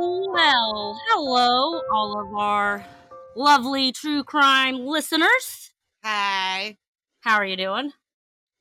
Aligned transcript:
Well, 0.00 0.96
hello, 1.08 1.82
all 1.92 2.20
of 2.20 2.32
our 2.32 2.86
lovely 3.34 3.90
true 3.90 4.22
crime 4.22 4.86
listeners. 4.86 5.72
Hi. 6.04 6.76
How 7.22 7.34
are 7.34 7.44
you 7.44 7.56
doing? 7.56 7.90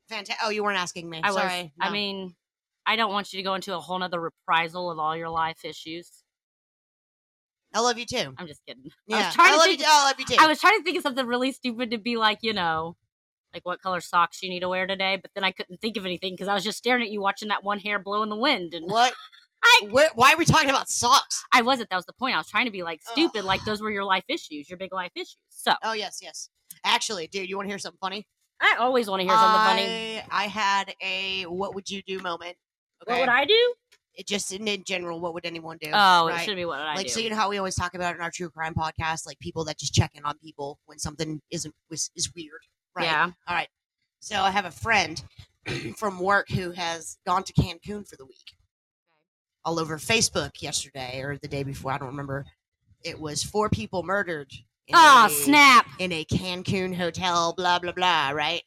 Fantastic. 0.09 0.37
Oh, 0.43 0.49
you 0.49 0.63
weren't 0.63 0.79
asking 0.79 1.07
me. 1.07 1.21
I 1.23 1.29
was. 1.29 1.39
Sorry. 1.39 1.71
I 1.79 1.91
mean, 1.91 2.33
I 2.87 2.95
don't 2.95 3.11
want 3.11 3.33
you 3.33 3.37
to 3.37 3.43
go 3.43 3.53
into 3.53 3.75
a 3.75 3.79
whole 3.79 3.99
nother 3.99 4.19
reprisal 4.19 4.89
of 4.89 4.97
all 4.97 5.15
your 5.15 5.29
life 5.29 5.63
issues. 5.63 6.09
I 7.71 7.81
love 7.81 7.99
you 7.99 8.07
too. 8.07 8.33
I'm 8.35 8.47
just 8.47 8.61
kidding. 8.65 8.89
Yeah. 9.05 9.17
I 9.17 9.25
was 9.25 9.35
trying 9.35 9.51
to 9.51 9.57
love 9.57 9.65
think. 9.67 9.79
you. 9.81 9.85
I 9.87 10.05
love 10.05 10.19
you 10.19 10.25
too. 10.25 10.35
I 10.39 10.47
was 10.47 10.59
trying 10.59 10.79
to 10.79 10.83
think 10.83 10.97
of 10.97 11.03
something 11.03 11.27
really 11.27 11.51
stupid 11.51 11.91
to 11.91 11.99
be 11.99 12.17
like, 12.17 12.39
you 12.41 12.53
know, 12.53 12.95
like 13.53 13.63
what 13.63 13.79
color 13.79 14.01
socks 14.01 14.41
you 14.41 14.49
need 14.49 14.61
to 14.61 14.69
wear 14.69 14.87
today, 14.87 15.19
but 15.21 15.29
then 15.35 15.43
I 15.43 15.51
couldn't 15.51 15.81
think 15.81 15.97
of 15.97 16.05
anything 16.05 16.33
because 16.33 16.47
I 16.47 16.55
was 16.55 16.63
just 16.63 16.79
staring 16.79 17.03
at 17.03 17.11
you 17.11 17.21
watching 17.21 17.49
that 17.49 17.63
one 17.63 17.77
hair 17.77 17.99
blow 17.99 18.23
in 18.23 18.29
the 18.29 18.35
wind, 18.35 18.73
and 18.73 18.89
what? 18.89 19.13
I- 19.67 19.87
Where, 19.89 20.09
why 20.15 20.33
are 20.33 20.37
we 20.37 20.45
talking 20.45 20.69
about 20.69 20.89
socks? 20.89 21.43
I 21.53 21.61
wasn't. 21.61 21.89
That 21.89 21.95
was 21.97 22.05
the 22.05 22.13
point. 22.13 22.35
I 22.35 22.37
was 22.37 22.49
trying 22.49 22.65
to 22.65 22.71
be 22.71 22.83
like 22.83 23.01
Ugh. 23.07 23.11
stupid, 23.13 23.45
like 23.45 23.63
those 23.65 23.81
were 23.81 23.91
your 23.91 24.03
life 24.03 24.23
issues, 24.27 24.69
your 24.69 24.77
big 24.77 24.93
life 24.93 25.11
issues. 25.15 25.37
So 25.49 25.73
Oh 25.83 25.93
yes, 25.93 26.19
yes. 26.21 26.49
Actually, 26.83 27.27
dude, 27.27 27.49
you 27.49 27.57
want 27.57 27.67
to 27.67 27.71
hear 27.71 27.79
something 27.79 27.99
funny? 27.99 28.27
I 28.59 28.75
always 28.79 29.09
want 29.09 29.21
to 29.21 29.27
hear 29.27 29.35
something 29.35 29.61
funny. 29.61 30.19
I, 30.19 30.23
I 30.31 30.43
had 30.47 30.93
a 31.01 31.43
"What 31.43 31.75
would 31.75 31.89
you 31.89 32.01
do" 32.01 32.19
moment. 32.19 32.55
What 33.05 33.19
would 33.19 33.29
I 33.29 33.45
do? 33.45 33.73
It 34.15 34.25
just 34.25 34.51
in, 34.51 34.67
in 34.67 34.83
general, 34.83 35.19
what 35.19 35.35
would 35.35 35.45
anyone 35.45 35.77
do? 35.79 35.91
Oh, 35.93 36.27
it 36.27 36.31
right? 36.31 36.43
should 36.45 36.55
be 36.55 36.65
what 36.65 36.79
I 36.79 36.95
like 36.95 37.05
do. 37.05 37.11
so 37.13 37.19
you 37.19 37.29
know 37.29 37.35
how 37.35 37.49
we 37.49 37.59
always 37.59 37.75
talk 37.75 37.93
about 37.93 38.15
in 38.15 38.21
our 38.21 38.31
true 38.31 38.49
crime 38.49 38.73
podcast, 38.73 39.27
like 39.27 39.37
people 39.39 39.63
that 39.65 39.77
just 39.77 39.93
check 39.93 40.11
in 40.15 40.25
on 40.25 40.39
people 40.39 40.79
when 40.87 40.97
something 40.97 41.39
isn't 41.51 41.73
is, 41.91 42.09
is 42.15 42.33
weird, 42.33 42.61
right? 42.95 43.05
Yeah. 43.05 43.29
All 43.47 43.55
right. 43.55 43.69
So 44.19 44.41
I 44.41 44.49
have 44.49 44.65
a 44.65 44.71
friend 44.71 45.21
from 45.97 46.19
work 46.19 46.49
who 46.49 46.71
has 46.71 47.19
gone 47.27 47.43
to 47.43 47.53
Cancun 47.53 48.07
for 48.07 48.15
the 48.15 48.25
week. 48.25 48.55
All 49.67 49.81
over 49.81 49.97
Facebook 49.97 50.61
yesterday 50.61 51.19
or 51.21 51.37
the 51.37 51.47
day 51.49 51.63
before, 51.63 51.91
I 51.91 51.97
don't 51.97 52.07
remember. 52.07 52.45
It 53.03 53.19
was 53.19 53.43
four 53.43 53.69
people 53.69 54.01
murdered. 54.01 54.49
in 54.87 54.95
Oh 54.95 55.25
a- 55.25 55.29
snap! 55.29 55.85
In 55.99 56.13
a 56.13 56.23
Cancun 56.23 56.95
hotel, 56.95 57.53
blah 57.57 57.77
blah 57.77 57.91
blah. 57.91 58.29
Right. 58.29 58.61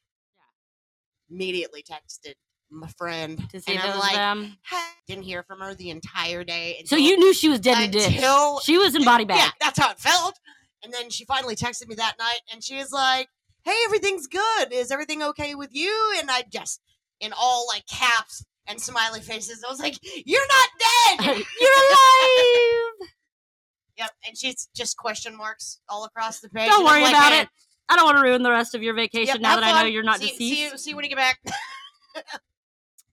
Immediately 1.31 1.85
texted 1.91 2.35
my 2.71 2.89
friend 2.99 3.49
To 3.51 3.61
see 3.61 3.73
and 3.73 3.81
I'm 3.83 3.99
like, 3.99 4.13
them. 4.15 4.59
"Hey." 4.71 4.77
didn't 5.07 5.25
hear 5.25 5.43
from 5.43 5.61
her 5.61 5.75
the 5.75 5.89
entire 5.89 6.45
day. 6.45 6.83
So 6.85 6.97
you 6.97 7.17
knew 7.17 7.33
she 7.33 7.49
was 7.49 7.61
dead 7.61 7.83
in 7.83 7.91
the 7.91 7.99
ditch. 7.99 8.15
until 8.17 8.61
She 8.61 8.77
was 8.77 8.95
in 8.95 9.03
body 9.03 9.25
bag. 9.25 9.39
yeah, 9.39 9.51
that's 9.59 9.79
how 9.79 9.91
it 9.91 9.99
felt. 9.99 10.39
And 10.85 10.93
then 10.93 11.09
she 11.09 11.25
finally 11.25 11.57
texted 11.57 11.89
me 11.89 11.95
that 11.95 12.17
night 12.19 12.41
and 12.53 12.63
she 12.63 12.77
was 12.77 12.93
like, 12.93 13.29
Hey, 13.65 13.75
everything's 13.87 14.27
good. 14.27 14.71
Is 14.73 14.91
everything 14.91 15.23
okay 15.23 15.55
with 15.55 15.71
you? 15.73 16.15
And 16.19 16.31
I 16.31 16.45
just, 16.53 16.81
in 17.21 17.33
all 17.37 17.67
like 17.73 17.87
caps 17.87 18.45
and 18.71 18.81
smiley 18.81 19.21
faces, 19.21 19.63
I 19.67 19.71
was 19.71 19.81
like, 19.81 19.99
You're 20.25 20.47
not 20.47 20.69
dead. 20.79 21.37
You're 21.61 21.71
alive. 21.71 23.09
yep. 23.99 24.11
And 24.27 24.37
she's 24.39 24.69
just 24.75 24.97
question 24.97 25.37
marks 25.37 25.81
all 25.89 26.05
across 26.05 26.41
the 26.41 26.49
page. 26.49 26.69
Don't 26.69 26.85
worry 26.85 27.03
like, 27.03 27.13
about 27.13 27.31
"Man, 27.31 27.43
it. 27.45 27.49
I 27.89 27.97
don't 27.97 28.05
want 28.05 28.19
to 28.19 28.23
ruin 28.23 28.43
the 28.43 28.51
rest 28.51 28.75
of 28.75 28.83
your 28.83 28.95
vacation 28.95 29.27
yep, 29.35 29.41
now 29.41 29.57
that 29.57 29.65
I 29.65 29.83
know 29.83 29.89
you're 29.89 30.05
not 30.05 30.21
see, 30.21 30.29
deceased. 30.29 30.39
See 30.39 30.63
you, 30.63 30.79
see 30.79 30.91
you 30.91 30.97
when 30.97 31.05
you 31.05 31.09
get 31.11 31.19
back. 31.19 31.41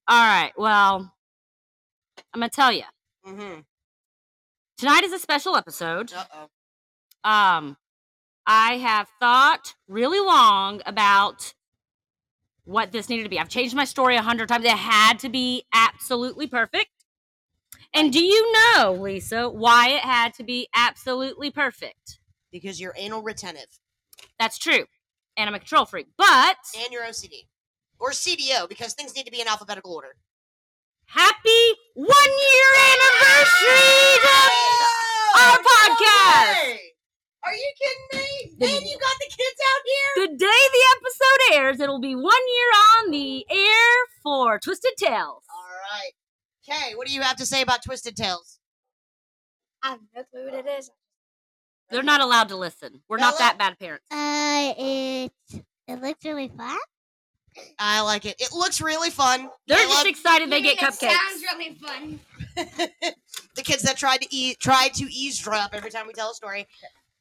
All 0.07 0.25
right. 0.25 0.51
Well, 0.55 1.11
I'm 2.33 2.39
gonna 2.39 2.49
tell 2.49 2.71
you. 2.71 2.83
mm-hmm. 3.27 3.61
Tonight 4.77 5.03
is 5.03 5.11
a 5.11 5.19
special 5.19 5.55
episode. 5.55 6.13
Uh 6.13 6.23
oh. 6.33 7.29
Um, 7.29 7.77
I 8.45 8.77
have 8.77 9.07
thought 9.19 9.73
really 9.87 10.19
long 10.19 10.81
about 10.85 11.53
what 12.67 12.91
this 12.91 13.07
needed 13.09 13.23
to 13.23 13.29
be. 13.29 13.39
I've 13.39 13.49
changed 13.49 13.75
my 13.75 13.85
story 13.85 14.17
a 14.17 14.21
hundred 14.21 14.49
times. 14.49 14.65
It 14.65 14.71
had 14.71 15.19
to 15.19 15.29
be 15.29 15.63
absolutely 15.73 16.47
perfect. 16.47 16.89
And 17.93 18.11
do 18.11 18.19
you 18.19 18.51
know, 18.53 18.93
Lisa, 18.93 19.49
why 19.49 19.89
it 19.89 20.01
had 20.01 20.33
to 20.35 20.43
be 20.43 20.67
absolutely 20.75 21.49
perfect? 21.49 22.19
Because 22.51 22.79
you're 22.79 22.93
anal 22.97 23.21
retentive 23.23 23.79
That's 24.37 24.57
true. 24.57 24.85
And 25.37 25.47
I'm 25.47 25.55
a 25.55 25.59
control 25.59 25.85
freak. 25.85 26.07
But 26.17 26.57
and 26.77 26.91
you're 26.91 27.03
OCD. 27.03 27.47
Or 27.99 28.11
CDO, 28.11 28.67
because 28.67 28.93
things 28.93 29.15
need 29.15 29.25
to 29.25 29.31
be 29.31 29.41
in 29.41 29.47
alphabetical 29.47 29.93
order. 29.93 30.15
happy 31.05 31.79
one 31.95 32.09
year 32.09 32.69
anniversary 32.91 34.17
to 34.21 35.39
our 35.39 35.57
podcast. 35.57 36.96
Hey, 37.47 37.53
Are 37.53 37.55
you 37.55 37.73
kidding 37.79 38.21
me? 38.21 38.55
The- 38.59 38.65
Man, 38.65 38.81
you 38.87 38.97
got 38.97 39.17
the 39.19 39.29
kids 39.29 39.59
out 39.69 39.81
here. 39.85 40.27
The 40.27 40.37
day 40.37 40.45
the 40.73 40.85
episode 40.97 41.57
airs, 41.59 41.79
it'll 41.79 41.99
be 42.01 42.15
one 42.15 42.23
year 42.25 42.71
on 43.05 43.11
the 43.11 43.45
air 43.49 44.05
for 44.23 44.59
Twisted 44.59 44.93
Tales. 44.97 45.43
All 45.49 45.65
right. 45.93 46.11
Okay, 46.69 46.95
what 46.95 47.07
do 47.07 47.13
you 47.13 47.21
have 47.21 47.37
to 47.37 47.45
say 47.45 47.61
about 47.61 47.83
Twisted 47.83 48.15
Tales? 48.15 48.59
I 49.81 49.91
have 49.91 49.99
no 50.15 50.23
clue 50.23 50.45
what 50.45 50.53
it 50.53 50.67
is. 50.67 50.91
They're 51.89 52.03
not 52.03 52.19
allowed 52.19 52.49
to 52.49 52.57
listen. 52.57 53.01
We're 53.07 53.17
not 53.17 53.37
that 53.37 53.57
bad 53.57 53.79
parents. 53.79 54.03
Uh, 54.11 54.73
it 54.77 55.31
it 55.87 56.01
looks 56.01 56.25
really 56.25 56.49
fun. 56.49 56.77
I 57.79 58.01
like 58.01 58.25
it. 58.25 58.35
It 58.39 58.51
looks 58.53 58.81
really 58.81 59.09
fun. 59.09 59.49
They're 59.67 59.77
I 59.77 59.83
just 59.83 59.95
love 59.95 60.05
excited 60.07 60.49
they 60.49 60.61
get 60.61 60.73
It 60.73 60.79
cupcakes. 60.79 61.11
Sounds 61.11 61.43
really 61.43 61.75
fun. 61.75 62.19
the 63.55 63.61
kids 63.63 63.83
that 63.83 63.97
tried 63.97 64.21
to 64.21 64.35
eat, 64.35 64.59
tried 64.59 64.93
to 64.95 65.05
eavesdrop 65.11 65.73
every 65.73 65.89
time 65.89 66.07
we 66.07 66.13
tell 66.13 66.31
a 66.31 66.33
story. 66.33 66.67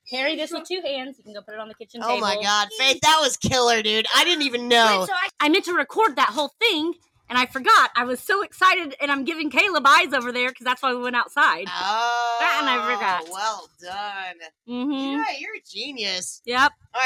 Carry 0.08 0.36
this 0.36 0.52
with 0.52 0.68
two 0.68 0.80
hands. 0.84 1.18
You 1.18 1.24
can 1.24 1.34
go 1.34 1.42
put 1.42 1.54
it 1.54 1.60
on 1.60 1.68
the 1.68 1.74
kitchen 1.74 2.00
table. 2.00 2.14
Oh 2.14 2.20
my 2.20 2.36
God, 2.40 2.68
Faith, 2.78 3.00
that 3.02 3.18
was 3.20 3.36
killer, 3.36 3.82
dude. 3.82 4.06
I 4.14 4.24
didn't 4.24 4.44
even 4.44 4.68
know. 4.68 5.00
Wait, 5.00 5.08
so 5.08 5.12
I 5.14 5.28
I 5.40 5.48
meant 5.48 5.64
to 5.64 5.72
record 5.72 6.16
that 6.16 6.28
whole 6.30 6.52
thing, 6.60 6.94
and 7.28 7.36
I 7.38 7.46
forgot. 7.46 7.90
I 7.96 8.04
was 8.04 8.20
so 8.20 8.42
excited, 8.42 8.94
and 9.00 9.10
I'm 9.10 9.24
giving 9.24 9.50
Caleb 9.50 9.84
eyes 9.86 10.12
over 10.12 10.30
there 10.30 10.48
because 10.50 10.64
that's 10.64 10.82
why 10.82 10.94
we 10.94 11.02
went 11.02 11.16
outside. 11.16 11.66
Oh, 11.68 12.58
and 12.60 12.68
I 12.68 12.94
forgot. 12.94 13.28
Well 13.30 13.68
done. 13.82 14.36
Mm-hmm. 14.68 14.92
Yeah, 14.92 15.38
you're 15.38 15.56
a 15.56 15.62
genius. 15.68 16.40
Yep. 16.44 16.72
All 16.94 17.02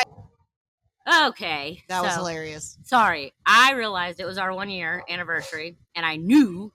Okay. 1.29 1.83
That 1.89 2.03
was 2.03 2.15
hilarious. 2.15 2.77
Sorry, 2.85 3.33
I 3.47 3.73
realized 3.73 4.21
it 4.21 4.27
was 4.27 4.39
our 4.39 4.53
one 4.55 4.69
year 4.69 5.03
anniversary, 5.09 5.77
and 5.95 6.05
I 6.05 6.17
knew 6.17 6.73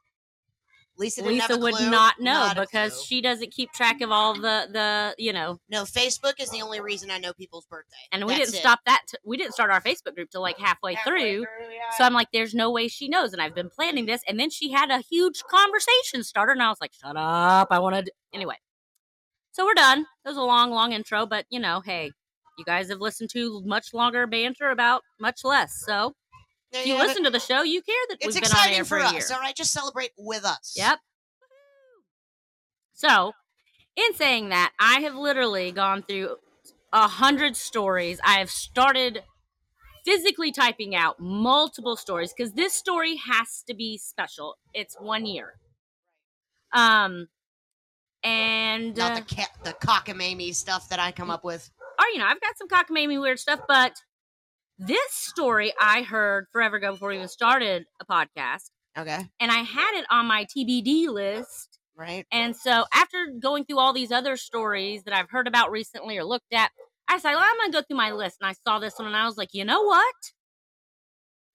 Lisa 0.98 1.22
didn't 1.22 1.40
have 1.42 1.50
Lisa 1.50 1.62
would 1.62 1.74
clue. 1.76 1.90
not 1.90 2.20
know 2.20 2.34
Not 2.34 2.58
because 2.58 3.04
she 3.04 3.22
doesn't 3.22 3.52
keep 3.52 3.72
track 3.74 4.02
of 4.02 4.12
all 4.12 4.34
the 4.34 4.68
the 4.72 5.14
you 5.18 5.34
know. 5.34 5.60
no 5.70 5.84
Facebook 5.84 6.34
is 6.40 6.50
the 6.52 6.62
only 6.62 6.80
reason 6.80 7.12
I 7.12 7.18
know 7.18 7.34
people's 7.34 7.66
birthday. 7.66 7.96
And 8.12 8.24
we 8.26 8.34
That's 8.34 8.46
didn't 8.52 8.56
it. 8.56 8.62
stop 8.62 8.80
that. 8.86 9.02
T- 9.08 9.18
we 9.26 9.36
didn't 9.38 9.54
start 9.54 9.72
our 9.72 9.82
Facebook 9.82 10.16
group 10.16 10.30
till 10.30 10.42
like 10.42 10.58
halfway, 10.58 10.96
through. 11.06 11.42
yeah. 11.42 11.98
So 11.98 12.04
I'm 12.06 12.14
like, 12.14 12.30
there's 12.32 12.54
no 12.54 12.72
way 12.72 12.88
she 12.88 13.08
knows. 13.10 13.34
And 13.34 13.42
I've 13.42 13.56
been 13.56 13.70
planning 13.70 14.06
this. 14.06 14.22
And 14.28 14.40
then 14.40 14.50
she 14.50 14.72
had 14.72 14.90
a 14.90 15.00
huge 15.00 15.44
conversation 15.44 16.24
starter. 16.24 16.54
And 16.54 16.62
I 16.64 16.70
was 16.70 16.80
like, 16.80 16.94
shut 16.94 17.16
up. 17.18 17.68
I 17.72 17.80
want 17.80 18.06
to. 18.06 18.12
Anyway. 18.34 18.56
So 19.52 19.66
we're 19.66 19.74
done. 19.74 20.00
It 20.02 20.28
was 20.28 20.38
a 20.38 20.42
long, 20.42 20.72
long 20.72 20.92
intro. 20.94 21.26
But, 21.26 21.46
you 21.50 21.60
know, 21.60 21.82
hey, 21.82 22.12
you 22.58 22.66
guys 22.66 22.90
have 22.90 23.00
listened 23.00 23.30
to 23.32 23.62
much 23.66 23.94
longer 23.94 24.28
banter 24.28 24.70
about 24.70 25.02
much 25.20 25.44
less. 25.44 25.82
So 25.86 26.14
There 26.76 26.82
if 26.82 26.88
you 26.88 26.96
it. 26.96 27.00
listen 27.08 27.24
to 27.24 27.30
the 27.30 27.40
show, 27.40 27.64
you 27.64 27.82
care 27.82 27.96
that 28.10 28.18
It's 28.20 28.36
we've 28.36 28.44
been 28.44 28.52
on 28.52 28.68
air 28.70 28.84
for 28.84 29.00
for 29.00 29.06
a 29.06 29.18
us. 29.18 29.32
All 29.32 29.40
right, 29.40 29.56
just 29.56 29.72
celebrate 29.72 30.12
with 30.18 30.44
us. 30.44 30.74
Yep. 30.76 31.00
So, 32.94 33.32
in 33.96 34.14
saying 34.14 34.50
that, 34.50 34.74
I 34.80 35.00
have 35.02 35.16
literally 35.16 35.72
gone 35.72 36.04
through 36.04 36.36
a 36.92 37.08
hundred 37.08 37.56
stories. 37.56 38.20
I 38.26 38.40
have 38.40 38.50
started 38.50 39.24
physically 40.06 40.52
typing 40.52 40.96
out 40.96 41.16
multiple 41.20 41.96
stories 41.96 42.34
because 42.36 42.54
this 42.54 42.74
story 42.74 43.16
has 43.16 43.64
to 43.68 43.74
be 43.74 43.98
special. 43.98 44.56
It's 44.74 44.96
one 45.00 45.26
year. 45.26 45.54
Um, 46.74 47.28
and 48.24 48.98
Not 48.98 49.12
uh, 49.14 49.16
the 49.16 49.36
ca- 49.36 49.52
the 49.64 49.74
cockamamie 49.74 50.54
stuff 50.54 50.90
that 50.90 51.00
I 51.00 51.12
come 51.12 51.30
up 51.30 51.44
with. 51.46 51.70
or 52.00 52.06
you 52.14 52.20
know, 52.20 52.26
I've 52.26 52.42
got 52.42 52.58
some 52.58 52.68
cockamamie 52.68 53.20
weird 53.22 53.40
stuff, 53.40 53.62
but 53.68 53.94
this 54.78 55.12
story 55.14 55.74
I 55.80 56.02
heard 56.04 56.48
forever 56.52 56.78
ago 56.78 56.94
before 56.94 57.10
we 57.10 57.16
even 57.16 57.28
started 57.28 57.86
a 58.02 58.06
podcast, 58.06 58.72
Okay. 58.98 59.30
and 59.40 59.52
I 59.52 59.60
had 59.60 59.98
it 60.00 60.06
on 60.10 60.26
my 60.26 60.46
TBD 60.46 61.08
list. 61.10 61.80
Right. 61.96 62.26
And 62.32 62.56
so 62.56 62.86
after 62.94 63.28
going 63.40 63.64
through 63.66 63.80
all 63.80 63.94
these 63.94 64.12
other 64.12 64.36
stories 64.36 65.04
that 65.04 65.14
I've 65.14 65.30
heard 65.30 65.48
about 65.48 65.72
recently 65.72 66.18
or 66.18 66.26
looked 66.26 66.54
at, 66.54 66.72
I 67.08 67.18
said, 67.20 67.32
well, 67.36 67.40
I'm 67.44 67.56
going 67.58 67.72
to 67.72 67.78
go 67.78 67.82
through 67.84 67.98
my 67.98 68.12
list. 68.12 68.38
And 68.42 68.50
I 68.50 68.54
saw 68.68 68.80
this 68.80 68.98
one 68.98 69.08
and 69.08 69.16
I 69.16 69.26
was 69.26 69.38
like, 69.38 69.54
you 69.54 69.64
know 69.64 69.82
what? 69.84 70.14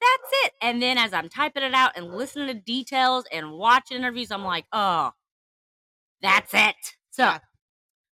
That's 0.00 0.32
it. 0.44 0.52
And 0.62 0.80
then 0.80 0.96
as 0.96 1.12
I'm 1.12 1.28
typing 1.28 1.62
it 1.62 1.74
out 1.74 1.92
and 1.96 2.14
listening 2.16 2.46
to 2.46 2.54
details 2.54 3.24
and 3.30 3.52
watching 3.52 3.98
interviews, 3.98 4.30
I'm 4.30 4.44
like, 4.44 4.64
oh, 4.72 5.10
that's 6.22 6.54
it. 6.54 6.76
So 7.10 7.24
Yeah. 7.24 7.38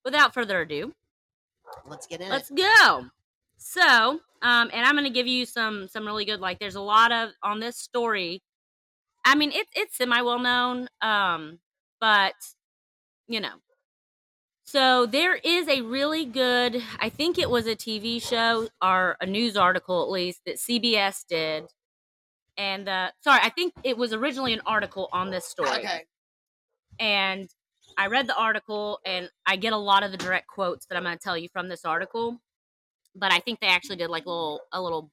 without 0.05 0.33
further 0.33 0.63
ado, 0.63 0.95
Let's 1.87 2.07
get 2.07 2.21
in 2.23 2.31
let's 2.31 2.51
it. 2.51 2.57
go. 2.57 3.07
So, 3.65 4.21
um, 4.43 4.71
and 4.75 4.85
I'm 4.87 4.93
going 4.95 5.05
to 5.05 5.11
give 5.11 5.27
you 5.27 5.47
some 5.47 5.89
some 5.89 6.05
really 6.07 6.25
good. 6.27 6.41
Like, 6.41 6.59
there's 6.59 6.75
a 6.75 6.83
lot 6.83 7.13
of 7.13 7.31
on 7.43 7.61
this 7.61 7.77
story. 7.79 8.43
I 9.25 9.35
mean, 9.37 9.53
it's 9.53 9.71
it's 9.77 9.97
semi 9.97 10.23
well 10.23 10.39
known, 10.39 10.89
um, 11.03 11.61
but 12.01 12.35
you 13.29 13.41
know. 13.41 13.57
So 14.65 15.07
there 15.07 15.37
is 15.37 15.69
a 15.69 15.83
really 15.83 16.25
good. 16.25 16.83
I 16.99 17.09
think 17.09 17.39
it 17.39 17.51
was 17.51 17.67
a 17.67 17.77
TV 17.77 18.21
show 18.21 18.69
or 18.83 19.17
a 19.21 19.27
news 19.27 19.57
article 19.57 20.03
at 20.03 20.11
least 20.11 20.41
that 20.47 20.57
CBS 20.57 21.25
did. 21.29 21.67
And 22.57 22.89
uh, 22.89 23.13
sorry, 23.23 23.41
I 23.43 23.51
think 23.51 23.75
it 23.85 23.97
was 23.99 24.13
originally 24.13 24.53
an 24.55 24.63
article 24.67 25.09
on 25.13 25.31
this 25.31 25.47
story 25.47 25.79
Okay. 25.79 26.07
and 26.99 27.51
I 27.97 28.07
read 28.09 28.27
the 28.27 28.37
article 28.37 29.01
and 29.05 29.31
I 29.47 29.57
get 29.57 29.73
a 29.73 29.77
lot 29.79 30.03
of 30.03 30.11
the 30.11 30.17
direct 30.19 30.49
quotes 30.49 30.87
that 30.87 30.97
I'm 30.97 31.05
going 31.05 31.17
to 31.17 31.23
tell 31.23 31.39
you 31.39 31.49
from 31.53 31.69
this 31.69 31.85
article. 31.85 32.41
But 33.15 33.33
I 33.33 33.39
think 33.39 33.61
they 33.61 33.69
actually 33.69 33.97
did 33.97 34.11
like 34.11 34.27
a 34.27 34.31
little 34.31 34.61
a 34.73 34.81
little 34.83 35.11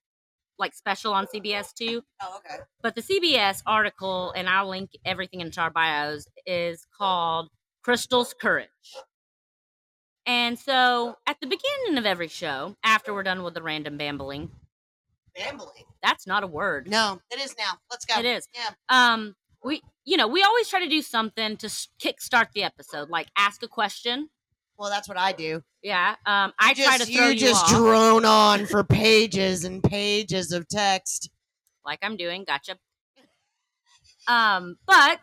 like 0.58 0.74
special 0.74 1.14
on 1.14 1.26
CBS 1.26 1.74
too. 1.74 2.04
Oh, 2.22 2.38
okay. 2.38 2.62
But 2.82 2.96
the 2.96 3.02
CBS 3.02 3.62
article, 3.66 4.32
and 4.36 4.48
I'll 4.48 4.70
link 4.70 4.92
everything 5.04 5.42
into 5.42 5.60
our 5.60 5.72
bios, 5.72 6.28
is 6.46 6.86
called 6.98 7.50
Krystal's 7.86 8.34
Courage. 8.34 8.70
And 10.26 10.58
so 10.58 11.18
at 11.28 11.38
the 11.42 11.48
beginning 11.48 11.98
of 11.98 12.06
every 12.06 12.28
show, 12.28 12.76
after 12.84 13.14
we're 13.14 13.24
done 13.24 13.44
with 13.44 13.56
the 13.56 13.64
random 13.64 13.98
bambling, 13.98 14.52
Bambling. 15.36 15.86
that's 16.04 16.28
not 16.28 16.44
a 16.44 16.48
word. 16.48 16.88
No, 16.90 17.20
it 17.32 17.40
is 17.40 17.56
now. 17.58 17.74
Let's 17.90 18.06
go. 18.06 18.20
It 18.20 18.26
is. 18.26 18.48
Yeah. 18.54 18.70
Um, 18.90 19.36
we 19.64 19.82
you 20.06 20.18
know, 20.18 20.28
we 20.28 20.44
always 20.44 20.68
try 20.70 20.80
to 20.84 20.90
do 20.90 21.02
something 21.02 21.58
to 21.58 21.68
kickstart 21.68 22.48
the 22.54 22.64
episode, 22.64 23.10
like 23.10 23.28
ask 23.36 23.64
a 23.64 23.68
question. 23.68 24.30
Well, 24.82 24.90
that's 24.90 25.08
what 25.08 25.20
I 25.20 25.32
do. 25.32 25.62
Yeah. 25.84 26.16
Um, 26.26 26.54
I 26.58 26.74
just, 26.74 26.88
try 26.88 26.98
to 26.98 27.06
throw 27.06 27.28
you 27.28 27.34
you, 27.34 27.38
just 27.38 27.66
off, 27.66 27.70
drone 27.70 28.26
on 28.26 28.66
for 28.66 28.84
pages 28.84 29.64
and 29.64 29.84
pages 29.84 30.52
of 30.52 30.68
text. 30.68 31.30
like 31.86 32.00
I'm 32.02 32.18
doing. 32.18 32.46
Gotcha. 32.48 32.78
Um, 34.28 34.78
but 34.88 35.20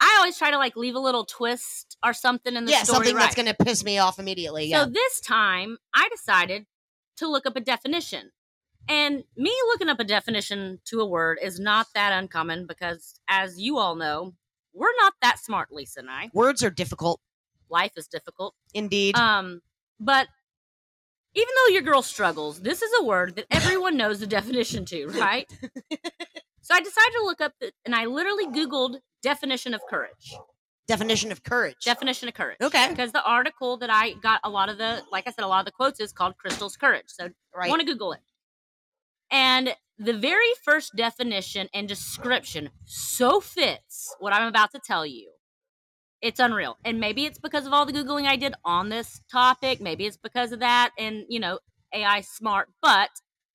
I 0.00 0.16
always 0.20 0.38
try 0.38 0.52
to 0.52 0.58
like 0.58 0.76
leave 0.76 0.94
a 0.94 1.00
little 1.00 1.24
twist 1.24 1.96
or 2.04 2.12
something 2.12 2.54
in 2.54 2.66
the 2.66 2.70
yeah, 2.70 2.84
story. 2.84 2.98
something 2.98 3.16
right. 3.16 3.22
that's 3.22 3.34
going 3.34 3.48
to 3.48 3.64
piss 3.64 3.82
me 3.82 3.98
off 3.98 4.20
immediately. 4.20 4.66
Yeah. 4.66 4.84
So 4.84 4.90
this 4.90 5.20
time 5.20 5.78
I 5.92 6.08
decided 6.08 6.66
to 7.16 7.26
look 7.26 7.46
up 7.46 7.56
a 7.56 7.60
definition. 7.60 8.30
And 8.88 9.24
me 9.36 9.52
looking 9.66 9.88
up 9.88 9.98
a 9.98 10.04
definition 10.04 10.78
to 10.84 11.00
a 11.00 11.04
word 11.06 11.40
is 11.42 11.58
not 11.58 11.88
that 11.96 12.12
uncommon 12.12 12.68
because, 12.68 13.18
as 13.28 13.58
you 13.58 13.78
all 13.78 13.96
know, 13.96 14.34
we're 14.72 14.94
not 15.00 15.14
that 15.20 15.40
smart, 15.40 15.72
Lisa 15.72 15.98
and 15.98 16.10
I. 16.10 16.30
Words 16.32 16.62
are 16.62 16.70
difficult, 16.70 17.20
Life 17.70 17.92
is 17.96 18.06
difficult. 18.06 18.54
indeed. 18.74 19.16
Um, 19.16 19.62
but 19.98 20.28
even 21.34 21.48
though 21.56 21.72
your 21.72 21.82
girl 21.82 22.02
struggles, 22.02 22.60
this 22.60 22.82
is 22.82 22.90
a 23.00 23.04
word 23.04 23.36
that 23.36 23.46
everyone 23.50 23.96
knows 23.96 24.20
the 24.20 24.26
definition 24.26 24.84
to, 24.86 25.06
right? 25.08 25.48
so 26.60 26.74
I 26.74 26.80
decided 26.80 27.12
to 27.18 27.22
look 27.24 27.40
up, 27.40 27.52
the, 27.60 27.72
and 27.84 27.94
I 27.94 28.06
literally 28.06 28.46
Googled 28.46 28.98
definition 29.22 29.74
of 29.74 29.80
courage. 29.88 30.34
Definition 30.88 31.30
of 31.30 31.44
courage. 31.44 31.76
Definition 31.84 32.28
of 32.28 32.34
courage. 32.34 32.56
Okay. 32.60 32.88
Because 32.88 33.12
the 33.12 33.24
article 33.24 33.76
that 33.76 33.90
I 33.90 34.14
got 34.14 34.40
a 34.42 34.50
lot 34.50 34.68
of 34.68 34.78
the, 34.78 35.02
like 35.12 35.28
I 35.28 35.30
said, 35.30 35.44
a 35.44 35.46
lot 35.46 35.60
of 35.60 35.66
the 35.66 35.70
quotes 35.70 36.00
is 36.00 36.10
called 36.10 36.34
Krystal's 36.44 36.76
Courage. 36.76 37.04
So 37.06 37.28
right. 37.54 37.68
want 37.68 37.80
to 37.80 37.86
Google 37.86 38.12
it. 38.12 38.20
And 39.30 39.72
the 39.98 40.14
very 40.14 40.50
first 40.64 40.96
definition 40.96 41.68
and 41.72 41.86
description 41.86 42.70
so 42.86 43.40
fits 43.40 44.16
what 44.18 44.32
I'm 44.32 44.48
about 44.48 44.72
to 44.72 44.80
tell 44.84 45.06
you. 45.06 45.30
It's 46.22 46.40
unreal. 46.40 46.76
And 46.84 47.00
maybe 47.00 47.24
it's 47.24 47.38
because 47.38 47.66
of 47.66 47.72
all 47.72 47.86
the 47.86 47.92
Googling 47.92 48.26
I 48.26 48.36
did 48.36 48.54
on 48.64 48.88
this 48.88 49.22
topic. 49.30 49.80
Maybe 49.80 50.06
it's 50.06 50.18
because 50.18 50.52
of 50.52 50.60
that 50.60 50.90
and, 50.98 51.24
you 51.28 51.40
know, 51.40 51.58
AI 51.94 52.20
smart. 52.20 52.68
But 52.82 53.10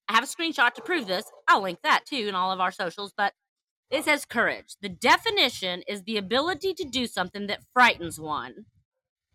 I 0.10 0.14
have 0.14 0.24
a 0.24 0.28
screenshot 0.28 0.74
to 0.74 0.82
prove 0.82 1.08
this. 1.08 1.26
I'll 1.48 1.62
link 1.62 1.80
that 1.84 2.06
too 2.06 2.28
in 2.28 2.36
all 2.36 2.52
of 2.52 2.60
our 2.60 2.72
socials. 2.72 3.14
But 3.16 3.34
it 3.92 4.04
says 4.06 4.26
courage. 4.26 4.76
The 4.82 4.90
definition 4.90 5.84
is 5.88 6.04
the 6.04 6.18
ability 6.18 6.74
to 6.76 6.84
do 6.86 7.06
something 7.06 7.48
that 7.48 7.64
frightens 7.74 8.20
one. 8.20 8.66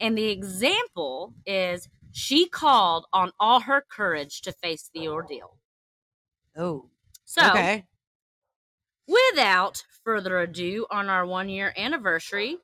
And 0.01 0.17
the 0.19 0.31
example 0.31 1.35
is 1.47 1.89
she 2.11 2.49
called 2.49 3.07
on 3.13 3.33
all 3.39 3.61
her 3.61 3.85
courage 3.89 4.41
to 4.43 4.53
face 4.53 4.91
the 4.93 5.09
ordeal. 5.09 5.59
oh. 6.57 6.87
So, 7.25 7.49
okay. 7.51 7.85
without 9.07 9.85
further 10.03 10.41
ado, 10.41 10.85
on 10.91 11.09
our 11.09 11.25
one 11.25 11.49
year 11.49 11.73
anniversary, 11.77 12.59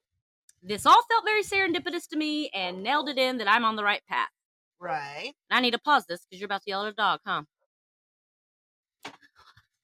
this 0.62 0.86
all 0.86 1.02
felt 1.10 1.24
very 1.24 1.42
serendipitous 1.42 2.08
to 2.08 2.16
me 2.16 2.48
and 2.54 2.82
nailed 2.82 3.08
it 3.08 3.18
in 3.18 3.38
that 3.38 3.48
I'm 3.48 3.64
on 3.64 3.76
the 3.76 3.84
right 3.84 4.02
path. 4.08 4.28
Right. 4.80 5.32
And 5.50 5.58
I 5.58 5.60
need 5.60 5.72
to 5.72 5.78
pause 5.78 6.04
this 6.06 6.24
because 6.24 6.40
you're 6.40 6.46
about 6.46 6.62
to 6.62 6.70
yell 6.70 6.84
at 6.84 6.92
a 6.92 6.94
dog, 6.94 7.20
huh? 7.24 7.42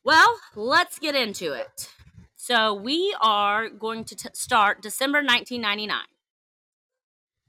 Well, 0.05 0.39
let's 0.57 0.99
get 0.99 1.15
into 1.15 1.53
it. 1.53 1.89
So, 2.35 2.75
we 2.75 3.15
are 3.21 3.69
going 3.69 4.05
to 4.07 4.17
t- 4.17 4.29
start 4.35 4.83
December 4.83 5.19
1999. 5.19 5.97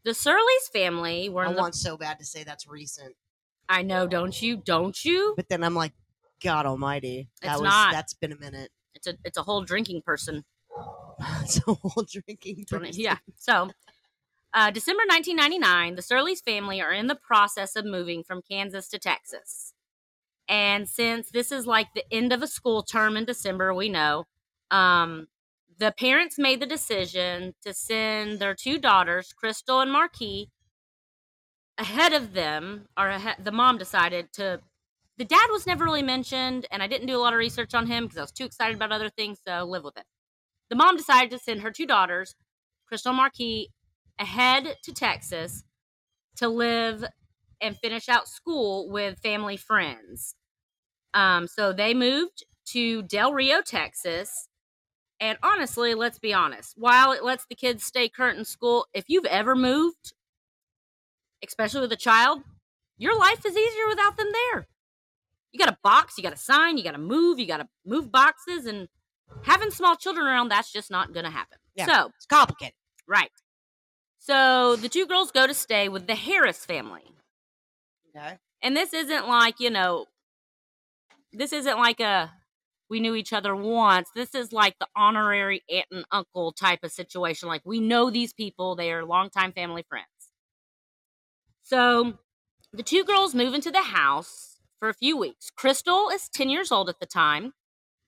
The 0.06 0.14
Surles 0.14 0.68
family 0.72 1.30
were 1.30 1.48
I 1.48 1.54
the. 1.54 1.60
want 1.60 1.74
so 1.76 1.98
bad 1.98 2.20
to 2.20 2.26
say 2.26 2.44
that's 2.44 2.68
recent, 2.68 3.16
I 3.68 3.82
know, 3.82 4.06
don't 4.06 4.40
you? 4.40 4.58
Don't 4.58 5.04
you? 5.04 5.34
but 5.36 5.50
then 5.50 5.64
I'm 5.64 5.74
like, 5.74 5.94
God 6.44 6.66
Almighty, 6.68 7.30
that 7.42 7.54
It's 7.54 7.62
was 7.62 7.70
not. 7.70 7.92
that's 7.94 8.14
been 8.14 8.34
a 8.34 8.38
minute. 8.38 8.70
It's 8.94 9.08
a 9.08 9.16
it's 9.24 9.38
a 9.38 9.44
whole 9.44 9.64
drinking 9.64 10.04
person. 10.06 10.44
It's 11.44 11.60
a 11.68 11.74
whole 11.74 12.04
drinking. 12.10 12.66
Twenty- 12.66 12.92
Yeah. 13.02 13.18
So, 13.38 13.70
uh, 14.54 14.72
December 14.72 15.04
1999, 15.08 15.96
the 15.96 16.02
Surles 16.02 16.42
family 16.42 16.82
are 16.82 16.92
in 16.92 17.08
the 17.08 17.16
process 17.16 17.76
of 17.76 17.86
moving 17.86 18.24
from 18.24 18.42
Kansas 18.42 18.88
to 18.90 19.00
Texas. 19.00 19.74
And 20.50 20.90
since 20.90 21.30
this 21.32 21.52
is 21.52 21.66
like 21.66 21.94
the 21.94 22.04
end 22.14 22.34
of 22.34 22.42
a 22.44 22.48
school 22.48 22.84
term 22.84 23.16
in 23.16 23.26
December, 23.26 23.74
we 23.74 23.90
know, 23.90 24.26
um, 24.72 25.28
the 25.78 25.92
parents 25.92 26.38
made 26.38 26.60
the 26.60 26.66
decision 26.66 27.56
to 27.64 27.74
send 27.74 28.40
their 28.40 28.54
two 28.54 28.78
daughters, 28.78 29.34
Krystal 29.34 29.82
and 29.82 29.92
Marquis, 29.92 30.50
ahead 31.78 32.14
of 32.14 32.34
them, 32.34 32.88
or 32.98 33.10
ahe- 33.10 33.38
the 33.44 33.52
mom 33.52 33.78
decided 33.78 34.32
to. 34.34 34.62
The 35.18 35.26
dad 35.26 35.48
was 35.52 35.68
never 35.68 35.86
really 35.86 36.02
mentioned, 36.04 36.66
and 36.72 36.82
I 36.84 36.88
didn't 36.88 37.08
do 37.08 37.16
a 37.16 37.22
lot 37.22 37.34
of 37.34 37.40
research 37.40 37.74
on 37.76 37.86
him 37.88 38.06
because 38.06 38.18
I 38.18 38.22
was 38.22 38.32
too 38.32 38.46
excited 38.46 38.76
about 38.76 38.92
other 38.92 39.10
things, 39.10 39.40
so 39.48 39.64
live 39.64 39.84
with 39.84 39.98
it. 39.98 40.06
The 40.74 40.78
mom 40.78 40.98
decided 40.98 41.30
to 41.30 41.38
send 41.38 41.62
her 41.62 41.70
two 41.70 41.86
daughters, 41.86 42.34
Krystal 42.92 43.14
Marquis, 43.14 43.70
ahead 44.18 44.76
to 44.82 44.92
Texas 44.92 45.64
to 46.38 46.48
live 46.48 47.06
and 47.62 47.78
finish 47.78 48.10
out 48.10 48.28
school 48.28 48.90
with 48.90 49.20
family 49.20 49.56
friends. 49.56 50.34
Um, 51.14 51.48
so 51.48 51.74
they 51.74 51.94
moved 51.94 52.44
to 52.70 53.04
Del 53.04 53.34
Rio, 53.34 53.62
Texas. 53.62 54.48
And 55.20 55.38
honestly, 55.44 55.94
let's 55.94 56.18
be 56.18 56.34
honest, 56.34 56.74
while 56.76 57.12
it 57.12 57.24
lets 57.24 57.46
the 57.46 57.54
kids 57.54 57.84
stay 57.84 58.10
current 58.10 58.40
in 58.40 58.44
school, 58.44 58.88
if 58.96 59.04
you've 59.08 59.26
ever 59.26 59.56
moved, 59.56 60.16
especially 61.48 61.82
with 61.82 61.92
a 61.92 61.98
child, 61.98 62.42
your 62.98 63.16
life 63.16 63.46
is 63.46 63.56
easier 63.56 63.88
without 63.90 64.18
them 64.18 64.32
there. 64.52 64.66
You 65.52 65.60
got 65.60 65.72
a 65.72 65.78
box, 65.84 66.18
you 66.18 66.24
got 66.24 66.34
a 66.34 66.36
sign, 66.36 66.80
you 66.80 66.84
got 66.84 66.94
to 66.94 66.98
move, 66.98 67.38
you 67.38 67.46
got 67.46 67.58
to 67.58 67.68
move 67.86 68.12
boxes, 68.12 68.66
and 68.66 68.88
having 69.44 69.72
small 69.72 69.96
children 69.96 70.28
around, 70.28 70.50
that's 70.50 70.72
just 70.72 70.92
not 70.92 71.14
going 71.14 71.26
to 71.26 71.32
happen. 71.32 71.58
Yeah. 71.76 71.86
So, 71.86 72.12
It's 72.16 72.26
complicated. 72.26 72.76
Right. 73.08 73.32
So 74.20 74.78
the 74.78 74.88
two 74.88 75.06
girls 75.06 75.32
go 75.32 75.48
to 75.48 75.54
stay 75.54 75.90
with 75.90 76.08
the 76.08 76.16
Harris 76.16 76.66
family. 76.66 77.04
Okay. 78.16 78.38
And 78.62 78.78
this 78.78 78.94
isn't 78.94 79.28
like, 79.28 79.60
you 79.60 79.70
know, 79.70 80.06
this 81.34 81.52
isn't 81.52 81.78
like 81.78 82.00
a 82.00 82.32
we 82.90 83.00
knew 83.00 83.16
each 83.16 83.34
other 83.34 83.56
once. 83.56 84.08
This 84.16 84.36
is 84.36 84.54
like 84.54 84.76
the 84.80 84.88
honorary 84.96 85.64
aunt 85.70 85.88
and 85.92 86.06
uncle 86.12 86.52
type 86.54 86.84
of 86.84 86.92
situation. 86.92 87.50
Like 87.50 87.64
we 87.66 87.80
know 87.80 88.10
these 88.10 88.34
people, 88.34 88.76
they 88.76 88.92
are 88.92 89.04
longtime 89.04 89.52
family 89.52 89.84
friends. 89.90 90.08
So 91.64 92.14
the 92.72 92.84
two 92.84 93.04
girls 93.04 93.34
move 93.34 93.54
into 93.54 93.72
the 93.72 93.82
house 93.82 94.60
for 94.80 94.90
a 94.90 94.94
few 94.94 95.18
weeks. 95.18 95.52
Krystal 95.58 96.14
is 96.14 96.30
10 96.30 96.50
years 96.50 96.72
old 96.72 96.88
at 96.88 97.00
the 97.00 97.06
time, 97.06 97.54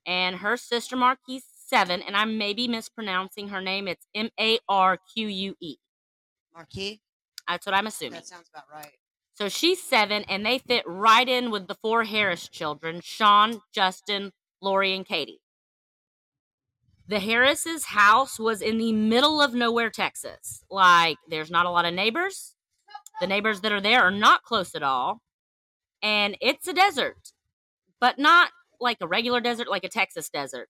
and 0.06 0.36
her 0.36 0.56
sister 0.56 0.96
Marquise 0.96 1.44
seven, 1.66 2.00
and 2.02 2.16
I 2.16 2.24
may 2.24 2.54
be 2.54 2.68
mispronouncing 2.68 3.48
her 3.48 3.60
name. 3.60 3.88
It's 3.88 4.06
M 4.14 4.30
A 4.40 4.58
R 4.68 4.98
Q 5.14 5.26
U 5.26 5.54
E. 5.60 5.76
Marquis. 6.54 7.00
That's 7.48 7.66
what 7.66 7.74
I'm 7.74 7.86
assuming. 7.86 8.14
That 8.14 8.26
sounds 8.26 8.48
about 8.52 8.64
right. 8.72 8.92
So 9.34 9.48
she's 9.48 9.82
seven, 9.82 10.24
and 10.28 10.46
they 10.46 10.58
fit 10.58 10.84
right 10.86 11.28
in 11.28 11.50
with 11.50 11.68
the 11.68 11.74
four 11.74 12.04
Harris 12.04 12.48
children 12.48 13.00
Sean, 13.02 13.60
Justin, 13.74 14.32
Lori, 14.62 14.94
and 14.94 15.04
Katie. 15.04 15.40
The 17.08 17.20
Harris's 17.20 17.84
house 17.84 18.38
was 18.38 18.62
in 18.62 18.78
the 18.78 18.92
middle 18.92 19.40
of 19.40 19.54
nowhere, 19.54 19.90
Texas. 19.90 20.64
Like, 20.70 21.18
there's 21.28 21.50
not 21.50 21.66
a 21.66 21.70
lot 21.70 21.84
of 21.84 21.94
neighbors. 21.94 22.54
The 23.20 23.26
neighbors 23.26 23.60
that 23.60 23.72
are 23.72 23.80
there 23.80 24.02
are 24.02 24.10
not 24.10 24.42
close 24.42 24.74
at 24.74 24.82
all. 24.82 25.20
And 26.02 26.36
it's 26.40 26.66
a 26.66 26.72
desert, 26.72 27.32
but 28.00 28.18
not 28.18 28.50
like 28.80 28.98
a 29.00 29.06
regular 29.06 29.40
desert, 29.40 29.68
like 29.68 29.84
a 29.84 29.88
Texas 29.88 30.28
desert. 30.30 30.68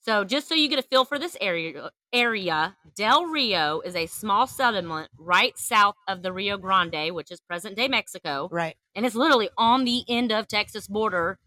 So, 0.00 0.24
just 0.24 0.48
so 0.48 0.54
you 0.54 0.68
get 0.68 0.78
a 0.78 0.82
feel 0.82 1.04
for 1.04 1.18
this 1.18 1.36
area, 1.40 1.90
area, 2.12 2.76
Del 2.96 3.26
Rio 3.26 3.80
is 3.80 3.96
a 3.96 4.06
small 4.06 4.46
settlement 4.46 5.10
right 5.18 5.58
south 5.58 5.96
of 6.06 6.22
the 6.22 6.32
Rio 6.32 6.56
Grande, 6.56 7.14
which 7.14 7.30
is 7.32 7.40
present 7.40 7.76
day 7.76 7.88
Mexico, 7.88 8.48
Right. 8.52 8.76
and 8.94 9.04
it's 9.04 9.16
literally 9.16 9.50
on 9.58 9.84
the 9.84 10.04
end 10.08 10.30
of 10.32 10.46
Texas 10.48 10.86
border. 10.86 11.38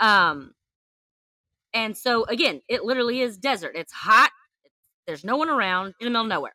Um, 0.00 0.54
and 1.72 1.96
so 1.96 2.24
again, 2.24 2.60
it 2.68 2.84
literally 2.84 3.20
is 3.20 3.38
desert. 3.38 3.72
It's 3.76 3.92
hot. 3.92 4.30
There's 5.06 5.24
no 5.24 5.36
one 5.36 5.48
around 5.48 5.94
in 6.00 6.06
the 6.06 6.10
middle 6.10 6.22
of 6.22 6.28
nowhere. 6.28 6.54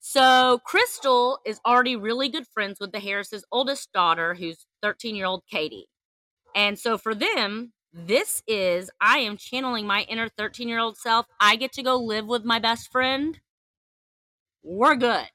So 0.00 0.60
Krystal 0.66 1.38
is 1.46 1.60
already 1.66 1.94
really 1.94 2.28
good 2.30 2.46
friends 2.48 2.78
with 2.80 2.92
the 2.92 3.00
Harris's 3.00 3.44
oldest 3.52 3.92
daughter, 3.92 4.34
who's 4.34 4.66
13 4.82 5.14
year 5.14 5.26
old 5.26 5.44
Katie. 5.50 5.86
And 6.54 6.78
so 6.78 6.98
for 6.98 7.14
them, 7.14 7.72
this 7.92 8.42
is 8.46 8.90
I 9.00 9.18
am 9.18 9.36
channeling 9.36 9.86
my 9.86 10.02
inner 10.02 10.28
13 10.28 10.68
year 10.68 10.78
old 10.78 10.96
self. 10.96 11.26
I 11.40 11.56
get 11.56 11.72
to 11.72 11.82
go 11.82 11.96
live 11.96 12.26
with 12.26 12.44
my 12.44 12.58
best 12.58 12.90
friend. 12.90 13.38
we're 14.62 14.94
good. 14.96 15.26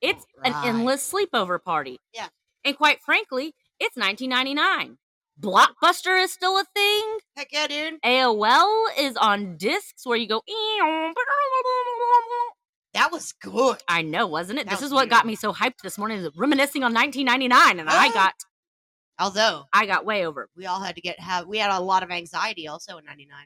It's 0.00 0.24
an 0.44 0.54
endless 0.64 1.12
sleepover 1.12 1.62
party. 1.62 1.98
Yeah. 2.14 2.28
And 2.64 2.76
quite 2.76 3.02
frankly, 3.02 3.54
it's 3.78 3.96
1999. 3.96 4.96
Blockbuster 5.38 6.22
is 6.22 6.32
still 6.32 6.56
a 6.58 6.64
thing. 6.74 7.18
Heck 7.36 7.48
yeah, 7.52 7.66
dude. 7.66 8.00
AOL 8.02 8.86
is 8.98 9.16
on 9.16 9.56
discs 9.56 10.06
where 10.06 10.16
you 10.16 10.28
go. 10.28 10.42
That 12.92 13.12
was 13.12 13.32
good. 13.32 13.78
I 13.88 14.02
know, 14.02 14.26
wasn't 14.26 14.58
it? 14.58 14.66
That 14.66 14.78
This 14.78 14.82
is 14.86 14.92
what 14.92 15.08
got 15.08 15.24
me 15.26 15.36
so 15.36 15.52
hyped 15.52 15.80
this 15.82 15.96
morning, 15.96 16.18
is 16.18 16.28
reminiscing 16.36 16.82
on 16.82 16.92
1999, 16.92 17.78
and 17.80 17.88
I 17.88 18.08
Ah. 18.08 18.12
got 18.12 18.34
Although 19.20 19.64
I 19.72 19.86
got 19.86 20.04
way 20.06 20.26
over. 20.26 20.48
we 20.56 20.66
all 20.66 20.80
had 20.80 20.96
to 20.96 21.00
get 21.02 21.20
have 21.20 21.46
we 21.46 21.58
had 21.58 21.70
a 21.70 21.78
lot 21.80 22.02
of 22.02 22.10
anxiety 22.10 22.66
also 22.66 22.96
in 22.98 23.04
'99. 23.04 23.36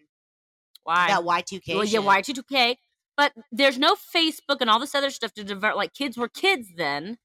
Why? 0.84 1.08
That 1.08 1.22
Y2K. 1.22 1.74
well, 1.74 1.84
yeah. 1.84 2.00
Y2K. 2.00 2.76
But 3.16 3.32
there's 3.52 3.78
no 3.78 3.94
Facebook 3.94 4.58
and 4.60 4.68
all 4.70 4.78
this 4.80 4.94
other 4.94 5.10
stuff 5.10 5.32
to 5.34 5.44
divert. 5.44 5.76
Like 5.76 5.92
kids 5.94 6.16
were 6.16 6.28
kids 6.28 6.68
then, 6.76 7.18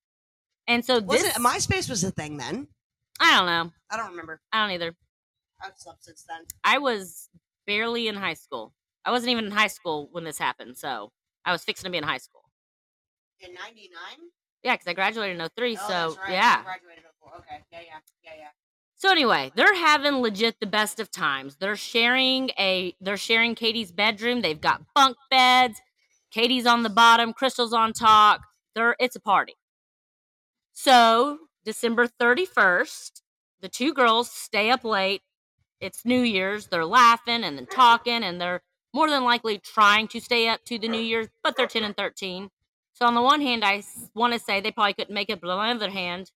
and 0.67 0.83
so 0.85 0.99
Was 0.99 1.21
this 1.21 1.35
it 1.37 1.41
MySpace 1.41 1.89
was 1.89 2.03
a 2.03 2.11
thing 2.11 2.37
then? 2.37 2.67
I 3.19 3.35
don't 3.37 3.45
know. 3.47 3.71
I 3.91 3.97
don't 3.97 4.11
remember. 4.11 4.39
I 4.51 4.61
don't 4.63 4.71
either. 4.73 4.95
I've 5.61 5.73
slept 5.77 6.05
since 6.05 6.23
then. 6.27 6.45
I 6.63 6.77
was 6.77 7.29
barely 7.67 8.07
in 8.07 8.15
high 8.15 8.35
school. 8.35 8.73
I 9.05 9.11
wasn't 9.11 9.31
even 9.31 9.45
in 9.45 9.51
high 9.51 9.67
school 9.67 10.09
when 10.11 10.23
this 10.23 10.37
happened, 10.37 10.77
so 10.77 11.11
I 11.45 11.51
was 11.51 11.63
fixing 11.63 11.85
to 11.85 11.91
be 11.91 11.97
in 11.97 12.03
high 12.03 12.17
school. 12.17 12.43
In 13.41 13.53
'99. 13.53 13.89
Yeah, 14.63 14.73
because 14.75 14.87
I 14.87 14.93
graduated 14.93 15.39
in 15.39 15.49
03, 15.55 15.77
Oh, 15.81 15.87
so 15.87 16.17
right. 16.21 16.33
yeah. 16.33 16.63
Okay. 17.37 17.63
Yeah, 17.71 17.79
yeah, 17.81 17.99
yeah, 18.23 18.31
yeah. 18.37 18.47
So 18.95 19.09
anyway, 19.09 19.51
they're 19.55 19.75
having 19.75 20.15
legit 20.15 20.59
the 20.59 20.67
best 20.67 20.99
of 20.99 21.09
times. 21.09 21.55
They're 21.55 21.77
sharing 21.77 22.49
a 22.59 22.95
they're 22.99 23.17
sharing 23.17 23.55
Katie's 23.55 23.91
bedroom. 23.91 24.41
They've 24.41 24.59
got 24.59 24.81
bunk 24.93 25.15
beds. 25.29 25.79
Katie's 26.31 26.65
on 26.65 26.83
the 26.83 26.89
bottom, 26.89 27.33
Krystal's 27.33 27.73
on 27.73 27.93
top. 27.93 28.41
They're 28.75 28.95
it's 28.99 29.15
a 29.15 29.21
party. 29.21 29.55
So, 30.73 31.39
December 31.65 32.07
31st, 32.07 33.21
the 33.61 33.69
two 33.69 33.93
girls 33.93 34.29
stay 34.31 34.69
up 34.69 34.83
late. 34.83 35.21
It's 35.79 36.05
New 36.05 36.21
Year's. 36.21 36.67
They're 36.67 36.85
laughing 36.85 37.43
and 37.43 37.57
then 37.57 37.65
talking 37.65 38.23
and 38.23 38.39
they're 38.39 38.61
more 38.93 39.09
than 39.09 39.23
likely 39.23 39.59
trying 39.59 40.07
to 40.09 40.19
stay 40.19 40.47
up 40.47 40.63
to 40.65 40.79
the 40.79 40.87
New 40.87 41.01
Year's, 41.01 41.27
but 41.43 41.55
they're 41.55 41.67
10 41.67 41.83
and 41.83 41.95
13. 41.95 42.49
So 42.93 43.05
on 43.05 43.15
the 43.15 43.21
one 43.21 43.41
hand, 43.41 43.63
I 43.63 43.83
want 44.13 44.33
to 44.33 44.39
say 44.39 44.59
they 44.59 44.71
probably 44.71 44.93
couldn't 44.93 45.13
make 45.13 45.29
it, 45.29 45.39
but 45.41 45.49
on 45.49 45.77
the 45.77 45.85
other 45.85 45.91
hand, 45.93 46.31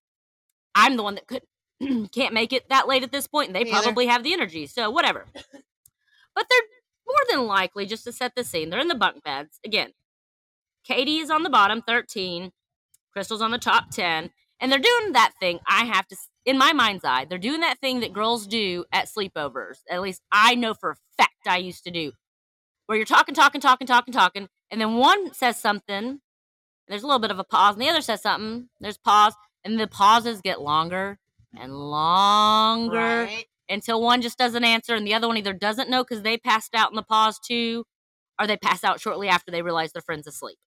I'm 0.76 0.98
the 0.98 1.04
one 1.04 1.16
that 1.16 1.28
could 1.28 1.44
can't 2.12 2.34
make 2.34 2.54
it 2.54 2.70
that 2.70 2.88
late 2.88 3.04
at 3.04 3.12
this 3.12 3.28
point, 3.28 3.48
and 3.50 3.56
they 3.56 3.64
Me 3.64 3.72
either. 3.72 3.84
probably 3.84 4.08
have 4.08 4.24
the 4.24 4.34
energy. 4.34 4.68
So 4.68 4.90
whatever. 4.90 5.26
but 6.36 6.46
they're 6.50 6.62
more 7.08 7.26
than 7.30 7.48
likely 7.48 7.86
just 7.86 8.04
to 8.06 8.12
set 8.12 8.34
the 8.36 8.44
scene. 8.44 8.70
They're 8.70 8.80
in 8.80 8.88
the 8.88 8.96
bunk 8.96 9.24
beds 9.24 9.60
again. 9.66 9.92
Katie 10.84 11.18
is 11.20 11.30
on 11.30 11.44
the 11.44 11.50
bottom, 11.50 11.82
thirteen. 11.82 12.52
Krystal's 13.16 13.42
on 13.42 13.52
the 13.52 13.58
top 13.58 13.90
ten, 13.92 14.32
and 14.60 14.72
they're 14.72 14.80
doing 14.80 15.14
that 15.14 15.34
thing. 15.40 15.60
I 15.68 15.86
have 15.86 16.08
to, 16.08 16.18
in 16.46 16.58
my 16.58 16.74
mind's 16.74 17.06
eye, 17.06 17.26
they're 17.26 17.38
doing 17.38 17.62
that 17.62 17.80
thing 17.80 18.00
that 18.00 18.12
girls 18.14 18.48
do 18.48 18.86
at 18.92 19.08
sleepovers. 19.08 19.80
At 19.90 20.02
least 20.02 20.22
I 20.32 20.56
know 20.56 20.74
for 20.74 20.92
a 20.92 20.96
fact 21.18 21.48
I 21.48 21.58
used 21.58 21.84
to 21.84 21.92
do, 21.92 22.12
where 22.88 22.98
you're 22.98 23.06
talking, 23.06 23.36
talking, 23.36 23.62
talking, 23.62 23.86
talking, 23.88 24.14
talking, 24.14 24.48
and 24.72 24.82
then 24.82 24.96
one 24.96 25.34
says 25.34 25.58
something. 25.60 26.20
There's 26.88 27.04
a 27.04 27.08
little 27.08 27.20
bit 27.20 27.32
of 27.32 27.40
a 27.40 27.44
pause, 27.44 27.76
and 27.76 27.82
the 27.82 27.90
other 27.90 28.02
says 28.02 28.22
something. 28.22 28.68
There's 28.80 28.98
pause, 28.98 29.36
and 29.66 29.80
the 29.80 29.88
pauses 29.88 30.42
get 30.42 30.62
longer 30.62 31.20
and 31.58 31.74
longer 31.76 33.24
Right. 33.26 33.46
until 33.70 34.02
one 34.02 34.22
just 34.22 34.38
doesn't 34.38 34.64
answer 34.64 34.96
and 34.96 35.06
the 35.08 35.14
other 35.14 35.28
one 35.28 35.38
either 35.38 35.54
doesn't 35.54 35.90
know 35.90 36.04
because 36.04 36.24
they 36.24 36.38
passed 36.38 36.74
out 36.76 36.92
in 36.92 36.96
the 36.96 37.04
pause 37.04 37.40
too 37.40 37.86
or 38.40 38.48
they 38.48 38.58
pass 38.58 38.84
out 38.84 39.00
shortly 39.00 39.28
after 39.30 39.52
they 39.52 39.62
realize 39.62 39.92
their 39.94 40.02
friend's 40.02 40.28
asleep. 40.28 40.58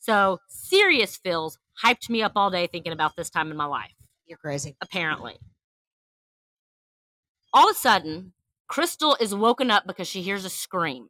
So, 0.00 0.38
serious 0.48 1.16
feels 1.16 1.58
hyped 1.84 2.08
me 2.08 2.22
up 2.22 2.32
all 2.36 2.50
day 2.50 2.66
thinking 2.66 2.92
about 2.92 3.16
this 3.16 3.30
time 3.30 3.50
in 3.50 3.56
my 3.56 3.66
life, 3.66 3.94
You're 4.26 4.38
crazy. 4.38 4.76
apparently. 4.80 5.36
All 7.52 7.68
of 7.68 7.76
a 7.76 7.78
sudden, 7.78 8.32
Krystal 8.70 9.16
is 9.20 9.34
woken 9.34 9.70
up 9.70 9.86
because 9.86 10.06
she 10.08 10.22
hears 10.22 10.44
a 10.44 10.50
scream. 10.50 11.08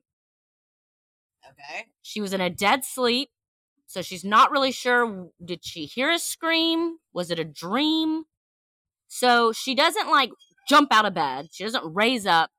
Okay. 1.49 1.87
She 2.03 2.21
was 2.21 2.33
in 2.33 2.41
a 2.41 2.51
dead 2.51 2.85
sleep, 2.85 3.31
so 3.89 4.03
she's 4.03 4.25
not 4.25 4.53
really 4.53 4.73
sure 4.73 5.31
did 5.45 5.65
she 5.65 5.87
hear 5.87 6.13
a 6.13 6.21
scream? 6.21 6.99
Was 7.15 7.33
it 7.33 7.41
a 7.41 7.45
dream? 7.45 8.25
So 9.09 9.53
she 9.53 9.75
doesn't 9.75 10.11
like 10.11 10.31
jump 10.69 10.93
out 10.93 11.07
of 11.07 11.15
bed. 11.15 11.49
She 11.53 11.65
doesn't 11.65 11.95
raise 11.95 12.27
up. 12.27 12.51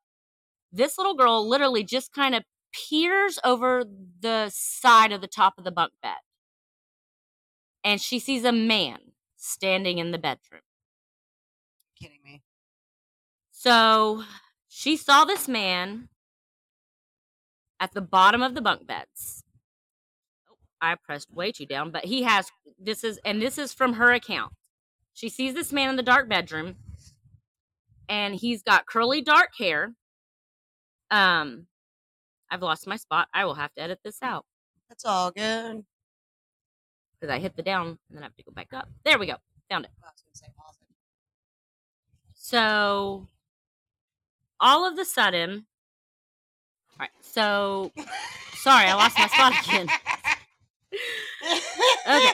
This 0.72 0.98
little 0.98 1.16
girl 1.16 1.48
literally 1.48 1.84
just 1.84 2.14
kind 2.14 2.36
of 2.36 2.44
peers 2.74 3.40
over 3.44 3.84
the 4.22 4.50
side 4.52 5.12
of 5.12 5.22
the 5.22 5.28
top 5.28 5.56
of 5.58 5.64
the 5.66 5.72
bunk 5.72 5.94
bed. 6.02 6.18
And 7.84 8.02
she 8.02 8.20
sees 8.20 8.44
a 8.46 8.52
man 8.52 9.00
standing 9.38 10.00
in 10.00 10.12
the 10.12 10.18
bedroom. 10.18 10.62
kidding 12.02 12.20
me. 12.24 12.44
So 13.52 14.24
she 14.68 14.98
saw 14.98 15.26
this 15.26 15.48
man 15.48 16.10
at 17.80 17.94
the 17.94 18.02
bottom 18.02 18.42
of 18.42 18.56
the 18.56 18.62
bunk 18.62 18.88
beds. 18.88 19.39
I 20.82 20.96
pressed 20.96 21.32
way 21.34 21.52
too 21.52 21.66
down, 21.66 21.92
but 21.92 22.06
he 22.06 22.24
has 22.24 22.50
this 22.80 23.04
is 23.04 23.20
and 23.26 23.42
this 23.42 23.58
is 23.58 23.74
from 23.74 23.94
her 23.94 24.12
account. 24.12 24.54
She 25.14 25.30
sees 25.30 25.54
this 25.54 25.74
man 25.74 25.90
in 25.90 25.96
the 25.96 26.04
dark 26.04 26.30
bedroom 26.30 26.76
and 28.08 28.34
he's 28.36 28.64
got 28.64 28.86
curly 28.86 29.22
dark 29.22 29.50
hair. 29.58 29.94
Um 31.12 31.68
I've 32.50 32.62
lost 32.62 32.88
my 32.88 32.96
spot. 32.96 33.28
I 33.34 33.46
will 33.46 33.56
have 33.56 33.74
to 33.76 33.82
edit 33.82 34.00
this 34.04 34.18
out 34.24 34.46
That's 34.88 35.06
all 35.06 35.32
good. 35.32 35.84
because 37.20 37.34
I 37.34 37.40
hit 37.40 37.56
the 37.56 37.62
down 37.64 37.88
and 37.88 37.98
then 38.12 38.24
I 38.24 38.26
have 38.28 38.36
to 38.38 38.44
go 38.44 38.52
back 38.52 38.74
up. 38.74 38.88
There 39.04 39.20
we 39.20 39.28
go. 39.28 39.36
Found 39.70 39.86
it. 39.86 39.92
I 40.04 40.08
was 40.08 40.22
gonna 40.24 40.36
say 40.36 40.48
pause 40.58 40.78
it. 40.82 40.88
So 42.34 43.28
all 44.60 44.88
of 44.88 44.96
the 44.96 45.06
sudden, 45.06 45.66
all 46.92 46.98
right. 47.00 47.10
So 47.22 47.92
sorry, 48.56 48.88
I 48.88 48.94
lost 48.96 49.18
my 49.18 49.28
spot 49.28 49.54
again. 49.68 49.88
Okay. 52.08 52.34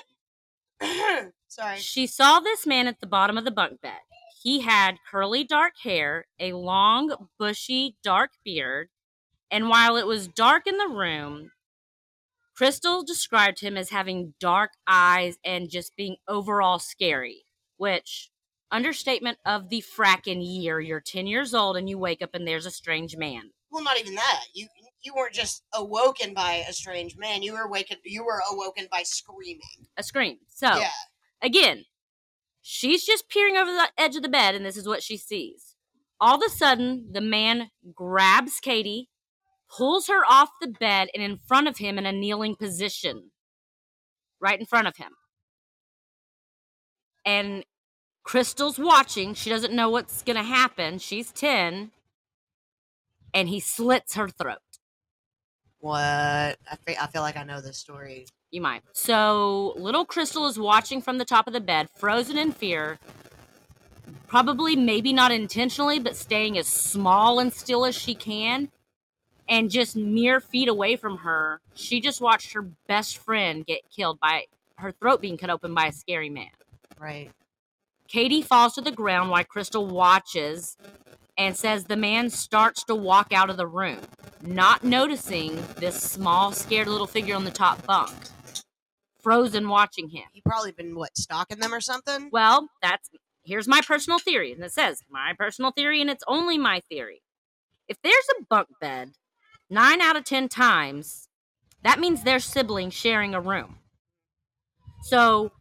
Sorry. 1.47 1.77
She 1.77 2.07
saw 2.07 2.39
this 2.39 2.65
man 2.65 2.87
at 2.87 2.99
the 2.99 3.07
bottom 3.07 3.37
of 3.37 3.45
the 3.45 3.51
bunk 3.51 3.81
bed. 3.81 3.99
He 4.41 4.61
had 4.61 4.97
curly 5.09 5.43
dark 5.43 5.73
hair, 5.83 6.25
a 6.39 6.53
long, 6.53 7.29
bushy, 7.39 7.97
dark 8.03 8.31
beard, 8.43 8.89
and 9.49 9.69
while 9.69 9.95
it 9.95 10.05
was 10.05 10.27
dark 10.27 10.67
in 10.67 10.77
the 10.77 10.87
room, 10.87 11.51
Krystal 12.59 13.05
described 13.05 13.61
him 13.61 13.75
as 13.75 13.89
having 13.89 14.33
dark 14.39 14.71
eyes 14.87 15.37
and 15.43 15.69
just 15.69 15.95
being 15.95 16.17
overall 16.27 16.79
scary, 16.79 17.43
which 17.77 18.29
understatement 18.71 19.37
of 19.45 19.69
the 19.69 19.81
frackin' 19.81 20.41
year. 20.41 20.79
You're 20.79 21.01
10 21.01 21.27
years 21.27 21.53
old 21.53 21.77
and 21.77 21.89
you 21.89 21.97
wake 21.97 22.21
up 22.21 22.31
and 22.33 22.47
there's 22.47 22.65
a 22.65 22.71
strange 22.71 23.17
man. 23.17 23.51
Well, 23.71 23.83
not 23.83 23.99
even 23.99 24.15
that. 24.15 24.45
You 24.53 24.67
you 25.05 25.13
weren't 25.15 25.33
just 25.33 25.63
awoken 25.73 26.33
by 26.33 26.65
a 26.67 26.73
strange 26.73 27.15
man. 27.15 27.43
You 27.43 27.53
were 27.53 27.61
awakened. 27.61 27.99
You 28.03 28.25
were 28.25 28.41
awoken 28.51 28.87
by 28.91 29.03
screaming. 29.03 29.87
A 29.97 30.03
scream. 30.03 30.39
So, 30.47 30.67
Yeah. 30.77 30.89
Again, 31.41 31.85
she's 32.61 33.05
just 33.05 33.29
peering 33.29 33.55
over 33.55 33.71
the 33.71 33.89
edge 33.97 34.15
of 34.15 34.23
the 34.23 34.29
bed, 34.29 34.55
and 34.55 34.65
this 34.65 34.77
is 34.77 34.87
what 34.87 35.03
she 35.03 35.17
sees. 35.17 35.75
All 36.19 36.35
of 36.35 36.43
a 36.45 36.49
sudden, 36.49 37.09
the 37.11 37.21
man 37.21 37.69
grabs 37.93 38.59
Katie, 38.59 39.09
pulls 39.69 40.07
her 40.07 40.25
off 40.25 40.49
the 40.59 40.67
bed, 40.67 41.09
and 41.13 41.21
in 41.21 41.37
front 41.37 41.67
of 41.67 41.77
him 41.77 41.97
in 41.97 42.05
a 42.05 42.11
kneeling 42.11 42.55
position. 42.55 43.31
Right 44.39 44.59
in 44.59 44.65
front 44.65 44.87
of 44.87 44.97
him. 44.97 45.11
And 47.25 47.65
Krystal's 48.25 48.79
watching. 48.79 49.33
She 49.33 49.49
doesn't 49.49 49.73
know 49.73 49.89
what's 49.89 50.23
going 50.23 50.37
to 50.37 50.43
happen. 50.43 50.99
She's 50.99 51.31
10. 51.31 51.91
And 53.33 53.49
he 53.49 53.59
slits 53.59 54.15
her 54.15 54.29
throat. 54.29 54.74
What? 55.85 55.99
I 55.99 56.57
feel, 56.83 56.95
I 56.99 57.05
feel 57.05 57.21
like 57.21 57.37
I 57.37 57.43
know 57.43 57.61
this 57.61 57.77
story. 57.77 58.25
You 58.49 58.59
might. 58.59 58.81
So, 58.93 59.75
little 59.77 60.03
Krystal 60.03 60.49
is 60.49 60.57
watching 60.57 60.99
from 60.99 61.19
the 61.19 61.25
top 61.25 61.45
of 61.45 61.53
the 61.53 61.59
bed, 61.59 61.89
frozen 61.95 62.39
in 62.39 62.53
fear. 62.53 62.97
Probably, 64.25 64.75
maybe 64.75 65.13
not 65.13 65.31
intentionally, 65.31 65.99
but 65.99 66.15
staying 66.15 66.57
as 66.57 66.65
small 66.65 67.37
and 67.37 67.53
still 67.53 67.85
as 67.85 67.93
she 67.93 68.15
can. 68.15 68.69
And 69.47 69.69
just 69.69 69.95
mere 69.95 70.39
feet 70.39 70.69
away 70.69 70.95
from 70.95 71.17
her, 71.17 71.61
she 71.75 72.01
just 72.01 72.19
watched 72.19 72.53
her 72.53 72.63
best 72.87 73.19
friend 73.19 73.63
get 73.63 73.81
killed 73.95 74.19
by 74.19 74.45
her 74.77 74.91
throat 74.91 75.21
being 75.21 75.37
cut 75.37 75.51
open 75.51 75.75
by 75.75 75.85
a 75.85 75.91
scary 75.91 76.31
man. 76.31 76.49
Right. 76.99 77.29
Katie 78.07 78.41
falls 78.41 78.73
to 78.73 78.81
the 78.81 78.91
ground 78.91 79.29
while 79.29 79.43
Krystal 79.43 79.87
watches 79.87 80.77
and 81.37 81.57
says 81.57 81.85
the 81.85 81.97
man 81.97 82.29
starts 82.29 82.83
to 82.85 82.95
walk 82.95 83.33
out 83.33 83.49
of 83.49 83.57
the 83.57 83.67
room, 83.67 83.99
not 84.41 84.83
noticing 84.83 85.63
this 85.77 86.01
small, 86.01 86.51
scared 86.53 86.87
little 86.87 87.07
figure 87.07 87.35
on 87.35 87.45
the 87.45 87.51
top 87.51 87.85
bunk, 87.85 88.13
frozen 89.21 89.69
watching 89.69 90.09
him. 90.09 90.25
He 90.33 90.41
probably 90.41 90.71
been 90.73 90.95
what 90.95 91.17
stalking 91.17 91.59
them 91.59 91.73
or 91.73 91.81
something. 91.81 92.29
Well, 92.31 92.69
that's 92.81 93.09
here's 93.43 93.67
my 93.67 93.81
personal 93.87 94.19
theory, 94.19 94.51
and 94.53 94.63
it 94.63 94.73
says 94.73 95.01
my 95.09 95.33
personal 95.37 95.71
theory, 95.71 96.01
and 96.01 96.09
it's 96.09 96.23
only 96.27 96.57
my 96.57 96.81
theory. 96.89 97.23
If 97.87 98.01
there's 98.03 98.27
a 98.39 98.45
bunk 98.49 98.69
bed, 98.81 99.11
nine 99.69 100.01
out 100.01 100.15
of 100.17 100.25
ten 100.25 100.49
times, 100.49 101.27
That 101.83 101.99
means 101.99 102.23
they're 102.23 102.39
siblings 102.39 102.93
sharing 102.95 103.35
a 103.35 103.41
room. 103.41 103.77
So 105.03 105.51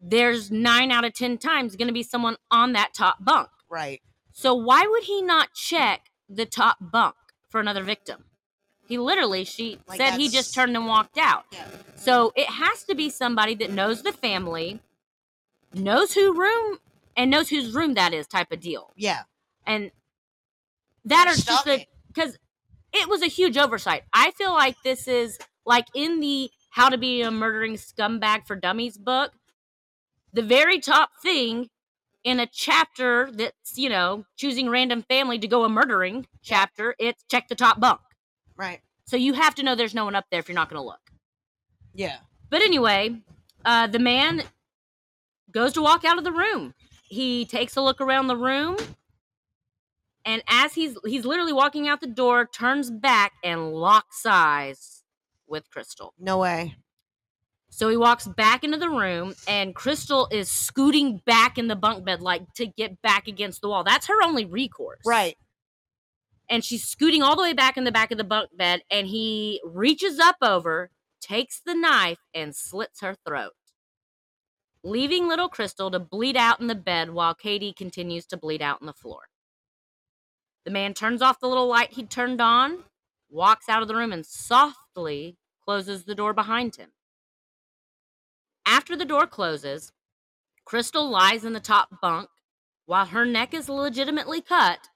there's 0.00 0.50
nine 0.50 0.90
out 0.92 1.04
of 1.04 1.14
10 1.14 1.38
times 1.38 1.76
going 1.76 1.88
to 1.88 1.94
be 1.94 2.02
someone 2.02 2.36
on 2.50 2.72
that 2.74 2.94
top 2.94 3.24
bunk. 3.24 3.48
Right. 3.70 4.02
So 4.36 4.52
why 4.52 4.84
would 4.86 5.04
he 5.04 5.22
not 5.22 5.54
check 5.54 6.10
the 6.28 6.44
top 6.44 6.76
bunk 6.80 7.14
for 7.48 7.60
another 7.60 7.84
victim? 7.84 8.24
He 8.86 8.98
literally, 8.98 9.44
she 9.44 9.78
Like, 9.86 9.96
said 9.98 10.18
he 10.18 10.28
just 10.28 10.52
turned 10.52 10.76
and 10.76 10.86
walked 10.86 11.16
out. 11.16 11.44
Yeah. 11.52 11.66
So 11.96 12.32
it 12.36 12.48
has 12.48 12.82
to 12.84 12.94
be 12.96 13.08
somebody 13.08 13.54
that 13.54 13.70
knows 13.70 14.02
the 14.02 14.12
family, 14.12 14.80
knows 15.72 16.12
who 16.14 16.38
room, 16.38 16.78
and 17.16 17.30
knows 17.30 17.48
whose 17.48 17.72
room 17.74 17.94
that 17.94 18.12
is, 18.12 18.26
type 18.26 18.50
of 18.52 18.60
deal. 18.60 18.92
Yeah. 18.96 19.22
And 19.66 19.92
that 21.04 21.26
They're 21.26 21.34
just 21.34 21.42
stalking. 21.62 21.86
because 22.12 22.36
it 22.92 23.08
was 23.08 23.22
a 23.22 23.26
huge 23.28 23.56
oversight. 23.56 24.02
I 24.12 24.32
feel 24.32 24.52
like 24.52 24.76
this 24.82 25.06
is 25.06 25.38
like 25.64 25.86
in 25.94 26.18
the 26.20 26.50
How 26.70 26.88
to 26.88 26.98
Be 26.98 27.22
a 27.22 27.30
Murdering 27.30 27.74
Scumbag 27.74 28.46
for 28.46 28.56
Dummies 28.56 28.98
book, 28.98 29.32
the 30.32 30.42
very 30.42 30.80
top 30.80 31.10
thing 31.22 31.70
in 32.24 32.40
a 32.40 32.46
chapter 32.46 33.30
that's 33.32 33.76
you 33.76 33.88
know 33.88 34.24
choosing 34.36 34.68
random 34.68 35.02
family 35.02 35.38
to 35.38 35.46
go 35.46 35.64
a 35.64 35.68
murdering 35.68 36.26
chapter. 36.42 36.94
It's 36.98 37.22
check 37.30 37.48
the 37.48 37.54
top 37.54 37.78
bunk. 37.78 38.00
Right. 38.56 38.80
So 39.06 39.16
you 39.16 39.34
have 39.34 39.54
to 39.56 39.62
know 39.62 39.74
there's 39.74 39.94
no 39.94 40.06
one 40.06 40.14
up 40.14 40.26
there 40.30 40.40
if 40.40 40.48
you're 40.48 40.54
not 40.54 40.70
going 40.70 40.80
to 40.80 40.86
look. 40.86 41.00
Yeah. 41.94 42.16
But 42.50 42.62
anyway, 42.62 43.20
uh, 43.64 43.86
the 43.86 43.98
man 43.98 44.42
goes 45.50 45.72
to 45.74 45.82
walk 45.82 46.04
out 46.04 46.18
of 46.18 46.24
the 46.24 46.32
room. 46.32 46.74
He 47.04 47.44
takes 47.44 47.76
a 47.76 47.82
look 47.82 48.00
around 48.00 48.26
the 48.26 48.36
room, 48.36 48.76
and 50.24 50.42
as 50.48 50.74
he's 50.74 50.96
he's 51.04 51.24
literally 51.24 51.52
walking 51.52 51.86
out 51.86 52.00
the 52.00 52.06
door, 52.06 52.46
turns 52.46 52.90
back 52.90 53.32
and 53.44 53.72
locks 53.72 54.24
eyes 54.26 55.02
with 55.46 55.70
Krystal. 55.70 56.10
No 56.18 56.38
way. 56.38 56.76
So 57.74 57.88
he 57.88 57.96
walks 57.96 58.28
back 58.28 58.64
into 58.64 58.78
the 58.78 58.90
room, 58.90 59.34
and 59.48 59.74
Krystal 59.74 60.32
is 60.32 60.50
scooting 60.50 61.22
back 61.26 61.58
in 61.58 61.68
the 61.68 61.76
bunk 61.76 62.04
bed, 62.04 62.22
like 62.22 62.52
to 62.54 62.66
get 62.66 63.02
back 63.02 63.28
against 63.28 63.62
the 63.62 63.68
wall. 63.68 63.84
That's 63.84 64.06
her 64.08 64.22
only 64.22 64.44
recourse. 64.44 65.00
Right. 65.06 65.36
and 66.48 66.64
she's 66.64 66.84
scooting 66.84 67.22
all 67.22 67.36
the 67.36 67.42
way 67.42 67.52
back 67.54 67.76
in 67.76 67.84
the 67.84 67.92
back 67.92 68.10
of 68.12 68.18
the 68.18 68.24
bunk 68.24 68.50
bed 68.56 68.82
and 68.90 69.06
he 69.08 69.60
reaches 69.64 70.18
up 70.20 70.36
over 70.42 70.90
takes 71.20 71.60
the 71.64 71.74
knife 71.74 72.20
and 72.34 72.54
slits 72.54 73.00
her 73.02 73.16
throat 73.26 73.52
leaving 74.84 75.28
little 75.28 75.48
krystal 75.50 75.90
to 75.92 75.98
bleed 76.00 76.36
out 76.36 76.60
in 76.60 76.66
the 76.68 76.74
bed 76.74 77.10
while 77.10 77.34
katie 77.34 77.72
continues 77.72 78.26
to 78.26 78.36
bleed 78.36 78.62
out 78.62 78.78
on 78.82 78.86
the 78.86 78.92
floor 78.92 79.22
the 80.64 80.70
man 80.70 80.94
turns 80.94 81.22
off 81.22 81.40
the 81.40 81.48
little 81.48 81.68
light 81.68 81.92
he'd 81.94 82.10
turned 82.10 82.40
on 82.40 82.80
walks 83.30 83.68
out 83.68 83.82
of 83.82 83.88
the 83.88 83.96
room 83.96 84.12
and 84.12 84.26
softly 84.26 85.38
closes 85.64 86.04
the 86.04 86.14
door 86.14 86.34
behind 86.34 86.76
him 86.76 86.90
after 88.66 88.96
the 88.96 89.04
door 89.04 89.26
closes 89.26 89.92
krystal 90.66 91.10
lies 91.10 91.44
in 91.44 91.52
the 91.52 91.60
top 91.60 92.00
bunk 92.00 92.28
while 92.86 93.06
her 93.06 93.24
neck 93.24 93.52
is 93.54 93.68
legitimately 93.68 94.40
cut 94.40 94.88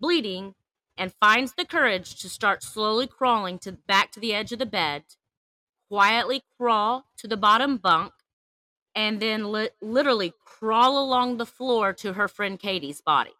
bleeding 0.00 0.54
and 0.98 1.14
finds 1.20 1.54
the 1.54 1.64
courage 1.64 2.20
to 2.20 2.28
start 2.28 2.62
slowly 2.62 3.06
crawling 3.06 3.58
to 3.60 3.72
back 3.72 4.10
to 4.12 4.20
the 4.20 4.34
edge 4.34 4.52
of 4.52 4.58
the 4.58 4.66
bed, 4.66 5.04
quietly 5.88 6.42
crawl 6.56 7.06
to 7.16 7.28
the 7.28 7.36
bottom 7.36 7.76
bunk, 7.76 8.12
and 8.94 9.20
then 9.20 9.52
li- 9.52 9.70
literally 9.80 10.32
crawl 10.44 11.02
along 11.02 11.36
the 11.36 11.46
floor 11.46 11.92
to 11.92 12.14
her 12.14 12.26
friend 12.26 12.58
Katie's 12.58 13.00
body. 13.00 13.30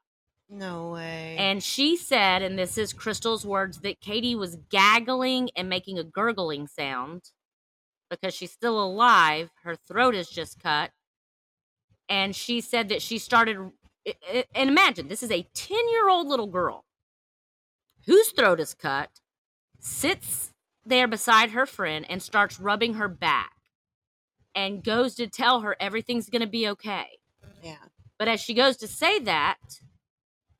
No 0.49 0.93
way. 0.93 1.37
And 1.39 1.63
she 1.63 1.97
said, 1.97 2.43
and 2.43 2.59
this 2.59 2.79
is 2.79 2.95
Krystal's 2.95 3.45
words, 3.45 3.81
that 3.81 4.01
Katie 4.01 4.37
was 4.37 4.57
gaggling 4.71 5.51
and 5.57 5.69
making 5.69 5.99
a 5.99 6.05
gurgling 6.05 6.69
sound 6.69 7.31
because 8.11 8.35
she's 8.35 8.53
still 8.53 8.83
alive. 8.83 9.51
Her 9.63 9.77
throat 9.77 10.15
is 10.15 10.29
just 10.29 10.61
cut. 10.61 10.91
And 12.09 12.35
she 12.35 12.61
said 12.61 12.89
that 12.89 13.03
she 13.03 13.19
started, 13.19 13.59
and 14.55 14.71
imagine 14.71 15.09
this 15.09 15.23
is 15.23 15.31
a 15.31 15.47
10 15.55 15.89
year 15.91 16.09
old 16.09 16.27
little 16.27 16.47
girl 16.47 16.85
whose 18.07 18.31
throat 18.31 18.61
is 18.61 18.75
cut, 18.75 19.11
sits 19.81 20.55
there 20.85 21.07
beside 21.07 21.51
her 21.51 21.67
friend 21.67 22.07
and 22.09 22.23
starts 22.23 22.59
rubbing 22.59 22.95
her 22.95 23.09
back 23.09 23.53
and 24.55 24.83
goes 24.83 25.15
to 25.17 25.27
tell 25.27 25.61
her 25.61 25.77
everything's 25.79 26.31
going 26.31 26.41
to 26.41 26.49
be 26.49 26.67
okay. 26.69 27.19
yeah. 27.63 27.77
But 28.19 28.29
as 28.29 28.41
she 28.41 28.55
goes 28.55 28.77
to 28.79 28.89
say 28.89 29.19
that, 29.21 29.59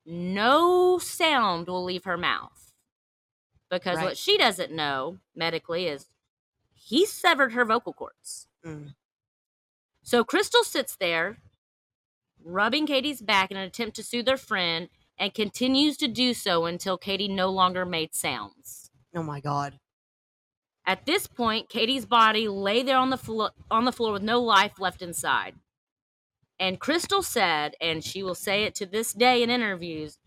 no 0.07 0.99
sound 0.99 1.67
will 1.67 1.85
leave 1.85 2.05
her 2.05 2.17
mouth. 2.17 2.73
Because 3.71 3.97
Right. 3.97 4.05
what 4.05 4.17
she 4.17 4.39
doesn't 4.39 4.73
know 4.73 5.19
medically 5.35 5.87
is 5.87 6.07
he 6.79 7.07
severed 7.07 7.53
her 7.53 7.65
vocal 7.65 7.93
cords. 7.93 8.49
Mm. 8.65 8.95
So 10.03 10.25
Krystal 10.25 10.65
sits 10.65 10.97
there, 10.97 11.39
rubbing 12.45 12.87
Katie's 12.87 13.21
back 13.21 13.51
in 13.51 13.57
an 13.57 13.65
attempt 13.65 13.97
to 13.97 14.03
soothe 14.03 14.29
her 14.29 14.37
friend, 14.37 14.89
and 15.19 15.35
continues 15.35 15.97
to 15.99 16.09
do 16.09 16.33
so 16.33 16.65
until 16.65 16.97
Katie 16.97 17.29
no 17.29 17.51
longer 17.51 17.85
made 17.85 18.15
sounds. 18.15 18.91
Oh 19.15 19.23
my 19.23 19.41
god. 19.41 19.79
At 20.87 21.05
this 21.05 21.27
point, 21.27 21.69
Katie's 21.69 22.07
body 22.07 22.49
lay 22.49 22.83
there 22.83 22.97
on 22.97 23.11
the 23.11 23.19
flo- 23.19 23.51
on 23.71 23.85
the 23.85 23.93
floor 23.93 24.13
with 24.13 24.23
no 24.23 24.41
life 24.41 24.79
left 24.79 25.03
inside. 25.03 25.55
And 26.59 26.81
Krystal 26.81 27.23
said, 27.23 27.75
and 27.81 28.03
she 28.03 28.23
will 28.23 28.35
say 28.35 28.65
it 28.65 28.75
to 28.77 28.87
this 28.87 29.13
day 29.13 29.43
in 29.43 29.51
interviews, 29.51 30.19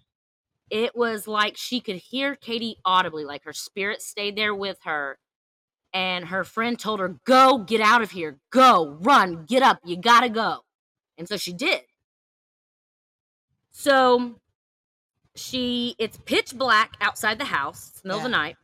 it 0.70 0.96
was 0.96 1.28
like 1.28 1.58
she 1.58 1.82
could 1.82 1.98
hear 1.98 2.36
Katie 2.36 2.78
audibly, 2.86 3.26
like 3.26 3.44
her 3.44 3.54
spirit 3.54 4.02
stayed 4.02 4.36
there 4.38 4.56
with 4.56 4.78
her. 4.84 5.18
And 5.94 6.26
her 6.26 6.44
friend 6.44 6.80
told 6.80 7.00
her, 7.00 7.18
Go, 7.26 7.60
get 7.60 7.82
out 7.82 8.02
of 8.02 8.12
here. 8.12 8.38
Go, 8.50 8.98
run, 9.02 9.46
get 9.46 9.62
up. 9.62 9.80
You 9.84 9.98
gotta 9.98 10.30
go. 10.30 10.60
And 11.18 11.28
so 11.28 11.38
she 11.38 11.54
did. 11.54 11.82
So 13.72 14.36
she, 15.36 15.96
it's 15.98 16.18
pitch 16.26 16.56
black 16.56 16.94
outside 17.02 17.40
the 17.40 17.46
house. 17.46 17.90
It's 17.90 18.02
the 18.02 18.08
middle 18.10 18.20
of 18.20 18.24
the 18.24 18.30
night. 18.30 18.56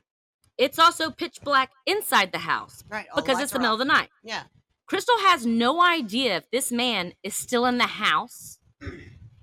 It's 0.58 0.80
also 0.80 1.12
pitch 1.12 1.40
black 1.44 1.72
inside 1.86 2.32
the 2.32 2.40
house 2.40 2.84
Right. 2.90 3.06
because 3.16 3.40
it's 3.40 3.52
the 3.52 3.60
middle 3.60 3.76
off. 3.76 3.82
of 3.82 3.88
the 3.88 3.94
night. 3.94 4.10
Yeah. 4.24 4.44
Krystal 4.90 5.20
has 5.28 5.46
no 5.46 5.82
idea 5.84 6.38
if 6.38 6.50
this 6.52 6.72
man 6.72 7.13
is 7.22 7.36
still 7.36 7.66
in 7.66 7.78
the 7.78 7.84
house. 7.88 8.58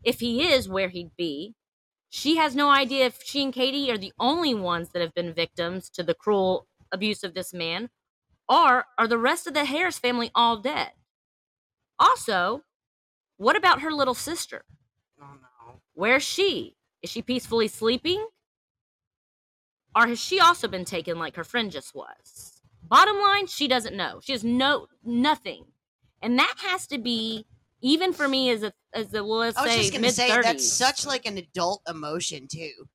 If 0.03 0.21
he 0.21 0.49
is, 0.53 0.69
where 0.69 0.89
he'd 0.89 1.13
be. 1.17 1.55
She 2.09 2.37
has 2.37 2.55
no 2.55 2.71
idea 2.71 3.07
if 3.07 3.23
she 3.25 3.43
and 3.43 3.53
Katie 3.53 3.91
are 3.91 3.99
the 3.99 4.13
only 4.19 4.55
ones 4.55 4.91
that 4.91 5.03
have 5.03 5.15
been 5.15 5.33
victims 5.35 5.91
to 5.91 6.03
the 6.03 6.15
cruel 6.15 6.67
abuse 6.95 7.23
of 7.23 7.35
this 7.35 7.53
man, 7.53 7.91
or 8.49 8.87
are 8.99 9.09
the 9.09 9.19
rest 9.19 9.47
of 9.47 9.53
the 9.55 9.67
Harris 9.67 9.99
family 9.99 10.31
all 10.35 10.57
dead? 10.57 10.93
Also, 11.99 12.63
what 13.37 13.57
about 13.57 13.83
her 13.83 13.93
little 13.93 14.15
sister? 14.15 14.65
Oh 15.21 15.35
no. 15.35 15.81
Where's 15.93 16.23
she? 16.23 16.77
Is 17.03 17.11
she 17.11 17.21
peacefully 17.21 17.69
sleeping? 17.69 18.27
Or 19.95 20.07
has 20.07 20.19
she 20.19 20.41
also 20.41 20.67
been 20.69 20.85
taken 20.85 21.19
like 21.19 21.37
her 21.37 21.45
friend 21.45 21.71
just 21.71 21.95
was? 21.95 22.63
Bottom 22.83 23.17
line, 23.21 23.47
she 23.47 23.69
doesn't 23.69 23.97
know. 23.97 24.21
She 24.23 24.33
has 24.33 24.45
no 24.45 24.89
nothing. 25.05 25.67
And 26.23 26.39
that 26.39 26.55
has 26.59 26.87
to 26.89 26.99
be 26.99 27.47
even 27.81 28.13
for 28.13 28.27
me 28.29 28.51
as 28.51 28.63
a 28.63 28.73
as 28.95 29.13
a 29.15 29.23
well, 29.23 29.39
let's 29.39 29.59
I 29.59 29.63
was 29.63 29.73
say 29.73 29.79
just 29.83 29.93
gonna 29.93 30.11
say 30.11 30.29
that's 30.43 30.71
such 30.71 31.07
like 31.07 31.27
an 31.27 31.39
adult 31.39 31.83
emotion 31.89 32.49
too. 32.49 32.89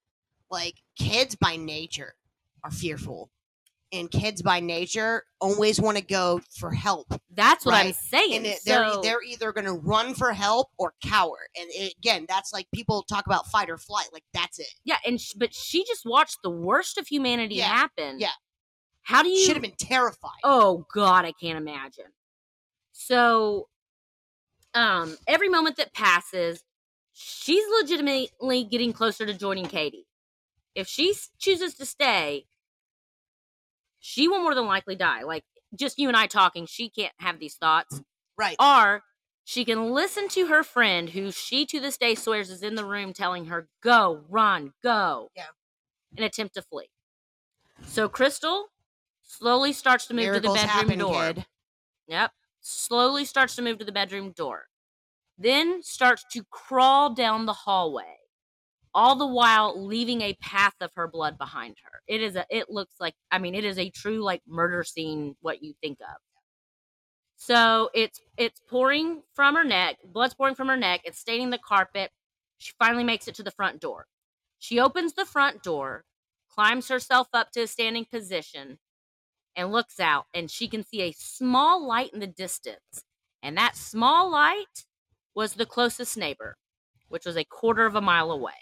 Like 0.49 0.75
kids 0.97 1.35
by 1.35 1.55
nature 1.55 2.15
are 2.63 2.71
fearful, 2.71 3.29
and 3.91 4.10
kids 4.12 4.41
by 4.41 4.60
nature 4.60 5.23
always 5.41 5.80
want 5.82 5.97
to 5.97 6.04
go 6.04 6.41
for 6.58 6.71
help. 6.71 7.08
That's 7.34 7.65
what 7.65 7.73
I'm 7.73 7.93
saying. 7.93 8.36
And 8.38 8.45
it, 8.45 8.60
they're 8.65 8.88
so, 8.93 9.02
they're 9.02 9.23
either 9.23 9.52
gonna 9.52 9.73
run 9.73 10.13
for 10.13 10.32
help 10.32 10.67
or 10.78 10.93
cower. 11.04 11.38
And 11.60 11.67
it, 11.71 11.93
again, 11.97 12.25
that's 12.28 12.54
like 12.54 12.67
people 12.73 13.04
talk 13.04 13.25
about 13.25 13.47
fight 13.47 13.69
or 13.69 13.78
flight. 13.78 14.08
Like 14.13 14.23
that's 14.34 14.60
it. 14.60 14.67
yeah, 14.84 14.97
and 15.06 15.19
sh- 15.19 15.34
but 15.38 15.54
she 15.54 15.84
just 15.86 16.06
watched 16.06 16.38
the 16.43 16.49
worst 16.52 16.97
of 16.97 17.08
humanity 17.08 17.56
Yeah, 17.56 17.65
happen. 17.65 18.19
yeah. 18.19 18.30
How 19.02 19.23
do 19.23 19.30
you 19.30 19.43
Should 19.43 19.56
have 19.56 19.63
been 19.63 19.71
terrified. 19.80 20.38
Oh 20.43 20.86
God, 20.93 21.25
I 21.25 21.32
can't 21.32 21.58
imagine. 21.58 22.06
So, 22.91 23.69
um, 24.75 25.17
every 25.25 25.49
moment 25.49 25.78
that 25.78 25.93
passes, 25.93 26.63
she's 27.13 27.63
legitimately 27.82 28.65
getting 28.65 28.93
closer 28.93 29.25
to 29.25 29.34
joining 29.34 29.65
Katie. 29.65 30.06
If 30.75 30.88
she 30.88 31.15
chooses 31.39 31.73
to 31.75 31.86
stay, 31.86 32.45
she 33.99 34.27
will 34.27 34.41
more 34.41 34.55
than 34.55 34.65
likely 34.65 34.95
die. 34.95 35.23
Like 35.23 35.43
just 35.75 35.97
you 35.99 36.07
and 36.07 36.17
I 36.17 36.27
talking, 36.27 36.65
she 36.65 36.89
can't 36.89 37.13
have 37.19 37.39
these 37.39 37.55
thoughts. 37.55 38.01
Right. 38.38 38.55
Or 38.59 39.03
she 39.43 39.65
can 39.65 39.91
listen 39.91 40.27
to 40.29 40.47
her 40.47 40.63
friend, 40.63 41.09
who 41.09 41.31
she 41.31 41.65
to 41.67 41.79
this 41.79 41.97
day 41.97 42.15
swears 42.15 42.49
is 42.49 42.62
in 42.63 42.75
the 42.75 42.85
room, 42.85 43.13
telling 43.13 43.45
her, 43.45 43.67
"Go, 43.81 44.23
run, 44.29 44.73
go," 44.83 45.31
Yeah. 45.35 45.47
and 46.15 46.25
attempt 46.25 46.53
to 46.55 46.62
flee. 46.62 46.89
So 47.85 48.07
Krystal 48.09 48.65
slowly 49.23 49.73
starts 49.73 50.05
to 50.07 50.13
move 50.13 50.25
Miracles 50.25 50.57
to 50.59 50.62
the 50.62 50.67
bedroom 50.67 50.89
happen, 50.89 50.99
door. 50.99 51.33
kid. 51.33 51.45
Yep. 52.07 52.31
Slowly 52.62 53.25
starts 53.25 53.55
to 53.55 53.62
move 53.62 53.77
to 53.79 53.85
the 53.85 53.91
bedroom 53.91 54.31
door. 54.31 54.67
Then 55.38 55.81
starts 55.81 56.25
to 56.33 56.43
crawl 56.51 57.13
down 57.13 57.45
the 57.45 57.53
hallway. 57.53 58.18
All 58.93 59.15
the 59.15 59.28
while 59.28 59.86
leaving 59.86 60.21
a 60.21 60.34
path 60.36 60.75
of 60.82 60.91
her 60.95 61.08
blood 61.08 61.38
behind 61.38 61.78
her. 61.84 62.02
It 62.08 62.21
is 62.21 62.36
a 62.36 62.45
it 62.49 62.69
looks 62.69 62.95
like 62.99 63.15
I 63.32 63.39
mean 63.39 63.56
it 63.56 63.65
is 63.65 63.78
a 63.78 63.89
true 63.89 64.21
like 64.23 64.41
murder 64.47 64.84
scene 64.84 65.36
what 65.41 65.63
you 65.63 65.73
think 65.82 65.99
of. 66.02 66.17
So 67.38 67.89
it's 67.93 68.19
it's 68.38 68.60
pouring 68.69 69.23
from 69.34 69.56
her 69.56 69.63
neck, 69.63 69.97
blood's 70.04 70.34
pouring 70.34 70.56
from 70.56 70.67
her 70.67 70.78
neck, 70.78 71.02
it's 71.06 71.19
staining 71.19 71.49
the 71.49 71.58
carpet. 71.58 72.12
She 72.58 72.73
finally 72.78 73.04
makes 73.04 73.28
it 73.28 73.36
to 73.36 73.43
the 73.43 73.52
front 73.52 73.80
door. 73.80 74.08
She 74.60 74.80
opens 74.80 75.13
the 75.13 75.25
front 75.25 75.63
door, 75.63 76.04
climbs 76.49 76.89
herself 76.89 77.30
up 77.34 77.52
to 77.54 77.62
a 77.62 77.67
standing 77.67 78.06
position, 78.06 78.80
and 79.56 79.71
looks 79.71 79.99
out, 79.99 80.25
and 80.34 80.52
she 80.52 80.67
can 80.67 80.84
see 80.84 81.02
a 81.02 81.13
small 81.13 81.86
light 81.86 82.12
in 82.13 82.19
the 82.19 82.28
distance. 82.28 83.04
And 83.41 83.58
that 83.58 83.75
small 83.78 84.30
light 84.30 84.86
was 85.36 85.54
the 85.54 85.65
closest 85.65 86.17
neighbor, 86.17 86.58
which 87.08 87.25
was 87.25 87.38
a 87.38 87.45
quarter 87.45 87.86
of 87.86 87.95
a 87.95 88.02
mile 88.02 88.32
away. 88.32 88.54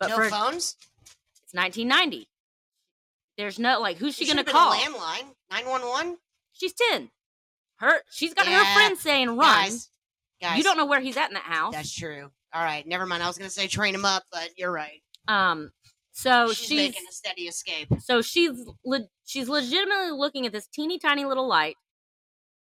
But 0.00 0.10
no 0.10 0.16
for 0.16 0.28
phones. 0.28 0.76
it's 1.44 1.54
1990. 1.54 2.28
There's 3.36 3.58
no 3.58 3.80
like 3.80 3.96
who's 3.98 4.14
she 4.16 4.26
gonna 4.26 4.44
call? 4.44 4.72
landline. 4.72 5.26
Nine 5.50 5.66
one 5.66 5.82
one. 5.82 6.16
She's 6.52 6.74
10. 6.90 7.10
Her 7.76 8.00
she's 8.10 8.34
got 8.34 8.46
her 8.46 8.74
friend 8.74 8.98
saying 8.98 9.28
run. 9.28 9.38
Guys, 9.38 9.88
guys. 10.42 10.58
you 10.58 10.64
don't 10.64 10.76
know 10.76 10.86
where 10.86 11.00
he's 11.00 11.16
at 11.16 11.28
in 11.28 11.34
that 11.34 11.44
house. 11.44 11.72
That's 11.72 11.94
true. 11.94 12.30
All 12.52 12.64
right, 12.64 12.86
never 12.86 13.06
mind. 13.06 13.22
I 13.22 13.28
was 13.28 13.38
gonna 13.38 13.50
say 13.50 13.68
train 13.68 13.94
him 13.94 14.04
up, 14.04 14.24
but 14.32 14.50
you're 14.56 14.72
right. 14.72 15.00
Um 15.28 15.70
so 16.12 16.48
she's, 16.48 16.66
she's, 16.66 16.76
making 16.88 17.04
a 17.08 17.12
steady 17.12 17.42
escape. 17.42 17.88
so 18.00 18.20
she's 18.20 18.50
le- 18.84 19.06
she's 19.24 19.48
legitimately 19.48 20.10
looking 20.10 20.46
at 20.46 20.52
this 20.52 20.66
teeny 20.66 20.98
tiny 20.98 21.24
little 21.24 21.46
light 21.46 21.76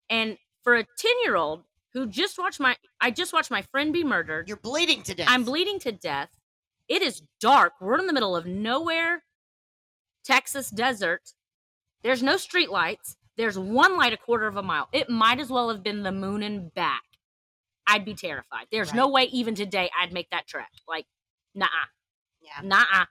and 0.10 0.38
for 0.62 0.76
a 0.76 0.84
10-year-old 0.84 1.64
who 1.94 2.06
just 2.06 2.38
watched 2.38 2.60
my 2.60 2.76
I 3.00 3.12
just 3.12 3.32
watched 3.32 3.50
my 3.50 3.62
friend 3.62 3.94
be 3.94 4.04
murdered. 4.04 4.50
You're 4.50 4.58
bleeding 4.58 5.04
to 5.04 5.16
death. 5.16 5.28
I'm 5.30 5.46
bleeding 5.46 5.80
to 5.80 5.94
death. 5.94 6.30
It 6.90 7.02
is 7.04 7.22
dark. 7.40 7.74
We're 7.80 8.00
in 8.00 8.08
the 8.08 8.14
middle 8.14 8.36
of 8.36 8.46
nowhere, 8.46 9.24
Texas 10.26 10.70
desert. 10.70 11.34
There's 12.02 12.24
no 12.24 12.36
street 12.38 12.70
lights. 12.70 13.16
There's 13.38 13.58
one 13.58 13.96
light 13.96 14.12
a 14.14 14.18
quarter 14.18 14.48
of 14.48 14.58
a 14.58 14.64
mile. 14.64 14.90
It 14.92 15.10
might 15.10 15.40
as 15.40 15.50
well 15.50 15.70
have 15.70 15.84
been 15.84 16.04
the 16.04 16.12
moon 16.12 16.44
and 16.44 16.74
back. 16.74 17.04
I'd 17.88 18.06
be 18.06 18.14
terrified. 18.14 18.68
There's 18.72 18.94
no 18.94 19.08
way 19.08 19.24
even 19.26 19.56
today 19.56 19.90
I'd 20.00 20.14
make 20.14 20.30
that 20.32 20.48
trek. 20.48 20.70
Like, 20.88 21.06
nah, 21.56 21.68
Yeah. 22.42 22.62
nah. 22.64 23.06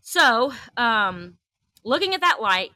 So, 0.00 0.52
um, 0.76 1.38
looking 1.84 2.14
at 2.14 2.20
that 2.20 2.40
light, 2.40 2.70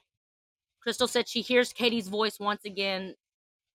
Krystal 0.87 1.09
said 1.09 1.28
she 1.28 1.42
hears 1.42 1.72
Katie's 1.72 2.09
voice 2.09 2.38
once 2.40 2.64
again 2.64 3.14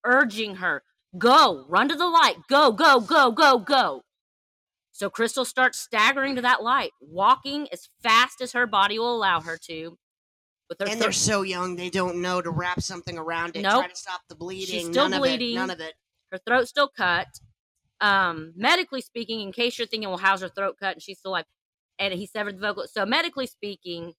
urging 0.04 0.56
her, 0.56 0.82
go, 1.18 1.64
run 1.68 1.88
to 1.88 1.96
the 1.96 2.06
light, 2.06 2.36
go, 2.48 2.72
go, 2.72 3.00
go, 3.00 3.32
go, 3.32 3.58
go. 3.58 4.02
So 4.96 5.10
Krystal 5.10 5.44
starts 5.44 5.78
staggering 5.78 6.36
to 6.36 6.42
that 6.42 6.62
light, 6.62 6.92
walking 7.02 7.68
as 7.70 7.90
fast 8.02 8.40
as 8.40 8.52
her 8.52 8.66
body 8.66 8.98
will 8.98 9.14
allow 9.14 9.42
her 9.42 9.58
to. 9.66 9.98
With 10.70 10.80
her 10.80 10.86
And 10.88 10.98
they're 10.98 11.12
so 11.12 11.42
young, 11.42 11.76
they 11.76 11.90
don't 11.90 12.22
know 12.22 12.40
to 12.40 12.48
wrap 12.48 12.80
something 12.80 13.18
around 13.18 13.56
it. 13.56 13.60
Nope. 13.60 13.82
Try 13.82 13.88
to 13.88 13.94
stop 13.94 14.22
the 14.30 14.34
bleeding. 14.34 14.66
She's 14.66 14.86
still 14.86 15.10
None 15.10 15.20
bleeding. 15.20 15.58
Of 15.58 15.64
it. 15.64 15.66
None 15.66 15.70
of 15.70 15.80
it. 15.80 15.92
her 16.32 16.38
throat's 16.38 16.70
still 16.70 16.88
cut. 16.88 17.26
Um, 18.00 18.54
medically 18.56 19.02
speaking, 19.02 19.42
in 19.42 19.52
case 19.52 19.78
you're 19.78 19.86
thinking, 19.86 20.08
well, 20.08 20.16
how's 20.16 20.40
her 20.40 20.48
throat 20.48 20.76
cut 20.80 20.94
and 20.94 21.02
she's 21.02 21.18
still 21.18 21.30
like, 21.32 21.44
and 21.98 22.14
he 22.14 22.26
severed 22.26 22.56
the 22.56 22.60
vocal. 22.62 22.86
So 22.90 23.04
medically 23.04 23.46
speaking, 23.46 24.14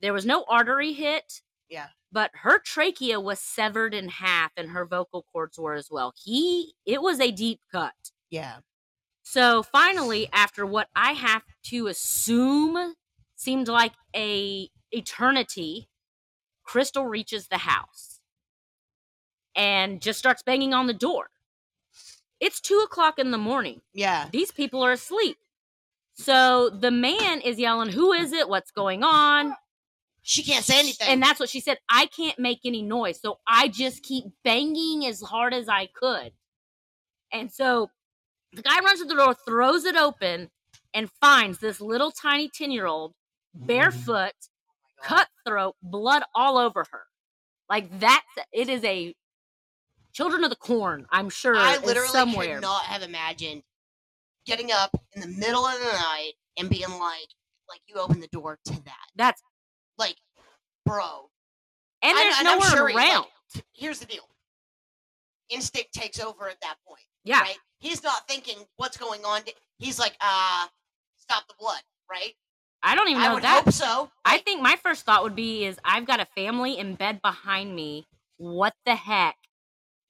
there 0.00 0.12
was 0.12 0.24
no 0.24 0.44
artery 0.48 0.92
hit. 0.92 1.40
Yeah. 1.68 1.88
But 2.12 2.30
her 2.34 2.60
trachea 2.60 3.18
was 3.18 3.40
severed 3.40 3.94
in 3.94 4.08
half, 4.08 4.52
and 4.56 4.70
her 4.70 4.86
vocal 4.86 5.24
cords 5.32 5.58
were 5.58 5.74
as 5.74 5.88
well. 5.90 6.14
He, 6.16 6.74
it 6.86 7.02
was 7.02 7.18
a 7.18 7.32
deep 7.32 7.60
cut. 7.72 8.12
Yeah. 8.30 8.58
So 9.30 9.62
finally, 9.62 10.28
after 10.32 10.66
what 10.66 10.88
I 10.96 11.12
have 11.12 11.42
to 11.66 11.86
assume 11.86 12.94
seemed 13.36 13.68
like 13.68 13.92
a 14.12 14.68
eternity, 14.90 15.88
Krystal 16.66 17.08
reaches 17.08 17.46
the 17.46 17.58
house 17.58 18.18
and 19.54 20.02
just 20.02 20.18
starts 20.18 20.42
banging 20.42 20.74
on 20.74 20.88
the 20.88 20.92
door. 20.92 21.30
It's 22.40 22.60
two 22.60 22.82
o'clock 22.84 23.20
in 23.20 23.30
the 23.30 23.38
morning. 23.38 23.82
Yeah. 23.94 24.26
These 24.32 24.50
people 24.50 24.82
are 24.82 24.90
asleep. 24.90 25.36
So 26.14 26.68
the 26.68 26.90
man 26.90 27.40
is 27.40 27.56
yelling, 27.56 27.90
Who 27.90 28.12
is 28.12 28.32
it? 28.32 28.48
What's 28.48 28.72
going 28.72 29.04
on? 29.04 29.54
She 30.22 30.42
can't 30.42 30.64
say 30.64 30.80
anything. 30.80 31.06
And 31.06 31.22
that's 31.22 31.38
what 31.38 31.50
she 31.50 31.60
said. 31.60 31.78
I 31.88 32.06
can't 32.06 32.40
make 32.40 32.62
any 32.64 32.82
noise. 32.82 33.20
So 33.20 33.38
I 33.46 33.68
just 33.68 34.02
keep 34.02 34.24
banging 34.42 35.06
as 35.06 35.20
hard 35.20 35.54
as 35.54 35.68
I 35.68 35.86
could. 35.86 36.32
And 37.32 37.52
so 37.52 37.90
the 38.52 38.62
guy 38.62 38.78
runs 38.80 39.00
to 39.00 39.06
the 39.06 39.14
door, 39.14 39.34
throws 39.46 39.84
it 39.84 39.96
open, 39.96 40.50
and 40.94 41.10
finds 41.20 41.58
this 41.58 41.80
little 41.80 42.10
tiny 42.10 42.48
10 42.48 42.70
year 42.70 42.86
old 42.86 43.12
mm-hmm. 43.56 43.66
barefoot, 43.66 44.32
Oh 44.32 45.02
my 45.02 45.08
God. 45.08 45.16
cut 45.16 45.28
throat, 45.46 45.76
blood 45.82 46.22
all 46.34 46.58
over 46.58 46.84
her. 46.90 47.02
Like 47.68 47.98
that's 48.00 48.24
it 48.52 48.68
is 48.68 48.82
a 48.84 49.14
children 50.12 50.42
of 50.44 50.50
the 50.50 50.56
corn, 50.56 51.06
I'm 51.10 51.30
sure. 51.30 51.56
I 51.56 51.78
literally 51.78 52.08
somewhere. 52.08 52.54
could 52.56 52.62
not 52.62 52.82
have 52.82 53.02
imagined 53.02 53.62
getting 54.44 54.72
up 54.72 54.90
in 55.12 55.20
the 55.20 55.28
middle 55.28 55.64
of 55.64 55.78
the 55.78 55.84
night 55.84 56.32
and 56.58 56.68
being 56.68 56.90
like, 56.90 57.28
like 57.68 57.80
you 57.86 57.94
open 57.96 58.18
the 58.20 58.26
door 58.28 58.58
to 58.64 58.72
that. 58.84 59.06
That's 59.14 59.40
Like, 59.98 60.16
bro. 60.84 61.30
and 62.02 62.18
I- 62.18 62.22
there's 62.22 62.34
I'm 62.38 62.44
nowhere 62.44 62.70
sure 62.70 62.88
he, 62.88 62.94
like, 62.94 63.08
around. 63.08 63.26
Here's 63.72 64.00
the 64.00 64.06
deal. 64.06 64.28
Instinct 65.50 65.92
takes 65.92 66.18
over 66.20 66.48
at 66.48 66.60
that 66.62 66.76
point. 66.86 67.02
yeah. 67.24 67.40
Right? 67.42 67.58
He's 67.80 68.02
not 68.02 68.28
thinking 68.28 68.56
what's 68.76 68.96
going 68.96 69.24
on. 69.24 69.42
He's 69.78 69.98
like, 69.98 70.16
uh, 70.20 70.66
stop 71.16 71.48
the 71.48 71.54
blood, 71.58 71.80
right? 72.10 72.34
I 72.82 72.94
don't 72.94 73.08
even 73.08 73.22
I 73.22 73.28
know 73.28 73.34
would 73.34 73.42
that. 73.42 73.64
hope 73.64 73.72
so. 73.74 74.10
I 74.24 74.38
think 74.38 74.62
my 74.62 74.76
first 74.82 75.04
thought 75.04 75.22
would 75.22 75.36
be 75.36 75.64
is 75.64 75.78
I've 75.84 76.06
got 76.06 76.20
a 76.20 76.26
family 76.36 76.78
in 76.78 76.94
bed 76.94 77.20
behind 77.22 77.74
me. 77.74 78.06
What 78.36 78.74
the 78.86 78.94
heck? 78.94 79.36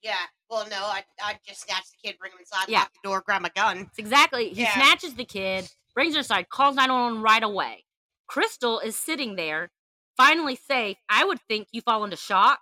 Yeah. 0.02 0.14
Well, 0.48 0.66
no, 0.68 0.76
I 0.78 1.04
I 1.22 1.38
just 1.46 1.62
snatch 1.62 1.84
the 1.90 2.08
kid, 2.08 2.18
bring 2.18 2.32
him 2.32 2.38
inside, 2.40 2.68
Yeah. 2.68 2.80
lock 2.80 2.92
the 2.92 3.08
door, 3.08 3.22
grab 3.24 3.42
my 3.42 3.50
gun. 3.54 3.78
It's 3.90 3.98
exactly. 3.98 4.50
He 4.50 4.62
Yeah. 4.62 4.72
snatches 4.74 5.14
the 5.14 5.24
kid, 5.24 5.68
brings 5.94 6.14
her 6.14 6.18
inside, 6.20 6.48
calls 6.48 6.74
911 6.76 7.22
right 7.22 7.42
away. 7.42 7.84
Krystal 8.28 8.82
is 8.82 8.96
sitting 8.96 9.36
there, 9.36 9.70
finally 10.16 10.56
safe. 10.56 10.96
I 11.08 11.24
would 11.24 11.40
think 11.48 11.68
you 11.72 11.82
fall 11.82 12.04
into 12.04 12.16
shock 12.16 12.60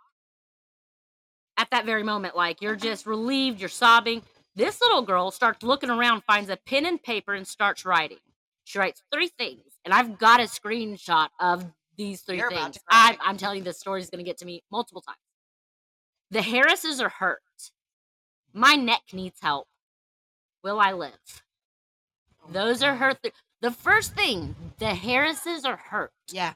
at 1.56 1.70
that 1.70 1.84
very 1.84 2.02
moment. 2.02 2.36
Like 2.36 2.60
you're 2.62 2.76
just 2.76 3.06
relieved, 3.06 3.60
you're 3.60 3.68
sobbing. 3.68 4.22
This 4.58 4.80
little 4.80 5.02
girl 5.02 5.30
starts 5.30 5.62
looking 5.62 5.88
around, 5.88 6.24
finds 6.24 6.50
a 6.50 6.56
pen 6.56 6.84
and 6.84 7.00
paper, 7.00 7.32
and 7.32 7.46
starts 7.46 7.84
writing. 7.84 8.18
She 8.64 8.80
writes 8.80 9.04
three 9.12 9.28
things, 9.28 9.62
and 9.84 9.94
I've 9.94 10.18
got 10.18 10.40
a 10.40 10.44
screenshot 10.44 11.28
of 11.38 11.64
these 11.96 12.22
3 12.22 12.38
You're 12.38 12.50
things. 12.50 12.76
I'm, 12.88 13.16
I'm 13.20 13.36
telling 13.36 13.58
you, 13.58 13.64
this 13.64 13.78
story 13.78 14.00
is 14.00 14.10
going 14.10 14.18
to 14.18 14.28
get 14.28 14.36
to 14.38 14.44
me 14.44 14.64
multiple 14.72 15.00
times. 15.00 15.18
The 16.32 16.42
Harrises 16.42 17.00
are 17.00 17.08
hurt. 17.08 17.38
My 18.52 18.74
neck 18.74 19.02
needs 19.12 19.38
help. 19.40 19.68
Will 20.64 20.80
I 20.80 20.90
live? 20.90 21.44
Those 22.50 22.82
are 22.82 22.96
her. 22.96 23.14
Th- 23.14 23.34
the 23.60 23.70
first 23.70 24.16
thing, 24.16 24.56
the 24.80 24.92
Harrises 24.92 25.64
are 25.64 25.76
hurt. 25.76 26.10
Yeah. 26.32 26.54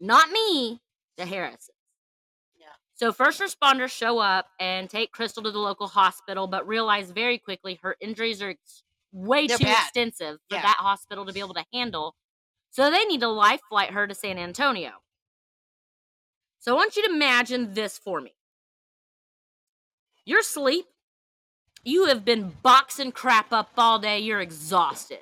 Not 0.00 0.30
me, 0.30 0.80
the 1.18 1.26
Harrises. 1.26 1.74
So 2.98 3.12
first 3.12 3.40
responders 3.40 3.90
show 3.90 4.18
up 4.18 4.46
and 4.58 4.90
take 4.90 5.12
Krystal 5.12 5.44
to 5.44 5.52
the 5.52 5.58
local 5.60 5.86
hospital, 5.86 6.48
but 6.48 6.66
realize 6.66 7.12
very 7.12 7.38
quickly 7.38 7.78
her 7.84 7.94
injuries 8.00 8.42
are 8.42 8.50
ex- 8.50 8.82
way 9.12 9.46
They're 9.46 9.56
too 9.56 9.64
bad. 9.66 9.84
extensive 9.84 10.40
for 10.48 10.56
Yeah. 10.56 10.62
that 10.62 10.78
hospital 10.78 11.24
to 11.24 11.32
be 11.32 11.38
able 11.38 11.54
to 11.54 11.64
handle. 11.72 12.16
So 12.70 12.90
they 12.90 13.04
need 13.04 13.20
to 13.20 13.28
life 13.28 13.60
flight 13.68 13.92
her 13.92 14.08
to 14.08 14.14
San 14.16 14.36
Antonio. 14.36 14.94
So 16.58 16.72
I 16.72 16.74
want 16.76 16.96
you 16.96 17.06
to 17.06 17.14
imagine 17.14 17.72
this 17.74 17.96
for 17.96 18.20
me. 18.20 18.34
You're 20.24 20.40
asleep. 20.40 20.86
You 21.84 22.06
have 22.06 22.24
been 22.24 22.50
boxing 22.62 23.12
crap 23.12 23.52
up 23.52 23.70
all 23.78 24.00
day. 24.00 24.18
You're 24.18 24.40
exhausted. 24.40 25.20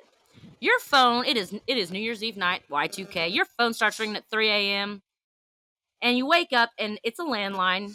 Your 0.59 0.79
phone, 0.79 1.25
it 1.25 1.37
is 1.37 1.53
it 1.67 1.77
is 1.77 1.91
New 1.91 1.99
Year's 1.99 2.23
Eve 2.23 2.37
night, 2.37 2.63
Y2K. 2.71 3.31
Your 3.31 3.45
phone 3.45 3.75
starts 3.75 3.99
ringing 3.99 4.15
at 4.15 4.27
3 4.31 4.49
a.m. 4.49 5.03
And 6.01 6.17
you 6.17 6.27
wake 6.27 6.53
up 6.53 6.71
and 6.77 6.99
it's 7.03 7.19
a 7.19 7.23
landline. 7.23 7.93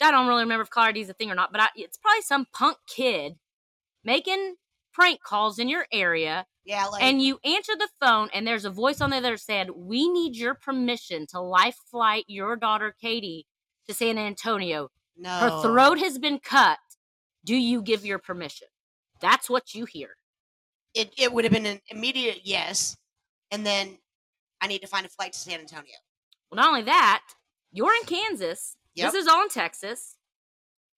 I 0.00 0.10
don't 0.10 0.26
really 0.26 0.42
remember 0.42 0.62
if 0.62 0.76
ID 0.76 1.00
is 1.00 1.08
a 1.08 1.14
thing 1.14 1.30
or 1.30 1.34
not, 1.34 1.52
but 1.52 1.60
I, 1.60 1.68
it's 1.76 1.96
probably 1.96 2.22
some 2.22 2.46
punk 2.52 2.76
kid 2.88 3.34
making 4.04 4.56
prank 4.92 5.20
calls 5.22 5.58
in 5.58 5.68
your 5.68 5.86
area 5.92 6.44
Yeah, 6.64 6.86
like 6.86 7.02
and 7.02 7.22
you 7.22 7.38
answer 7.44 7.72
the 7.78 7.88
phone 8.00 8.28
and 8.34 8.46
there's 8.46 8.64
a 8.64 8.70
voice 8.70 9.00
on 9.00 9.10
the 9.10 9.16
other 9.16 9.36
said 9.36 9.70
we 9.70 10.08
need 10.08 10.36
your 10.36 10.54
permission 10.54 11.26
to 11.28 11.40
life 11.40 11.76
flight 11.90 12.24
your 12.28 12.56
daughter 12.56 12.94
katie 13.00 13.46
to 13.86 13.94
san 13.94 14.18
antonio 14.18 14.90
no. 15.16 15.30
her 15.30 15.62
throat 15.62 15.98
has 15.98 16.18
been 16.18 16.38
cut 16.38 16.78
do 17.44 17.56
you 17.56 17.80
give 17.80 18.04
your 18.04 18.18
permission 18.18 18.68
that's 19.20 19.48
what 19.48 19.72
you 19.72 19.86
hear 19.86 20.10
It 20.94 21.14
it 21.16 21.32
would 21.32 21.44
have 21.44 21.52
been 21.52 21.66
an 21.66 21.80
immediate 21.88 22.40
yes, 22.44 22.96
and 23.50 23.64
then 23.64 23.96
I 24.60 24.66
need 24.66 24.80
to 24.82 24.86
find 24.86 25.06
a 25.06 25.08
flight 25.08 25.32
to 25.32 25.38
San 25.38 25.60
Antonio. 25.60 25.94
Well 26.52 26.62
not 26.62 26.68
only 26.68 26.82
that 26.82 27.22
you're 27.72 27.94
in 27.94 28.04
kansas 28.06 28.76
Yep. 28.94 29.10
this 29.12 29.22
is 29.22 29.26
all 29.28 29.42
in 29.42 29.48
texas 29.48 30.16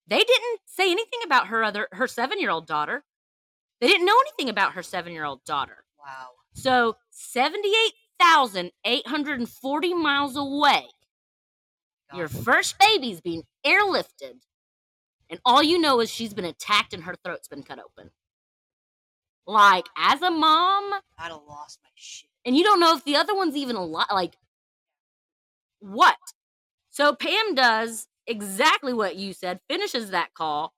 they 0.06 0.18
didn't 0.18 0.60
say 0.66 0.90
anything 0.90 1.20
about 1.24 1.46
her 1.46 1.62
other 1.64 1.88
her 1.92 2.06
seven 2.08 2.38
year 2.40 2.50
old 2.50 2.66
daughter 2.66 3.04
They 3.80 3.86
didn't 3.88 4.06
know 4.06 4.18
anything 4.26 4.50
about 4.50 4.72
her 4.74 4.82
seven 4.82 5.12
year 5.12 5.24
old 5.24 5.44
daughter. 5.44 5.84
Wow. 5.98 6.28
So 6.54 6.96
78,840 7.10 9.94
miles 9.94 10.36
away, 10.36 10.84
your 12.14 12.28
God. 12.28 12.44
first 12.44 12.78
baby's 12.78 13.20
being 13.20 13.42
airlifted, 13.66 14.40
and 15.30 15.40
all 15.44 15.62
you 15.62 15.78
know 15.78 16.00
is 16.00 16.10
she's 16.10 16.34
been 16.34 16.44
attacked 16.44 16.92
and 16.94 17.04
her 17.04 17.14
throat's 17.24 17.48
been 17.48 17.62
cut 17.62 17.78
open. 17.78 18.10
Like, 19.46 19.86
as 19.96 20.22
a 20.22 20.30
mom, 20.30 20.92
I'd 21.18 21.30
have 21.32 21.40
lost 21.48 21.78
my 21.82 21.90
shit. 21.94 22.28
and 22.46 22.56
you 22.56 22.64
don't 22.64 22.80
know 22.80 22.96
if 22.96 23.04
the 23.04 23.16
other 23.16 23.34
one's 23.34 23.56
even 23.56 23.76
alive. 23.76 24.06
Like, 24.12 24.36
what? 25.84 26.16
So 26.90 27.14
Pam 27.14 27.54
does 27.54 28.06
exactly 28.26 28.92
what 28.92 29.16
you 29.16 29.32
said, 29.32 29.60
finishes 29.68 30.10
that 30.10 30.32
call. 30.34 30.72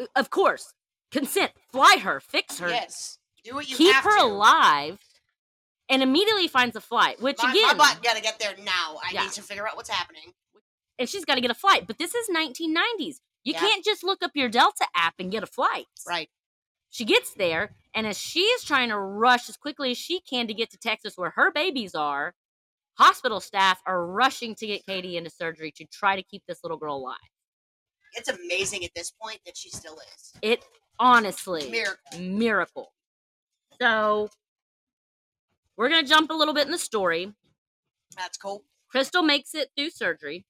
uh, 0.00 0.06
Of 0.16 0.30
course, 0.30 0.72
consent, 1.10 1.52
fly 1.70 1.96
her, 1.98 2.20
fix 2.20 2.58
her, 2.58 2.68
Yes. 2.70 3.18
Do 3.44 3.54
what 3.54 3.68
you 3.68 3.76
keep 3.76 3.94
her 3.96 4.18
to. 4.18 4.24
alive, 4.24 4.98
and 5.88 6.02
immediately 6.02 6.46
finds 6.48 6.76
a 6.76 6.80
flight, 6.80 7.20
which 7.20 7.38
My, 7.42 7.46
my 7.48 7.52
again, 7.52 7.76
butt 7.76 8.02
gotta 8.02 8.20
get 8.20 8.38
there 8.38 8.54
now. 8.62 8.98
I 9.02 9.10
Yeah. 9.12 9.22
need 9.22 9.32
to 9.32 9.42
figure 9.42 9.66
out 9.68 9.76
what's 9.76 9.88
happening. 9.90 10.34
and 10.98 11.08
she's 11.08 11.24
got 11.24 11.36
to 11.36 11.40
get 11.40 11.50
a 11.50 11.54
flight. 11.54 11.86
But 11.86 11.96
this 11.96 12.14
is 12.14 12.28
1990s. 12.28 13.20
You 13.42 13.54
Yeah. 13.54 13.60
can't 13.60 13.82
just 13.82 14.04
look 14.04 14.22
up 14.22 14.32
your 14.34 14.50
Delta 14.50 14.86
app 14.94 15.14
and 15.18 15.32
get 15.32 15.42
a 15.42 15.46
flight. 15.46 15.86
Right. 16.06 16.28
She 16.90 17.04
gets 17.04 17.34
there, 17.34 17.74
and 17.94 18.06
as 18.06 18.18
she 18.18 18.40
is 18.40 18.64
trying 18.64 18.88
to 18.88 18.98
rush 18.98 19.48
as 19.48 19.56
quickly 19.56 19.92
as 19.92 19.98
she 19.98 20.20
can 20.20 20.46
to 20.48 20.54
get 20.54 20.70
to 20.70 20.78
Texas 20.78 21.16
where 21.16 21.30
her 21.30 21.52
babies 21.52 21.94
are, 21.94 22.34
hospital 22.94 23.40
staff 23.40 23.80
are 23.86 24.04
rushing 24.06 24.54
to 24.56 24.66
get 24.66 24.84
Katie 24.86 25.16
into 25.16 25.30
surgery 25.30 25.72
to 25.76 25.84
try 25.86 26.16
to 26.16 26.22
keep 26.22 26.42
this 26.46 26.60
little 26.64 26.78
girl 26.78 26.96
alive. 26.96 27.16
It's 28.14 28.28
amazing 28.28 28.84
at 28.84 28.90
this 28.94 29.12
point 29.12 29.38
that 29.46 29.56
she 29.56 29.70
still 29.70 29.98
is. 30.16 30.32
It 30.42 30.64
honestly, 30.98 31.70
Miracle. 31.70 32.18
miracle. 32.18 32.92
So, 33.80 34.28
we're 35.76 35.88
going 35.88 36.04
to 36.04 36.10
jump 36.10 36.30
a 36.30 36.34
little 36.34 36.54
bit 36.54 36.66
in 36.66 36.72
the 36.72 36.78
story. 36.78 37.32
That's 38.16 38.36
cool. 38.36 38.64
Krystal 38.94 39.24
makes 39.24 39.54
it 39.54 39.70
through 39.76 39.90
surgery. 39.90 40.44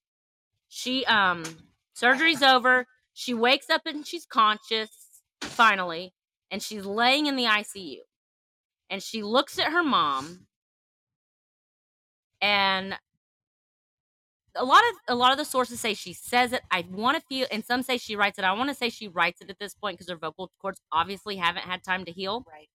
She 0.69 1.05
um 1.05 1.45
surgery's 1.93 2.43
over. 2.43 2.87
She 3.13 3.35
wakes 3.35 3.69
up 3.69 3.83
and 3.85 4.07
she's 4.07 4.25
conscious 4.25 4.89
finally, 5.43 6.15
and 6.51 6.63
she's 6.63 6.85
laying 6.85 7.27
in 7.27 7.37
the 7.37 7.45
ICU. 7.45 7.99
And 8.89 9.03
she 9.03 9.23
looks 9.23 9.59
at 9.59 9.73
her 9.73 9.85
mom 9.85 10.47
and 12.41 12.99
a 14.57 14.65
lot 14.65 14.83
of 14.91 14.97
a 15.09 15.15
lot 15.15 15.31
of 15.31 15.39
the 15.39 15.45
sources 15.45 15.81
say 15.81 15.95
she 15.95 16.13
says 16.13 16.53
it. 16.53 16.63
I 16.71 16.85
want 16.91 17.17
to 17.17 17.23
feel 17.29 17.47
and 17.53 17.65
some 17.65 17.83
say 17.83 17.99
she 17.99 18.17
writes 18.17 18.39
it. 18.39 18.45
I 18.45 18.53
want 18.53 18.69
to 18.69 18.75
say 18.75 18.89
she 18.89 19.07
writes 19.07 19.41
it 19.41 19.49
at 19.51 19.61
this 19.61 19.75
point 19.75 19.97
because 19.97 20.11
her 20.11 20.17
vocal 20.17 20.51
cords 20.61 20.81
obviously 20.91 21.37
haven't 21.37 21.63
had 21.63 21.85
time 21.85 22.05
to 22.05 22.13
heal. 22.13 22.45
Right. 22.51 22.69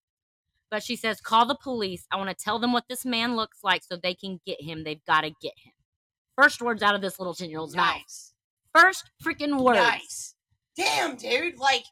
But 0.71 0.83
she 0.83 0.95
says, 0.95 1.21
call 1.21 1.45
the 1.45 1.55
police. 1.55 2.07
I 2.11 2.17
want 2.17 2.29
to 2.29 2.35
tell 2.35 2.59
them 2.59 2.73
what 2.73 2.85
this 2.89 3.05
man 3.05 3.35
looks 3.35 3.59
like 3.63 3.83
so 3.83 3.97
they 3.97 4.13
can 4.13 4.39
get 4.45 4.61
him. 4.61 4.83
They've 4.83 5.03
got 5.05 5.21
to 5.21 5.31
get 5.41 5.53
him. 5.57 5.73
First 6.38 6.61
words 6.61 6.81
out 6.81 6.95
of 6.95 7.01
this 7.01 7.19
little 7.19 7.33
10 7.33 7.49
year 7.49 7.59
old's 7.59 7.75
mouth. 7.75 7.95
Nice. 7.95 8.33
First 8.73 9.09
freaking 9.23 9.61
words. 9.61 9.79
Nice. 9.79 10.35
Damn, 10.75 11.15
dude. 11.15 11.57
Like, 11.57 11.85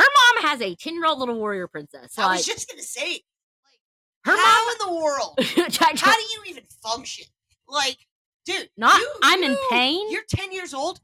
Her 0.00 0.06
mom 0.34 0.50
has 0.50 0.60
a 0.60 0.74
10 0.74 0.94
year 0.94 1.06
old 1.06 1.18
little 1.18 1.36
warrior 1.36 1.68
princess. 1.68 2.14
I 2.18 2.26
Like, 2.26 2.36
was 2.38 2.46
just 2.46 2.68
gonna 2.68 2.82
say, 2.82 3.08
like, 3.10 3.80
her 4.24 4.36
how 4.36 4.70
in 4.72 4.76
the 4.86 5.00
world? 5.00 5.38
How 6.00 6.14
do 6.16 6.22
you 6.22 6.42
even 6.48 6.64
function? 6.82 7.26
Like, 7.68 7.96
dude, 8.46 8.68
Not, 8.76 8.98
you- 8.98 9.14
I'm 9.22 9.42
in 9.42 9.56
pain. 9.70 10.10
You're 10.10 10.24
10 10.28 10.52
years 10.52 10.72
old 10.74 11.00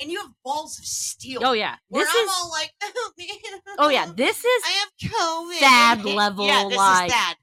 and 0.00 0.10
you 0.10 0.18
have 0.20 0.30
balls 0.44 0.78
of 0.78 0.84
steel. 0.84 1.40
Oh, 1.44 1.52
yeah. 1.52 1.76
Where 1.88 2.04
This 2.04 2.14
I'm 2.16 2.24
is. 2.24 2.30
all 2.36 2.50
like, 2.50 2.70
Oh, 3.78 3.88
yeah. 3.88 4.10
This 4.14 4.38
is. 4.44 4.62
I 4.64 4.70
have 4.70 5.10
COVID. 5.10 5.58
sad 5.58 6.04
level, 6.16 6.46
Yeah, 6.46 6.68
this 6.68 6.76
like- 6.78 7.06
is 7.08 7.12
sad. 7.12 7.36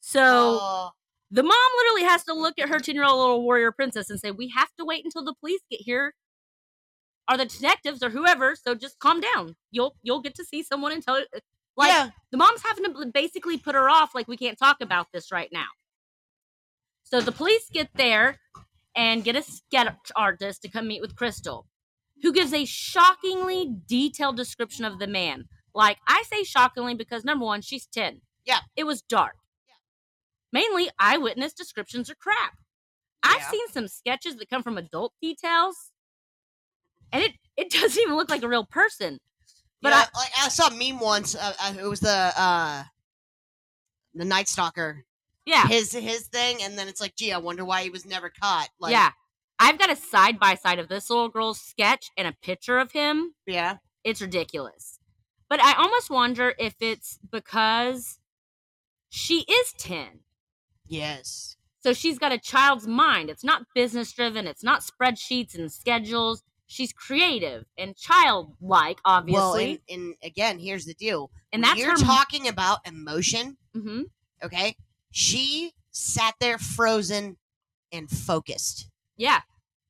So 0.00 0.20
Oh, 0.60 0.90
the 1.30 1.42
mom 1.44 1.56
literally 1.78 2.02
has 2.08 2.24
to 2.24 2.34
look 2.34 2.58
at 2.58 2.68
her 2.68 2.78
10 2.80 2.94
year 2.96 3.04
old 3.04 3.18
little 3.18 3.42
warrior 3.42 3.70
princess 3.72 4.10
and 4.10 4.18
say, 4.18 4.30
We 4.32 4.52
have 4.56 4.68
to 4.78 4.84
wait 4.84 5.04
until 5.04 5.24
the 5.24 5.34
police 5.40 5.60
get 5.70 5.80
here. 5.80 6.14
Or 7.30 7.36
the 7.36 7.44
detectives 7.44 8.02
or 8.02 8.10
whoever, 8.10 8.56
so 8.56 8.74
just 8.74 8.98
calm 8.98 9.20
down. 9.20 9.54
You'll 9.70 9.94
you'll 10.02 10.20
get 10.20 10.34
to 10.36 10.44
see 10.44 10.62
someone 10.62 10.92
and 10.92 11.02
tell. 11.02 11.16
Uh, 11.16 11.38
like 11.76 11.88
yeah. 11.88 12.10
the 12.30 12.36
mom's 12.36 12.62
having 12.62 12.84
to 12.84 13.06
basically 13.12 13.56
put 13.56 13.74
her 13.74 13.88
off 13.88 14.14
like 14.14 14.28
we 14.28 14.36
can't 14.36 14.58
talk 14.58 14.76
about 14.80 15.06
this 15.12 15.32
right 15.32 15.50
now 15.52 15.66
so 17.02 17.20
the 17.20 17.32
police 17.32 17.68
get 17.72 17.88
there 17.94 18.36
and 18.94 19.24
get 19.24 19.36
a 19.36 19.42
sketch 19.42 20.12
artist 20.14 20.62
to 20.62 20.68
come 20.68 20.86
meet 20.88 21.00
with 21.00 21.14
krystal 21.16 21.64
who 22.22 22.32
gives 22.32 22.52
a 22.52 22.64
shockingly 22.64 23.74
detailed 23.86 24.36
description 24.36 24.84
of 24.84 24.98
the 24.98 25.06
man 25.06 25.44
like 25.74 25.98
i 26.06 26.22
say 26.30 26.42
shockingly 26.42 26.94
because 26.94 27.24
number 27.24 27.44
one 27.44 27.62
she's 27.62 27.86
10 27.86 28.20
Yeah. 28.44 28.60
it 28.76 28.84
was 28.84 29.02
dark 29.02 29.36
Yeah. 29.66 29.74
mainly 30.52 30.90
eyewitness 30.98 31.52
descriptions 31.54 32.10
are 32.10 32.14
crap 32.16 32.58
i've 33.22 33.42
seen 33.44 33.66
some 33.68 33.88
sketches 33.88 34.36
that 34.36 34.50
come 34.50 34.62
from 34.62 34.76
adult 34.76 35.12
details 35.22 35.89
and 37.12 37.22
it 37.22 37.32
it 37.56 37.70
doesn't 37.80 38.00
even 38.02 38.16
look 38.16 38.30
like 38.30 38.42
a 38.42 38.48
real 38.48 38.64
person 38.64 39.18
but 39.82 39.90
But 39.90 39.92
I- 39.94 39.96
I, 40.14 40.18
like, 40.18 40.30
I 40.44 40.48
saw 40.50 40.66
a 40.68 40.70
meme 40.76 41.00
once. 41.00 41.34
Uh, 41.34 41.54
uh, 41.62 41.74
it 41.80 41.84
was 41.86 42.00
the 42.00 42.32
uh, 42.36 42.82
the 44.14 44.24
Night 44.26 44.48
Stalker, 44.48 45.04
yeah 45.46 45.66
his 45.66 45.92
his 45.92 46.26
thing, 46.28 46.58
and 46.62 46.78
then 46.78 46.86
it's 46.88 47.00
like, 47.00 47.16
gee, 47.16 47.32
I 47.32 47.38
wonder 47.38 47.64
why 47.64 47.82
he 47.82 47.90
was 47.90 48.04
never 48.04 48.28
caught. 48.30 48.68
Like, 48.78 48.92
yeah. 48.92 49.10
I've 49.58 49.78
got 49.78 49.90
a 49.92 49.96
side 49.96 50.38
by 50.38 50.54
side 50.54 50.78
of 50.78 50.88
this 50.88 51.10
little 51.10 51.28
girl's 51.28 51.60
sketch 51.60 52.10
and 52.16 52.26
a 52.26 52.32
picture 52.42 52.78
of 52.78 52.92
him. 52.92 53.34
yeah. 53.46 53.76
It's 54.04 54.22
ridiculous. 54.22 54.98
But 55.50 55.60
I 55.62 55.74
almost 55.74 56.08
wonder 56.10 56.54
if 56.58 56.74
it's 56.80 57.18
because 57.30 58.18
she 59.10 59.40
is 59.40 59.72
10. 59.78 60.20
Yes. 60.86 61.56
So 61.82 61.92
she's 61.92 62.18
got 62.18 62.32
a 62.32 62.38
child's 62.38 62.86
mind. 62.86 63.28
It's 63.28 63.44
not 63.44 63.66
business 63.74 64.12
driven, 64.12 64.46
it's 64.46 64.64
not 64.64 64.82
spreadsheets 64.82 65.54
and 65.54 65.70
schedules. 65.70 66.42
She's 66.72 66.92
creative 66.92 67.64
and 67.76 67.96
childlike, 67.96 69.00
obviously. 69.04 69.40
Well, 69.40 69.54
and, 69.56 69.78
and 69.90 70.14
again, 70.22 70.60
here's 70.60 70.84
the 70.84 70.94
deal. 70.94 71.32
and 71.52 71.64
that's 71.64 71.76
you're 71.80 71.90
her. 71.90 71.96
talking 71.96 72.46
about 72.46 72.78
emotion. 72.86 73.56
hmm 73.74 74.02
Okay, 74.42 74.76
she 75.10 75.72
sat 75.90 76.34
there 76.40 76.58
frozen 76.58 77.36
and 77.90 78.08
focused. 78.08 78.88
Yeah, 79.16 79.40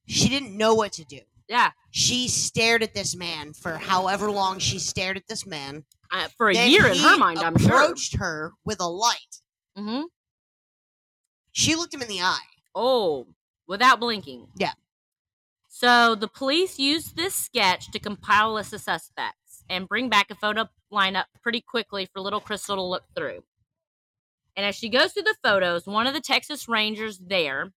She 0.07 0.29
didn't 0.31 0.57
know 0.57 0.75
what 0.75 0.93
to 0.95 1.05
do. 1.05 1.21
yeah. 1.49 1.73
She 1.91 2.29
stared 2.29 2.83
at 2.83 2.95
this 2.95 3.15
man 3.15 3.53
for 3.53 3.77
however 3.77 4.31
long 4.31 4.59
she 4.59 4.79
stared 4.79 5.17
at 5.19 5.27
this 5.29 5.45
man. 5.47 5.85
Uh, 6.11 6.29
for 6.39 6.49
a 6.51 6.55
Then 6.55 6.71
year 6.71 6.87
in 6.87 6.97
her 6.97 7.19
mind, 7.19 7.41
I'm 7.41 7.59
sure. 7.59 7.69
Approached 7.69 8.17
her 8.17 8.53
with 8.65 8.81
a 8.81 8.89
light. 8.89 9.43
hmm 9.77 10.03
She 11.53 11.75
looked 11.77 11.93
him 11.93 12.01
in 12.03 12.09
the 12.09 12.23
eye. 12.23 12.39
Oh, 12.75 13.27
without 13.69 14.01
blinking. 14.01 14.47
Yeah. 14.57 14.73
So 15.81 16.15
the 16.15 16.29
police 16.29 16.79
used 16.79 17.17
this 17.17 17.35
sketch 17.35 17.91
to 17.93 17.99
compile 17.99 18.51
a 18.51 18.53
list 18.57 18.75
of 18.75 18.83
suspects 18.83 19.65
and 19.71 19.89
bring 19.89 20.11
back 20.11 20.31
a 20.31 20.35
photo 20.35 20.69
lineup 20.93 21.25
pretty 21.43 21.63
quickly 21.63 22.07
for 22.13 22.21
little 22.21 22.43
Krystal 22.43 22.75
to 22.75 22.83
look 22.83 23.05
through. 23.17 23.45
And 24.55 24.67
as 24.67 24.75
she 24.75 24.91
goes 24.91 25.15
through 25.15 25.23
the 25.23 25.37
photos, 25.43 25.87
one 25.87 26.07
of 26.07 26.13
the 26.13 26.21
Texas 26.21 26.69
Rangers 26.69 27.19
there 27.19 27.73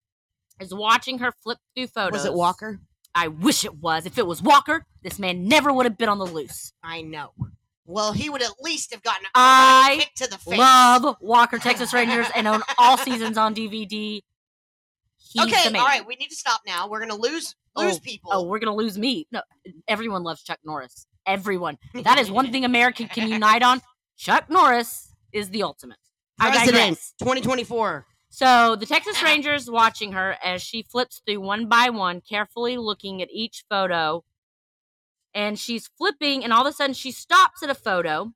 is 0.60 0.74
watching 0.74 1.20
her 1.20 1.32
flip 1.32 1.60
through 1.78 1.88
photos. 1.88 2.12
Was 2.12 2.26
it 2.26 2.34
Walker? 2.34 2.82
I 3.16 3.30
wish 3.30 3.63
it 3.63 3.76
was. 3.76 4.06
If 4.06 4.18
it 4.18 4.28
was 4.28 4.42
Walker, 4.42 4.86
this 5.02 5.18
man 5.18 5.48
never 5.48 5.72
would 5.72 5.86
have 5.86 5.98
been 5.98 6.10
on 6.10 6.18
the 6.18 6.26
loose. 6.26 6.74
I 6.84 7.04
know. 7.04 7.32
Well, 7.86 8.12
he 8.12 8.30
would 8.30 8.44
at 8.44 8.52
least 8.60 8.92
have 8.92 9.04
gotten 9.04 9.28
a, 9.28 9.30
I 9.36 9.96
kick 10.00 10.13
to 10.16 10.30
the 10.30 10.38
face. 10.39 10.60
Love 10.60 11.16
Walker 11.22 11.58
Texas 11.58 11.94
Rangers 11.94 12.28
and 12.36 12.50
own 12.50 12.63
all 12.78 12.98
seasons 12.98 13.38
on 13.38 13.56
DVD. 13.56 14.20
He's 15.20 15.42
okay, 15.42 15.78
all 15.78 15.86
right. 15.86 16.06
We 16.06 16.18
need 16.18 16.32
to 16.32 16.36
stop 16.36 16.63
now. 16.68 16.89
We're 16.89 17.00
gonna 17.00 17.16
lose 17.16 17.56
lose 17.75 17.97
Oh, 17.97 17.99
people. 18.03 18.29
Oh, 18.33 18.43
we're 18.43 18.59
gonna 18.59 18.75
lose 18.75 18.97
me. 18.97 19.27
No, 19.31 19.41
everyone 19.88 20.23
loves 20.23 20.43
Chuck 20.43 20.59
Norris. 20.63 21.07
Everyone. 21.25 21.77
That 21.93 22.19
is 22.19 22.29
one 22.29 22.51
thing 22.51 22.65
America 22.65 23.07
can 23.07 23.29
unite 23.29 23.63
on. 23.63 23.81
Chuck 24.17 24.49
Norris 24.49 25.13
is 25.31 25.49
the 25.49 25.63
ultimate. 25.63 25.97
President 26.38 26.97
2024. 27.19 28.05
So 28.29 28.75
the 28.75 28.86
Texas 28.86 29.17
ah. 29.21 29.25
Rangers 29.25 29.69
watching 29.69 30.13
her 30.13 30.36
as 30.43 30.62
she 30.62 30.81
flips 30.83 31.21
through 31.25 31.41
one 31.41 31.67
by 31.67 31.89
one, 31.89 32.21
carefully 32.21 32.77
looking 32.77 33.21
at 33.21 33.29
each 33.31 33.63
photo. 33.69 34.23
And 35.36 35.57
she's 35.57 35.88
flipping, 35.97 36.43
and 36.43 36.53
all 36.53 36.65
of 36.65 36.71
a 36.71 36.75
sudden 36.75 36.93
she 36.93 37.12
stops 37.12 37.63
at 37.63 37.69
a 37.69 37.75
photo, 37.75 38.33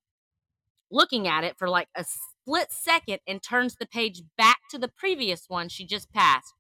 looking 0.89 1.28
at 1.28 1.43
it 1.43 1.56
for 1.58 1.69
like 1.69 1.89
a 1.95 2.04
split 2.04 2.71
second, 2.71 3.19
and 3.28 3.41
turns 3.41 3.76
the 3.76 3.86
page 3.86 4.23
back 4.38 4.60
to 4.71 4.80
the 4.80 4.88
previous 4.88 5.45
one 5.47 5.69
she 5.69 5.86
just 5.86 6.12
passed. 6.12 6.54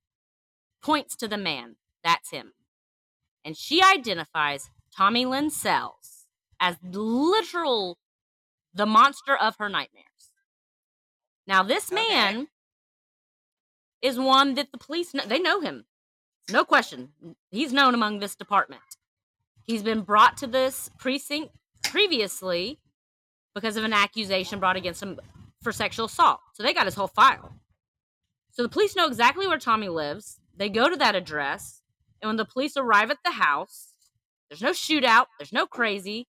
Points 0.81 1.15
to 1.17 1.27
the 1.27 1.37
man. 1.37 1.75
That's 2.03 2.29
him. 2.29 2.53
And 3.47 3.55
she 3.55 3.81
identifies 3.81 4.69
Tommy 4.93 5.25
Lynn 5.25 5.49
Sells 5.49 6.27
as 6.59 6.75
literal 6.83 7.97
the 8.73 8.85
monster 8.85 9.37
of 9.37 9.55
her 9.55 9.69
nightmares. 9.69 10.33
Now, 11.47 11.63
this 11.63 11.89
Okay. 11.89 11.95
man 12.09 12.49
is 14.01 14.19
one 14.19 14.55
that 14.55 14.73
the 14.73 14.77
police 14.77 15.13
know, 15.13 15.23
they 15.25 15.39
know 15.39 15.61
him. 15.61 15.85
No 16.51 16.65
question. 16.65 17.13
He's 17.49 17.71
known 17.71 17.93
among 17.93 18.19
this 18.19 18.35
department. 18.35 18.81
He's 19.65 19.81
been 19.81 20.01
brought 20.01 20.35
to 20.39 20.47
this 20.47 20.89
precinct 20.97 21.55
previously 21.85 22.81
because 23.55 23.77
of 23.77 23.85
an 23.85 23.93
accusation 23.93 24.59
brought 24.59 24.75
against 24.75 25.01
him 25.01 25.21
for 25.61 25.71
sexual 25.71 26.07
assault. 26.07 26.41
So 26.53 26.63
they 26.63 26.73
got 26.73 26.85
his 26.85 26.95
whole 26.95 27.07
file. 27.07 27.53
So 28.51 28.61
the 28.61 28.67
police 28.69 28.93
know 28.93 29.07
exactly 29.07 29.47
where 29.47 29.57
Tommy 29.57 29.87
lives. 29.87 30.41
They 30.53 30.67
go 30.67 30.89
to 30.89 30.97
that 30.97 31.15
address. 31.15 31.81
And 32.21 32.29
when 32.29 32.37
the 32.37 32.45
police 32.45 32.77
arrive 32.77 33.11
at 33.11 33.19
the 33.23 33.31
house, 33.31 33.93
there's 34.49 34.61
no 34.61 34.71
shootout, 34.71 35.25
there's 35.39 35.53
no 35.53 35.65
crazy. 35.67 36.27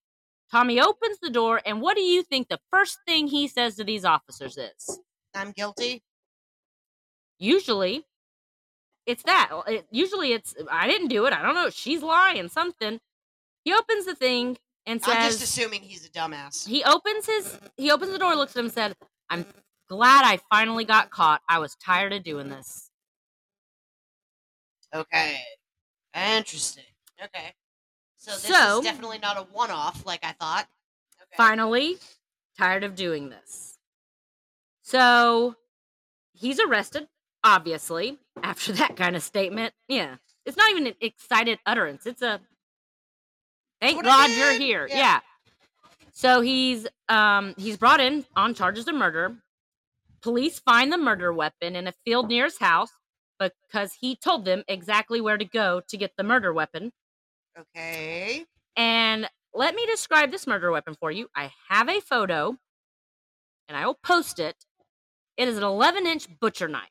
Tommy 0.51 0.79
opens 0.79 1.19
the 1.19 1.29
door, 1.29 1.61
and 1.65 1.79
what 1.81 1.95
do 1.95 2.01
you 2.01 2.23
think 2.23 2.49
the 2.49 2.59
first 2.71 2.97
thing 3.07 3.27
he 3.27 3.47
says 3.47 3.75
to 3.75 3.83
these 3.83 4.03
officers 4.03 4.57
is? 4.57 4.99
I'm 5.35 5.51
guilty. 5.51 6.03
Usually, 7.37 8.05
it's 9.05 9.23
that. 9.23 9.49
It, 9.67 9.87
usually, 9.91 10.33
it's 10.33 10.55
I 10.71 10.87
didn't 10.87 11.07
do 11.09 11.25
it. 11.25 11.33
I 11.33 11.41
don't 11.41 11.55
know. 11.55 11.69
She's 11.69 12.01
lying. 12.01 12.49
Something. 12.49 12.99
He 13.63 13.73
opens 13.73 14.05
the 14.05 14.15
thing 14.15 14.57
and 14.85 15.01
says, 15.01 15.15
I'm 15.15 15.31
just 15.31 15.43
assuming 15.43 15.81
he's 15.81 16.05
a 16.05 16.09
dumbass. 16.09 16.67
he 16.67 16.83
opens 16.83 17.25
his 17.27 17.59
he 17.77 17.91
opens 17.91 18.11
the 18.11 18.17
door, 18.19 18.35
looks 18.35 18.55
at 18.55 18.59
him, 18.59 18.65
and 18.65 18.73
said, 18.73 18.95
"I'm 19.29 19.45
glad 19.87 20.25
I 20.25 20.39
finally 20.49 20.83
got 20.85 21.11
caught. 21.11 21.41
I 21.47 21.59
was 21.59 21.75
tired 21.75 22.11
of 22.13 22.23
doing 22.23 22.49
this." 22.49 22.89
Okay. 24.93 25.39
Interesting. 26.15 26.83
Okay. 27.23 27.53
So 28.17 28.31
this 28.31 28.43
So- 28.43 28.79
is 28.79 28.85
definitely 28.85 29.19
not 29.19 29.37
a 29.37 29.43
one-off 29.43 30.05
like 30.05 30.23
I 30.23 30.33
thought. 30.33 30.67
Okay. 31.21 31.35
Finally, 31.37 31.97
tired 32.57 32.83
of 32.83 32.95
doing 32.95 33.29
this. 33.29 33.77
So 34.81 35.55
he's 36.33 36.59
arrested, 36.59 37.07
obviously, 37.43 38.17
after 38.41 38.71
that 38.73 38.95
kind 38.97 39.15
of 39.15 39.23
statement. 39.23 39.73
Yeah. 39.87 40.17
It's 40.45 40.57
not 40.57 40.71
even 40.71 40.87
an 40.87 40.95
excited 41.01 41.59
utterance. 41.65 42.05
It's 42.05 42.21
a 42.21 42.41
thank 43.79 43.97
What 43.97 44.05
I 44.07 44.27
God 44.27 44.37
you're 44.37 44.51
did. 44.53 44.61
here. 44.61 44.87
Yeah. 44.89 44.95
Yeah. 44.97 45.19
So 46.11 46.41
he's 46.41 46.87
um 47.07 47.53
he's 47.57 47.77
brought 47.77 47.99
in 48.01 48.25
on 48.35 48.53
charges 48.53 48.87
of 48.87 48.95
murder. 48.95 49.37
Police 50.21 50.59
find 50.59 50.91
the 50.91 50.97
murder 50.97 51.31
weapon 51.31 51.75
in 51.75 51.87
a 51.87 51.93
field 52.03 52.27
near 52.27 52.45
his 52.45 52.57
house 52.57 52.89
because 53.39 53.93
he 53.93 54.15
told 54.15 54.45
them 54.45 54.63
exactly 54.67 55.21
where 55.21 55.37
to 55.37 55.45
go 55.45 55.81
to 55.87 55.97
get 55.97 56.15
the 56.17 56.23
murder 56.23 56.53
weapon. 56.53 56.91
Okay. 57.57 58.45
And 58.75 59.29
let 59.53 59.75
me 59.75 59.85
describe 59.85 60.31
this 60.31 60.47
murder 60.47 60.71
weapon 60.71 60.95
for 60.99 61.11
you. 61.11 61.29
I 61.35 61.51
have 61.69 61.89
a 61.89 61.99
photo 62.01 62.57
and 63.67 63.77
I 63.77 63.85
will 63.85 63.99
post 64.03 64.39
it. 64.39 64.55
It 65.37 65.47
is 65.47 65.57
an 65.57 65.63
11 65.63 66.05
inch 66.05 66.27
butcher 66.39 66.67
knife. 66.67 66.89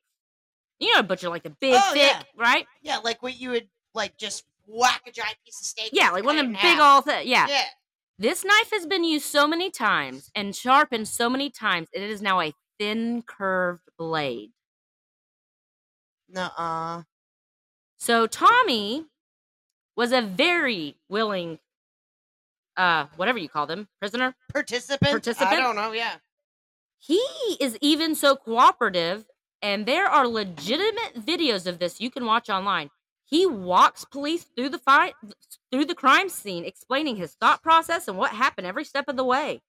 You 0.80 0.94
know, 0.94 1.00
a 1.00 1.04
butcher 1.04 1.28
like 1.28 1.42
the 1.42 1.50
big, 1.50 1.74
Oh, 1.76 1.90
thick, 1.92 2.02
yeah. 2.02 2.22
right? 2.36 2.66
Yeah, 2.82 2.98
like 2.98 3.22
what 3.22 3.38
you 3.38 3.50
would 3.50 3.68
like 3.94 4.16
just 4.16 4.44
whack 4.66 5.02
a 5.06 5.10
giant 5.10 5.36
piece 5.44 5.60
of 5.60 5.66
steak. 5.66 5.90
Yeah, 5.92 6.10
like 6.10 6.24
one 6.24 6.38
of 6.38 6.44
it 6.44 6.52
them 6.52 6.58
big 6.62 6.78
old 6.78 7.04
thing. 7.04 7.26
Yeah. 7.28 7.46
Yeah. 7.48 7.64
This 8.18 8.44
knife 8.44 8.70
has 8.72 8.86
been 8.86 9.04
used 9.04 9.26
so 9.26 9.46
many 9.46 9.70
times 9.70 10.30
and 10.34 10.54
sharpened 10.54 11.08
so 11.08 11.28
many 11.30 11.50
times. 11.50 11.88
It 11.92 12.02
is 12.02 12.20
now 12.20 12.40
a 12.40 12.52
thin, 12.78 13.22
curved 13.22 13.82
blade. 13.98 14.50
Nuh-uh. 16.28 17.02
So 17.98 18.26
Tommy 18.26 19.06
was 19.96 20.12
a 20.12 20.22
very 20.22 20.96
willing, 21.08 21.58
uh, 22.76 23.06
whatever 23.16 23.38
you 23.38 23.48
call 23.48 23.66
them, 23.66 23.88
prisoner. 24.00 24.34
Participant? 24.52 25.10
participant. 25.10 25.52
I 25.52 25.56
don't 25.56 25.76
know, 25.76 25.92
yeah. 25.92 26.16
He 26.98 27.22
is 27.60 27.78
even 27.80 28.14
so 28.14 28.36
cooperative, 28.36 29.24
and 29.62 29.86
there 29.86 30.06
are 30.06 30.26
legitimate 30.26 31.24
videos 31.24 31.66
of 31.66 31.78
this 31.78 32.00
you 32.00 32.10
can 32.10 32.26
watch 32.26 32.48
online. 32.50 32.90
He 33.24 33.44
walks 33.44 34.04
police 34.04 34.46
through 34.56 34.70
the 34.70 34.78
fight 34.78 35.14
through 35.70 35.84
the 35.84 35.94
crime 35.94 36.28
scene, 36.28 36.64
explaining 36.64 37.16
his 37.16 37.34
thought 37.34 37.62
process 37.62 38.08
and 38.08 38.16
what 38.16 38.30
happened 38.30 38.66
every 38.66 38.84
step 38.84 39.04
of 39.08 39.16
the 39.16 39.24
way. 39.24 39.60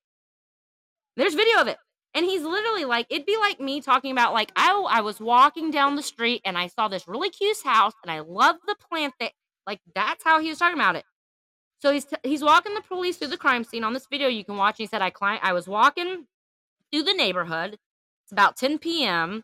There's 1.18 1.36
video 1.36 1.60
of 1.60 1.68
it. 1.68 1.78
And 2.16 2.26
he's 2.26 2.42
literally 2.42 2.86
like, 2.86 3.06
it'd 3.10 3.26
be 3.26 3.38
like 3.38 3.60
me 3.60 3.82
talking 3.82 4.12
about 4.12 4.34
like, 4.34 4.52
oh, 4.56 4.88
I 4.90 5.02
was 5.02 5.20
walking 5.20 5.70
down 5.70 5.96
the 5.96 6.02
street 6.02 6.42
and 6.44 6.58
I 6.58 6.68
saw 6.68 6.88
this 6.88 7.08
really 7.08 7.30
cute 7.30 7.62
house 7.64 7.94
and 8.04 8.12
I 8.12 8.20
love 8.20 8.56
the 8.66 8.76
plant 8.90 9.14
that 9.20 9.32
like 9.68 9.80
that's 9.94 10.24
how 10.24 10.40
he 10.40 10.50
was 10.50 10.58
talking 10.58 10.78
about 10.78 10.96
it. 10.96 11.06
So 11.82 11.92
he's 11.94 12.08
he's 12.24 12.44
walking 12.44 12.74
the 12.74 12.82
police 12.82 13.18
through 13.18 13.30
the 13.30 13.38
crime 13.38 13.64
scene 13.64 13.84
on 13.84 13.94
this 13.94 14.08
video 14.10 14.28
you 14.28 14.44
can 14.44 14.58
watch. 14.58 14.78
He 14.78 14.88
said, 14.88 15.02
I 15.02 15.12
climb 15.12 15.40
I 15.42 15.54
was 15.54 15.68
walking 15.68 16.26
through 16.92 17.04
the 17.04 17.14
neighborhood. 17.14 17.78
It's 18.24 18.32
about 18.32 18.58
10 18.58 18.80
p.m. 18.80 19.44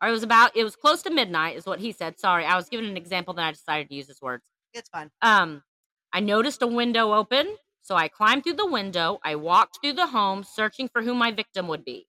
Or 0.00 0.08
it 0.08 0.12
was 0.12 0.22
about 0.22 0.56
it 0.56 0.64
was 0.64 0.76
close 0.76 1.02
to 1.02 1.10
midnight, 1.10 1.56
is 1.56 1.66
what 1.66 1.80
he 1.80 1.92
said. 1.92 2.18
Sorry, 2.18 2.44
I 2.44 2.56
was 2.56 2.68
giving 2.68 2.88
an 2.88 2.96
example, 2.96 3.34
then 3.34 3.44
I 3.46 3.52
decided 3.52 3.88
to 3.88 3.94
use 3.94 4.06
his 4.08 4.20
words. 4.20 4.44
It's 4.74 4.88
fine. 4.88 5.10
Um, 5.22 5.62
I 6.12 6.20
noticed 6.20 6.62
a 6.62 6.66
window 6.66 7.12
open, 7.12 7.56
so 7.86 7.94
I 7.94 8.08
climbed 8.08 8.42
through 8.42 8.54
the 8.54 8.66
window. 8.66 9.20
I 9.22 9.36
walked 9.36 9.78
through 9.80 9.92
the 9.92 10.08
home, 10.08 10.42
searching 10.42 10.88
for 10.88 11.02
who 11.02 11.14
my 11.14 11.30
victim 11.30 11.68
would 11.68 11.84
be. 11.84 12.08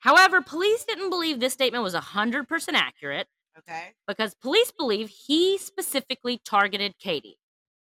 However, 0.00 0.42
police 0.42 0.82
didn't 0.84 1.10
believe 1.10 1.38
this 1.38 1.52
statement 1.52 1.84
was 1.84 1.94
100% 1.94 2.46
accurate 2.74 3.28
Okay. 3.56 3.94
because 4.08 4.34
police 4.34 4.72
believe 4.72 5.08
he 5.08 5.56
specifically 5.56 6.40
targeted 6.44 6.98
Katie. 6.98 7.38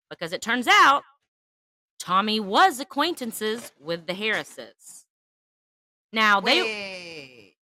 Because 0.09 0.31
it 0.31 0.41
turns 0.41 0.65
out 0.65 1.03
Tommy 1.99 2.39
was 2.39 2.79
acquaintances 2.79 3.73
with 3.77 4.07
the 4.07 4.13
Harrises. 4.13 5.05
Now, 6.13 6.39
they 6.39 6.61
Wait. 6.61 7.55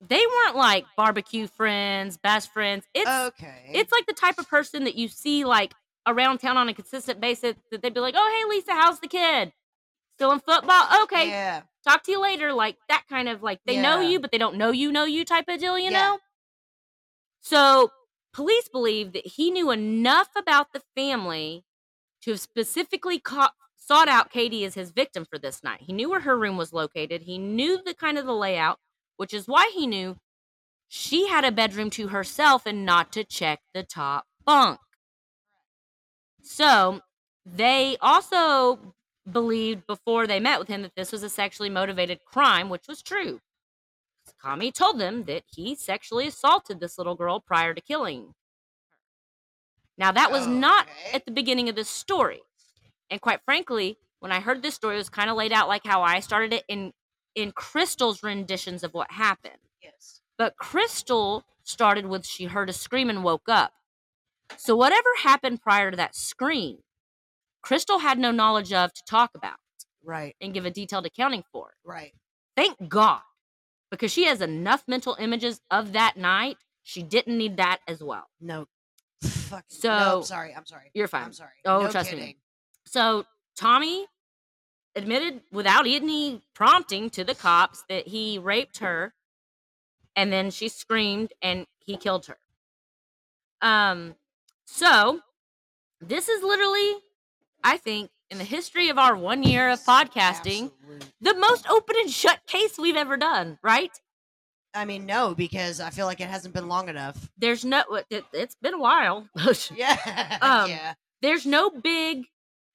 they 0.00 0.24
weren't 0.26 0.56
like 0.56 0.86
barbecue 0.96 1.46
friends, 1.46 2.16
best 2.16 2.52
friends. 2.52 2.84
It's 2.94 3.08
okay. 3.08 3.70
it's 3.72 3.92
like 3.92 4.06
the 4.06 4.12
type 4.12 4.38
of 4.38 4.48
person 4.48 4.82
that 4.84 4.96
you 4.96 5.06
see 5.06 5.44
like 5.44 5.72
around 6.06 6.38
town 6.38 6.56
on 6.56 6.68
a 6.68 6.74
consistent 6.74 7.20
basis 7.20 7.54
that 7.70 7.82
they'd 7.82 7.94
be 7.94 8.00
like, 8.00 8.14
"Oh, 8.16 8.44
hey 8.48 8.50
Lisa, 8.56 8.72
how's 8.72 9.00
the 9.00 9.08
kid? 9.08 9.52
Still 10.16 10.32
in 10.32 10.40
football? 10.40 11.02
Okay, 11.04 11.28
Yeah. 11.28 11.62
talk 11.84 12.02
to 12.04 12.12
you 12.12 12.20
later." 12.20 12.52
Like 12.52 12.76
that 12.88 13.04
kind 13.08 13.28
of 13.28 13.42
like 13.42 13.60
they 13.66 13.76
know 13.76 14.00
you, 14.00 14.20
but 14.20 14.30
they 14.32 14.38
don't 14.38 14.56
know 14.56 14.70
you 14.70 14.92
know 14.92 15.04
you 15.04 15.24
type 15.24 15.48
of 15.48 15.60
deal, 15.60 15.78
you 15.78 15.90
Yeah. 15.90 16.00
know. 16.00 16.18
So 17.40 17.90
police 18.32 18.68
believe 18.68 19.12
that 19.12 19.26
he 19.26 19.50
knew 19.50 19.70
enough 19.70 20.28
about 20.36 20.72
the 20.72 20.82
family 20.96 21.64
to 22.22 22.32
have 22.32 22.40
specifically 22.40 23.18
caught, 23.18 23.52
sought 23.76 24.08
out 24.08 24.30
Katie 24.30 24.64
as 24.64 24.74
his 24.74 24.90
victim 24.92 25.24
for 25.24 25.38
this 25.38 25.62
night. 25.62 25.82
He 25.82 25.92
knew 25.92 26.08
where 26.10 26.20
her 26.20 26.38
room 26.38 26.56
was 26.56 26.72
located. 26.72 27.22
He 27.22 27.38
knew 27.38 27.82
the 27.82 27.94
kind 27.94 28.16
of 28.18 28.26
the 28.26 28.34
layout, 28.34 28.78
which 29.16 29.34
is 29.34 29.48
why 29.48 29.70
he 29.74 29.86
knew 29.86 30.16
she 30.88 31.28
had 31.28 31.44
a 31.44 31.52
bedroom 31.52 31.90
to 31.90 32.08
herself 32.08 32.66
and 32.66 32.84
not 32.86 33.12
to 33.12 33.24
check 33.24 33.60
the 33.74 33.82
top 33.82 34.26
bunk. 34.44 34.78
So 36.42 37.00
they 37.46 37.96
also 38.00 38.94
believed 39.30 39.86
before 39.86 40.26
they 40.26 40.40
met 40.40 40.58
with 40.58 40.68
him 40.68 40.82
that 40.82 40.94
this 40.96 41.12
was 41.12 41.22
a 41.22 41.28
sexually 41.28 41.70
motivated 41.70 42.24
crime, 42.24 42.68
which 42.68 42.88
was 42.88 43.02
true. 43.02 43.40
Tommy 44.42 44.72
told 44.72 44.98
them 44.98 45.24
that 45.24 45.44
he 45.54 45.74
sexually 45.74 46.26
assaulted 46.26 46.80
this 46.80 46.98
little 46.98 47.14
girl 47.14 47.40
prior 47.40 47.74
to 47.74 47.80
killing. 47.80 48.34
Now, 49.98 50.10
that 50.12 50.32
was 50.32 50.46
not 50.46 50.86
at 51.12 51.24
the 51.24 51.30
beginning 51.30 51.68
of 51.68 51.76
this 51.76 51.88
story. 51.88 52.40
And 53.10 53.20
quite 53.20 53.40
frankly, 53.44 53.98
when 54.20 54.32
I 54.32 54.40
heard 54.40 54.62
this 54.62 54.74
story, 54.74 54.94
it 54.94 54.98
was 54.98 55.08
kind 55.08 55.30
of 55.30 55.36
laid 55.36 55.52
out 55.52 55.68
like 55.68 55.84
how 55.84 56.02
I 56.02 56.20
started 56.20 56.52
it 56.52 56.64
in 56.68 56.92
in 57.34 57.52
Krystal's 57.52 58.22
renditions 58.22 58.82
of 58.82 58.94
what 58.94 59.10
happened. 59.10 59.54
Yes. 59.82 60.20
But 60.36 60.56
Krystal 60.56 61.42
started 61.62 62.06
with 62.06 62.26
she 62.26 62.44
heard 62.44 62.70
a 62.70 62.72
scream 62.72 63.10
and 63.10 63.24
woke 63.24 63.48
up. 63.48 63.72
So 64.58 64.76
whatever 64.76 65.08
happened 65.22 65.60
prior 65.60 65.90
to 65.90 65.96
that 65.96 66.14
scream, 66.14 66.78
Krystal 67.64 68.00
had 68.00 68.18
no 68.18 68.30
knowledge 68.30 68.72
of 68.72 68.92
to 68.92 69.02
talk 69.04 69.30
about 69.34 69.56
Right. 70.02 70.34
and 70.40 70.52
give 70.54 70.64
a 70.66 70.70
detailed 70.70 71.06
accounting 71.06 71.44
for. 71.52 71.74
Right. 71.84 72.12
Thank 72.56 72.88
God. 72.88 73.22
Because 73.90 74.10
she 74.12 74.24
has 74.24 74.40
enough 74.40 74.84
mental 74.88 75.16
images 75.18 75.60
of 75.70 75.92
that 75.92 76.16
night, 76.16 76.56
she 76.82 77.02
didn't 77.02 77.36
need 77.38 77.56
that 77.58 77.80
as 77.86 78.02
well. 78.02 78.28
No. 78.40 78.66
Fuck. 79.22 79.64
no, 79.70 79.78
So- 79.78 79.90
I'm 80.18 80.22
sorry. 80.24 80.54
I'm 80.54 80.66
sorry. 80.66 80.90
You're 80.94 81.08
fine. 81.08 81.24
I'm 81.24 81.32
sorry. 81.32 81.52
Oh, 81.64 81.82
no 81.82 81.90
trust 81.90 82.12
me. 82.12 82.38
So 82.86 83.26
Tommy 83.54 84.06
admitted 84.96 85.42
without 85.52 85.86
any 85.86 86.42
prompting 86.54 87.10
to 87.10 87.22
the 87.24 87.34
cops 87.34 87.84
that 87.88 88.08
he 88.08 88.38
raped 88.38 88.78
her 88.78 89.14
and 90.16 90.32
then 90.32 90.50
she 90.50 90.68
screamed 90.68 91.32
and 91.40 91.66
he 91.78 91.96
killed 91.96 92.26
her. 92.26 92.38
Um 93.60 94.16
so 94.72 95.20
this 96.00 96.28
is 96.28 96.42
literally 96.42 96.94
I 97.62 97.76
think 97.76 98.10
in 98.30 98.38
the 98.38 98.44
history 98.44 98.88
of 98.88 98.98
our 98.98 99.14
1 99.14 99.42
year 99.42 99.68
of 99.70 99.80
podcasting 99.80 100.70
Absolute- 100.80 101.04
the 101.20 101.34
most 101.34 101.68
open 101.68 101.96
and 102.00 102.10
shut 102.10 102.40
case 102.46 102.78
we've 102.78 102.96
ever 102.96 103.16
done, 103.16 103.58
right? 103.62 103.90
I 104.74 104.86
mean, 104.86 105.04
no, 105.04 105.34
because 105.34 105.80
I 105.80 105.90
feel 105.90 106.06
like 106.06 106.20
it 106.22 106.28
hasn't 106.28 106.54
been 106.54 106.66
long 106.66 106.88
enough. 106.88 107.28
There's 107.36 107.64
no 107.64 107.82
it, 108.10 108.24
it's 108.32 108.56
been 108.56 108.74
a 108.74 108.78
while. 108.78 109.28
Yeah. 109.76 110.38
Um, 110.42 110.70
yeah. 110.70 110.94
there's 111.20 111.44
no 111.44 111.68
big 111.70 112.24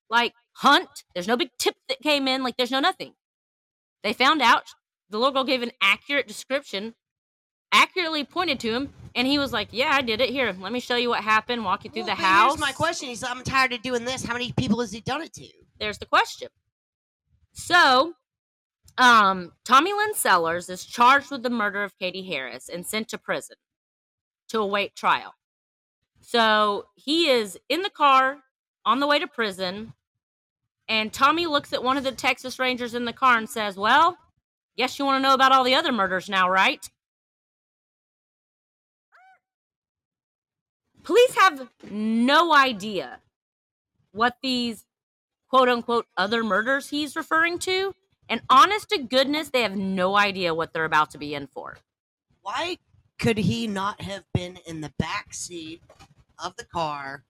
like 0.10 0.34
hunt. 0.54 0.90
There's 1.14 1.28
no 1.28 1.36
big 1.38 1.50
tip 1.60 1.76
that 1.90 2.00
came 2.02 2.28
in. 2.28 2.44
Like 2.44 2.56
there's 2.58 2.72
no 2.72 2.80
nothing. 2.80 3.14
They 4.04 4.14
found 4.14 4.42
out 4.44 4.64
the 5.10 5.18
little 5.18 5.34
girl 5.34 5.44
gave 5.44 5.64
an 5.64 5.72
accurate 5.82 6.28
description, 6.28 6.94
accurately 7.72 8.24
pointed 8.24 8.60
to 8.62 8.74
him, 8.74 8.94
And 9.18 9.28
he 9.28 9.40
was 9.40 9.52
like, 9.52 9.70
"Yeah, 9.72 9.90
I 9.92 10.02
did 10.02 10.22
it. 10.22 10.30
Here, 10.30 10.56
let 10.60 10.72
me 10.72 10.80
show 10.80 10.96
you 10.96 11.10
what 11.10 11.24
happened. 11.24 11.66
Walk 11.66 11.84
you 11.84 11.90
through 11.90 12.04
Well, 12.04 12.16
the 12.16 12.22
house." 12.22 12.52
Here's 12.52 12.62
my 12.62 12.72
question. 12.72 13.10
He's 13.10 13.24
I'm 13.24 13.44
tired 13.44 13.74
of 13.74 13.82
doing 13.82 14.06
this. 14.06 14.24
How 14.24 14.34
many 14.34 14.54
people 14.54 14.80
has 14.80 14.92
he 14.92 15.02
done 15.02 15.24
it 15.24 15.34
to? 15.34 15.48
There's 15.80 15.98
the 15.98 16.06
question. 16.06 16.50
So, 17.52 18.14
um, 19.00 19.54
Tommy 19.66 19.92
Lynn 19.92 20.14
Sellers 20.14 20.70
is 20.70 20.86
charged 20.86 21.32
with 21.32 21.42
the 21.42 21.50
murder 21.50 21.84
of 21.84 21.98
Katie 21.98 22.28
Harris 22.28 22.70
and 22.70 22.86
sent 22.86 23.08
to 23.10 23.18
prison 23.18 23.58
to 24.50 24.60
await 24.60 24.96
trial. 24.96 25.34
So 26.22 26.86
he 26.96 27.30
is 27.30 27.58
in 27.70 27.82
the 27.82 27.90
car 27.90 28.38
on 28.86 29.00
the 29.00 29.08
way 29.08 29.18
to 29.18 29.28
prison, 29.28 29.94
and 30.88 31.12
Tommy 31.12 31.48
looks 31.48 31.74
at 31.74 31.84
one 31.84 31.98
of 31.98 32.04
the 32.04 32.12
Texas 32.12 32.60
Rangers 32.60 32.94
in 32.94 33.06
the 33.06 33.14
car 33.14 33.38
and 33.38 33.50
says, 33.50 33.78
Well, 33.78 34.16
guess 34.78 35.00
you 35.00 35.06
want 35.06 35.24
to 35.24 35.28
know 35.28 35.34
about 35.34 35.52
all 35.52 35.64
the 35.64 35.76
other 35.76 35.92
murders 35.92 36.30
now, 36.30 36.48
right? 36.48 36.88
Police 41.08 41.36
have 41.36 41.70
no 41.90 42.54
idea 42.54 43.20
what 44.12 44.36
these 44.44 44.84
quote 45.50 45.70
unquote 45.70 46.06
other 46.18 46.44
murders 46.44 46.90
he's 46.90 47.16
referring 47.16 47.60
to. 47.60 47.96
And 48.28 48.42
honest 48.50 48.90
to 48.90 48.98
goodness, 48.98 49.50
they 49.52 49.62
have 49.62 49.78
no 49.78 50.18
idea 50.18 50.54
what 50.54 50.74
they're 50.74 50.84
about 50.84 51.12
to 51.12 51.18
be 51.18 51.34
in 51.34 51.48
for. 51.48 51.78
Why 52.42 52.78
could 53.20 53.38
he 53.38 53.68
not 53.68 54.02
have 54.02 54.26
been 54.34 54.60
in 54.68 54.82
the 54.82 54.92
back 55.00 55.34
seat 55.34 55.82
of 56.44 56.58
the 56.58 56.66
car 56.66 57.24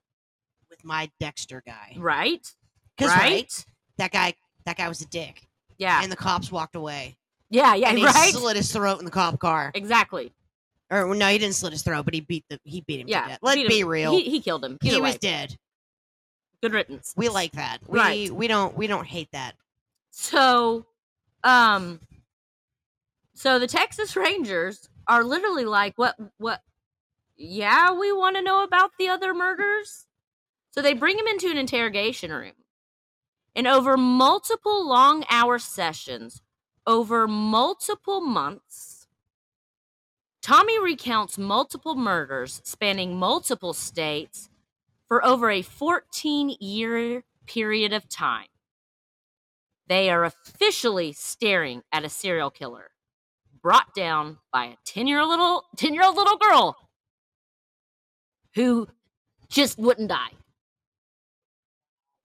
with 0.72 0.84
my 0.84 1.12
Dexter 1.20 1.62
guy? 1.64 1.96
Right? 2.00 2.52
Right, 3.00 3.66
that 4.00 4.12
guy, 4.12 4.34
that 4.66 4.78
guy 4.78 4.88
was 4.90 5.02
a 5.02 5.08
dick, 5.08 5.44
Yeah. 5.78 6.00
and 6.02 6.12
the 6.12 6.16
cops 6.16 6.52
walked 6.52 6.76
away, 6.76 7.16
yeah, 7.52 7.76
yeah, 7.76 7.90
and 7.90 8.00
he 8.00 8.06
right? 8.08 8.34
slit 8.34 8.56
his 8.56 8.72
throat 8.74 8.98
in 8.98 9.06
the 9.06 9.12
cop 9.12 9.38
car. 9.40 9.72
exactly. 9.76 10.34
Or 10.90 11.14
no, 11.14 11.28
he 11.28 11.38
didn't 11.38 11.56
slit 11.56 11.74
his 11.74 11.84
throat, 11.84 12.06
but 12.06 12.14
he 12.14 12.22
beat 12.22 12.46
the 12.50 12.60
he 12.64 12.82
beat 12.82 13.02
him 13.02 13.08
Yeah. 13.10 13.24
to 13.24 13.28
death. 13.30 13.40
Let's 13.42 13.68
be 13.68 13.84
real. 13.84 14.12
He, 14.12 14.24
He, 14.24 14.30
he 14.32 14.40
killed 14.42 14.64
him. 14.64 14.78
Either 14.84 15.02
was 15.02 15.14
way. 15.16 15.20
dead. 15.22 15.58
Good 16.62 16.74
riddance. 16.74 17.14
We 17.18 17.30
like 17.30 17.52
that. 17.54 17.80
We 17.88 18.00
Right. 18.00 18.32
we 18.32 18.48
don't 18.48 18.76
we 18.78 18.88
don't 18.88 19.06
hate 19.06 19.30
that. 19.34 19.56
So, 20.12 20.86
um, 21.44 22.00
so 23.36 23.60
the 23.60 23.68
Texas 23.68 24.16
Rangers 24.16 24.90
are 25.08 25.24
literally 25.24 25.66
like, 25.66 25.96
what, 25.98 26.16
what? 26.38 26.62
Yeah, 27.36 27.92
we 27.94 28.12
want 28.12 28.36
to 28.36 28.42
know 28.42 28.64
about 28.64 28.92
the 28.98 29.10
other 29.10 29.34
murders. 29.34 30.08
So 30.72 30.82
they 30.82 30.94
bring 30.94 31.20
him 31.20 31.28
into 31.28 31.52
an 31.52 31.58
interrogation 31.58 32.32
room. 32.32 32.54
And 33.56 33.68
over 33.68 33.96
multiple 33.96 34.88
long 34.88 35.24
hour 35.30 35.60
sessions, 35.60 36.42
over 36.88 37.28
multiple 37.28 38.22
months, 38.22 38.87
Tommy 40.48 40.80
recounts 40.80 41.38
multiple 41.38 41.96
murders 41.96 42.62
spanning 42.64 43.18
multiple 43.18 43.74
states 43.74 44.50
for 45.06 45.26
over 45.26 45.52
a 45.52 45.62
14 45.62 46.56
year 46.62 47.26
period 47.46 47.92
of 47.92 48.08
time 48.08 48.48
they 49.88 50.10
are 50.10 50.24
officially 50.24 51.12
staring 51.12 51.82
at 51.92 52.06
a 52.06 52.10
serial 52.10 52.50
killer 52.50 52.92
brought 53.62 53.94
down 53.94 54.38
by 54.54 54.68
a 54.68 54.76
10 54.86 55.06
year 55.08 55.26
little 55.26 55.66
10 55.76 55.94
year 55.94 56.06
old 56.06 56.16
little 56.16 56.38
girl 56.38 56.78
who 58.56 58.88
just 59.50 59.78
wouldn't 59.78 60.08
die. 60.08 60.32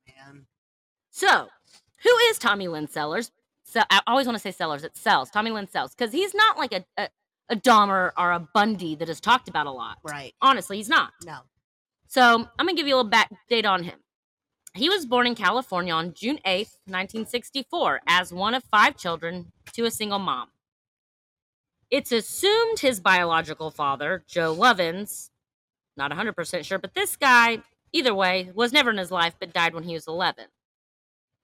Man. 0.06 0.46
So, 1.10 1.48
who 2.04 2.16
is 2.30 2.38
Tommy 2.38 2.68
Lynn 2.68 2.86
Sellers? 2.86 3.32
So 3.64 3.80
I 3.90 4.00
always 4.06 4.26
want 4.26 4.36
to 4.36 4.42
say 4.42 4.52
Sellers. 4.52 4.84
It's 4.84 5.00
Sells. 5.00 5.28
Tommy 5.28 5.50
Lynn 5.50 5.68
Sells 5.68 5.92
because 5.92 6.12
he's 6.12 6.34
not 6.34 6.56
like 6.56 6.72
a, 6.72 6.84
a 6.96 7.08
a 7.52 7.56
Dahmer 7.56 8.12
or 8.16 8.32
a 8.32 8.40
Bundy 8.40 8.94
that 8.96 9.08
is 9.08 9.20
talked 9.20 9.48
about 9.48 9.66
a 9.66 9.70
lot. 9.70 9.98
Right. 10.02 10.34
Honestly, 10.40 10.78
he's 10.78 10.88
not. 10.88 11.12
No. 11.24 11.40
So 12.08 12.48
I'm 12.58 12.66
gonna 12.66 12.74
give 12.74 12.88
you 12.88 12.94
a 12.94 12.96
little 12.96 13.10
back 13.10 13.30
date 13.48 13.66
on 13.66 13.84
him. 13.84 14.00
He 14.74 14.88
was 14.88 15.04
born 15.04 15.26
in 15.26 15.34
California 15.34 15.92
on 15.92 16.14
June 16.14 16.38
8th, 16.46 16.78
1964, 16.86 18.00
as 18.06 18.32
one 18.32 18.54
of 18.54 18.64
five 18.64 18.96
children 18.96 19.52
to 19.74 19.84
a 19.84 19.90
single 19.90 20.18
mom. 20.18 20.48
It's 21.90 22.10
assumed 22.10 22.78
his 22.78 23.00
biological 23.00 23.70
father, 23.70 24.24
Joe 24.26 24.56
Lovins, 24.56 25.28
not 25.94 26.10
100% 26.10 26.64
sure, 26.64 26.78
but 26.78 26.94
this 26.94 27.16
guy, 27.16 27.58
either 27.92 28.14
way, 28.14 28.50
was 28.54 28.72
never 28.72 28.90
in 28.90 28.96
his 28.96 29.10
life 29.10 29.34
but 29.38 29.52
died 29.52 29.74
when 29.74 29.84
he 29.84 29.92
was 29.92 30.06
11. 30.06 30.46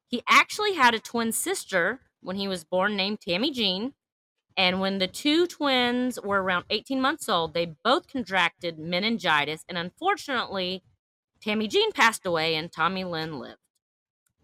He 0.06 0.22
actually 0.26 0.72
had 0.72 0.94
a 0.94 0.98
twin 0.98 1.32
sister 1.32 2.00
when 2.22 2.36
he 2.36 2.48
was 2.48 2.64
born 2.64 2.96
named 2.96 3.20
Tammy 3.20 3.50
Jean, 3.50 3.92
and 4.58 4.80
when 4.80 4.98
the 4.98 5.06
two 5.06 5.46
twins 5.46 6.20
were 6.20 6.42
around 6.42 6.64
18 6.68 7.00
months 7.00 7.28
old, 7.28 7.54
they 7.54 7.76
both 7.84 8.08
contracted 8.08 8.76
meningitis, 8.76 9.64
and 9.68 9.78
unfortunately, 9.78 10.82
Tammy 11.40 11.68
Jean 11.68 11.92
passed 11.92 12.26
away 12.26 12.56
and 12.56 12.72
Tommy 12.72 13.04
Lynn 13.04 13.38
lived. 13.38 13.60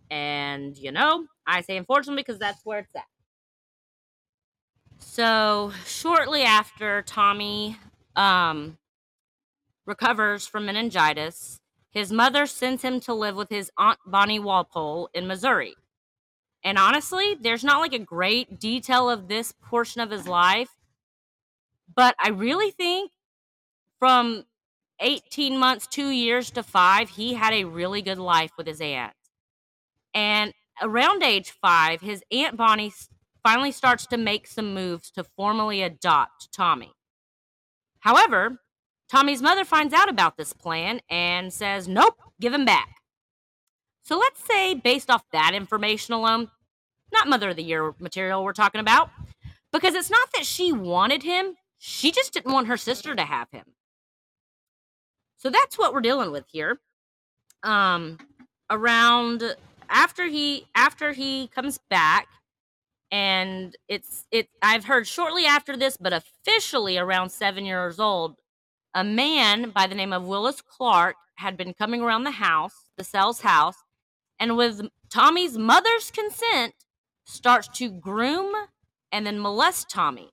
And, 0.09 0.79
you 0.79 0.93
know, 0.93 1.27
I 1.45 1.63
say 1.63 1.77
unfortunately 1.77 2.23
because 2.23 2.39
that's 2.39 2.65
where 2.65 2.79
it's 2.79 2.95
at. 2.95 3.07
So, 4.99 5.73
shortly 5.85 6.43
after 6.43 7.03
Tommy 7.03 7.77
um, 8.15 8.79
recovers 9.85 10.47
from 10.47 10.67
meningitis, 10.67 11.61
his 11.91 12.13
mother 12.13 12.47
sends 12.47 12.83
him 12.83 13.01
to 13.01 13.15
live 13.15 13.35
with 13.35 13.51
his 13.51 13.73
Aunt 13.77 13.99
Bonnie 14.07 14.39
Walpole 14.39 15.09
in 15.13 15.27
Missouri. 15.27 15.75
And 16.65 16.79
honestly, 16.79 17.37
there's 17.39 17.63
not 17.63 17.81
like 17.81 17.93
a 17.93 17.99
great 17.99 18.59
detail 18.59 19.11
of 19.11 19.29
this 19.29 19.53
portion 19.53 20.01
of 20.01 20.11
his 20.11 20.27
life, 20.27 20.71
but 21.95 22.17
I 22.19 22.31
really 22.31 22.71
think 22.71 23.13
from 23.99 24.45
18 25.01 25.59
months, 25.59 25.87
two 25.87 26.09
years 26.09 26.51
to 26.53 26.63
five, 26.63 27.11
he 27.11 27.35
had 27.35 27.53
a 27.53 27.65
really 27.65 28.01
good 28.01 28.19
life 28.19 28.53
with 28.57 28.67
his 28.67 28.81
aunt. 28.81 29.13
And 30.15 30.55
around 30.81 31.23
age 31.23 31.51
five, 31.51 32.01
his 32.01 32.23
Aunt 32.31 32.57
Bonnie 32.57 32.93
finally 33.43 33.73
starts 33.73 34.07
to 34.07 34.17
make 34.17 34.47
some 34.47 34.73
moves 34.73 35.11
to 35.13 35.25
formally 35.25 35.83
adopt 35.83 36.51
Tommy. 36.53 36.93
However, 38.01 38.61
Tommy's 39.11 39.43
mother 39.43 39.65
finds 39.65 39.93
out 39.93 40.09
about 40.09 40.37
this 40.37 40.53
plan 40.53 41.01
and 41.11 41.53
says, 41.53 41.87
nope, 41.87 42.17
give 42.41 42.55
him 42.55 42.65
back. 42.65 42.97
So 44.03 44.19
let's 44.19 44.45
say, 44.45 44.75
based 44.75 45.11
off 45.11 45.25
that 45.33 45.55
information 45.55 46.15
alone, 46.15 46.51
not 47.15 47.29
Mother 47.29 47.51
of 47.51 47.57
the 47.57 47.65
Year 47.65 47.95
material 47.99 48.45
we're 48.45 48.53
talking 48.53 48.81
about, 48.81 49.11
because 49.73 49.95
it's 49.95 50.11
not 50.11 50.29
that 50.35 50.45
she 50.45 50.73
wanted 50.73 51.23
him, 51.23 51.57
she 51.79 52.13
just 52.13 52.33
didn't 52.33 52.53
want 52.53 52.67
her 52.67 52.77
sister 52.77 53.15
to 53.15 53.23
have 53.25 53.49
him. 53.51 53.65
So 55.39 55.51
that's 55.51 55.79
what 55.79 55.93
we're 55.93 56.01
dealing 56.01 56.31
with 56.31 56.45
here. 56.51 56.79
Um, 57.63 58.19
around 58.71 59.57
after 59.89 60.27
he 60.27 60.67
after 60.75 61.13
he 61.13 61.49
comes 61.49 61.79
back, 61.91 62.29
and 63.11 63.77
it's 63.89 64.27
it. 64.31 64.49
I've 64.63 64.85
heard 64.85 65.07
shortly 65.07 65.45
after 65.45 65.77
this, 65.77 65.97
but 65.97 66.13
officially 66.13 66.99
around 66.99 67.31
seven 67.31 67.65
years 67.65 68.01
old, 68.01 68.37
a 68.95 69.05
man 69.05 69.71
by 69.71 69.87
the 69.87 69.95
name 69.95 70.13
of 70.13 70.25
Willis 70.25 70.61
Clark 70.63 71.17
had 71.37 71.57
been 71.57 71.75
coming 71.75 72.01
around 72.01 72.25
the 72.25 72.31
house, 72.33 72.91
the 72.97 73.05
Sells' 73.05 73.41
house, 73.41 73.77
and 74.39 74.57
with 74.57 74.89
Tommy's 75.11 75.59
mother's 75.59 76.11
consent, 76.11 76.75
starts 77.25 77.69
to 77.69 77.91
groom 77.91 78.55
and 79.11 79.27
then 79.27 79.41
molest 79.41 79.91
Tommy. 79.91 80.31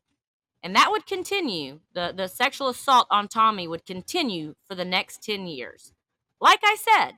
And 0.64 0.76
that 0.76 0.92
would 0.92 1.08
continue. 1.08 1.80
The, 1.94 2.14
the 2.16 2.28
sexual 2.28 2.70
assault 2.70 3.08
on 3.10 3.28
Tommy 3.28 3.68
would 3.68 3.86
continue 3.86 4.56
for 4.68 4.76
the 4.76 4.86
next 4.86 5.24
10 5.24 5.48
years. 5.48 5.94
Like 6.40 6.60
I 6.64 6.76
said, 6.76 7.14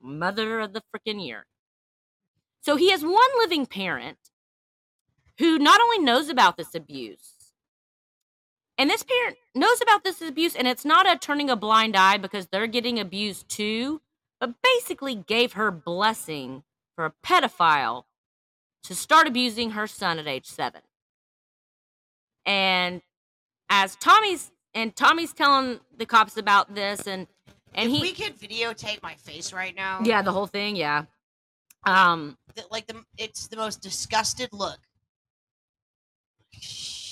mother 0.00 0.60
of 0.60 0.72
the 0.72 0.82
freaking 0.82 1.24
year. 1.24 1.46
So 2.60 2.76
he 2.76 2.90
has 2.90 3.02
one 3.02 3.30
living 3.38 3.66
parent 3.66 4.18
who 5.38 5.58
not 5.58 5.80
only 5.80 5.98
knows 5.98 6.28
about 6.28 6.56
this 6.56 6.74
abuse, 6.74 7.52
and 8.78 8.88
this 8.88 9.02
parent 9.02 9.36
knows 9.54 9.80
about 9.80 10.04
this 10.04 10.22
abuse, 10.22 10.54
and 10.54 10.66
it's 10.66 10.84
not 10.84 11.10
a 11.10 11.18
turning 11.18 11.50
a 11.50 11.56
blind 11.56 11.96
eye 11.96 12.16
because 12.16 12.46
they're 12.46 12.66
getting 12.66 12.98
abused 12.98 13.48
too, 13.48 14.00
but 14.40 14.54
basically 14.62 15.14
gave 15.14 15.54
her 15.54 15.70
blessing 15.70 16.62
for 16.94 17.04
a 17.04 17.12
pedophile 17.24 18.04
to 18.84 18.94
start 18.94 19.26
abusing 19.26 19.70
her 19.70 19.86
son 19.86 20.18
at 20.18 20.26
age 20.26 20.46
seven. 20.46 20.80
And 22.44 23.02
as 23.70 23.96
Tommy's 23.96 24.50
and 24.74 24.94
Tommy's 24.96 25.32
telling 25.32 25.80
the 25.96 26.06
cops 26.06 26.36
about 26.36 26.74
this, 26.74 27.06
and 27.06 27.26
and 27.74 27.90
if 27.90 27.96
he 27.96 28.02
we 28.02 28.12
could 28.12 28.38
videotape 28.38 29.02
my 29.02 29.14
face 29.14 29.52
right 29.52 29.74
now. 29.74 30.00
yeah 30.04 30.22
the 30.22 30.32
whole 30.32 30.46
thing 30.46 30.76
yeah 30.76 31.04
um 31.84 32.36
th- 32.54 32.66
like 32.70 32.86
the 32.86 33.02
it's 33.18 33.46
the 33.48 33.56
most 33.56 33.80
disgusted 33.80 34.48
look. 34.52 34.78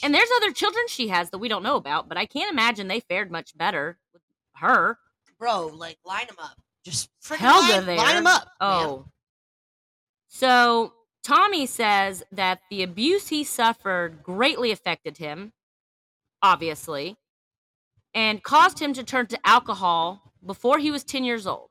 and 0.02 0.14
there's 0.14 0.28
other 0.36 0.52
children 0.52 0.84
she 0.88 1.08
has 1.08 1.30
that 1.30 1.38
we 1.38 1.48
don't 1.48 1.62
know 1.62 1.76
about 1.76 2.08
but 2.08 2.18
i 2.18 2.26
can't 2.26 2.52
imagine 2.52 2.88
they 2.88 3.00
fared 3.00 3.30
much 3.30 3.56
better 3.56 3.98
with 4.12 4.22
her 4.56 4.98
Bro, 5.38 5.68
like 5.68 5.96
line 6.04 6.26
them 6.26 6.36
up. 6.38 6.58
Just 6.84 7.08
freaking 7.24 7.44
line, 7.44 7.86
there. 7.86 7.96
line 7.96 8.16
them 8.16 8.26
up. 8.26 8.44
man. 8.60 8.70
oh 8.70 9.06
so 10.28 10.92
tommy 11.22 11.66
says 11.66 12.22
that 12.32 12.60
the 12.70 12.82
abuse 12.82 13.28
he 13.28 13.44
suffered 13.44 14.22
greatly 14.22 14.70
affected 14.70 15.18
him 15.18 15.52
obviously 16.42 17.16
and 18.14 18.42
caused 18.42 18.80
him 18.80 18.92
to 18.94 19.04
turn 19.04 19.26
to 19.26 19.38
alcohol 19.46 20.32
before 20.44 20.78
he 20.78 20.90
was 20.90 21.04
10 21.04 21.24
years 21.24 21.46
old. 21.46 21.68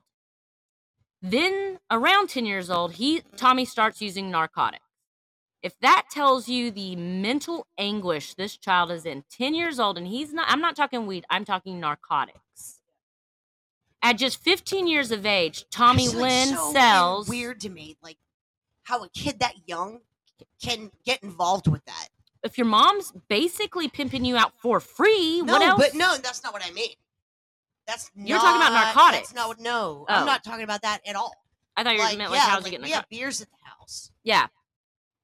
Then, 1.22 1.78
around 1.90 2.28
10 2.30 2.46
years 2.46 2.70
old, 2.70 2.92
he 2.92 3.22
Tommy 3.36 3.64
starts 3.66 4.00
using 4.00 4.30
narcotics. 4.30 4.84
If 5.62 5.78
that 5.80 6.04
tells 6.10 6.48
you 6.48 6.70
the 6.70 6.96
mental 6.96 7.66
anguish 7.76 8.34
this 8.34 8.56
child 8.56 8.90
is 8.90 9.04
in, 9.04 9.24
10 9.30 9.54
years 9.54 9.78
old, 9.78 9.98
and 9.98 10.06
he's 10.06 10.32
not, 10.32 10.46
I'm 10.48 10.62
not 10.62 10.74
talking 10.74 11.06
weed, 11.06 11.26
I'm 11.28 11.44
talking 11.44 11.78
narcotics. 11.78 12.80
At 14.02 14.14
just 14.14 14.42
15 14.42 14.86
years 14.86 15.10
of 15.10 15.26
age, 15.26 15.66
Tommy 15.70 16.04
It's, 16.04 16.14
like, 16.14 16.22
Lynn 16.22 16.56
so 16.56 16.72
sells. 16.72 17.28
Weird 17.28 17.60
to 17.60 17.68
me, 17.68 17.98
like 18.02 18.16
how 18.82 19.02
a 19.04 19.08
kid 19.10 19.38
that 19.40 19.54
young 19.66 20.00
can 20.62 20.90
get 21.04 21.22
involved 21.22 21.66
with 21.68 21.84
that. 21.84 22.08
If 22.42 22.56
your 22.56 22.66
mom's 22.66 23.12
basically 23.28 23.88
pimping 23.88 24.24
you 24.24 24.36
out 24.36 24.52
for 24.58 24.80
free, 24.80 25.42
No, 25.42 25.52
what 25.52 25.62
else? 25.62 25.78
but 25.80 25.94
no, 25.94 26.16
that's 26.16 26.42
not 26.42 26.52
what 26.52 26.64
I 26.66 26.70
mean. 26.72 26.94
That's 27.86 28.10
You're 28.14 28.38
talking 28.38 28.60
about 28.62 28.72
narcotics. 28.94 29.34
Not 29.34 29.48
what. 29.48 29.60
No, 29.60 30.06
Oh. 30.08 30.14
I'm 30.14 30.26
not 30.26 30.42
talking 30.44 30.62
about 30.64 30.82
that 30.82 31.00
at 31.06 31.16
all. 31.16 31.34
I 31.76 31.82
thought 31.84 31.94
you 31.94 31.98
like, 32.00 32.16
meant 32.18 32.30
like 32.30 32.38
yeah, 32.40 32.46
how's 32.48 32.62
like, 32.62 32.72
getting 32.72 32.84
we 32.84 32.90
have 32.92 33.08
beers 33.10 33.40
at 33.40 33.48
the 33.50 33.56
house. 33.64 34.10
Yeah. 34.22 34.46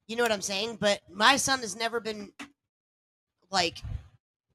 You 0.08 0.16
know 0.16 0.22
what 0.22 0.32
I'm 0.32 0.42
saying? 0.42 0.76
But 0.80 1.00
my 1.12 1.36
son 1.36 1.60
has 1.60 1.74
never 1.76 2.00
been 2.00 2.32
like 3.50 3.78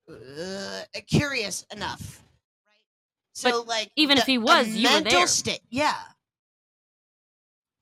uh, 0.10 0.82
curious 1.08 1.66
enough. 1.72 2.22
Right. 2.66 2.76
So 3.34 3.64
like, 3.64 3.92
even 3.96 4.18
if 4.18 4.26
he 4.26 4.38
was, 4.38 4.68
you 4.68 4.88
were 4.88 4.94
mental 4.96 5.12
there. 5.20 5.28
state. 5.28 5.62
Yeah. 5.70 5.96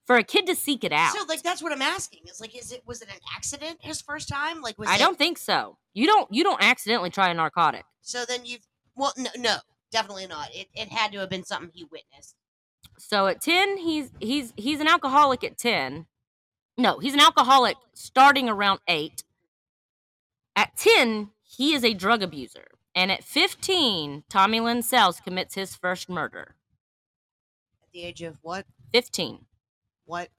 For 0.09 0.17
a 0.17 0.23
kid 0.23 0.47
to 0.47 0.55
seek 0.55 0.83
it 0.83 0.91
out. 0.91 1.13
So 1.15 1.23
like, 1.27 1.43
that's 1.43 1.61
what 1.61 1.71
I'm 1.71 1.83
asking. 1.83 2.21
Is 2.25 2.41
like, 2.41 2.57
is 2.57 2.71
it 2.71 2.81
was 2.87 3.03
it 3.03 3.09
an 3.09 3.19
accident 3.35 3.77
his 3.79 4.01
first 4.01 4.27
time? 4.27 4.59
Like, 4.59 4.79
was 4.79 4.89
I 4.89 4.95
it- 4.95 4.97
don't 4.97 5.19
think 5.19 5.37
so. 5.37 5.77
You 5.93 6.07
don't 6.07 6.33
you 6.33 6.43
don't 6.43 6.63
accidentally 6.63 7.11
try 7.11 7.29
a 7.29 7.33
narcotic. 7.35 7.85
So 8.01 8.25
then 8.25 8.43
you've 8.43 8.65
well, 8.95 9.13
no, 9.17 9.29
no, 9.37 9.57
definitely 9.91 10.25
not. 10.25 10.49
It 10.51 10.67
it 10.73 10.87
had 10.87 11.11
to 11.11 11.19
have 11.19 11.29
been 11.29 11.43
something 11.43 11.69
he 11.71 11.83
witnessed. 11.83 12.33
So 12.97 13.27
at 13.27 13.39
10, 13.39 13.77
he's 13.77 14.09
he's 14.19 14.51
he's 14.57 14.79
an 14.79 14.87
alcoholic 14.87 15.43
at 15.43 15.59
10. 15.59 16.07
No, 16.75 16.97
he's 16.97 17.13
an 17.13 17.19
alcoholic 17.19 17.77
starting 17.93 18.49
around 18.49 18.79
8. 18.87 19.23
At 20.55 20.75
10, 20.75 21.29
he 21.43 21.75
is 21.75 21.83
a 21.83 21.93
drug 21.93 22.23
abuser. 22.23 22.65
And 22.95 23.11
at 23.11 23.23
15, 23.23 24.23
Tommy 24.27 24.59
Lynn 24.59 24.81
Sells 24.81 25.19
commits 25.19 25.53
his 25.53 25.75
first 25.75 26.09
murder. 26.09 26.55
At 27.83 27.91
the 27.93 28.01
age 28.05 28.23
of 28.23 28.39
what? 28.41 28.65
15. 28.91 29.45
What? 30.09 30.29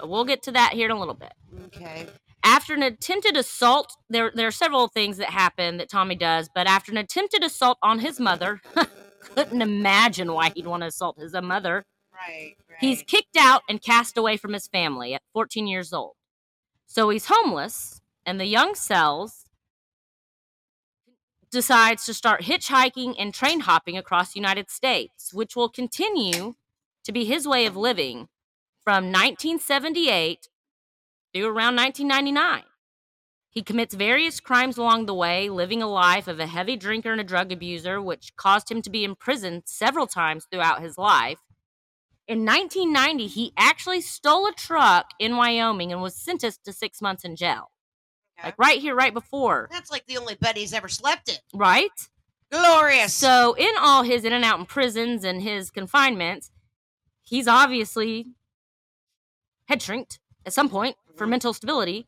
We'll 0.00 0.24
get 0.24 0.44
to 0.44 0.52
that 0.52 0.74
here 0.74 0.84
in 0.86 0.92
a 0.92 0.98
little 0.98 1.14
bit. 1.14 1.32
Okay. 1.66 2.06
After 2.44 2.74
an 2.74 2.84
attempted 2.84 3.36
assault, 3.36 3.96
there 4.08 4.30
there 4.32 4.46
are 4.46 4.52
several 4.52 4.86
things 4.86 5.16
that 5.16 5.30
happen 5.30 5.78
that 5.78 5.88
Tommy 5.88 6.14
does, 6.14 6.48
but 6.54 6.68
after 6.68 6.92
an 6.92 6.98
attempted 6.98 7.42
assault 7.42 7.76
on 7.82 7.98
his 7.98 8.20
mother, 8.20 8.60
couldn't 9.34 9.62
imagine 9.62 10.32
why 10.32 10.50
he'd 10.50 10.68
want 10.68 10.84
to 10.84 10.86
assault 10.86 11.18
his 11.18 11.32
mother. 11.32 11.84
Right. 12.12 12.54
Right. 12.70 12.78
He's 12.80 13.02
kicked 13.02 13.36
out 13.36 13.62
and 13.68 13.82
cast 13.82 14.16
away 14.16 14.36
from 14.36 14.52
his 14.52 14.68
family 14.68 15.12
at 15.12 15.22
14 15.32 15.66
years 15.66 15.92
old. 15.92 16.12
So 16.86 17.08
he's 17.08 17.26
homeless, 17.26 18.00
and 18.24 18.38
the 18.38 18.46
young 18.46 18.76
Sells 18.76 19.44
decides 21.50 22.04
to 22.06 22.14
start 22.14 22.42
hitchhiking 22.42 23.16
and 23.18 23.34
train 23.34 23.60
hopping 23.60 23.98
across 23.98 24.34
the 24.34 24.38
United 24.38 24.70
States, 24.70 25.34
which 25.34 25.56
will 25.56 25.68
continue 25.68 26.54
to 27.02 27.10
be 27.10 27.24
his 27.24 27.48
way 27.48 27.66
of 27.66 27.76
living 27.76 28.28
from 28.84 29.04
1978 29.06 30.48
through 31.32 31.46
around 31.46 31.74
1999. 31.76 32.62
He 33.50 33.62
commits 33.62 33.94
various 33.94 34.40
crimes 34.40 34.76
along 34.76 35.06
the 35.06 35.14
way, 35.14 35.48
living 35.48 35.80
a 35.82 35.86
life 35.86 36.26
of 36.28 36.40
a 36.40 36.46
heavy 36.46 36.76
drinker 36.76 37.12
and 37.12 37.20
a 37.20 37.24
drug 37.24 37.52
abuser, 37.52 38.02
which 38.02 38.34
caused 38.36 38.70
him 38.70 38.82
to 38.82 38.90
be 38.90 39.04
imprisoned 39.04 39.62
several 39.66 40.06
times 40.06 40.46
throughout 40.50 40.82
his 40.82 40.98
life. 40.98 41.38
In 42.26 42.44
1990, 42.44 43.26
he 43.28 43.52
actually 43.56 44.00
stole 44.00 44.46
a 44.46 44.52
truck 44.52 45.06
in 45.20 45.36
Wyoming 45.36 45.92
and 45.92 46.02
was 46.02 46.16
sentenced 46.16 46.64
to 46.64 46.72
six 46.72 47.00
months 47.00 47.22
in 47.24 47.36
jail. 47.36 47.70
Okay. 48.38 48.48
Like 48.48 48.58
right 48.58 48.80
here, 48.80 48.94
right 48.96 49.14
before, 49.14 49.68
That's 49.70 49.90
like 49.90 50.06
the 50.06 50.18
only 50.18 50.34
bed 50.34 50.56
he's 50.56 50.72
ever 50.72 50.88
slept 50.88 51.28
in. 51.28 51.36
right? 51.54 51.90
Glorious. 52.50 53.12
So, 53.14 53.54
in 53.54 53.72
all 53.78 54.02
his 54.02 54.24
in 54.24 54.32
and 54.32 54.44
out 54.44 54.58
in 54.58 54.66
prisons 54.66 55.22
and 55.24 55.42
his 55.42 55.70
confinements, 55.70 56.50
he's 57.22 57.46
obviously 57.46 58.26
head 59.68 59.82
shrinked 59.82 60.18
at 60.46 60.52
some 60.52 60.68
point 60.68 60.96
for 61.16 61.26
mental 61.26 61.52
stability, 61.54 62.06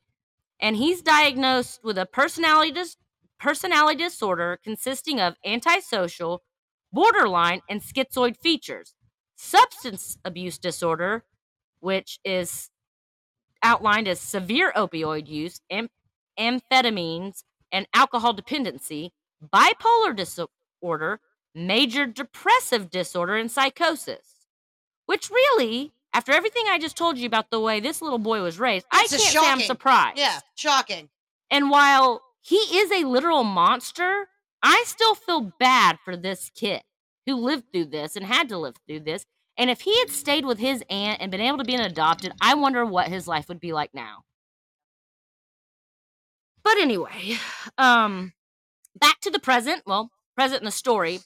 and 0.61 0.77
he's 0.77 1.03
diagnosed 1.03 1.81
with 1.83 1.99
a 1.99 2.07
personality 2.07 2.73
dis- 2.73 2.97
personality 3.39 4.03
disorder 4.03 4.59
consisting 4.63 5.21
of 5.21 5.37
antisocial, 5.45 6.43
borderline, 6.93 7.61
and 7.69 7.83
schizoid 7.83 8.37
features. 8.37 8.95
Substance 9.37 10.17
abuse 10.25 10.59
disorder, 10.59 11.25
which 11.81 12.19
is 12.25 12.71
outlined 13.63 14.09
as 14.09 14.21
severe 14.21 14.73
opioid 14.77 15.29
use, 15.29 15.61
am- 15.71 15.91
amphetamines, 16.39 17.43
and 17.73 17.87
alcohol 17.95 18.33
dependency, 18.33 19.13
bipolar 19.53 20.15
disorder, 20.17 21.21
major 21.55 22.07
depressive 22.07 22.91
disorder, 22.91 23.37
and 23.37 23.51
psychosis. 23.51 24.47
Which 25.07 25.31
really, 25.31 25.93
after 26.17 26.33
everything 26.33 26.65
I 26.71 26.79
just 26.79 26.97
told 26.97 27.19
you 27.19 27.27
about 27.27 27.51
the 27.51 27.61
way 27.61 27.79
this 27.79 28.01
little 28.01 28.19
boy 28.19 28.41
was 28.41 28.59
raised, 28.59 28.87
It's 28.95 29.13
I 29.13 29.17
can't 29.19 29.33
say 29.33 29.39
I'm 29.43 29.61
surprised. 29.61 30.17
yeah, 30.19 30.41
shocking. 30.55 31.11
And 31.51 31.69
while 31.71 32.23
he 32.41 32.57
is 32.57 32.91
a 32.91 33.07
literal 33.07 33.45
monster, 33.45 34.29
I 34.63 34.83
still 34.87 35.15
feel 35.15 35.53
bad 35.61 35.99
for 36.03 36.17
this 36.17 36.51
kid 36.55 36.81
who 37.27 37.35
lived 37.37 37.65
through 37.71 37.87
this 37.87 38.17
and 38.17 38.25
had 38.25 38.49
to 38.49 38.57
live 38.57 38.77
through 38.89 39.01
this. 39.01 39.27
And 39.59 39.69
if 39.69 39.83
he 39.83 39.99
had 39.99 40.09
stayed 40.09 40.47
with 40.47 40.59
his 40.59 40.83
aunt 40.89 41.21
and 41.21 41.31
been 41.31 41.43
able 41.43 41.59
to 41.59 41.65
be 41.65 41.75
an 41.75 41.83
adopted, 41.83 42.33
I 42.41 42.55
wonder 42.55 42.87
what 42.87 43.09
his 43.09 43.29
life 43.29 43.49
would 43.49 43.61
be 43.61 43.75
like 43.75 43.93
now. 43.93 44.25
But 46.65 46.79
anyway, 46.79 47.37
um, 47.77 48.33
back 48.99 49.21
to 49.21 49.31
the 49.31 49.39
present. 49.39 49.83
Well, 49.87 50.11
present 50.35 50.63
in 50.63 50.65
the 50.67 50.71
story. 50.73 51.21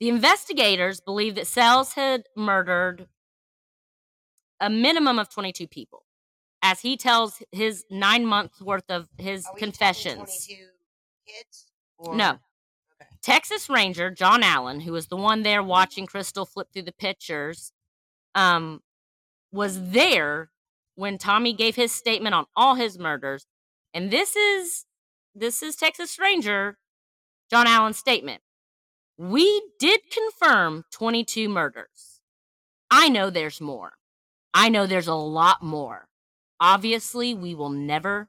The 0.00 0.08
investigators 0.08 1.00
believe 1.00 1.36
that 1.36 1.46
Sells 1.46 1.94
had 1.94 2.24
murdered 2.36 3.06
a 4.60 4.70
minimum 4.70 5.18
of 5.18 5.28
22 5.30 5.66
people, 5.66 6.04
as 6.62 6.80
he 6.80 6.96
tells 6.96 7.42
his 7.52 7.84
nine 7.90 8.26
months 8.26 8.60
worth 8.60 8.90
of 8.90 9.08
his 9.18 9.46
confessions. 9.56 10.46
22 10.46 10.66
kids? 11.26 11.66
Or- 11.98 12.14
No. 12.14 12.30
Okay. 13.00 13.10
Texas 13.22 13.68
Ranger 13.68 14.10
John 14.10 14.42
Allen, 14.42 14.80
who 14.80 14.92
was 14.92 15.06
the 15.08 15.16
one 15.16 15.42
there 15.42 15.62
watching 15.62 16.06
Krystal 16.06 16.48
flip 16.48 16.68
through 16.72 16.82
the 16.82 16.92
pictures, 16.92 17.72
um, 18.34 18.82
was 19.52 19.90
there 19.90 20.50
when 20.94 21.18
Tommy 21.18 21.52
gave 21.52 21.76
his 21.76 21.92
statement 21.92 22.34
on 22.34 22.46
all 22.54 22.74
his 22.74 22.98
murders. 22.98 23.46
And 23.94 24.10
this 24.10 24.36
is 24.36 24.84
this 25.34 25.62
is 25.62 25.76
Texas 25.76 26.18
Ranger 26.18 26.78
John 27.50 27.66
Allen's 27.66 27.96
statement. 27.98 28.42
We 29.16 29.62
did 29.78 30.00
confirm 30.10 30.84
22 30.92 31.48
murders. 31.48 32.20
I 32.90 33.08
know 33.08 33.28
there's 33.30 33.60
more. 33.60 33.92
I 34.52 34.68
know 34.68 34.86
there's 34.86 35.06
a 35.06 35.14
lot 35.14 35.62
more. 35.62 36.08
Obviously, 36.58 37.34
we 37.34 37.54
will 37.54 37.70
never 37.70 38.18
know. 38.20 38.26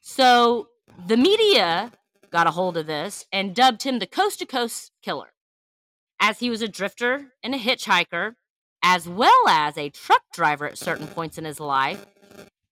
So 0.00 0.68
the 1.06 1.16
media 1.16 1.90
got 2.30 2.46
a 2.46 2.50
hold 2.50 2.76
of 2.76 2.86
this 2.86 3.24
and 3.32 3.54
dubbed 3.54 3.84
him 3.84 3.98
the 3.98 4.06
coast 4.06 4.40
to 4.40 4.46
coast 4.46 4.92
killer, 5.02 5.32
as 6.20 6.40
he 6.40 6.50
was 6.50 6.60
a 6.60 6.68
drifter 6.68 7.32
and 7.42 7.54
a 7.54 7.58
hitchhiker, 7.58 8.34
as 8.82 9.08
well 9.08 9.48
as 9.48 9.78
a 9.78 9.88
truck 9.88 10.22
driver 10.32 10.66
at 10.66 10.76
certain 10.76 11.06
points 11.06 11.38
in 11.38 11.44
his 11.46 11.58
life. 11.58 12.04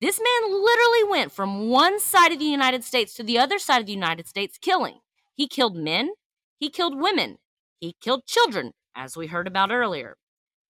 This 0.01 0.21
man 0.21 0.53
literally 0.53 1.05
went 1.05 1.33
from 1.33 1.69
one 1.71 2.01
side 2.01 2.33
of 2.33 2.39
the 2.39 2.45
United 2.45 2.85
States 2.85 3.15
to 3.15 3.23
the 3.23 3.39
other 3.39 3.59
side 3.59 3.81
of 3.81 3.87
the 3.87 3.93
United 3.93 4.27
States 4.29 4.59
killing. 4.59 4.99
He 5.35 5.49
killed 5.49 5.77
men, 5.77 6.11
he 6.59 6.69
killed 6.69 7.01
women, 7.01 7.39
he 7.81 7.95
killed 8.01 8.27
children, 8.27 8.73
as 8.95 9.17
we 9.17 9.29
heard 9.29 9.47
about 9.47 9.71
earlier. 9.71 10.17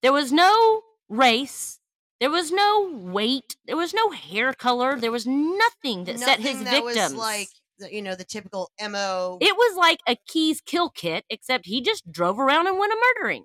There 0.03 0.13
was 0.13 0.33
no 0.33 0.83
race, 1.09 1.79
there 2.21 2.31
was 2.31 2.51
no 2.51 2.91
weight, 2.93 3.57
there 3.67 3.77
was 3.77 3.95
no 3.95 4.11
hair 4.11 4.53
color, 4.53 4.99
there 4.99 5.13
was 5.13 5.27
nothing 5.27 6.05
that 6.05 6.19
set 6.19 6.41
his 6.41 6.61
Nothing 6.61 6.65
that 6.65 6.85
victims. 6.85 7.13
was 7.13 7.15
like 7.15 7.49
you 7.91 8.03
know 8.03 8.15
the 8.15 8.25
typical 8.25 8.71
mo. 8.81 9.39
It 9.41 9.57
was 9.57 9.77
like 9.77 10.01
a 10.07 10.17
Keyes 10.29 10.61
kill 10.61 10.91
kit, 10.91 11.25
except 11.31 11.67
he 11.67 11.81
just 11.81 12.11
drove 12.11 12.39
around 12.39 12.67
and 12.67 12.79
went 12.79 12.93
a 12.93 12.97
murdering. 12.97 13.45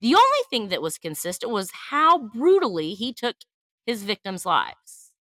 The 0.00 0.14
only 0.14 0.44
thing 0.50 0.68
that 0.68 0.82
was 0.82 0.98
consistent 0.98 1.52
was 1.52 1.70
how 1.90 2.18
brutally 2.18 2.94
he 2.94 3.12
took 3.12 3.36
his 3.86 4.02
victims' 4.04 4.46
lives. 4.46 5.12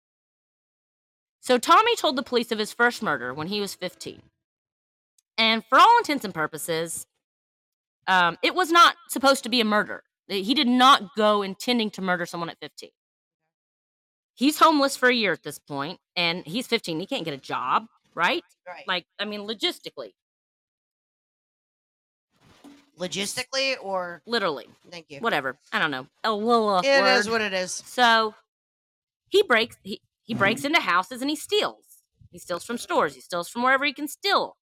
So 1.41 1.59
Tommy 1.59 1.97
told 1.97 2.17
the 2.17 2.23
police 2.23 2.51
of 2.51 2.59
his 2.59 2.73
first 2.73 3.03
murder 3.03 3.33
when 3.33 3.47
he 3.47 3.61
was 3.61 3.75
15. 3.75 4.23
And 5.39 5.65
for 5.65 5.79
all 5.79 5.99
intents 5.99 6.25
and 6.25 6.35
purposes, 6.35 7.07
um, 8.09 8.37
it 8.43 8.55
was 8.55 8.71
not 8.71 8.97
supposed 9.09 9.45
to 9.45 9.49
be 9.49 9.61
a 9.61 9.65
murder. 9.65 10.03
He 10.29 10.55
did 10.55 10.67
not 10.67 11.15
go 11.17 11.43
intending 11.43 11.91
to 11.93 12.03
murder 12.03 12.27
someone 12.27 12.49
at 12.51 12.59
15. 12.61 12.91
He's 14.35 14.59
homeless 14.59 14.97
for 14.97 15.09
a 15.09 15.15
year 15.15 15.33
at 15.33 15.43
this 15.43 15.59
point, 15.59 15.99
and 16.15 16.45
he's 16.47 16.67
15. 16.67 17.01
He 17.01 17.07
can't 17.07 17.25
get 17.25 17.33
a 17.33 17.39
job, 17.39 17.87
right? 18.15 18.43
right. 18.67 18.85
Like, 18.87 19.07
I 19.19 19.25
mean, 19.25 19.41
logistically. 19.41 20.11
Logistically, 22.99 23.77
or 23.83 24.23
literally, 24.27 24.67
thank 24.91 25.07
you. 25.11 25.21
whatever. 25.21 25.59
I 25.73 25.79
don't 25.79 25.91
know. 25.91 26.07
A 26.25 26.33
little 26.33 26.79
It 26.79 27.01
word. 27.01 27.17
is 27.19 27.29
what 27.29 27.41
it 27.43 27.53
is. 27.53 27.71
So 27.73 28.35
he 29.29 29.43
breaks 29.43 29.77
he, 29.83 30.01
he 30.23 30.33
breaks 30.35 30.65
into 30.65 30.81
houses 30.81 31.21
and 31.21 31.29
he 31.29 31.37
steals. 31.37 31.85
He 32.31 32.39
steals 32.39 32.65
from 32.65 32.79
stores. 32.79 33.15
He 33.15 33.21
steals 33.21 33.49
from 33.49 33.63
wherever 33.63 33.85
he 33.85 33.93
can 33.93 34.09
steal. 34.09 34.57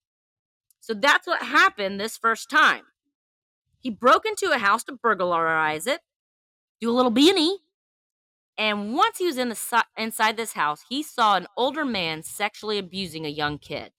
So 0.81 0.95
that's 0.95 1.27
what 1.29 1.43
happened 1.43 2.01
this 2.01 2.17
first 2.17 2.51
time. 2.51 2.83
He 3.85 3.91
broke 3.91 4.27
into 4.27 4.53
a 4.53 4.59
house 4.59 4.85
to 4.87 4.95
burglarize 4.95 5.87
it, 5.87 6.03
do 6.81 6.91
a 6.91 6.95
little 6.95 7.13
B&E, 7.13 7.59
and 8.59 8.95
once 8.95 9.19
he 9.19 9.27
was 9.27 9.39
in 9.39 9.49
the 9.51 9.55
si- 9.57 9.79
inside 9.97 10.37
this 10.37 10.55
house, 10.55 10.85
he 10.89 11.03
saw 11.03 11.37
an 11.37 11.47
older 11.57 11.85
man 11.85 12.23
sexually 12.23 12.79
abusing 12.79 13.27
a 13.27 13.31
young 13.31 13.59
kid. 13.59 13.93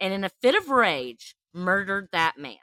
And 0.00 0.12
in 0.12 0.24
a 0.24 0.28
fit 0.28 0.54
of 0.54 0.70
rage, 0.70 1.36
murdered 1.52 2.08
that 2.12 2.36
man 2.38 2.58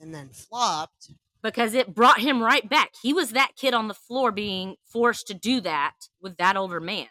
And 0.00 0.14
then 0.14 0.30
flopped. 0.30 1.12
because 1.42 1.74
it 1.74 1.94
brought 1.94 2.20
him 2.20 2.42
right 2.42 2.68
back. 2.68 2.92
He 3.02 3.12
was 3.12 3.30
that 3.30 3.56
kid 3.56 3.74
on 3.74 3.88
the 3.88 3.94
floor 3.94 4.32
being 4.32 4.76
forced 4.84 5.26
to 5.28 5.34
do 5.34 5.60
that 5.62 6.08
with 6.20 6.36
that 6.38 6.56
older 6.56 6.80
man. 6.80 7.08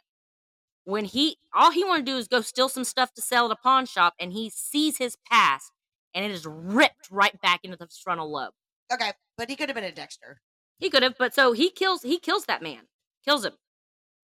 When 0.86 1.06
he 1.06 1.38
all 1.54 1.72
he 1.72 1.84
wanted 1.86 2.06
to 2.08 2.14
do 2.14 2.18
is 2.18 2.28
go 2.28 2.42
steal 2.42 2.70
some 2.70 2.84
stuff 2.84 3.14
to 3.16 3.22
sell 3.22 3.46
at 3.46 3.52
a 3.52 3.56
pawn 3.62 3.86
shop, 3.86 4.16
and 4.20 4.34
he 4.34 4.50
sees 4.50 4.98
his 4.98 5.18
past, 5.30 5.72
and 6.14 6.26
it 6.26 6.32
is 6.32 6.46
ripped 6.46 7.10
right 7.10 7.40
back 7.42 7.62
into 7.64 7.78
the 7.78 7.88
frontal 8.04 8.32
lobe. 8.32 8.54
Okay, 8.92 9.12
but 9.38 9.50
he 9.50 9.56
could 9.56 9.70
have 9.70 9.76
been 9.76 9.84
a 9.84 9.92
Dexter. 9.92 10.42
He 10.80 10.90
could 10.90 11.04
have, 11.04 11.18
but 11.18 11.34
so 11.34 11.54
he 11.54 11.70
kills 11.70 12.02
he 12.02 12.20
kills 12.20 12.46
that 12.46 12.62
man, 12.62 12.88
kills 13.24 13.46
him, 13.46 13.54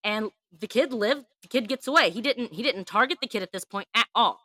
and 0.03 0.31
the 0.57 0.67
kid 0.67 0.91
lived. 0.91 1.25
The 1.41 1.47
kid 1.47 1.67
gets 1.67 1.87
away. 1.87 2.09
He 2.09 2.21
didn't 2.21 2.53
he 2.53 2.63
didn't 2.63 2.85
target 2.85 3.19
the 3.21 3.27
kid 3.27 3.43
at 3.43 3.51
this 3.51 3.65
point 3.65 3.87
at 3.95 4.07
all. 4.15 4.39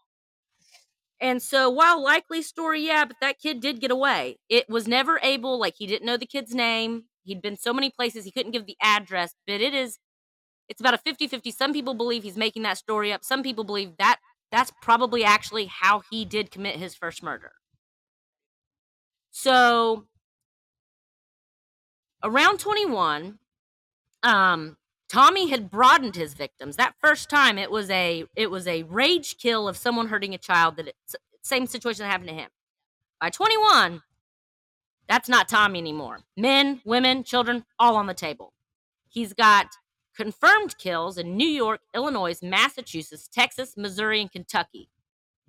And 1.20 1.40
so 1.40 1.70
while 1.70 2.03
likely 2.03 2.43
story, 2.43 2.84
yeah, 2.86 3.05
but 3.05 3.16
that 3.20 3.38
kid 3.38 3.61
did 3.61 3.80
get 3.80 3.93
away. 3.93 4.38
It 4.49 4.68
was 4.68 4.88
never 4.88 5.20
able, 5.22 5.59
like 5.59 5.74
he 5.78 5.86
didn't 5.86 6.05
know 6.05 6.16
the 6.16 6.26
kid's 6.26 6.53
name. 6.53 7.05
He'd 7.22 7.40
been 7.40 7.57
so 7.57 7.72
many 7.72 7.90
places 7.90 8.24
he 8.24 8.32
couldn't 8.32 8.51
give 8.51 8.66
the 8.66 8.76
address, 8.82 9.34
but 9.47 9.61
it 9.61 9.72
is 9.72 9.99
it's 10.68 10.80
about 10.80 10.95
a 10.95 10.99
50-50. 10.99 11.53
Some 11.53 11.72
people 11.72 11.95
believe 11.95 12.22
he's 12.22 12.36
making 12.36 12.62
that 12.62 12.78
story 12.78 13.12
up. 13.12 13.24
Some 13.24 13.43
people 13.43 13.64
believe 13.64 13.97
that 13.99 14.18
that's 14.53 14.70
probably 14.82 15.24
actually 15.24 15.64
how 15.64 16.03
he 16.11 16.24
did 16.24 16.50
commit 16.50 16.76
his 16.76 16.94
first 16.94 17.22
murder. 17.22 17.53
So 19.30 20.05
around 22.22 22.61
21 22.61 23.38
um 24.22 24.76
tommy 25.09 25.50
had 25.50 25.70
broadened 25.70 26.14
his 26.14 26.34
victims. 26.34 26.76
That 26.76 26.94
first 27.00 27.28
time 27.28 27.59
it 27.59 27.70
was 27.70 27.90
a 27.90 28.24
it 28.36 28.50
was 28.50 28.68
a 28.68 28.84
rage 28.84 29.38
kill 29.38 29.66
of 29.66 29.76
someone 29.76 30.09
hurting 30.09 30.34
a 30.34 30.38
child 30.38 30.76
that 30.76 30.86
it's 30.86 31.16
same 31.42 31.66
situation 31.66 32.05
that 32.05 32.11
happened 32.11 32.28
to 32.28 32.34
him. 32.34 32.50
By 33.20 33.30
21 33.30 34.03
that's 35.09 35.28
not 35.28 35.48
tommy 35.48 35.78
anymore. 35.78 36.20
Men 36.36 36.82
women 36.84 37.24
children 37.24 37.64
all 37.78 37.96
on 37.96 38.07
the 38.07 38.14
table. 38.14 38.53
He's 39.09 39.32
got 39.32 39.66
confirmed 40.16 40.76
kills 40.78 41.18
in 41.18 41.36
new 41.36 41.48
york 41.48 41.80
illinois 41.94 42.38
massachusetts 42.42 43.28
texas 43.28 43.76
missouri 43.76 44.20
and 44.20 44.32
kentucky. 44.32 44.88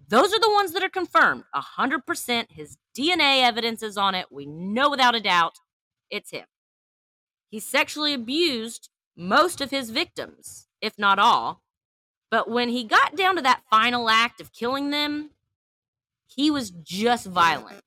Those 0.08 0.34
are 0.34 0.40
the 0.40 0.52
ones 0.52 0.74
that 0.74 0.84
are 0.84 0.90
confirmed. 0.90 1.46
100% 1.56 2.46
his 2.50 2.78
dna 2.98 3.44
evidence 3.44 3.82
is 3.82 3.98
on 3.98 4.16
it. 4.16 4.28
We 4.32 4.46
know 4.46 4.90
without 4.90 5.16
a 5.16 5.20
doubt 5.22 5.60
it's 6.10 6.32
him. 6.32 6.46
He 7.50 7.60
sexually 7.60 8.14
abused 8.14 8.90
most 9.16 9.62
of 9.62 9.70
his 9.72 9.92
victims, 9.92 10.68
if 10.82 10.98
not 10.98 11.20
all. 11.20 11.62
But 12.32 12.50
when 12.50 12.70
he 12.70 12.84
got 12.84 13.16
down 13.16 13.36
to 13.36 13.42
that 13.44 13.62
final 13.70 14.10
act 14.10 14.42
of 14.42 14.52
killing 14.52 14.90
them, 14.90 15.30
he 16.26 16.50
was 16.50 16.72
just 16.72 17.28
violent. 17.28 17.84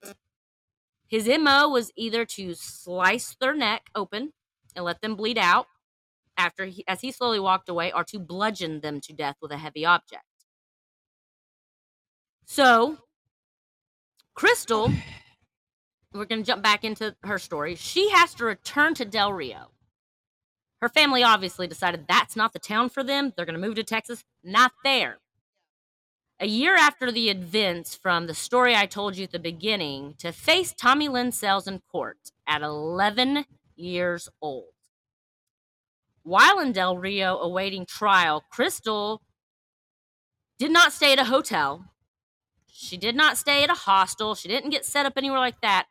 His 1.08 1.26
MO 1.26 1.68
was 1.68 1.90
either 1.96 2.24
to 2.24 2.54
slice 2.54 3.34
their 3.40 3.54
neck 3.54 3.90
open 3.94 4.32
and 4.74 4.84
let 4.84 5.00
them 5.00 5.16
bleed 5.16 5.38
out 5.38 5.66
after 6.36 6.66
he, 6.66 6.84
as 6.86 7.00
he 7.00 7.12
slowly 7.12 7.40
walked 7.40 7.68
away 7.68 7.92
or 7.92 8.04
to 8.04 8.18
bludgeon 8.18 8.80
them 8.80 9.00
to 9.02 9.12
death 9.12 9.36
with 9.40 9.52
a 9.52 9.58
heavy 9.58 9.84
object. 9.84 10.24
So, 12.44 12.98
Krystal 14.38 14.94
we're 16.16 16.24
going 16.24 16.42
to 16.42 16.46
jump 16.46 16.62
back 16.62 16.84
into 16.84 17.14
her 17.22 17.38
story. 17.38 17.74
She 17.74 18.10
has 18.10 18.34
to 18.34 18.44
return 18.44 18.94
to 18.94 19.04
Del 19.04 19.32
Rio. 19.32 19.70
Her 20.80 20.88
family 20.88 21.22
obviously 21.22 21.66
decided 21.66 22.06
that's 22.06 22.36
not 22.36 22.52
the 22.52 22.58
town 22.58 22.88
for 22.90 23.02
them. 23.02 23.32
They're 23.36 23.46
going 23.46 23.60
to 23.60 23.66
move 23.66 23.76
to 23.76 23.84
Texas. 23.84 24.24
Not 24.44 24.72
there. 24.84 25.18
A 26.38 26.46
year 26.46 26.76
after 26.76 27.10
the 27.10 27.30
events 27.30 27.94
from 27.94 28.26
the 28.26 28.34
story 28.34 28.76
I 28.76 28.86
told 28.86 29.16
you 29.16 29.24
at 29.24 29.32
the 29.32 29.38
beginning, 29.38 30.14
to 30.18 30.32
face 30.32 30.74
Tommy 30.74 31.08
Lynn 31.08 31.32
in 31.66 31.80
court 31.90 32.18
at 32.46 32.60
11 32.60 33.46
years 33.74 34.28
old. 34.42 34.75
While 36.26 36.58
in 36.58 36.72
Del 36.72 36.98
Rio 36.98 37.38
awaiting 37.38 37.86
trial, 37.86 38.42
Krystal 38.52 39.20
did 40.58 40.72
not 40.72 40.92
stay 40.92 41.12
at 41.12 41.20
a 41.20 41.26
hotel. 41.26 41.92
She 42.66 42.96
did 42.96 43.14
not 43.14 43.38
stay 43.38 43.62
at 43.62 43.70
a 43.70 43.74
hostel. 43.74 44.34
She 44.34 44.48
didn't 44.48 44.70
get 44.70 44.84
set 44.84 45.06
up 45.06 45.12
anywhere 45.16 45.38
like 45.38 45.60
that. 45.60 45.86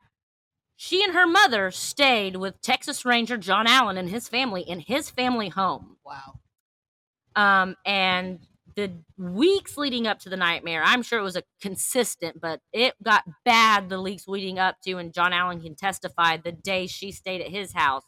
She 0.75 1.01
and 1.01 1.13
her 1.13 1.25
mother 1.25 1.71
stayed 1.71 2.35
with 2.35 2.61
Texas 2.61 3.05
Ranger 3.05 3.37
John 3.37 3.65
Allen 3.65 3.97
and 3.97 4.09
his 4.09 4.27
family 4.27 4.61
in 4.61 4.81
his 4.81 5.09
family 5.09 5.47
home. 5.47 5.95
Wow. 6.05 6.41
Um, 7.37 7.77
and 7.85 8.39
the 8.75 8.91
weeks 9.17 9.77
leading 9.77 10.05
up 10.05 10.19
to 10.19 10.29
the 10.29 10.35
nightmare, 10.35 10.83
I'm 10.83 11.01
sure 11.01 11.17
it 11.17 11.23
was 11.23 11.37
a 11.37 11.43
consistent, 11.61 12.41
but 12.41 12.59
it 12.73 12.95
got 13.01 13.23
bad 13.45 13.87
the 13.87 14.01
weeks 14.01 14.27
leading 14.27 14.59
up 14.59 14.81
to, 14.83 14.97
and 14.97 15.13
John 15.13 15.31
Allen 15.31 15.61
can 15.61 15.75
testify 15.75 16.35
the 16.35 16.51
day 16.51 16.87
she 16.87 17.13
stayed 17.13 17.39
at 17.39 17.51
his 17.51 17.71
house. 17.71 18.03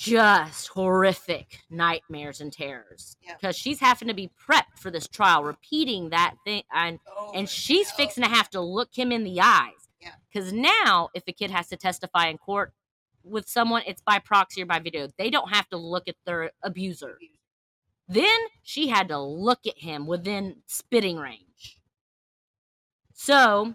Just 0.00 0.68
horrific 0.68 1.60
nightmares 1.68 2.40
and 2.40 2.50
terrors. 2.50 3.18
Yeah. 3.20 3.34
Because 3.38 3.54
she's 3.54 3.78
having 3.78 4.08
to 4.08 4.14
be 4.14 4.30
prepped 4.48 4.78
for 4.78 4.90
this 4.90 5.06
trial, 5.06 5.44
repeating 5.44 6.08
that 6.08 6.36
thing. 6.46 6.62
And 6.72 6.98
Oh, 7.06 7.32
and 7.34 7.46
she's 7.46 7.90
fixing 7.90 8.24
to 8.24 8.30
have 8.30 8.48
to 8.50 8.62
look 8.62 8.88
him 8.94 9.12
in 9.12 9.24
the 9.24 9.42
eyes. 9.42 9.90
Yeah. 10.00 10.12
Because 10.32 10.54
now, 10.54 11.10
if 11.14 11.24
a 11.28 11.32
kid 11.32 11.50
has 11.50 11.68
to 11.68 11.76
testify 11.76 12.28
in 12.28 12.38
court 12.38 12.72
with 13.24 13.46
someone, 13.46 13.82
it's 13.86 14.00
by 14.00 14.18
proxy 14.20 14.62
or 14.62 14.66
by 14.66 14.78
video. 14.78 15.06
They 15.18 15.28
don't 15.28 15.50
have 15.50 15.68
to 15.68 15.76
look 15.76 16.08
at 16.08 16.16
their 16.24 16.50
abuser. 16.62 17.18
Then 18.08 18.38
she 18.62 18.88
had 18.88 19.08
to 19.08 19.20
look 19.20 19.66
at 19.66 19.76
him 19.76 20.06
within 20.06 20.62
spitting 20.66 21.18
range. 21.18 21.78
So, 23.12 23.74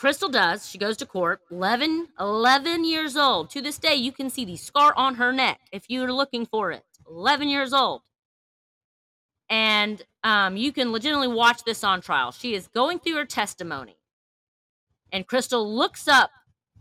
Krystal 0.00 0.32
does. 0.32 0.66
She 0.68 0.78
goes 0.78 0.96
to 0.98 1.06
court, 1.06 1.40
11, 1.50 2.08
11 2.18 2.84
years 2.86 3.16
old. 3.16 3.50
To 3.50 3.60
this 3.60 3.78
day, 3.78 3.96
you 3.96 4.12
can 4.12 4.30
see 4.30 4.46
the 4.46 4.56
scar 4.56 4.94
on 4.96 5.16
her 5.16 5.32
neck 5.32 5.60
if 5.72 5.84
you're 5.88 6.12
looking 6.12 6.46
for 6.46 6.72
it. 6.72 6.84
11 7.06 7.48
years 7.48 7.72
old 7.72 8.02
and 9.50 10.02
um, 10.22 10.56
you 10.56 10.72
can 10.72 10.92
legitimately 10.92 11.28
watch 11.28 11.64
this 11.64 11.82
on 11.82 12.00
trial. 12.00 12.30
She 12.30 12.54
is 12.54 12.68
going 12.68 13.00
through 13.00 13.16
her 13.16 13.24
testimony, 13.26 13.96
and 15.12 15.26
Krystal 15.26 15.66
looks 15.66 16.06
up 16.08 16.30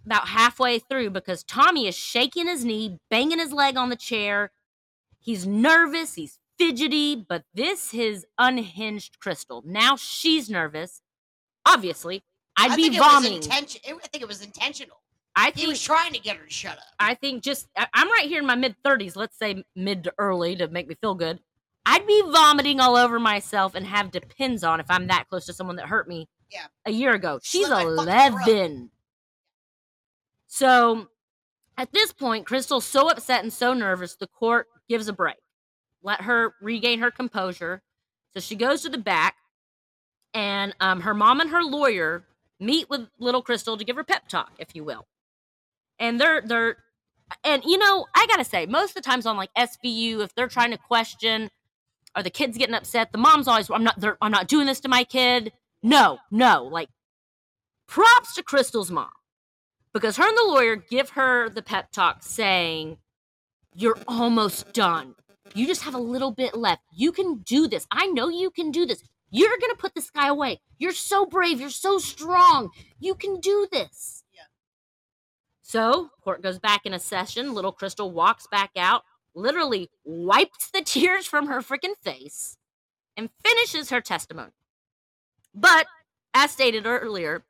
about 0.06 0.28
halfway 0.28 0.80
through 0.80 1.10
because 1.10 1.44
Tommy 1.44 1.88
is 1.88 1.96
shaking 1.98 2.48
his 2.48 2.64
knee, 2.64 3.00
banging 3.10 3.40
his 3.40 3.52
leg 3.52 3.76
on 3.76 3.90
the 3.90 3.96
chair. 3.96 4.52
He's 5.20 5.46
nervous, 5.46 6.14
he's 6.14 6.38
fidgety, 6.58 7.16
but 7.16 7.44
this 7.54 7.94
is 7.94 8.26
unhinged 8.38 9.18
Krystal. 9.20 9.66
Now 9.66 9.96
she's 9.96 10.50
nervous. 10.50 11.02
Obviously, 11.66 12.24
I'd 12.60 12.72
I 12.72 12.76
be 12.76 12.84
think 12.84 12.96
it 12.96 13.00
was 13.00 13.08
vomiting. 13.12 13.38
intention. 13.38 13.82
I 13.88 14.08
think 14.08 14.22
it 14.24 14.28
was 14.28 14.42
intentional. 14.44 14.98
I 15.36 15.46
think, 15.46 15.58
He 15.58 15.68
was 15.68 15.82
trying 15.82 16.12
to 16.14 16.20
get 16.20 16.38
her 16.38 16.46
to 16.46 16.52
shut 16.52 16.78
up. 16.78 16.84
I 17.00 17.14
think 17.14 17.44
just 17.44 17.68
I'm 17.94 18.10
right 18.12 18.28
here 18.28 18.40
in 18.40 18.46
my 18.46 18.56
mid 18.56 18.76
30s, 18.84 19.16
let's 19.16 19.38
say 19.38 19.64
mid 19.76 20.04
to 20.06 20.14
early 20.18 20.56
to 20.58 20.68
make 20.68 20.88
me 20.88 20.96
feel 21.00 21.16
good. 21.16 21.40
I'd 21.86 22.06
be 22.06 22.22
vomiting 22.24 22.80
all 22.80 22.96
over 22.98 23.20
myself 23.20 23.74
and 23.76 23.86
have 23.86 24.12
depends 24.12 24.64
on 24.64 24.80
if 24.80 24.88
I'm 24.90 25.08
that 25.08 25.28
close 25.30 25.46
to 25.46 25.54
someone 25.54 25.78
that 25.78 25.86
hurt 25.88 26.08
me 26.08 26.28
Yeah. 26.52 26.66
a 26.86 26.92
year 26.92 27.14
ago. 27.14 27.40
She's 27.42 27.68
Slit 27.68 27.88
my 27.88 28.06
fucking 28.06 28.34
throat. 28.34 28.48
11. 28.48 28.92
So 30.48 31.08
at 31.78 31.92
this 31.94 32.12
point, 32.12 32.46
Krystal's 32.46 32.86
so 32.86 33.10
upset 33.10 33.44
and 33.44 33.54
so 33.54 33.74
nervous, 33.74 34.16
the 34.16 34.28
court 34.28 34.68
gives 34.90 35.08
a 35.08 35.14
break. 35.14 35.38
Let 36.04 36.22
her 36.22 36.54
regain 36.62 37.00
her 37.00 37.12
composure. 37.12 37.82
So 38.34 38.40
she 38.40 38.56
goes 38.56 38.82
to 38.84 38.90
the 38.90 38.98
back, 38.98 39.36
and 40.34 40.76
um, 40.80 41.02
her 41.02 41.14
mom 41.14 41.40
and 41.40 41.50
her 41.50 41.64
lawyer 41.64 42.26
meet 42.60 42.90
with 42.90 43.08
little 43.20 43.44
Krystal 43.44 43.78
to 43.78 43.86
give 43.86 43.96
her 43.96 44.04
pep 44.04 44.28
talk, 44.28 44.52
if 44.60 44.76
you 44.76 44.84
will. 44.84 45.08
And 46.00 46.20
they're 46.20 46.42
they're 46.42 46.78
and 47.44 47.64
you 47.64 47.78
know, 47.78 48.06
I 48.16 48.26
gotta 48.28 48.44
say, 48.44 48.66
most 48.66 48.92
of 48.92 48.96
the 48.96 49.02
times 49.02 49.26
on 49.26 49.38
like 49.38 49.54
SVU, 49.58 50.22
if 50.22 50.34
they're 50.36 50.48
trying 50.48 50.72
to 50.72 50.78
question, 50.78 51.50
are 52.16 52.24
the 52.24 52.30
kids 52.30 52.58
getting 52.58 52.76
upset? 52.76 53.12
The 53.12 53.18
mom's 53.18 53.48
always, 53.48 53.70
I'm 53.70 53.84
not, 53.84 54.04
I'm 54.22 54.32
not 54.32 54.48
doing 54.48 54.66
this 54.66 54.80
to 54.82 54.90
my 54.90 55.04
kid. 55.04 55.54
No, 55.84 56.20
no, 56.32 56.64
like 56.64 56.90
props 57.88 58.36
to 58.36 58.44
Krystal's 58.44 58.92
mom 58.92 59.10
because 59.94 60.18
her 60.18 60.28
and 60.28 60.38
the 60.38 60.44
lawyer 60.48 60.76
give 60.76 61.12
her 61.12 61.50
the 61.50 61.62
pep 61.62 61.92
talk 61.92 62.24
saying, 62.24 62.98
"You're 63.74 63.98
almost 64.08 64.74
done. 64.74 65.16
You 65.56 65.66
just 65.66 65.84
have 65.84 65.96
a 65.96 66.00
little 66.00 66.32
bit 66.32 66.56
left. 66.56 66.84
You 66.94 67.12
can 67.12 67.40
do 67.40 67.68
this. 67.68 67.88
I 67.92 68.08
know 68.08 68.30
you 68.30 68.52
can 68.52 68.72
do 68.72 68.86
this. 68.86 69.04
You're 69.32 69.58
going 69.60 69.72
to 69.72 69.78
put 69.78 69.94
this 69.96 70.10
guy 70.10 70.28
away. 70.28 70.60
You're 70.78 70.92
so 70.94 71.26
brave. 71.26 71.60
You're 71.60 71.70
so 71.70 71.98
strong. 72.00 72.70
You 73.00 73.16
can 73.16 73.40
do 73.40 73.68
this. 73.72 74.24
Yeah. 74.34 74.42
So, 75.62 76.10
court 76.24 76.42
goes 76.42 76.60
back 76.60 76.86
in 76.86 76.94
a 76.94 77.00
session. 77.00 77.54
Little 77.54 77.74
Krystal 77.74 78.12
walks 78.12 78.48
back 78.48 78.72
out, 78.76 79.04
literally 79.36 79.90
wipes 80.04 80.72
the 80.72 80.82
tears 80.86 81.26
from 81.26 81.48
her 81.48 81.62
freaking 81.62 81.96
face, 82.02 82.58
and 83.16 83.30
finishes 83.46 83.90
her 83.90 84.02
testimony. 84.02 84.52
But, 85.54 85.88
as 86.34 86.52
stated 86.52 86.86
earlier, 86.86 87.44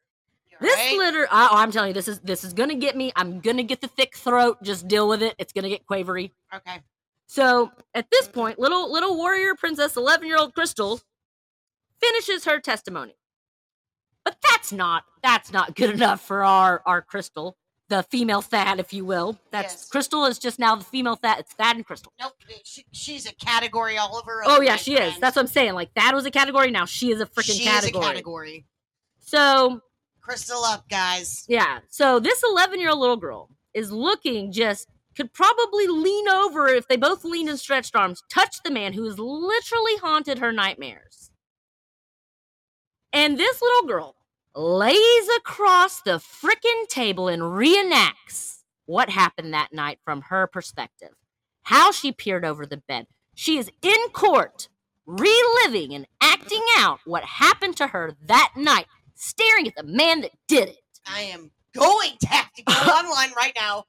You're 0.49 0.59
this 0.61 0.77
right. 0.77 0.97
litter, 0.97 1.27
oh, 1.31 1.49
I'm 1.51 1.71
telling 1.71 1.89
you, 1.89 1.93
this 1.93 2.07
is 2.07 2.19
this 2.19 2.43
is 2.43 2.53
gonna 2.53 2.75
get 2.75 2.95
me. 2.97 3.11
I'm 3.15 3.39
gonna 3.39 3.63
get 3.63 3.81
the 3.81 3.87
thick 3.87 4.15
throat. 4.15 4.57
Just 4.63 4.87
deal 4.87 5.07
with 5.07 5.21
it. 5.21 5.35
It's 5.37 5.53
gonna 5.53 5.69
get 5.69 5.85
quavery. 5.85 6.31
Okay. 6.53 6.79
So 7.27 7.71
at 7.93 8.09
this 8.09 8.27
point, 8.27 8.57
little 8.57 8.91
little 8.91 9.15
warrior 9.15 9.53
princess, 9.55 9.95
11 9.97 10.27
year 10.27 10.37
old 10.37 10.55
Krystal, 10.55 11.01
finishes 12.01 12.45
her 12.45 12.59
testimony. 12.59 13.15
But 14.23 14.37
that's 14.47 14.71
not 14.71 15.03
that's 15.23 15.51
not 15.51 15.75
good 15.75 15.91
enough 15.91 16.21
for 16.21 16.43
our 16.43 16.81
our 16.85 17.01
Krystal, 17.01 17.53
the 17.87 18.03
female 18.03 18.41
Thad, 18.41 18.79
if 18.79 18.93
you 18.93 19.05
will. 19.05 19.39
That's 19.51 19.73
Yes. 19.73 19.89
Krystal 19.89 20.29
is 20.29 20.37
just 20.37 20.59
now 20.59 20.75
the 20.75 20.83
female 20.83 21.15
Thad. 21.15 21.39
It's 21.39 21.53
Thad 21.53 21.77
and 21.77 21.87
Krystal. 21.87 22.07
Nope. 22.19 22.33
Uh, 22.47 22.53
she, 22.63 22.85
she's 22.91 23.25
a 23.25 23.33
category 23.33 23.97
all 23.97 24.19
of 24.19 24.25
her 24.25 24.43
own. 24.43 24.51
Oh 24.51 24.61
yeah, 24.61 24.75
she 24.75 24.95
is. 24.95 25.17
That's 25.19 25.35
what 25.35 25.43
I'm 25.43 25.47
saying. 25.47 25.73
Like 25.73 25.93
Thad 25.95 26.13
was 26.13 26.25
a 26.25 26.31
category. 26.31 26.69
Now 26.69 26.85
she 26.85 27.11
is 27.11 27.21
a 27.21 27.25
freaking 27.25 27.63
category. 27.63 28.01
is 28.01 28.07
a 28.07 28.07
category. 28.07 28.65
So 29.19 29.81
Krystal 30.27 30.63
up, 30.65 30.87
guys. 30.89 31.45
Yeah. 31.47 31.79
So 31.89 32.19
this 32.19 32.43
11 32.43 32.79
year 32.79 32.89
old 32.91 32.99
little 32.99 33.17
girl 33.17 33.49
is 33.73 33.91
looking 33.91 34.51
just 34.51 34.87
could 35.15 35.33
probably 35.33 35.87
lean 35.87 36.27
over 36.29 36.67
if 36.67 36.87
they 36.87 36.95
both 36.97 37.25
leaned 37.25 37.49
and 37.49 37.59
stretched 37.59 37.95
arms, 37.95 38.23
touch 38.29 38.61
the 38.63 38.71
man 38.71 38.93
who 38.93 39.03
has 39.05 39.17
literally 39.17 39.97
haunted 39.97 40.37
her 40.39 40.53
nightmares. 40.53 41.28
And 43.11 43.37
this 43.37 43.61
little 43.61 43.87
girl 43.87 44.15
lays 44.55 45.27
across 45.37 46.01
the 46.01 46.19
frickin' 46.19 46.87
table 46.87 47.27
and 47.27 47.41
reenacts 47.41 48.59
what 48.85 49.09
happened 49.09 49.53
that 49.53 49.73
night 49.73 49.99
from 50.03 50.21
her 50.23 50.47
perspective. 50.47 51.09
How 51.63 51.91
she 51.91 52.11
peered 52.11 52.45
over 52.45 52.65
the 52.65 52.77
bed. 52.77 53.07
She 53.35 53.57
is 53.57 53.71
in 53.81 54.09
court, 54.11 54.67
reliving 55.05 55.93
and 55.93 56.07
acting 56.21 56.63
out 56.77 56.99
what 57.05 57.23
happened 57.23 57.77
to 57.77 57.87
her 57.87 58.15
that 58.25 58.53
night, 58.55 58.85
staring 59.15 59.67
at 59.67 59.75
the 59.75 59.83
man 59.83 60.21
that 60.21 60.31
did 60.47 60.69
it. 60.69 60.77
I 61.07 61.21
am 61.21 61.51
going 61.73 62.17
to 62.21 62.27
have 62.27 62.51
to 62.53 62.63
go 62.63 62.73
online 62.73 63.31
right 63.35 63.53
now. 63.55 63.85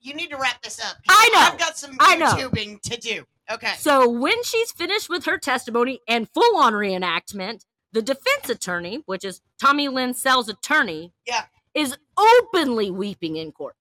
You 0.00 0.14
need 0.14 0.30
to 0.30 0.36
wrap 0.36 0.62
this 0.62 0.80
up. 0.84 0.96
I 1.08 1.30
know. 1.32 1.40
I've 1.40 1.58
got 1.58 1.78
some 1.78 1.96
I 1.98 2.16
know. 2.16 2.26
YouTubing 2.26 2.82
to 2.82 2.96
do. 2.98 3.24
Okay. 3.50 3.72
So 3.78 4.08
when 4.08 4.42
she's 4.44 4.70
finished 4.70 5.08
with 5.08 5.24
her 5.24 5.38
testimony 5.38 6.00
and 6.06 6.28
full 6.28 6.56
on 6.56 6.74
reenactment, 6.74 7.64
the 7.92 8.02
defense 8.02 8.48
attorney, 8.48 9.02
which 9.06 9.24
is 9.24 9.40
Tommy 9.60 9.88
Lynn 9.88 10.14
Sells' 10.14 10.48
attorney, 10.48 11.12
Yeah. 11.26 11.46
is 11.74 11.96
openly 12.16 12.90
weeping 12.90 13.36
in 13.36 13.52
court. 13.52 13.76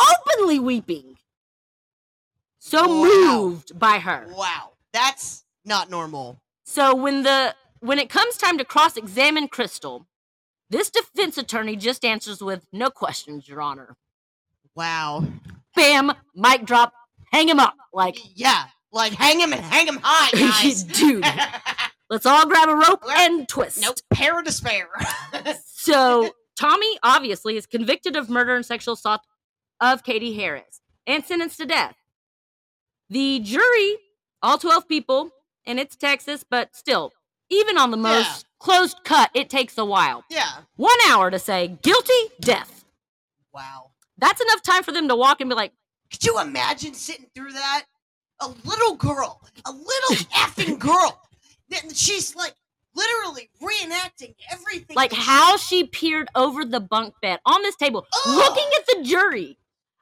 Openly 0.00 0.58
weeping. 0.58 1.16
So 2.58 2.86
Wow. 2.86 3.36
moved 3.42 3.78
by 3.78 3.98
her. 3.98 4.26
Wow. 4.30 4.72
That's 4.92 5.44
not 5.64 5.90
normal. 5.90 6.40
So 6.64 6.94
when 6.94 7.22
the 7.22 7.54
when 7.80 7.98
it 7.98 8.08
comes 8.08 8.38
time 8.38 8.56
to 8.56 8.64
cross-examine 8.64 9.48
Krystal, 9.48 10.06
this 10.70 10.88
defense 10.88 11.36
attorney 11.36 11.76
just 11.76 12.02
answers 12.02 12.40
with 12.42 12.66
no 12.72 12.88
questions, 12.88 13.46
Your 13.46 13.60
Honor. 13.60 13.94
Wow. 14.74 15.26
Bam, 15.76 16.12
mic 16.34 16.64
drop, 16.64 16.94
hang 17.30 17.46
him 17.48 17.60
up. 17.60 17.76
Like, 17.92 18.16
Yeah. 18.34 18.68
Like 18.90 19.12
hang 19.12 19.40
him 19.40 19.52
and 19.52 19.60
hang 19.60 19.86
him 19.88 19.98
high, 20.02 20.30
guys. 20.62 20.84
dude, 20.84 21.24
let's 22.10 22.26
all 22.26 22.46
grab 22.46 22.68
a 22.68 22.74
rope 22.76 23.02
and 23.08 23.48
twist. 23.48 23.80
nope. 23.80 23.96
Pair 24.12 24.38
of 24.38 24.44
despair. 24.44 24.88
So 25.84 26.30
Tommy 26.58 26.98
obviously 27.02 27.56
is 27.56 27.66
convicted 27.66 28.16
of 28.16 28.30
murder 28.30 28.54
and 28.56 28.64
sexual 28.64 28.94
assault 28.94 29.20
of 29.80 30.02
Katie 30.02 30.32
Harris 30.34 30.80
and 31.06 31.22
sentenced 31.24 31.58
to 31.58 31.66
death. 31.66 31.94
The 33.10 33.40
jury, 33.40 33.96
all 34.42 34.56
12 34.56 34.88
people, 34.88 35.30
and 35.66 35.78
it's 35.78 35.94
Texas, 35.96 36.42
but 36.48 36.74
still, 36.74 37.12
even 37.50 37.76
on 37.76 37.90
the 37.90 37.96
most 37.98 38.26
Yeah. 38.26 38.48
closed 38.60 38.98
cut, 39.04 39.30
it 39.34 39.50
takes 39.50 39.76
a 39.76 39.84
while. 39.84 40.24
yeah. 40.30 40.62
One 40.76 40.96
hour 41.08 41.30
to 41.30 41.38
say 41.38 41.78
guilty, 41.82 42.30
death. 42.40 42.84
Wow. 43.52 43.90
That's 44.16 44.40
enough 44.40 44.62
time 44.62 44.82
for 44.84 44.92
them 44.92 45.08
to 45.08 45.16
walk 45.16 45.40
and 45.42 45.50
be 45.50 45.56
like, 45.56 45.72
Could 46.10 46.24
you 46.24 46.40
imagine 46.40 46.94
sitting 46.94 47.26
through 47.34 47.52
that? 47.52 47.84
A 48.40 48.48
little 48.64 48.94
girl, 48.96 49.42
a 49.66 49.70
little 49.72 50.16
effing 50.34 50.78
girl. 50.78 51.20
Then 51.68 51.92
She's 51.94 52.34
like 52.36 52.54
literally 52.94 53.50
reenacting 53.60 54.34
everything. 54.50 54.94
like 54.96 55.12
how 55.12 55.56
she 55.56 55.84
peered 55.84 56.28
over 56.34 56.64
the 56.64 56.80
bunk 56.80 57.14
bed 57.22 57.40
on 57.46 57.62
this 57.62 57.76
table, 57.76 58.06
looking 58.26 58.68
at 58.78 58.86
the 58.86 59.02
jury. 59.04 59.58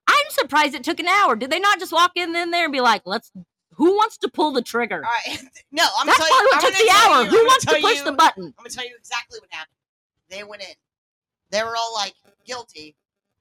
I'm 0.09 0.27
surprised 0.31 0.75
it 0.75 0.85
took 0.85 1.01
an 1.01 1.09
hour. 1.09 1.37
Did 1.37 1.51
they 1.51 1.61
not 1.61 1.79
just 1.79 1.93
walk 1.93 2.13
in 2.17 2.33
there 2.33 2.65
and 2.65 2.73
be 2.73 2.81
like, 2.81 3.03
let's, 3.07 3.31
who 3.77 3.93
wants 3.97 4.19
to 4.19 4.29
pull 4.29 4.53
the 4.53 4.61
trigger? 4.63 4.97
All 5.05 5.11
right. 5.33 5.39
No, 5.75 5.85
I'm 5.99 6.07
That's 6.07 6.19
probably 6.19 6.33
you. 6.35 6.49
what 6.51 6.55
I'm 6.55 6.61
took 6.61 6.75
the 6.75 6.91
hour. 6.93 7.23
you- 7.25 7.31
Who 7.31 7.47
wants 7.47 7.65
gonna 7.65 7.81
push 7.81 7.99
you- 7.99 8.05
the 8.05 8.13
button? 8.13 8.45
I'm 8.45 8.53
gonna 8.59 8.69
tell 8.69 8.85
you 8.85 8.95
exactly 8.99 9.39
what 9.41 9.49
happened. 9.51 9.75
They 10.29 10.45
went 10.45 10.61
in. 10.63 10.69
They 11.51 11.63
were 11.63 11.75
all 11.77 11.95
like 11.95 12.13
guilty. 12.45 12.95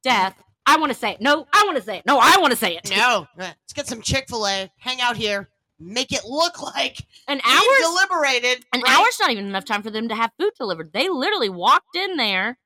Death. 0.03 0.41
I 0.65 0.77
want 0.77 0.93
to 0.93 0.97
say 0.97 1.11
it. 1.13 1.21
No, 1.21 1.45
I 1.51 1.63
want 1.65 1.77
to 1.77 1.83
say 1.83 1.97
it. 1.97 2.05
No, 2.05 2.19
I 2.21 2.37
want 2.39 2.51
to 2.51 2.57
say 2.57 2.77
it. 2.77 2.89
No, 2.95 3.27
let's 3.37 3.73
get 3.73 3.87
some 3.87 4.01
Chick 4.01 4.27
Fil 4.29 4.47
A. 4.47 4.71
Hang 4.77 5.01
out 5.01 5.17
here. 5.17 5.49
Make 5.81 6.11
it 6.11 6.25
look 6.25 6.61
like 6.75 7.05
An 7.27 7.41
hour 7.43 7.63
deliberated. 7.79 8.65
an 8.73 8.81
right? 8.81 8.99
hour's 8.99 9.17
not 9.19 9.31
even 9.31 9.45
enough 9.47 9.65
time 9.65 9.81
for 9.83 9.89
them 9.91 10.07
to 10.09 10.15
have 10.15 10.31
food 10.39 10.51
delivered. 10.57 10.93
They 10.93 11.09
literally 11.09 11.49
walked 11.49 11.95
in 11.95 12.17
there 12.17 12.57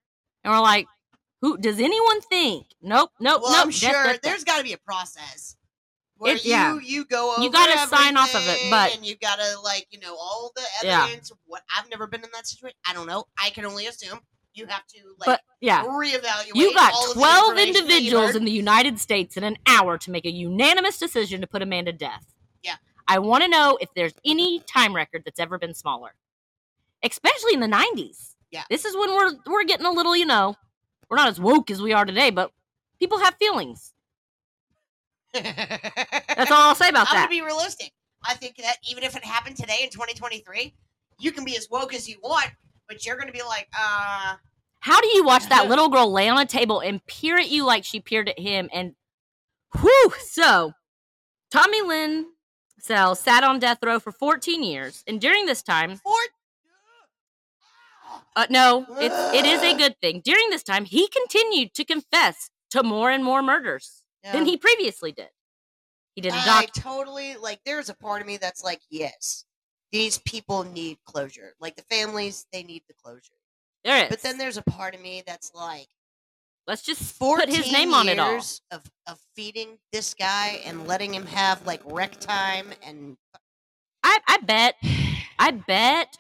and 0.44 0.54
were 0.54 0.60
like, 0.60 0.88
"Who 1.42 1.58
does 1.58 1.80
anyone 1.80 2.22
think? 2.22 2.68
Nope, 2.82 3.12
nope, 3.20 3.42
Well, 3.42 3.52
nope." 3.54 3.66
I'm 3.66 3.72
sure 3.72 3.92
death, 3.92 4.06
death." 4.14 4.22
there's 4.22 4.44
got 4.44 4.58
to 4.58 4.64
be 4.64 4.74
a 4.74 4.78
process 4.78 5.56
where 6.18 6.36
It- 6.36 6.46
you 6.46 6.52
yeah. 6.52 6.78
you 6.82 7.06
go 7.06 7.34
over. 7.34 7.44
You 7.44 7.50
gotta 7.52 7.78
sign 7.88 8.16
off 8.18 8.34
of 8.36 8.48
it, 8.48 8.70
but- 8.70 8.94
and 8.96 9.06
you 9.06 9.16
gotta 9.16 9.60
like 9.64 9.88
you 9.92 10.00
know 10.00 10.16
all 10.16 10.52
the 10.56 10.64
Yeah. 10.84 11.04
evidence. 11.06 11.32
What 11.46 11.64
I've 11.78 11.90
never 11.90 12.08
been 12.08 12.24
in 12.24 12.30
that 12.34 12.48
situation. 12.48 12.78
I 12.88 12.94
don't 12.94 13.08
know. 13.08 13.26
I 13.38 13.50
can 13.50 13.66
only 13.66 13.86
assume 13.88 14.20
you 14.54 14.66
have 14.68 14.86
to 14.88 15.00
like 15.20 15.26
But 15.26 15.42
yeah, 15.60 15.84
reevaluate. 15.84 16.52
you 16.56 16.74
got 16.74 16.94
all 16.94 17.04
of 17.04 17.08
the 17.10 17.14
12 17.16 17.58
information 17.58 17.74
that 17.74 17.80
you 17.90 17.98
individuals 17.98 18.36
in 18.36 18.46
the 18.46 18.52
United 18.52 19.00
States 19.00 19.36
in 19.36 19.44
an 19.44 19.58
hour 19.68 19.98
to 19.98 20.12
make 20.12 20.26
a 20.26 20.32
unanimous 20.32 20.98
decision 20.98 21.42
to 21.42 21.48
put 21.48 21.62
a 21.62 21.66
man 21.66 21.84
to 21.86 21.92
death. 21.92 22.26
I 23.08 23.20
want 23.20 23.44
to 23.44 23.50
know 23.50 23.78
if 23.80 23.94
there's 23.94 24.14
any 24.26 24.60
time 24.62 24.96
record 24.96 25.24
that's 25.26 25.40
ever 25.40 25.58
been 25.58 25.74
smaller, 25.74 26.16
especially 27.04 27.54
in 27.54 27.60
the 27.60 27.68
90s. 27.68 28.34
Yeah. 28.52 28.64
This 28.70 28.86
is 28.86 28.96
when 28.96 29.14
we're 29.14 29.34
we're 29.46 29.64
getting 29.64 29.86
a 29.86 29.92
little, 29.92 30.16
you 30.16 30.26
know, 30.26 30.56
we're 31.10 31.18
not 31.18 31.28
as 31.28 31.40
woke 31.40 31.70
as 31.70 31.82
we 31.82 31.94
are 31.94 32.06
today, 32.06 32.30
but 32.30 32.52
people 33.00 33.20
have 33.20 33.36
feelings. 33.36 33.94
That's 35.34 36.52
all 36.52 36.70
I'll 36.70 36.76
say 36.76 36.90
about 36.90 37.08
that. 37.08 37.12
I'm 37.16 37.18
gonna 37.24 37.30
be 37.30 37.42
realistic. 37.42 37.92
I 38.24 38.34
think 38.36 38.56
that 38.58 38.78
even 38.90 39.04
if 39.04 39.16
it 39.16 39.24
happened 39.24 39.58
today 39.58 39.80
in 39.84 39.90
2023, 39.90 40.74
you 41.20 41.32
can 41.32 41.46
be 41.46 41.56
as 41.58 41.70
woke 41.70 41.94
as 41.94 42.08
you 42.08 42.18
want, 42.24 42.50
but 42.88 43.06
you're 43.06 43.18
gonna 43.18 43.32
be 43.32 43.44
like, 43.44 43.68
uh, 43.78 44.36
How 44.80 45.02
do 45.02 45.08
you 45.10 45.26
watch 45.26 45.48
that 45.50 45.68
little 45.70 45.90
girl 45.90 46.12
lay 46.12 46.30
on 46.30 46.38
a 46.40 46.46
table 46.46 46.80
and 46.80 47.06
peer 47.06 47.38
at 47.38 47.50
you 47.50 47.66
like 47.66 47.84
she 47.84 48.00
peered 48.00 48.30
at 48.30 48.40
him? 48.40 48.70
And 48.74 48.96
whew, 49.80 50.14
so 50.20 50.74
Tommy 51.52 51.82
Lynn 51.82 52.28
Sell 52.86 53.16
sat 53.16 53.44
on 53.44 53.58
death 53.58 53.80
row 53.84 54.00
for 54.00 54.12
14 54.12 54.64
years, 54.64 55.04
and 55.08 55.20
during 55.20 55.48
this 55.48 55.64
time, 55.64 55.96
four. 55.96 56.14
uh, 58.36 58.46
no, 58.52 58.86
it's 59.00 59.34
it 59.34 59.44
is 59.44 59.64
a 59.64 59.76
good 59.76 60.00
thing. 60.02 60.22
During 60.24 60.52
this 60.52 60.62
time, 60.62 60.86
he 60.86 61.08
continued 61.08 61.74
to 61.74 61.84
confess 61.84 62.52
to 62.70 62.84
more 62.84 63.10
and 63.10 63.24
more 63.24 63.42
murders 63.42 64.04
than 64.32 64.46
he 64.46 64.56
previously 64.56 65.12
did. 65.12 65.30
He 66.14 66.22
did 66.22 66.34
I 66.34 66.46
doc. 66.46 66.74
totally 66.76 67.36
like. 67.38 67.60
There's 67.66 67.90
a 67.90 67.96
part 67.96 68.22
of 68.22 68.28
me 68.28 68.38
that's 68.38 68.64
like, 68.64 68.82
yes, 68.92 69.46
these 69.92 70.20
people 70.20 70.64
need 70.64 71.00
closure. 71.06 71.56
Like 71.60 71.76
the 71.76 71.84
families, 71.90 72.46
they 72.54 72.62
need 72.62 72.84
the 72.88 72.94
closure. 72.94 73.34
There 73.84 74.04
is, 74.04 74.10
But 74.10 74.22
then 74.22 74.38
there's 74.38 74.58
a 74.58 74.64
part 74.64 74.94
of 74.94 75.02
me 75.02 75.24
that's 75.26 75.52
like, 75.56 75.88
let's 76.68 76.82
just 76.82 77.18
put 77.20 77.50
his 77.50 77.72
name 77.72 77.94
on 77.94 78.10
it 78.10 78.20
all. 78.20 78.40
Of 78.72 78.84
of 79.08 79.20
feeding 79.36 79.78
this 79.92 80.14
guy 80.14 80.62
and 80.66 80.88
letting 80.88 81.14
him 81.14 81.26
have 81.28 81.66
like 81.66 81.82
rec 81.86 82.20
time 82.20 82.68
and 82.84 83.18
I, 84.04 84.20
I 84.28 84.38
bet, 84.38 84.76
I 85.40 85.50
bet, 85.50 86.18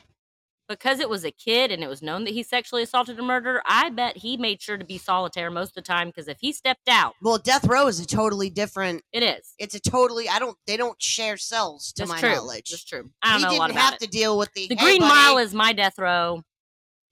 because 0.67 0.99
it 0.99 1.07
was 1.07 1.23
a 1.23 1.29
kid 1.29 1.71
and 1.71 1.83
it 1.83 1.87
was 1.87 2.01
known 2.01 2.23
that 2.23 2.33
he 2.33 2.41
sexually 2.41 2.81
assaulted 2.81 3.19
a 3.19 3.21
murderer. 3.21 3.61
I 3.67 3.91
bet 3.91 4.17
he 4.17 4.37
made 4.37 4.59
sure 4.59 4.75
to 4.77 4.83
be 4.85 4.97
solitary 4.97 5.51
most 5.51 5.69
of 5.69 5.75
the 5.75 5.81
time 5.83 6.07
because 6.07 6.27
if 6.27 6.37
he 6.41 6.51
stepped 6.51 6.89
out, 6.89 7.13
well, 7.21 7.37
death 7.37 7.65
row 7.67 7.85
is 7.85 7.99
a 7.99 8.05
totally 8.07 8.49
different. 8.49 9.03
it 9.13 9.21
is. 9.21 9.53
It's 9.59 9.75
a 9.75 9.79
totally. 9.79 10.27
I 10.27 10.39
don't. 10.39 10.57
They 10.65 10.77
don't 10.77 10.99
share 11.01 11.37
cells 11.37 11.93
to 11.93 12.01
That's 12.01 12.09
my 12.11 12.19
true. 12.19 12.35
knowledge. 12.35 12.71
That's 12.71 12.83
true. 12.83 13.11
I 13.21 13.33
don't 13.39 13.51
he 13.51 13.55
know 13.55 13.59
a 13.59 13.61
lot 13.61 13.69
about 13.69 13.81
have 13.83 13.93
it. 13.95 13.99
to 14.01 14.07
deal 14.07 14.37
with 14.37 14.51
the 14.53 14.67
The 14.67 14.75
"Hey, 14.75 14.83
Green 14.83 15.01
buddy." 15.01 15.13
Mile 15.13 15.37
is 15.37 15.53
my 15.53 15.73
death 15.73 15.99
row, 15.99 16.41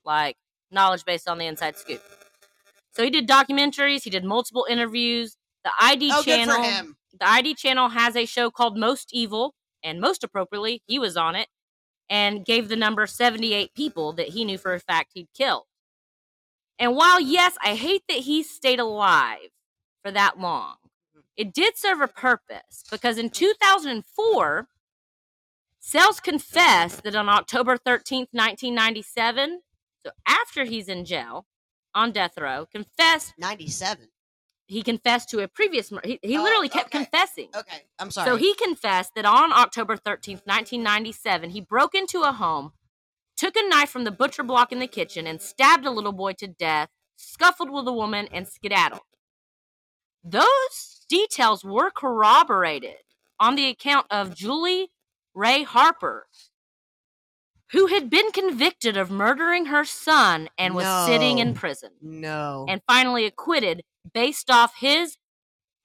like 0.03 0.38
knowledge 0.71 1.05
based 1.05 1.29
on 1.29 1.38
the 1.38 1.45
inside 1.45 1.77
scoop. 1.77 2.01
So 2.93 3.03
he 3.03 3.09
did 3.09 3.27
documentaries. 3.27 4.03
He 4.03 4.09
did 4.09 4.23
multiple 4.23 4.65
interviews. 4.69 5.37
The 5.63 5.71
ID 5.81 6.11
oh, 6.13 6.23
good 6.23 6.25
channel. 6.25 6.55
for 6.55 6.63
him. 6.63 6.97
The 7.19 7.27
ID 7.27 7.55
channel 7.55 7.89
has 7.89 8.15
a 8.15 8.25
show 8.25 8.49
called 8.51 8.77
Most 8.77 9.09
Evil, 9.13 9.55
and 9.83 9.99
most 9.99 10.23
appropriately, 10.23 10.81
he 10.87 10.99
was 10.99 11.17
on 11.17 11.35
it. 11.35 11.47
and 12.09 12.45
gave 12.45 12.67
the 12.67 12.75
number 12.75 13.07
78 13.07 13.73
people 13.73 14.13
that 14.13 14.29
he 14.29 14.45
knew 14.45 14.57
for 14.57 14.73
a 14.73 14.79
fact 14.79 15.11
he'd 15.13 15.29
killed. 15.33 15.63
And 16.77 16.95
while, 16.95 17.19
yes, 17.19 17.55
I 17.63 17.75
hate 17.75 18.03
that 18.09 18.19
he 18.19 18.43
stayed 18.43 18.79
alive 18.79 19.49
for 20.03 20.11
that 20.11 20.37
long, 20.39 20.75
it 21.37 21.53
did 21.53 21.77
serve 21.77 22.01
a 22.01 22.07
purpose 22.07 22.83
because 22.91 23.17
in 23.17 23.29
2004, 23.29 24.67
Sells 25.79 26.19
confessed 26.21 27.03
that 27.03 27.15
on 27.15 27.27
October 27.27 27.77
13th, 27.77 28.29
1997, 28.31 29.61
so 30.05 30.11
after 30.25 30.63
he's 30.63 30.87
in 30.87 31.03
jail 31.03 31.45
on 31.95 32.11
death 32.11 32.37
row, 32.37 32.65
confessed 32.65 33.33
97. 33.37 34.09
he 34.67 34.81
confessed 34.83 35.29
to 35.29 35.39
a 35.41 35.47
previous 35.47 35.91
murder. 35.91 36.07
He, 36.07 36.19
he 36.21 36.37
Oh, 36.37 36.43
literally 36.43 36.69
kept 36.69 36.87
okay. 36.87 36.99
confessing. 36.99 37.49
Okay, 37.55 37.83
I'm 37.99 38.11
sorry. 38.11 38.29
So 38.29 38.35
he 38.37 38.53
confessed 38.55 39.11
that 39.15 39.25
on 39.25 39.51
October 39.53 39.95
13th, 39.97 40.45
1997, 40.45 41.51
he 41.51 41.61
broke 41.61 41.93
into 41.95 42.21
a 42.21 42.31
home, 42.31 42.73
took 43.37 43.55
a 43.55 43.67
knife 43.67 43.89
from 43.89 44.03
the 44.03 44.11
butcher 44.11 44.43
block 44.43 44.71
in 44.71 44.79
the 44.79 44.87
kitchen, 44.87 45.27
and 45.27 45.41
stabbed 45.41 45.85
a 45.85 45.91
little 45.91 46.13
boy 46.13 46.33
to 46.33 46.47
death, 46.47 46.89
scuffled 47.15 47.69
with 47.71 47.87
a 47.87 47.93
woman, 47.93 48.27
and 48.31 48.47
skedaddled. 48.47 49.01
Those 50.23 51.05
details 51.09 51.63
were 51.63 51.91
corroborated 51.91 52.97
on 53.39 53.55
the 53.55 53.67
account 53.67 54.07
of 54.09 54.35
Julie 54.35 54.91
Rea 55.33 55.63
Harper, 55.63 56.27
who 57.74 57.88
had 57.88 58.09
been 58.09 58.32
convicted 58.32 58.95
of 58.95 59.09
murdering 59.09 59.65
her 59.65 59.84
son 59.84 60.47
and 60.57 60.76
was 60.76 61.07
sitting 61.07 61.39
in 61.39 61.53
prison 61.55 61.89
no. 62.01 62.65
and 62.69 62.82
finally 62.88 63.26
acquitted 63.26 63.82
based 64.13 64.49
off 64.49 64.76
his 64.78 65.17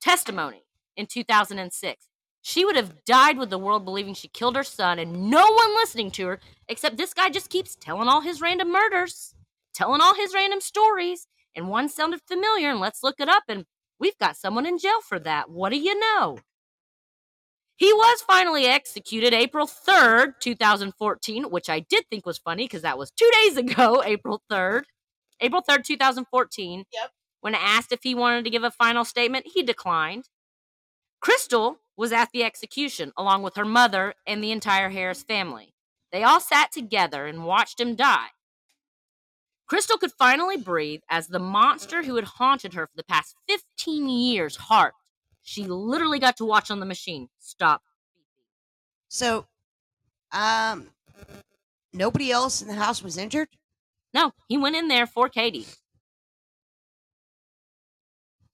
testimony 0.01 0.63
in 0.97 1.07
2006. 1.07 2.07
She 2.43 2.65
would 2.65 2.77
have 2.77 3.05
died 3.05 3.39
with 3.39 3.51
the 3.51 3.59
world 3.59 3.85
believing 3.85 4.15
she 4.15 4.29
killed 4.29 4.55
her 4.55 4.65
son 4.65 4.99
and 4.99 5.31
no 5.31 5.51
one 5.51 5.75
listening 5.75 6.11
to 6.13 6.27
her, 6.27 6.41
except 6.69 6.99
this 6.99 7.15
guy 7.15 7.31
just 7.31 7.51
keeps 7.51 7.75
telling 7.75 8.07
all 8.07 8.21
his 8.21 8.41
random 8.41 8.71
murders, 8.71 9.35
telling 9.75 10.01
all 10.01 10.15
his 10.15 10.35
random 10.35 10.61
stories, 10.61 11.27
and 11.57 11.69
one 11.69 11.89
sounded 11.89 12.21
familiar, 12.29 12.71
and 12.71 12.81
let's 12.81 13.03
look 13.03 13.19
it 13.19 13.29
up, 13.29 13.45
and 13.49 13.65
we've 13.99 14.17
got 14.19 14.37
someone 14.37 14.67
in 14.67 14.79
jail 14.79 15.01
for 15.01 15.19
that. 15.19 15.51
What 15.51 15.71
do 15.71 15.79
you 15.79 15.99
know? 15.99 16.39
He 17.79 17.93
was 17.93 18.23
finally 18.23 18.67
executed 18.67 19.33
April 19.33 19.69
3rd, 19.69 20.41
2014, 20.41 21.45
which 21.45 21.71
I 21.71 21.79
did 21.79 22.05
think 22.11 22.27
was 22.27 22.37
funny 22.37 22.65
because 22.65 22.83
that 22.83 22.99
was 22.99 23.13
two 23.13 23.31
days 23.45 23.57
ago, 23.57 24.03
April 24.07 24.43
3rd. 24.51 24.83
April 25.41 25.63
3rd, 25.63 25.85
2014. 25.85 26.85
Yep. 26.93 27.11
When 27.41 27.55
asked 27.55 27.93
if 27.93 28.01
he 28.03 28.17
wanted 28.17 28.43
to 28.45 28.51
give 28.51 28.65
a 28.65 28.73
final 28.73 29.05
statement, 29.05 29.47
he 29.55 29.63
declined. 29.63 30.25
Krystal 31.25 31.77
was 31.97 32.13
at 32.13 32.31
the 32.33 32.43
execution 32.43 33.13
along 33.17 33.45
with 33.45 33.55
her 33.55 33.65
mother 33.65 34.15
and 34.27 34.43
the 34.43 34.51
entire 34.51 34.91
Harris 34.91 35.23
family. 35.23 35.73
They 36.11 36.25
all 36.25 36.41
sat 36.41 36.73
together 36.73 37.27
and 37.27 37.45
watched 37.45 37.79
him 37.79 37.95
die. 37.95 38.29
Krystal 39.71 40.01
could 40.01 40.13
finally 40.19 40.57
breathe 40.57 41.03
as 41.09 41.29
the 41.29 41.39
monster 41.39 42.03
who 42.03 42.17
had 42.17 42.25
haunted 42.25 42.75
her 42.75 42.89
for 42.89 42.97
the 42.97 43.05
past 43.05 43.37
15 43.49 44.09
years 44.09 44.57
harped. 44.57 44.98
She 45.49 45.65
literally 45.65 46.19
got 46.19 46.37
to 46.37 46.45
watch 46.45 46.71
on 46.71 46.79
the 46.79 46.85
machine 46.85 47.31
stop. 47.39 47.83
So, 49.09 49.47
um, 50.31 50.89
nobody 51.95 52.31
else 52.31 52.61
in 52.61 52.69
the 52.69 52.75
house 52.75 53.03
was 53.03 53.17
injured. 53.17 53.49
No, 54.13 54.33
he 54.47 54.59
went 54.59 54.77
in 54.77 54.89
there 54.89 55.07
for 55.07 55.31
Katie. 55.31 55.67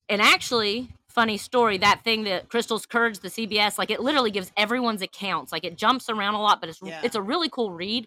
And 0.09 0.23
actually, 0.23 0.91
funny 1.09 1.37
story, 1.37 1.79
that 1.79 2.05
thing 2.05 2.23
that 2.25 2.49
Krystal's 2.49 2.87
Courage, 2.87 3.19
the 3.19 3.29
CBS, 3.29 3.77
like 3.77 3.91
it 3.91 3.99
literally 3.99 4.31
gives 4.31 4.53
everyone's 4.57 5.03
accounts. 5.03 5.51
Like 5.51 5.65
it 5.65 5.77
jumps 5.77 6.09
around 6.09 6.35
a 6.35 6.41
lot, 6.41 6.61
but 6.61 6.69
it's 6.69 6.81
Yeah. 6.81 7.01
it's 7.03 7.17
a 7.17 7.23
really 7.23 7.49
cool 7.49 7.73
read. 7.73 8.07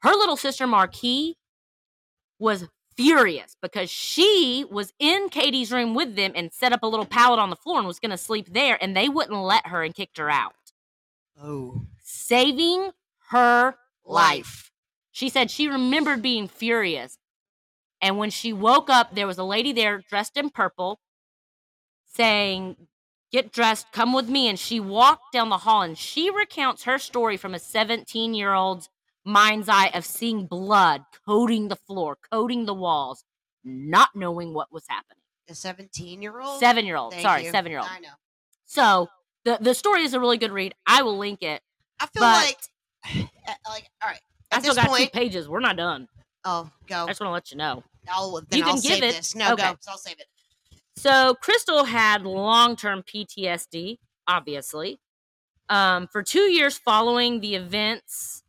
Her 0.00 0.12
little 0.12 0.38
sister 0.38 0.66
Marquis 0.66 1.36
was 2.38 2.64
furious 2.96 3.56
because 3.60 3.90
she 3.90 4.64
was 4.70 4.92
in 4.98 5.28
Katie's 5.28 5.72
room 5.72 5.94
with 5.94 6.16
them 6.16 6.32
and 6.34 6.52
set 6.52 6.72
up 6.72 6.82
a 6.82 6.86
little 6.86 7.06
pallet 7.06 7.38
on 7.38 7.50
the 7.50 7.56
floor 7.56 7.78
and 7.78 7.86
was 7.86 8.00
going 8.00 8.10
to 8.10 8.18
sleep 8.18 8.52
there, 8.52 8.78
and 8.80 8.96
they 8.96 9.08
wouldn't 9.08 9.38
let 9.38 9.66
her 9.66 9.82
and 9.82 9.94
kicked 9.94 10.18
her 10.18 10.30
out, 10.30 10.54
Oh, 11.40 11.86
saving 12.02 12.90
her 13.28 13.76
life. 14.04 14.70
She 15.10 15.28
said 15.28 15.50
she 15.50 15.68
remembered 15.68 16.22
being 16.22 16.48
furious. 16.48 17.18
And 18.00 18.18
when 18.18 18.30
she 18.30 18.52
woke 18.52 18.90
up, 18.90 19.14
there 19.14 19.26
was 19.26 19.38
a 19.38 19.44
lady 19.44 19.72
there 19.72 20.02
dressed 20.08 20.36
in 20.36 20.50
purple 20.50 21.00
saying, 22.04 22.76
Get 23.32 23.52
dressed, 23.52 23.90
come 23.92 24.12
with 24.12 24.28
me. 24.28 24.48
And 24.48 24.58
she 24.58 24.78
walked 24.78 25.32
down 25.32 25.48
the 25.48 25.58
hall 25.58 25.82
and 25.82 25.98
she 25.98 26.30
recounts 26.30 26.84
her 26.84 26.98
story 26.98 27.36
from 27.36 27.54
a 27.54 27.58
17 27.58 28.34
year 28.34 28.52
old's 28.52 28.88
mind's 29.24 29.68
eye 29.68 29.90
of 29.94 30.04
seeing 30.04 30.46
blood 30.46 31.02
coating 31.26 31.68
the 31.68 31.76
floor, 31.76 32.18
coating 32.30 32.66
the 32.66 32.74
walls, 32.74 33.24
not 33.64 34.10
knowing 34.14 34.52
what 34.54 34.72
was 34.72 34.84
happening. 34.88 35.18
A 35.48 35.54
17 35.54 36.22
year 36.22 36.40
old. 36.40 36.60
Seven 36.60 36.84
year 36.86 36.96
old, 36.96 37.14
sorry, 37.14 37.44
you. 37.44 37.50
seven 37.50 37.70
year 37.70 37.80
old. 37.80 37.88
I 37.90 38.00
know. 38.00 38.08
So 38.66 39.08
the, 39.44 39.58
the 39.60 39.74
story 39.74 40.02
is 40.02 40.14
a 40.14 40.20
really 40.20 40.38
good 40.38 40.52
read. 40.52 40.74
I 40.86 41.02
will 41.02 41.18
link 41.18 41.42
it. 41.42 41.60
I 42.00 42.06
feel 42.06 42.22
like, 42.22 42.56
like, 43.68 43.90
all 44.02 44.08
right. 44.10 44.20
I 44.52 44.60
still 44.60 44.74
this 44.74 44.82
got 44.82 44.88
point, 44.90 45.04
two 45.12 45.18
pages. 45.18 45.48
We're 45.48 45.60
not 45.60 45.76
done. 45.76 46.08
oh, 46.44 46.70
go. 46.86 47.04
I 47.04 47.08
just 47.08 47.20
want 47.20 47.28
to 47.30 47.32
let 47.32 47.50
you 47.50 47.56
know. 47.58 47.82
I'll 48.08 48.40
then 48.48 48.58
You 48.58 48.64
I'll 48.64 48.72
can 48.74 48.80
give 48.82 48.92
save 48.92 49.02
it- 49.02 49.14
this. 49.16 49.34
No, 49.34 49.52
okay. 49.54 49.62
go. 49.62 49.76
So 49.80 49.90
I'll 49.92 49.98
save 49.98 50.18
it. 50.18 50.26
So 50.96 51.34
Krystal 51.42 51.86
had 51.86 52.22
long-term 52.22 53.02
PTSD, 53.02 53.98
obviously. 54.28 55.00
Um, 55.68 56.06
for 56.12 56.22
two 56.22 56.42
years 56.52 56.78
following 56.78 57.40
the 57.40 57.56
events, 57.56 58.43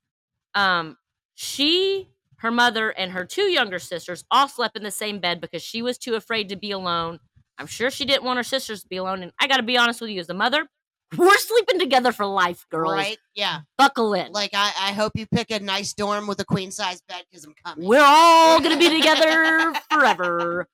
um, 0.55 0.97
she, 1.35 2.09
her 2.37 2.51
mother, 2.51 2.89
and 2.89 3.11
her 3.11 3.25
two 3.25 3.43
younger 3.43 3.77
sisters 3.77 4.23
all 4.31 4.47
slept 4.47 4.77
in 4.77 4.83
the 4.83 4.91
same 4.91 5.19
bed 5.19 5.41
because 5.41 5.61
she 5.61 5.81
was 5.81 5.97
too 5.97 6.15
afraid 6.15 6.49
to 6.49 6.55
be 6.55 6.71
alone. 6.71 7.19
I'm 7.57 7.67
sure 7.67 7.91
she 7.91 8.05
didn't 8.05 8.23
want 8.23 8.37
her 8.37 8.43
sisters 8.43 8.81
to 8.81 8.87
be 8.87 8.97
alone. 8.97 9.21
And 9.21 9.31
I 9.39 9.47
got 9.47 9.57
to 9.57 9.63
be 9.63 9.77
honest 9.77 10.01
with 10.01 10.09
you, 10.09 10.19
as 10.19 10.29
a 10.29 10.33
mother, 10.33 10.67
we're 11.17 11.37
sleeping 11.37 11.79
together 11.79 12.11
for 12.11 12.25
life, 12.25 12.65
girls. 12.69 12.93
Right? 12.93 13.17
Yeah. 13.35 13.59
Buckle 13.77 14.13
in. 14.13 14.31
Like 14.31 14.51
I, 14.53 14.71
I 14.79 14.93
hope 14.93 15.13
you 15.15 15.25
pick 15.27 15.51
a 15.51 15.59
nice 15.59 15.93
dorm 15.93 16.27
with 16.27 16.39
a 16.39 16.45
queen 16.45 16.71
size 16.71 17.01
bed 17.07 17.23
because 17.29 17.45
I'm 17.45 17.53
coming. 17.63 17.87
We're 17.87 18.03
all 18.03 18.59
gonna 18.59 18.77
be 18.77 18.89
together 18.97 19.73
forever. 19.91 20.67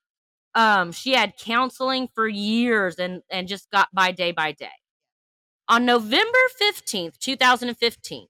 Um, 0.54 0.92
she 0.92 1.14
had 1.14 1.38
counseling 1.38 2.08
for 2.14 2.28
years 2.28 2.96
and 2.96 3.22
and 3.30 3.48
just 3.48 3.70
got 3.72 3.90
by 3.94 4.12
day 4.12 4.32
by 4.32 4.52
day. 4.54 4.70
On 5.68 5.86
November 5.86 6.40
fifteenth, 6.58 7.20
two 7.20 7.36
thousand 7.36 7.70
and 7.70 7.78
fifteen, 7.78 8.28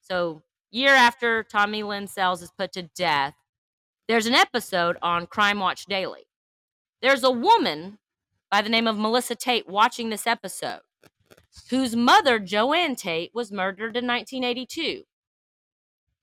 so 0.00 0.42
year 0.74 0.94
after 0.94 1.44
Tommy 1.44 1.82
Lynn 1.82 2.06
Sells 2.08 2.42
is 2.42 2.50
put 2.56 2.72
to 2.72 2.82
death, 2.82 3.34
there's 4.08 4.26
an 4.26 4.34
episode 4.34 4.96
on 5.02 5.26
Crime 5.26 5.60
Watch 5.60 5.86
Daily. 5.86 6.26
There's 7.00 7.22
a 7.22 7.30
woman 7.30 7.98
by 8.50 8.60
the 8.60 8.68
name 8.68 8.86
of 8.86 8.98
Melissa 8.98 9.34
Tate 9.34 9.68
watching 9.68 10.10
this 10.10 10.26
episode, 10.26 10.80
whose 11.70 11.94
mother 11.94 12.38
Joanne 12.38 12.96
Tate 12.96 13.30
was 13.32 13.52
murdered 13.52 13.96
in 13.96 14.06
1982. 14.06 15.04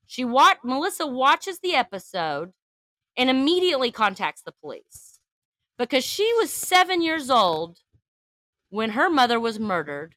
She 0.05 0.25
wa- 0.25 0.55
Melissa 0.63 1.07
watches 1.07 1.59
the 1.59 1.73
episode 1.73 2.51
and 3.15 3.29
immediately 3.29 3.91
contacts 3.91 4.41
the 4.41 4.51
police 4.51 5.19
because 5.77 6.03
she 6.03 6.31
was 6.37 6.51
seven 6.51 7.01
years 7.01 7.29
old 7.29 7.79
when 8.69 8.91
her 8.91 9.09
mother 9.09 9.39
was 9.39 9.59
murdered. 9.59 10.15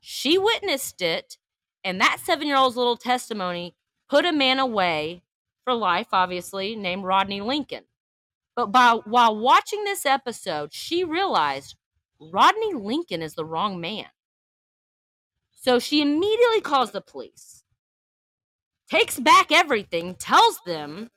She 0.00 0.38
witnessed 0.38 1.02
it, 1.02 1.38
and 1.84 2.00
that 2.00 2.18
seven 2.22 2.46
year 2.46 2.56
old's 2.56 2.76
little 2.76 2.96
testimony 2.96 3.74
put 4.08 4.24
a 4.24 4.32
man 4.32 4.58
away 4.58 5.22
for 5.64 5.74
life, 5.74 6.08
obviously, 6.12 6.76
named 6.76 7.04
Rodney 7.04 7.40
Lincoln. 7.40 7.84
But 8.54 8.66
by, 8.66 8.98
while 9.04 9.36
watching 9.36 9.84
this 9.84 10.04
episode, 10.04 10.74
she 10.74 11.04
realized 11.04 11.76
Rodney 12.20 12.74
Lincoln 12.74 13.22
is 13.22 13.34
the 13.34 13.44
wrong 13.44 13.80
man. 13.80 14.06
So 15.52 15.78
she 15.78 16.02
immediately 16.02 16.60
calls 16.60 16.90
the 16.90 17.00
police 17.00 17.62
takes 18.92 19.18
back 19.18 19.50
everything, 19.50 20.14
tells 20.14 20.60
them, 20.66 21.08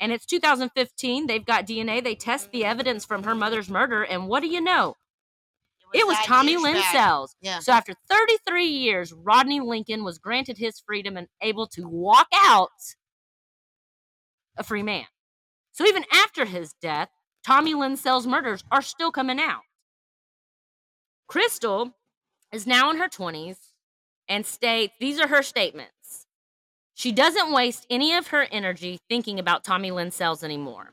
and 0.00 0.10
it's 0.10 0.26
2015. 0.26 1.26
They've 1.26 1.44
got 1.44 1.66
DNA. 1.66 2.02
They 2.02 2.16
test 2.16 2.50
the 2.50 2.64
evidence 2.64 3.04
from 3.04 3.22
her 3.22 3.36
mother's 3.36 3.68
murder, 3.70 4.02
and 4.02 4.26
what 4.26 4.40
do 4.40 4.48
you 4.48 4.60
know? 4.60 4.96
It 5.92 6.06
was 6.06 6.16
Tommy 6.24 6.56
Lynn. 6.56 6.82
Sells. 6.92 7.34
Yeah. 7.40 7.58
So 7.60 7.72
after 7.72 7.94
33 8.08 8.66
years, 8.66 9.12
Rodney 9.12 9.60
Lincoln 9.60 10.04
was 10.04 10.18
granted 10.18 10.58
his 10.58 10.80
freedom 10.80 11.16
and 11.16 11.26
able 11.42 11.66
to 11.68 11.88
walk 11.88 12.28
out 12.34 12.70
a 14.56 14.62
free 14.62 14.82
man. 14.82 15.06
So 15.72 15.86
even 15.86 16.04
after 16.12 16.44
his 16.44 16.74
death, 16.80 17.08
Tommy 17.44 17.74
Lynn 17.74 17.96
Sells 17.96 18.26
murders 18.26 18.62
are 18.70 18.82
still 18.82 19.10
coming 19.10 19.40
out. 19.40 19.62
Krystal 21.30 21.92
is 22.52 22.66
now 22.66 22.90
in 22.90 22.98
her 22.98 23.08
20s 23.08 23.56
and 24.28 24.44
states 24.44 24.94
these 25.00 25.18
are 25.18 25.28
her 25.28 25.42
statements. 25.42 26.26
She 26.94 27.12
doesn't 27.12 27.52
waste 27.52 27.86
any 27.88 28.14
of 28.14 28.28
her 28.28 28.46
energy 28.50 28.98
thinking 29.08 29.38
about 29.38 29.64
Tommy 29.64 29.90
Lynn 29.90 30.10
Sells 30.10 30.44
anymore. 30.44 30.92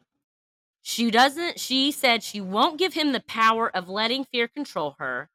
She 0.90 1.12
doesn't, 1.12 1.60
she 1.60 1.92
said 1.92 2.24
she 2.24 2.40
won't 2.40 2.80
give 2.80 2.94
him 2.94 3.12
the 3.12 3.20
power 3.20 3.70
of 3.76 3.90
letting 3.90 4.24
fear 4.24 4.48
control 4.48 4.96
her. 5.00 5.30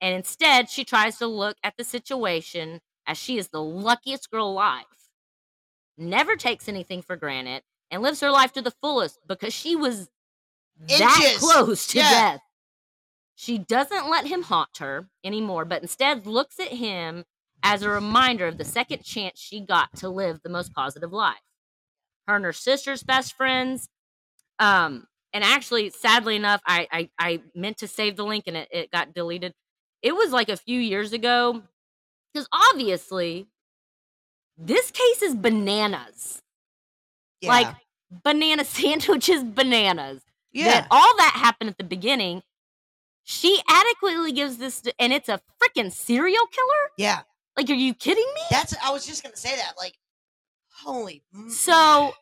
And 0.00 0.12
instead, 0.12 0.68
she 0.68 0.84
tries 0.84 1.18
to 1.18 1.28
look 1.28 1.56
at 1.62 1.76
the 1.76 1.84
situation 1.84 2.80
as 3.06 3.16
she 3.16 3.38
is 3.38 3.48
the 3.50 3.62
luckiest 3.62 4.28
girl 4.28 4.48
alive. 4.48 4.86
never 5.96 6.34
takes 6.34 6.68
anything 6.68 7.00
for 7.02 7.14
granted, 7.16 7.62
and 7.92 8.02
lives 8.02 8.20
her 8.20 8.30
life 8.32 8.52
to 8.52 8.62
the 8.62 8.72
fullest 8.82 9.20
because 9.28 9.54
she 9.54 9.76
was 9.76 10.08
that 10.88 11.36
close 11.38 11.86
to 11.88 11.98
Yeah. 11.98 12.10
death. 12.10 12.40
She 13.36 13.58
doesn't 13.58 14.10
let 14.10 14.26
him 14.26 14.42
haunt 14.42 14.78
her 14.78 15.10
anymore, 15.22 15.64
but 15.64 15.82
instead 15.82 16.26
looks 16.26 16.58
at 16.58 16.72
him 16.72 17.24
as 17.62 17.82
a 17.82 17.88
reminder 17.88 18.48
of 18.48 18.58
the 18.58 18.64
second 18.64 19.04
chance 19.04 19.38
she 19.40 19.60
got 19.60 19.94
to 19.96 20.08
live 20.08 20.42
the 20.42 20.48
most 20.48 20.72
positive 20.72 21.12
life. 21.12 21.42
Her 22.26 22.34
and 22.36 22.44
her 22.44 22.52
sister's 22.52 23.04
best 23.04 23.34
friends. 23.34 23.88
Um, 24.58 25.06
and 25.32 25.44
actually, 25.44 25.90
sadly 25.90 26.36
enough, 26.36 26.60
I 26.66 26.88
I, 26.90 27.10
I 27.18 27.42
meant 27.54 27.78
to 27.78 27.88
save 27.88 28.16
the 28.16 28.24
link 28.24 28.44
and 28.46 28.56
it, 28.56 28.68
it 28.70 28.90
got 28.90 29.14
deleted. 29.14 29.54
It 30.02 30.14
was 30.14 30.32
like 30.32 30.48
a 30.48 30.56
few 30.56 30.80
years 30.80 31.12
ago. 31.12 31.62
Because 32.32 32.48
obviously, 32.52 33.46
this 34.56 34.90
case 34.90 35.22
is 35.22 35.34
bananas. 35.34 36.42
Yeah. 37.40 37.48
Like 37.48 37.74
banana 38.10 38.64
sandwiches, 38.66 39.42
bananas 39.44 40.22
yeah. 40.52 40.64
that 40.64 40.86
all 40.90 41.16
that 41.16 41.32
happened 41.34 41.70
at 41.70 41.78
the 41.78 41.84
beginning. 41.84 42.42
She 43.24 43.60
adequately 43.68 44.32
gives 44.32 44.56
this, 44.56 44.82
and 44.98 45.12
it's 45.12 45.28
a 45.28 45.40
freaking 45.62 45.92
serial 45.92 46.46
killer. 46.46 46.90
yeah. 46.96 47.20
Like, 47.56 47.68
are 47.70 47.74
you 47.74 47.92
kidding 47.92 48.26
me? 48.36 48.40
That's 48.50 48.74
I 48.84 48.92
was 48.92 49.04
just 49.04 49.24
gonna 49.24 49.36
say 49.36 49.56
that. 49.56 49.72
Like, 49.76 49.98
holy. 50.70 51.24
So, 51.48 52.14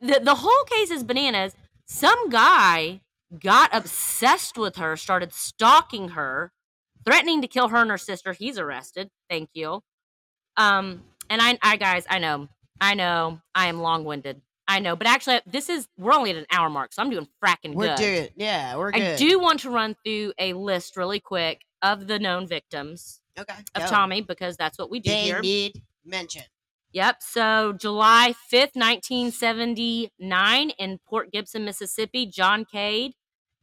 the 0.00 0.20
the 0.22 0.34
whole 0.34 0.64
case 0.64 0.90
is 0.90 1.04
bananas. 1.04 1.54
Some 1.92 2.28
guy 2.30 3.00
got 3.40 3.70
obsessed 3.74 4.56
with 4.56 4.76
her, 4.76 4.96
started 4.96 5.32
stalking 5.32 6.10
her, 6.10 6.52
threatening 7.04 7.42
to 7.42 7.48
kill 7.48 7.66
her 7.68 7.78
and 7.78 7.90
her 7.90 7.98
sister. 7.98 8.32
He's 8.32 8.58
arrested. 8.60 9.10
Thank 9.28 9.50
you. 9.54 9.82
Um, 10.56 11.02
and 11.28 11.42
I, 11.42 11.58
I 11.60 11.76
guys, 11.76 12.06
I 12.08 12.20
know, 12.20 12.48
I 12.80 12.94
know, 12.94 13.40
I 13.56 13.66
am 13.66 13.80
long 13.80 14.04
winded. 14.04 14.40
I 14.68 14.78
know, 14.78 14.94
but 14.94 15.08
actually, 15.08 15.40
this 15.46 15.68
is 15.68 15.88
we're 15.98 16.12
only 16.12 16.30
at 16.30 16.36
an 16.36 16.46
hour 16.52 16.70
mark, 16.70 16.92
so 16.92 17.02
I'm 17.02 17.10
doing 17.10 17.26
fracking 17.44 17.74
good. 17.74 17.76
we're 17.76 17.96
good. 17.96 17.98
doing. 17.98 18.28
Yeah, 18.36 18.76
we're 18.76 18.92
good. 18.92 19.02
I 19.02 19.16
do 19.16 19.40
want 19.40 19.58
to 19.60 19.70
run 19.70 19.96
through 20.04 20.32
a 20.38 20.52
list 20.52 20.96
really 20.96 21.18
quick 21.18 21.60
of 21.82 22.06
the 22.06 22.20
known 22.20 22.46
victims 22.46 23.20
Okay. 23.36 23.54
of 23.74 23.82
go. 23.82 23.88
Tommy 23.88 24.20
because 24.20 24.56
that's 24.56 24.78
what 24.78 24.88
we 24.88 25.00
do 25.00 25.10
They 25.10 25.22
here. 25.22 25.40
need 25.40 25.82
mention. 26.04 26.44
Yep. 26.92 27.16
So 27.20 27.72
July 27.72 28.34
5th, 28.52 28.74
1979 28.74 30.70
in 30.70 30.98
Port 31.08 31.30
Gibson, 31.32 31.64
Mississippi, 31.64 32.26
John 32.26 32.64
Cade, 32.64 33.12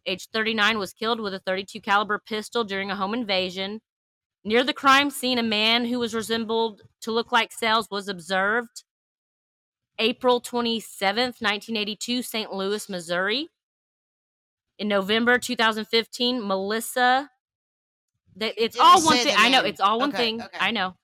age 0.06 0.30
39, 0.32 0.78
was 0.78 0.94
killed 0.94 1.20
with 1.20 1.34
a 1.34 1.40
32 1.40 1.82
caliber 1.82 2.20
pistol 2.20 2.64
during 2.64 2.90
a 2.90 2.96
home 2.96 3.14
invasion. 3.14 3.82
Near 4.46 4.64
the 4.64 4.74
crime 4.74 5.10
scene, 5.10 5.38
a 5.38 5.44
man 5.44 5.86
who 5.86 6.00
was 6.00 6.14
resembled 6.14 6.84
to 7.02 7.12
look 7.12 7.32
like 7.34 7.52
Sells 7.52 7.90
was 7.92 8.08
observed. 8.08 8.84
April 10.00 10.40
27th, 10.40 11.42
1982, 11.42 12.22
St. 12.22 12.54
Louis, 12.54 12.88
Missouri. 12.88 13.50
In 14.78 14.88
November 14.88 15.38
2015, 15.38 16.48
Melissa. 16.48 17.30
That 18.38 18.54
it's 18.56 18.78
all 18.80 19.04
one 19.04 19.18
thing. 19.18 19.34
I 19.36 19.50
know 19.50 19.64
it's 19.64 19.82
all 19.82 20.00
one 20.00 20.10
Okay, 20.10 20.18
thing. 20.18 20.42
okay. 20.44 20.58
I 20.60 20.72
know. 20.72 20.96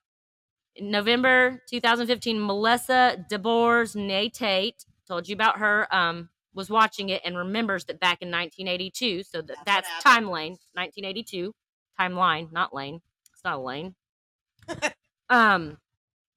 In 0.76 0.90
November 0.92 1.62
2015, 1.70 2.44
Melissa 2.46 3.26
DeBoers 3.32 3.96
Nay 3.96 4.30
Tate 4.30 4.86
told 5.08 5.28
you 5.28 5.34
about 5.34 5.60
her. 5.60 5.88
Um, 5.94 6.30
was 6.54 6.70
watching 6.70 7.10
it 7.10 7.22
and 7.26 7.38
remembers 7.38 7.86
that 7.86 8.00
back 8.00 8.22
in 8.22 8.30
1982. 8.30 9.24
So 9.24 9.42
that, 9.42 9.58
That's 9.66 9.88
that's 9.88 10.04
happened. 10.06 10.28
timeline 10.28 10.58
1982 10.74 11.54
timeline, 12.00 12.52
not 12.52 12.74
lane. 12.74 13.02
It's 13.34 13.44
not 13.44 13.58
a 13.58 13.62
lane. 13.62 13.96
um, 15.30 15.78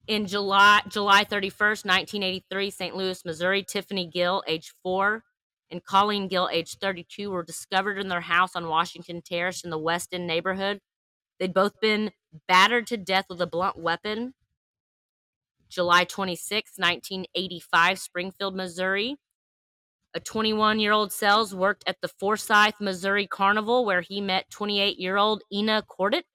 in 0.07 0.25
July 0.25 0.81
July 0.87 1.23
31st, 1.23 1.85
1983, 1.85 2.69
St. 2.71 2.95
Louis, 2.95 3.25
Missouri, 3.25 3.63
Tiffany 3.63 4.07
Gill, 4.07 4.43
age 4.47 4.73
four, 4.83 5.23
and 5.69 5.83
Colleen 5.83 6.27
Gill, 6.27 6.49
age 6.51 6.77
32, 6.79 7.29
were 7.29 7.43
discovered 7.43 7.97
in 7.97 8.07
their 8.07 8.21
house 8.21 8.55
on 8.55 8.67
Washington 8.67 9.21
Terrace 9.21 9.63
in 9.63 9.69
the 9.69 9.77
West 9.77 10.13
End 10.13 10.27
neighborhood. 10.27 10.79
They'd 11.39 11.53
both 11.53 11.79
been 11.81 12.11
battered 12.47 12.87
to 12.87 12.97
death 12.97 13.25
with 13.29 13.41
a 13.41 13.47
blunt 13.47 13.77
weapon. 13.77 14.33
July 15.69 16.03
26, 16.03 16.77
1985, 16.77 17.99
Springfield, 17.99 18.55
Missouri. 18.55 19.17
A 20.13 20.19
21 20.19 20.79
year 20.79 20.93
old 20.93 21.11
Sells 21.11 21.53
worked 21.53 21.83
at 21.85 22.01
the 22.01 22.07
Forsyth, 22.07 22.75
Missouri 22.79 23.27
Carnival, 23.27 23.85
where 23.85 24.01
he 24.01 24.21
met 24.21 24.49
28 24.49 24.97
year 24.97 25.17
old 25.17 25.43
Ina 25.51 25.83
Cordit 25.87 26.25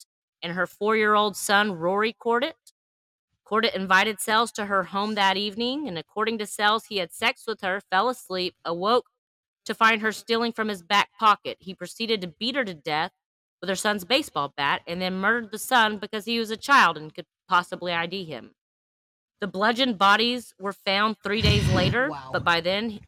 and 0.43 0.53
her 0.53 0.67
four 0.67 0.97
year 0.97 1.15
old 1.15 1.37
son, 1.37 1.73
Rory 1.73 2.13
Cordit. 2.13 2.55
Cordit 3.45 3.75
invited 3.75 4.21
Sells 4.21 4.53
to 4.53 4.67
her 4.67 4.85
home 4.85 5.15
that 5.15 5.37
evening, 5.37 5.89
and 5.89 5.99
according 5.99 6.39
to 6.39 6.47
Sells, 6.47 6.87
he 6.87 6.99
had 6.99 7.13
sex 7.13 7.45
with 7.47 7.61
her, 7.63 7.81
fell 7.91 8.09
asleep, 8.09 8.55
awoke 8.65 9.07
to 9.65 9.75
find 9.75 10.01
her 10.01 10.13
stealing 10.13 10.53
from 10.53 10.69
his 10.69 10.83
back 10.83 11.11
pocket. 11.19 11.57
He 11.61 11.75
proceeded 11.75 12.21
to 12.21 12.29
beat 12.29 12.57
her 12.57 12.65
to 12.65 12.75
death 12.75 13.13
with 13.63 13.71
her 13.71 13.77
son's 13.77 14.05
baseball 14.05 14.53
bat 14.55 14.83
and 14.87 15.01
then 15.01 15.15
murdered 15.15 15.51
the 15.53 15.59
son 15.59 15.97
because 15.97 16.27
he 16.27 16.39
was 16.39 16.51
a 16.51 16.57
child 16.59 16.99
and 16.99 17.15
could 17.15 17.25
possibly 17.49 17.93
ID 17.93 18.25
him. 18.25 18.51
The 19.41 19.47
bludgeoned 19.47 19.97
bodies 19.99 20.53
were 20.59 20.73
found 20.75 21.17
three 21.23 21.41
days 21.41 21.67
later, 21.73 22.11
Wow. 22.11 22.31
but 22.33 22.45
by 22.45 22.61
then, 22.61 23.01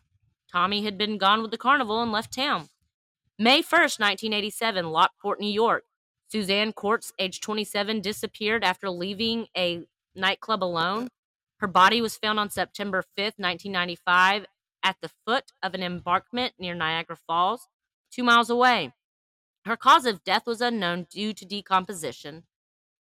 Tommy 0.51 0.85
had 0.85 0.97
been 0.97 1.19
gone 1.19 1.43
with 1.43 1.51
the 1.51 1.59
carnival 1.59 2.01
and 2.01 2.13
left 2.13 2.33
town. 2.33 2.69
May 3.39 3.61
1st, 3.63 3.99
1987, 4.01 4.91
Lockport, 4.91 5.41
New 5.41 5.51
York. 5.53 5.85
Suzanne 6.29 6.73
Korcz, 6.73 7.13
age 7.19 7.41
27, 7.41 8.01
disappeared 8.01 8.65
after 8.65 8.89
leaving 8.89 9.47
a 9.57 9.85
nightclub 10.15 10.63
alone. 10.65 11.09
Her 11.59 11.67
body 11.67 12.01
was 12.01 12.17
found 12.17 12.39
on 12.41 12.51
September 12.51 13.03
5th, 13.19 13.39
1995, 13.39 14.47
at 14.85 14.97
the 15.01 15.11
foot 15.27 15.53
of 15.63 15.75
an 15.75 15.83
embankment 15.83 16.55
near 16.59 16.75
Niagara 16.75 17.17
Falls, 17.27 17.69
two 18.13 18.23
miles 18.23 18.51
away. 18.51 18.93
Her 19.65 19.77
cause 19.77 20.05
of 20.05 20.25
death 20.25 20.47
was 20.47 20.61
unknown 20.61 21.07
due 21.11 21.33
to 21.33 21.45
decomposition. 21.45 22.45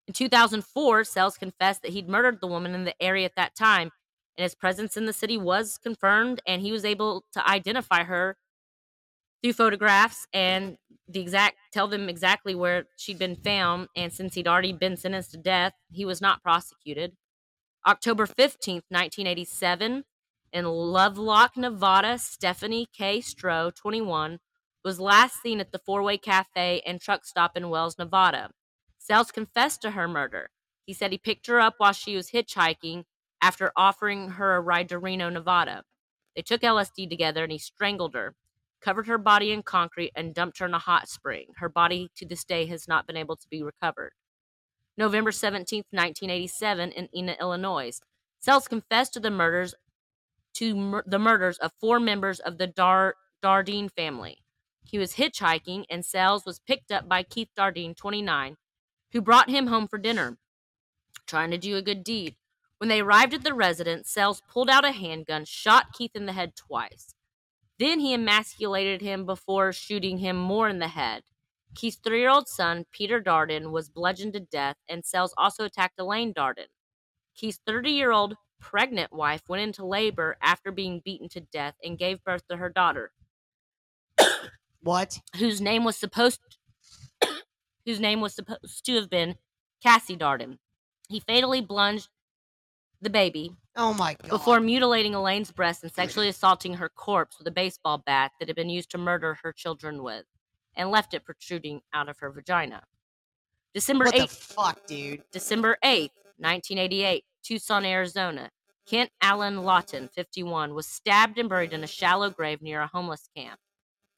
In 0.07 0.14
2004, 0.14 1.03
Sells 1.03 1.38
confessed 1.38 1.82
that 1.82 1.91
he'd 1.91 2.09
murdered 2.09 2.39
the 2.39 2.47
woman 2.47 2.76
in 2.76 2.84
the 2.84 3.01
area 3.01 3.26
at 3.26 3.36
that 3.36 3.55
time, 3.55 3.91
and 4.38 4.43
his 4.43 4.55
presence 4.55 4.95
in 4.95 5.05
the 5.05 5.14
city 5.14 5.38
was 5.38 5.78
confirmed, 5.78 6.41
and 6.45 6.62
he 6.62 6.72
was 6.72 6.86
able 6.86 7.26
to 7.34 7.47
identify 7.49 8.03
her 8.03 8.38
through 9.41 9.53
photographs 9.53 10.28
and 10.34 10.78
the 11.07 11.20
exact 11.20 11.57
tell 11.74 11.88
them 11.88 12.07
exactly 12.07 12.53
where 12.53 12.86
she'd 12.95 13.20
been 13.20 13.36
found. 13.36 13.88
And 13.95 14.14
since 14.14 14.36
he'd 14.36 14.47
already 14.47 14.74
been 14.74 14.97
sentenced 14.97 15.32
to 15.32 15.38
death, 15.38 15.74
he 15.91 16.05
was 16.05 16.22
not 16.22 16.43
prosecuted. 16.43 17.14
October 17.88 18.28
15th, 18.28 18.86
1987, 18.89 20.03
in 20.53 20.66
Lovelock, 20.66 21.57
Nevada, 21.57 22.20
Stephanie 22.20 22.88
K. 22.95 23.20
Stroh, 23.20 23.74
21, 23.74 24.39
was 24.84 25.00
last 25.00 25.42
seen 25.42 25.60
at 25.60 25.72
the 25.72 25.80
Four 25.80 26.04
Way 26.04 26.18
Cafe 26.18 26.82
and 26.86 27.00
truck 27.00 27.26
stop 27.26 27.56
in 27.56 27.70
Wells, 27.70 27.98
Nevada. 27.98 28.52
Sells 28.98 29.32
confessed 29.32 29.82
to 29.82 29.92
her 29.92 30.08
murder. 30.08 30.50
He 30.86 30.94
said 30.94 31.12
he 31.12 31.18
picked 31.18 31.48
her 31.48 31.60
up 31.60 31.76
while 31.78 31.94
she 31.94 32.16
was 32.16 32.32
hitchhiking 32.32 33.04
after 33.42 33.72
offering 33.76 34.32
her 34.32 34.56
a 34.56 34.62
ride 34.62 34.90
to 34.90 35.00
Reno, 35.00 35.30
Nevada. 35.30 35.84
They 36.36 36.42
took 36.42 36.62
LSD 36.62 37.10
together 37.10 37.44
and 37.44 37.52
he 37.52 37.58
strangled 37.58 38.14
her, 38.14 38.36
covered 38.82 39.08
her 39.08 39.18
body 39.18 39.52
in 39.52 39.64
concrete, 39.64 40.12
and 40.16 40.34
dumped 40.34 40.60
her 40.60 40.66
in 40.66 40.74
a 40.74 40.80
hot 40.80 41.10
spring. 41.10 41.48
Her 41.58 41.70
body 41.70 42.10
to 42.16 42.26
this 42.26 42.44
day 42.44 42.66
has 42.68 42.88
not 42.88 43.08
been 43.08 43.18
able 43.18 43.36
to 43.36 43.48
be 43.50 43.64
recovered. 43.64 44.14
November 44.98 45.32
17, 45.32 45.84
1987, 45.92 46.92
in 46.92 47.10
Ina, 47.16 47.38
Illinois. 47.40 48.00
Sells 48.40 48.68
confessed 48.68 49.14
to 49.14 49.20
the 49.20 49.32
murders 49.32 49.76
to 50.54 50.76
mur- 50.76 51.04
the 51.06 51.20
murders 51.20 51.58
of 51.60 51.72
four 51.80 52.00
members 52.00 52.40
of 52.40 52.58
the 52.58 52.68
Dar- 52.68 53.16
Dardeen 53.44 53.90
family. 53.92 54.41
He 54.84 54.98
was 54.98 55.16
hitchhiking, 55.16 55.86
and 55.90 56.04
Sells 56.04 56.46
was 56.46 56.60
picked 56.60 56.92
up 56.92 57.08
by 57.08 57.24
Keith 57.24 57.50
Dardeen, 57.58 57.96
29, 57.96 58.58
who 59.12 59.22
brought 59.22 59.50
him 59.50 59.68
home 59.68 59.88
for 59.88 59.98
dinner, 59.98 60.38
trying 61.26 61.52
to 61.52 61.58
do 61.58 61.78
a 61.78 61.82
good 61.82 62.04
deed. 62.04 62.36
When 62.78 62.90
they 62.90 63.02
arrived 63.02 63.34
at 63.34 63.44
the 63.44 63.54
residence, 63.54 64.10
Sells 64.10 64.42
pulled 64.50 64.70
out 64.70 64.86
a 64.86 64.92
handgun, 64.92 65.46
shot 65.46 65.94
Keith 65.94 66.16
in 66.16 66.26
the 66.26 66.34
head 66.34 66.56
twice. 66.56 67.14
Then 67.78 68.00
he 68.00 68.14
emasculated 68.14 69.02
him 69.02 69.26
before 69.26 69.72
shooting 69.72 70.18
him 70.18 70.36
more 70.36 70.68
in 70.68 70.80
the 70.80 70.88
head. 70.88 71.24
Keith's 71.74 71.98
three 72.04 72.20
year 72.20 72.30
old 72.30 72.48
son, 72.48 72.86
Peter 72.92 73.22
Dardeen, 73.22 73.72
was 73.72 73.90
bludgeoned 73.90 74.34
to 74.34 74.40
death, 74.40 74.78
and 74.90 75.06
Sells 75.06 75.34
also 75.38 75.66
attacked 75.66 76.00
Elaine 76.00 76.34
Dardeen. 76.34 76.68
Keith's 77.36 77.60
30 77.66 77.92
year 77.92 78.12
old 78.12 78.36
pregnant 78.60 79.12
wife 79.14 79.48
went 79.48 79.64
into 79.64 79.86
labor 79.86 80.38
after 80.42 80.72
being 80.72 81.02
beaten 81.04 81.30
to 81.30 81.40
death 81.40 81.76
and 81.84 81.98
gave 81.98 82.24
birth 82.24 82.48
to 82.50 82.58
her 82.58 82.70
daughter, 82.70 83.12
What? 84.84 85.20
whose 85.38 85.62
name 85.62 85.84
was 85.84 85.96
supposed 85.96 86.40
whose 87.86 88.00
name 88.00 88.22
was 88.22 88.34
supposed 88.36 88.86
to 88.86 88.96
have 88.96 89.10
been 89.10 89.36
Cassie 89.84 90.18
Dardeen. 90.18 90.58
He 91.10 91.20
fatally 91.20 91.62
plunged 91.62 92.10
the 93.02 93.10
baby 93.10 93.56
Oh 93.76 93.94
my 93.94 94.14
god. 94.14 94.30
before 94.30 94.60
mutilating 94.60 95.16
Elaine's 95.16 95.52
breast 95.52 95.84
and 95.84 95.92
sexually 95.92 96.28
assaulting 96.30 96.76
her 96.76 96.90
corpse 96.90 97.38
with 97.38 97.48
a 97.48 97.52
baseball 97.52 97.98
bat 97.98 98.32
that 98.40 98.48
had 98.48 98.56
been 98.56 98.70
used 98.70 98.92
to 98.92 98.98
murder 98.98 99.38
her 99.44 99.52
children 99.52 100.04
with, 100.04 100.26
and 100.76 100.92
left 100.92 101.14
it 101.14 101.26
protruding 101.26 101.82
out 101.94 102.10
of 102.10 102.20
her 102.20 102.30
vagina. 102.32 102.84
December 103.74 104.06
what 104.06 104.14
the 104.14 104.22
8th, 104.22 104.54
fuck, 104.54 104.86
dude? 104.86 105.24
December 105.32 105.78
8th, 105.84 106.12
1988, 106.38 107.24
Tucson, 107.44 107.86
Arizona. 107.86 108.50
Kent 108.86 109.10
Allen 109.22 109.64
Lawton, 109.64 110.10
51, 110.14 110.74
was 110.74 110.86
stabbed 110.88 111.38
and 111.38 111.48
buried 111.48 111.72
in 111.72 111.84
a 111.84 111.88
shallow 111.88 112.30
grave 112.30 112.62
near 112.62 112.82
a 112.82 112.88
homeless 112.88 113.30
camp. 113.36 113.60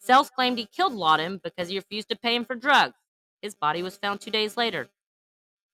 Sells 0.03 0.29
claimed 0.29 0.57
he 0.57 0.65
killed 0.65 0.93
Lawton 0.93 1.39
because 1.41 1.69
he 1.69 1.77
refused 1.77 2.09
to 2.09 2.17
pay 2.17 2.35
him 2.35 2.43
for 2.43 2.55
drugs. 2.55 2.97
His 3.41 3.55
body 3.55 3.81
was 3.81 3.95
found 3.95 4.19
two 4.19 4.31
days 4.31 4.57
later. 4.57 4.89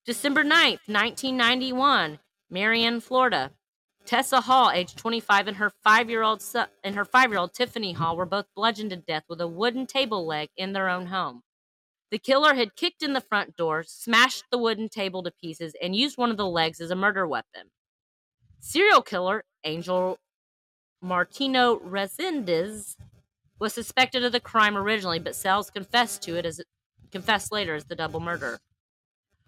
December 0.06 0.44
9th, 0.44 0.86
1991, 0.86 2.20
Marion, 2.48 3.00
Florida. 3.00 3.50
Tessa 4.06 4.40
Hall, 4.42 4.70
age 4.70 4.94
25, 4.94 5.48
and 5.48 5.56
her 5.56 5.70
five-year-old 5.82 6.40
son, 6.40 6.68
and 6.84 6.94
her 6.94 7.04
five-year-old 7.04 7.52
Tiffany 7.52 7.92
Hall 7.92 8.16
were 8.16 8.24
both 8.24 8.46
bludgeoned 8.54 8.90
to 8.90 8.96
death 8.96 9.24
with 9.28 9.40
a 9.40 9.48
wooden 9.48 9.86
table 9.86 10.24
leg 10.24 10.48
in 10.56 10.72
their 10.72 10.88
own 10.88 11.06
home. 11.06 11.42
The 12.12 12.18
killer 12.18 12.54
had 12.54 12.76
kicked 12.76 13.02
in 13.02 13.12
the 13.12 13.20
front 13.20 13.56
door, 13.56 13.82
smashed 13.82 14.44
the 14.50 14.58
wooden 14.58 14.88
table 14.88 15.22
to 15.24 15.32
pieces, 15.32 15.74
and 15.82 15.94
used 15.94 16.16
one 16.16 16.30
of 16.30 16.36
the 16.36 16.46
legs 16.46 16.80
as 16.80 16.90
a 16.90 16.96
murder 16.96 17.26
weapon. 17.26 17.70
Serial 18.60 19.02
killer 19.02 19.44
Angel 19.64 20.18
Maturino 21.04 21.80
Resendiz 21.82 22.96
was 23.60 23.74
suspected 23.74 24.24
of 24.24 24.32
the 24.32 24.40
crime 24.40 24.76
originally, 24.76 25.18
but 25.18 25.36
Sells 25.36 25.70
confessed 25.70 26.22
to 26.22 26.36
it 26.36 26.46
as 26.46 26.60
confessed 27.12 27.52
later 27.52 27.74
as 27.74 27.84
the 27.84 27.94
double 27.94 28.20
murder. 28.20 28.58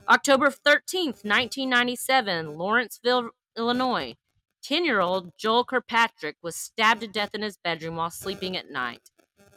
October 0.09 0.49
13th, 0.49 1.25
1997, 1.25 2.59
Lawrenceville, 2.59 3.31
Illinois. 3.57 4.15
10 4.63 4.85
year 4.85 5.01
old 5.01 5.33
Joel 5.37 5.65
Kirkpatrick 5.65 6.37
was 6.43 6.55
stabbed 6.55 7.01
to 7.01 7.09
death 7.09 7.35
in 7.35 7.43
his 7.43 7.57
bedroom 7.57 7.97
while 7.97 8.11
sleeping 8.11 8.57
at 8.57 8.71
night. 8.71 9.11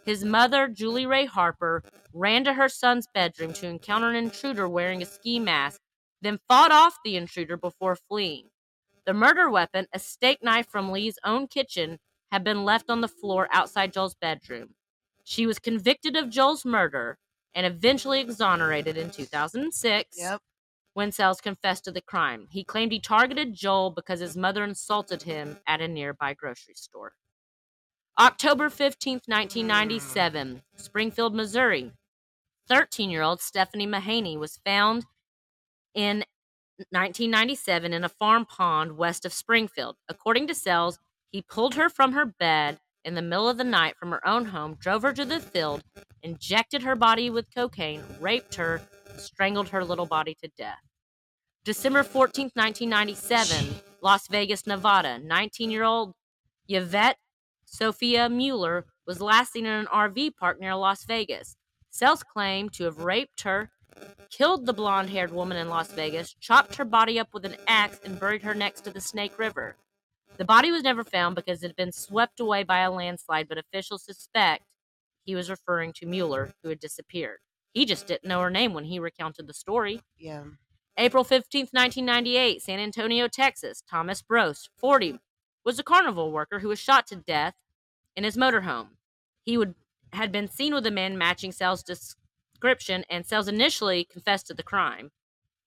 His 0.03 0.23
mother, 0.23 0.67
Julie 0.67 1.05
Rea 1.05 1.25
Harper, 1.25 1.83
ran 2.13 2.43
to 2.43 2.53
her 2.53 2.69
son's 2.69 3.07
bedroom 3.13 3.53
to 3.53 3.67
encounter 3.67 4.09
an 4.09 4.15
intruder 4.15 4.69
wearing 4.69 5.01
a 5.01 5.05
ski 5.05 5.39
mask, 5.39 5.81
then 6.21 6.39
fought 6.47 6.71
off 6.71 6.97
the 7.03 7.15
intruder 7.15 7.57
before 7.57 7.95
fleeing. 7.95 8.49
The 9.05 9.13
murder 9.13 9.49
weapon, 9.49 9.87
a 9.93 9.99
steak 9.99 10.43
knife 10.43 10.67
from 10.67 10.91
Lee's 10.91 11.19
own 11.23 11.47
kitchen, 11.47 11.99
had 12.31 12.43
been 12.43 12.63
left 12.65 12.89
on 12.89 13.01
the 13.01 13.07
floor 13.07 13.47
outside 13.51 13.93
Joel's 13.93 14.15
bedroom. 14.15 14.75
She 15.23 15.45
was 15.45 15.59
convicted 15.59 16.15
of 16.15 16.29
Joel's 16.29 16.65
murder 16.65 17.17
and 17.53 17.65
eventually 17.65 18.19
exonerated 18.19 18.97
in 18.97 19.09
2006 19.11 20.17
Yep. 20.17 20.41
when 20.93 21.11
Sells 21.11 21.41
confessed 21.41 21.85
to 21.85 21.91
the 21.91 22.01
crime. 22.01 22.47
He 22.49 22.63
claimed 22.63 22.91
he 22.91 22.99
targeted 22.99 23.53
Joel 23.53 23.91
because 23.91 24.19
his 24.19 24.35
mother 24.37 24.63
insulted 24.63 25.23
him 25.23 25.57
at 25.67 25.81
a 25.81 25.87
nearby 25.87 26.33
grocery 26.33 26.75
store. 26.75 27.13
October 28.19 28.69
15th, 28.69 29.27
1997, 29.27 30.61
Springfield, 30.75 31.35
Missouri. 31.35 31.91
13 32.67 33.09
year 33.09 33.21
old 33.21 33.41
Stephanie 33.41 33.85
Mahaney 33.87 34.37
was 34.37 34.57
found 34.65 35.05
in 35.93 36.23
1997 36.89 37.93
in 37.93 38.03
a 38.03 38.09
farm 38.09 38.45
pond 38.45 38.97
west 38.97 39.25
of 39.25 39.33
Springfield. 39.33 39.97
According 40.09 40.47
to 40.47 40.55
Sells, 40.55 40.99
he 41.35 41.41
pulled 41.41 41.75
her 41.75 41.89
from 41.89 42.13
her 42.13 42.25
bed 42.25 42.79
in 43.03 43.13
the 43.13 43.21
middle 43.21 43.49
of 43.49 43.57
the 43.57 43.63
night 43.65 43.97
from 43.97 44.09
her 44.11 44.25
own 44.25 44.45
home, 44.45 44.77
drove 44.79 45.01
her 45.01 45.11
to 45.11 45.25
the 45.25 45.41
field, 45.41 45.83
injected 46.23 46.81
her 46.81 46.95
body 46.95 47.29
with 47.29 47.53
cocaine, 47.53 48.01
raped 48.21 48.55
her, 48.55 48.81
strangled 49.17 49.67
her 49.67 49.83
little 49.83 50.05
body 50.05 50.33
to 50.41 50.47
death. 50.57 50.79
December 51.65 52.03
14th, 52.03 52.55
1997, 52.55 53.75
Las 54.01 54.29
Vegas, 54.29 54.65
Nevada. 54.65 55.19
19 55.19 55.71
year 55.71 55.83
old 55.83 56.13
Yvette 56.69 57.17
Sophia 57.65 58.29
Mueller 58.29 58.85
was 59.05 59.19
last 59.19 59.51
seen 59.51 59.65
in 59.65 59.73
an 59.73 59.87
RV 59.87 60.37
park 60.37 60.61
near 60.61 60.73
Las 60.73 61.03
Vegas. 61.03 61.57
Sells 61.89 62.23
claimed 62.23 62.71
to 62.75 62.85
have 62.85 62.99
raped 62.99 63.41
her, 63.41 63.71
killed 64.29 64.65
the 64.65 64.71
blonde 64.71 65.09
haired 65.09 65.33
woman 65.33 65.57
in 65.57 65.67
Las 65.67 65.91
Vegas, 65.91 66.33
chopped 66.39 66.75
her 66.75 66.85
body 66.85 67.19
up 67.19 67.33
with 67.33 67.43
an 67.43 67.57
axe, 67.67 67.99
and 68.05 68.21
buried 68.21 68.43
her 68.43 68.53
next 68.53 68.85
to 68.85 68.89
the 68.89 69.01
Snake 69.01 69.37
River. 69.37 69.75
The 70.37 70.45
body 70.45 70.71
was 70.71 70.83
never 70.83 71.03
found 71.03 71.35
because 71.35 71.63
it 71.63 71.67
had 71.67 71.75
been 71.75 71.91
swept 71.91 72.39
away 72.39 72.63
by 72.63 72.79
a 72.79 72.91
landslide, 72.91 73.47
but 73.47 73.57
officials 73.57 74.03
suspect 74.03 74.63
he 75.23 75.35
was 75.35 75.49
referring 75.49 75.93
to 75.93 76.05
Mueller, 76.05 76.53
who 76.61 76.69
had 76.69 76.79
disappeared. 76.79 77.39
He 77.73 77.85
just 77.85 78.07
didn't 78.07 78.25
know 78.25 78.41
her 78.41 78.49
name 78.49 78.73
when 78.73 78.85
he 78.85 78.99
recounted 78.99 79.47
the 79.47 79.53
story. 79.53 80.01
Yeah. 80.17 80.43
April 80.97 81.25
15th, 81.25 81.73
1998, 81.73 82.61
San 82.61 82.79
Antonio, 82.79 83.27
Texas. 83.27 83.83
Thomas 83.89 84.21
Brose, 84.21 84.69
40, 84.77 85.19
was 85.65 85.77
a 85.77 85.83
carnival 85.83 86.31
worker 86.31 86.59
who 86.59 86.69
was 86.69 86.79
shot 86.79 87.07
to 87.07 87.15
death 87.15 87.55
in 88.15 88.23
his 88.23 88.37
motorhome. 88.37 88.89
He 89.43 89.57
would 89.57 89.75
had 90.13 90.31
been 90.31 90.47
seen 90.47 90.73
with 90.73 90.85
a 90.85 90.91
man 90.91 91.17
matching 91.17 91.51
Sells' 91.51 91.83
description, 91.83 93.03
and 93.09 93.25
Sells 93.25 93.47
initially 93.49 94.05
confessed 94.05 94.47
to 94.47 94.53
the 94.53 94.63
crime. 94.63 95.11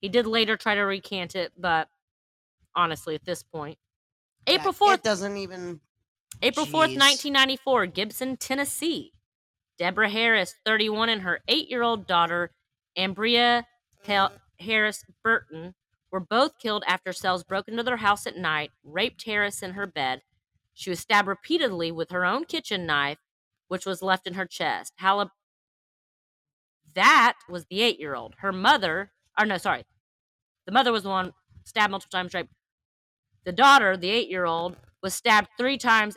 He 0.00 0.08
did 0.08 0.26
later 0.26 0.56
try 0.56 0.74
to 0.74 0.80
recant 0.82 1.36
it, 1.36 1.52
but 1.58 1.88
honestly, 2.74 3.14
at 3.14 3.24
this 3.24 3.42
point, 3.42 3.78
April 4.48 4.72
4th, 4.72 4.94
It 4.94 5.02
doesn't 5.02 5.36
even. 5.36 5.80
April 6.42 6.66
4th, 6.66 6.94
1994, 6.96 7.86
Gibson, 7.86 8.36
Tennessee. 8.36 9.12
Deborah 9.78 10.10
Harris, 10.10 10.54
31, 10.64 11.08
and 11.08 11.22
her 11.22 11.40
eight 11.48 11.68
year 11.70 11.82
old 11.82 12.06
daughter, 12.06 12.50
Ambria 12.96 13.64
Hel- 14.04 14.30
mm. 14.30 14.64
Harris 14.64 15.04
Burton, 15.22 15.74
were 16.10 16.20
both 16.20 16.58
killed 16.58 16.82
after 16.86 17.12
Sells 17.12 17.44
broke 17.44 17.68
into 17.68 17.82
their 17.82 17.98
house 17.98 18.26
at 18.26 18.36
night, 18.36 18.72
raped 18.82 19.24
Harris 19.24 19.62
in 19.62 19.72
her 19.72 19.86
bed. 19.86 20.22
She 20.74 20.90
was 20.90 21.00
stabbed 21.00 21.28
repeatedly 21.28 21.92
with 21.92 22.10
her 22.10 22.24
own 22.24 22.44
kitchen 22.44 22.86
knife, 22.86 23.18
which 23.68 23.86
was 23.86 24.02
left 24.02 24.26
in 24.26 24.34
her 24.34 24.46
chest. 24.46 24.94
Halib- 25.00 25.30
that 26.94 27.34
was 27.48 27.66
the 27.66 27.82
eight 27.82 28.00
year 28.00 28.14
old. 28.14 28.34
Her 28.38 28.52
mother, 28.52 29.12
or 29.38 29.46
no, 29.46 29.58
sorry. 29.58 29.84
The 30.66 30.72
mother 30.72 30.90
was 30.92 31.04
the 31.04 31.08
one 31.08 31.32
stabbed 31.64 31.90
multiple 31.92 32.16
times, 32.18 32.34
raped. 32.34 32.52
The 33.44 33.52
daughter, 33.52 33.96
the 33.96 34.10
eight 34.10 34.28
year 34.28 34.44
old, 34.44 34.76
was 35.02 35.14
stabbed 35.14 35.48
three 35.56 35.78
times 35.78 36.16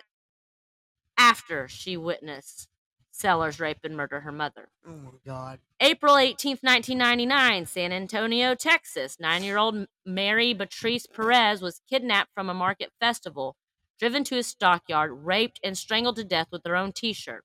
after 1.17 1.67
she 1.67 1.95
witnessed 1.97 2.67
Sellers 3.13 3.59
rape 3.59 3.80
and 3.84 3.95
murder 3.95 4.22
her 4.22 4.32
mother. 4.32 4.69
Oh 4.88 4.91
my 4.95 5.11
god. 5.26 5.59
April 5.80 6.15
18th, 6.15 6.63
1999, 6.63 7.65
San 7.65 7.91
Antonio, 7.91 8.55
Texas. 8.55 9.19
Nine 9.19 9.43
year 9.43 9.57
old 9.57 9.86
Mary 10.05 10.53
Beatrice 10.53 11.05
Perez 11.05 11.61
was 11.61 11.82
kidnapped 11.89 12.34
from 12.34 12.49
a 12.49 12.53
market 12.53 12.89
festival, 12.99 13.57
driven 13.99 14.24
to 14.24 14.38
a 14.38 14.43
stockyard, 14.43 15.11
raped, 15.24 15.59
and 15.63 15.78
strangled 15.78 16.15
to 16.15 16.24
death 16.24 16.47
with 16.51 16.61
her 16.65 16.76
own 16.76 16.93
t 16.93 17.13
shirt. 17.13 17.43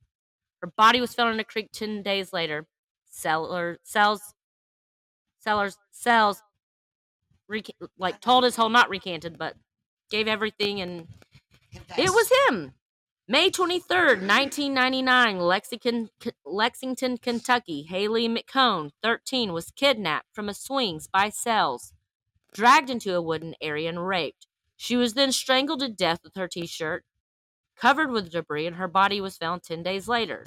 Her 0.62 0.72
body 0.76 1.00
was 1.00 1.14
found 1.14 1.34
in 1.34 1.40
a 1.40 1.44
creek 1.44 1.68
10 1.72 2.02
days 2.02 2.32
later. 2.32 2.66
Seller, 3.04 3.78
sells, 3.82 4.32
sellers, 5.40 5.76
sells, 5.90 6.42
reca- 7.50 7.88
like 7.98 8.20
told 8.20 8.44
his 8.44 8.56
whole, 8.56 8.70
not 8.70 8.88
recanted, 8.88 9.36
but 9.36 9.56
gave 10.10 10.28
everything 10.28 10.80
and 10.80 11.08
it 11.96 12.10
was 12.10 12.30
him. 12.48 12.72
May 13.28 13.50
23rd, 13.50 14.22
1999, 14.22 15.40
Lexington, 15.40 16.10
Lexington, 16.44 17.18
Kentucky. 17.18 17.82
Haley 17.82 18.28
McHone, 18.28 18.90
13, 19.02 19.52
was 19.52 19.72
kidnapped 19.72 20.28
from 20.32 20.48
a 20.48 20.54
swings 20.54 21.08
by 21.08 21.30
Sells, 21.30 21.92
dragged 22.52 22.88
into 22.88 23.16
a 23.16 23.22
wooden 23.22 23.56
area, 23.60 23.88
and 23.88 24.06
raped. 24.06 24.46
She 24.76 24.96
was 24.96 25.14
then 25.14 25.32
strangled 25.32 25.80
to 25.80 25.88
death 25.88 26.20
with 26.22 26.36
her 26.36 26.46
t 26.46 26.66
shirt, 26.66 27.04
covered 27.76 28.12
with 28.12 28.30
debris, 28.30 28.66
and 28.66 28.76
her 28.76 28.86
body 28.86 29.20
was 29.20 29.36
found 29.36 29.64
10 29.64 29.82
days 29.82 30.06
later. 30.06 30.46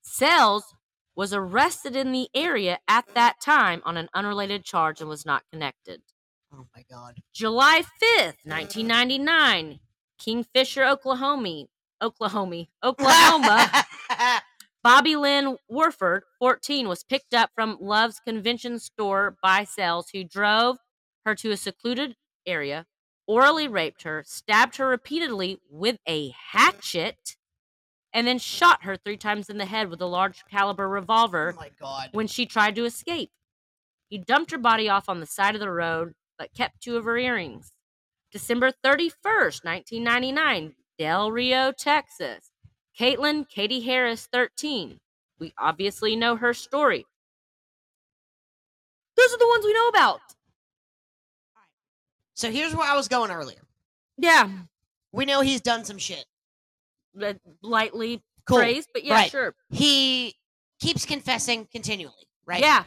Sells 0.00 0.74
was 1.14 1.34
arrested 1.34 1.96
in 1.96 2.12
the 2.12 2.28
area 2.34 2.78
at 2.88 3.14
that 3.14 3.42
time 3.42 3.82
on 3.84 3.98
an 3.98 4.08
unrelated 4.14 4.64
charge 4.64 5.00
and 5.00 5.10
was 5.10 5.26
not 5.26 5.44
connected. 5.52 6.00
Oh 6.52 6.66
my 6.74 6.84
god. 6.90 7.20
July 7.32 7.82
5th, 8.02 8.36
1999, 8.44 9.80
Kingfisher, 10.18 10.84
Oklahoma, 10.84 11.64
Oklahoma, 12.02 12.66
Oklahoma. 12.82 13.70
Bobby 14.84 15.16
Lynn 15.16 15.56
Warford, 15.68 16.22
14, 16.38 16.86
was 16.86 17.02
picked 17.02 17.34
up 17.34 17.50
from 17.54 17.76
Love's 17.80 18.20
convention 18.20 18.78
store 18.78 19.36
by 19.42 19.64
Sells, 19.64 20.10
who 20.12 20.22
drove 20.22 20.76
her 21.24 21.34
to 21.34 21.50
a 21.50 21.56
secluded 21.56 22.14
area, 22.46 22.86
orally 23.26 23.66
raped 23.66 24.04
her, 24.04 24.22
stabbed 24.24 24.76
her 24.76 24.86
repeatedly 24.86 25.58
with 25.68 25.98
a 26.06 26.32
hatchet, 26.52 27.36
and 28.12 28.26
then 28.28 28.38
shot 28.38 28.84
her 28.84 28.96
three 28.96 29.16
times 29.16 29.50
in 29.50 29.58
the 29.58 29.64
head 29.66 29.90
with 29.90 30.00
a 30.00 30.06
large 30.06 30.44
caliber 30.48 30.84
oh 30.86 30.90
revolver 30.90 31.54
my 31.56 31.70
god. 31.80 32.10
when 32.12 32.28
she 32.28 32.46
tried 32.46 32.76
to 32.76 32.84
escape. 32.84 33.30
He 34.08 34.18
dumped 34.18 34.52
her 34.52 34.58
body 34.58 34.88
off 34.88 35.08
on 35.08 35.18
the 35.18 35.26
side 35.26 35.56
of 35.56 35.60
the 35.60 35.70
road, 35.70 36.14
but 36.38 36.52
kept 36.54 36.80
two 36.82 36.96
of 36.96 37.04
her 37.04 37.16
earrings. 37.16 37.72
December 38.32 38.72
31st, 38.84 39.64
1999, 39.64 40.74
Del 40.98 41.30
Rio, 41.30 41.72
Texas. 41.72 42.50
Caitlin 42.98 43.48
Katie 43.48 43.80
Harris, 43.82 44.26
13. 44.32 44.98
We 45.38 45.52
obviously 45.58 46.16
know 46.16 46.36
her 46.36 46.54
story. 46.54 47.04
Those 49.16 49.32
are 49.32 49.38
the 49.38 49.46
ones 49.48 49.64
we 49.64 49.72
know 49.74 49.88
about. 49.88 50.20
So 52.34 52.50
here's 52.50 52.74
where 52.74 52.88
I 52.90 52.94
was 52.96 53.08
going 53.08 53.30
earlier. 53.30 53.60
Yeah, 54.18 54.50
We 55.12 55.24
know 55.24 55.40
he's 55.40 55.60
done 55.60 55.84
some 55.84 55.98
shit. 55.98 56.24
lightly 57.62 58.22
Cool. 58.46 58.58
praised, 58.58 58.90
but 58.92 59.04
yeah, 59.04 59.14
Right. 59.14 59.30
sure. 59.30 59.54
He 59.70 60.36
keeps 60.80 61.06
confessing 61.06 61.66
continually, 61.66 62.28
right? 62.44 62.60
Yeah, 62.60 62.84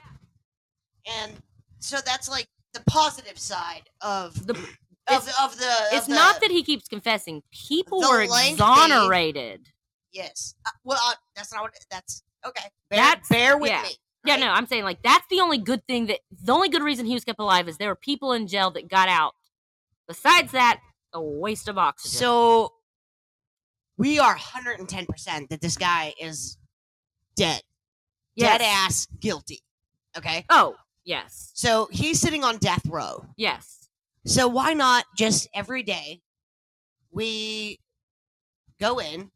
And 1.05 1.41
so 1.79 1.97
that's 2.05 2.29
like 2.29 2.47
the 2.73 2.81
positive 2.87 3.37
side 3.39 3.89
of 4.01 4.45
the 4.47 4.53
of, 4.53 5.27
of 5.41 5.57
the. 5.57 5.73
It's 5.91 6.03
of 6.03 6.07
the, 6.09 6.15
not 6.15 6.41
that 6.41 6.51
he 6.51 6.63
keeps 6.63 6.87
confessing. 6.87 7.41
People 7.51 8.01
were 8.01 8.25
lengthy- 8.27 8.53
exonerated. 8.53 9.67
Yes. 10.11 10.55
Uh, 10.65 10.71
well, 10.83 10.99
uh, 11.05 11.13
that's 11.35 11.53
not 11.53 11.61
what. 11.61 11.73
That's 11.89 12.23
okay. 12.45 12.65
Bear, 12.89 12.99
That's- 12.99 13.27
bear 13.29 13.57
with 13.57 13.69
yeah. 13.71 13.83
me. 13.83 13.89
Yeah, 14.25 14.35
no, 14.35 14.49
I'm 14.49 14.67
saying 14.67 14.83
like 14.83 15.01
that's 15.01 15.25
the 15.29 15.39
only 15.39 15.57
good 15.57 15.81
thing 15.87 16.07
that 16.07 16.19
the 16.43 16.51
only 16.51 16.67
good 16.67 16.83
reason 16.83 17.05
he 17.05 17.13
was 17.13 17.23
kept 17.23 17.39
alive 17.39 17.69
is 17.69 17.77
there 17.77 17.87
were 17.87 17.95
people 17.95 18.33
in 18.33 18.47
jail 18.47 18.69
that 18.71 18.89
got 18.89 19.07
out. 19.07 19.33
Besides 20.09 20.51
that, 20.51 20.81
a 21.13 21.21
waste 21.21 21.67
of 21.69 21.77
oxygen. 21.77 22.17
So 22.17 22.73
we 23.97 24.19
are 24.19 24.35
110% 24.35 25.49
that 25.49 25.61
this 25.61 25.77
guy 25.77 26.13
is 26.19 26.57
dead. 27.35 27.61
yes. 28.35 28.57
Dead 28.57 28.61
ass 28.65 29.07
guilty. 29.19 29.59
Okay? 30.17 30.45
Oh, 30.49 30.75
yes. 31.09 31.51
So 31.55 31.87
he's 31.91 32.19
sitting 32.19 32.43
on 32.43 32.57
death 32.57 32.85
row. 32.87 33.25
Yes. 33.35 33.89
So 34.25 34.47
why 34.47 34.73
not 34.73 35.05
just 35.17 35.47
every 35.53 35.83
day 35.83 36.21
we 37.11 37.79
go 38.79 38.99
in 38.99 39.31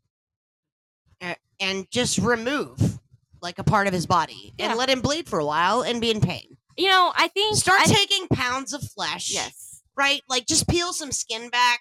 and 1.59 1.89
just 1.91 2.17
remove 2.19 2.99
like 3.41 3.57
a 3.59 3.63
part 3.63 3.87
of 3.87 3.93
his 3.93 4.05
body 4.05 4.53
Yeah. 4.57 4.69
and 4.69 4.77
let 4.77 4.89
him 4.89 5.01
bleed 5.01 5.27
for 5.27 5.39
a 5.39 5.45
while 5.45 5.81
and 5.81 5.99
be 6.01 6.11
in 6.11 6.21
pain. 6.21 6.57
You 6.77 6.89
know, 6.89 7.11
I 7.15 7.27
think 7.29 7.55
Start 7.55 7.81
I, 7.81 7.85
taking 7.85 8.27
pounds 8.27 8.73
of 8.73 8.81
flesh. 8.83 9.33
Yes. 9.33 9.81
Right? 9.95 10.21
Like 10.29 10.45
just 10.45 10.67
peel 10.67 10.91
some 10.93 11.11
skin 11.11 11.49
back 11.49 11.79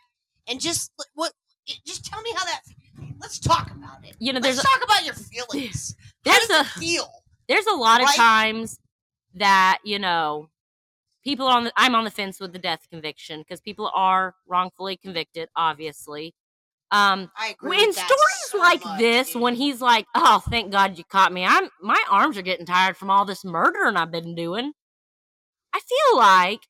and 0.48 0.60
just 0.60 0.90
what 1.14 1.32
just 1.86 2.05
tell 2.05 2.20
me 2.23 2.32
how 2.36 2.44
that 2.44 2.60
let's 3.20 3.39
talk 3.39 3.70
about 3.70 4.05
it. 4.05 4.16
You 4.19 4.32
know, 4.32 4.40
Let's 4.40 4.56
there's 4.56 4.66
talk 4.66 4.82
about 4.85 5.05
your 5.05 5.14
feelings. 5.14 5.94
How 6.27 6.32
there's 6.32 6.47
does 6.47 6.56
a 6.59 6.60
it 6.60 6.66
feel? 6.66 7.10
there's 7.48 7.66
a 7.66 7.74
lot 7.74 8.01
of 8.01 8.06
Right? 8.06 8.16
times 8.16 8.78
that 9.35 9.79
you 9.85 9.99
know 9.99 10.49
people 11.25 11.47
on 11.47 11.65
the 11.65 11.73
i'm 11.77 11.95
on 11.95 12.05
the 12.05 12.11
fence 12.11 12.41
with 12.41 12.53
the 12.53 12.59
death 12.59 12.87
conviction 12.91 13.41
because 13.41 13.61
people 13.61 13.91
are 13.95 14.35
wrongfully 14.47 14.97
convicted 14.97 15.49
obviously 15.57 16.35
um 16.91 17.31
I 17.37 17.49
agree. 17.51 17.83
in 17.83 17.93
stories 17.93 18.43
so 18.47 18.59
like 18.59 18.85
much, 18.85 18.99
this 18.99 19.33
dude. 19.33 19.43
when 19.43 19.55
he's 19.55 19.81
like 19.81 20.07
oh 20.15 20.43
thank 20.51 20.71
god 20.73 20.99
you 20.99 21.05
caught 21.05 21.33
me 21.33 21.45
i'm 21.45 21.69
my 21.81 22.03
arms 22.11 22.37
are 22.37 22.43
getting 22.43 22.67
tired 22.67 22.97
from 22.97 23.11
all 23.11 23.25
this 23.25 23.45
murdering 23.45 23.97
i've 23.97 24.11
been 24.11 24.35
doing 24.35 24.73
i 25.73 25.81
feel 25.81 26.19
like 26.19 26.61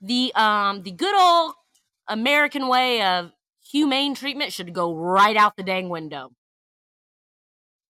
the 0.00 0.32
um 0.34 0.82
the 0.82 0.90
good 0.90 1.14
old 1.14 1.54
american 2.08 2.66
way 2.66 3.02
of 3.02 3.30
humane 3.64 4.14
treatment 4.14 4.52
should 4.52 4.74
go 4.74 4.94
right 4.94 5.36
out 5.36 5.56
the 5.56 5.62
dang 5.62 5.88
window 5.88 6.30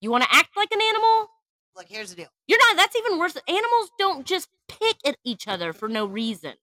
you 0.01 0.11
want 0.11 0.23
to 0.25 0.35
act 0.35 0.51
like 0.57 0.71
an 0.73 0.81
animal 0.81 1.29
Look, 1.77 1.87
here's 1.89 2.11
the 2.11 2.17
deal. 2.17 2.29
you're 2.47 2.59
not. 2.59 2.77
That's 2.77 2.97
even 2.97 3.19
worse. 3.19 3.37
Animals 3.49 3.91
don't 3.99 4.27
just 4.27 4.49
pick 4.69 4.97
at 5.07 5.17
each 5.25 5.49
other 5.49 5.73
for 5.73 5.89
no 5.89 6.05
reason. 6.05 6.55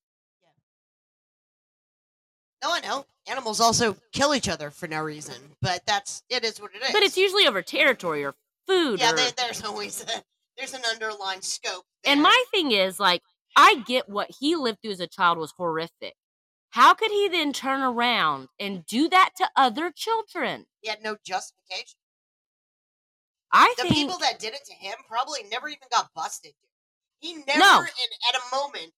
No, 2.64 2.74
I 2.74 2.80
know. 2.82 3.06
Animals 3.28 3.60
also 3.60 3.96
kill 4.12 4.36
each 4.36 4.50
other 4.50 4.70
for 4.70 4.88
no 4.88 5.02
reason, 5.02 5.36
but 5.62 5.82
that's 5.86 6.24
it 6.30 6.44
is 6.44 6.60
what 6.60 6.72
it 6.76 6.84
is. 6.84 6.92
But 6.92 7.04
it's 7.04 7.18
usually 7.18 7.48
over 7.48 7.62
territory 7.62 8.24
or 8.26 8.36
food. 8.68 9.00
yeah. 9.00 9.12
or, 9.12 9.16
There, 9.16 9.32
there's 9.38 9.64
always 9.64 10.04
a, 10.04 10.24
there's 10.58 10.74
an 10.74 10.82
underlying 10.92 11.42
scope. 11.42 11.86
and 12.06 12.22
my 12.22 12.44
thing 12.52 12.72
is, 12.72 13.00
like, 13.00 13.22
I 13.56 13.84
get 13.88 14.10
what 14.10 14.30
he 14.40 14.56
lived 14.56 14.80
through 14.82 14.92
as 14.92 15.00
a 15.00 15.08
child 15.08 15.38
was 15.38 15.54
horrific. 15.58 16.16
How 16.72 16.94
could 16.94 17.12
he 17.12 17.30
then 17.30 17.54
turn 17.54 17.82
around 17.82 18.48
and 18.60 18.86
do 18.86 19.08
that 19.10 19.32
to 19.38 19.50
other 19.56 19.92
children? 19.96 20.66
he 20.82 20.90
had 20.90 21.02
no 21.04 21.18
justification. 21.26 21.99
I 23.52 23.74
The 23.78 23.84
think 23.84 23.96
people 23.96 24.18
that 24.20 24.40
did 24.40 24.54
it 24.54 24.66
to 24.66 24.74
him 24.74 24.96
probably 25.08 25.40
never 25.52 25.68
even 25.68 25.88
got 25.92 26.10
busted. 26.16 26.54
He 27.20 27.34
never, 27.48 27.60
No. 27.60 27.80
in, 27.82 28.36
at 28.36 28.36
a 28.42 28.56
moment, 28.56 28.94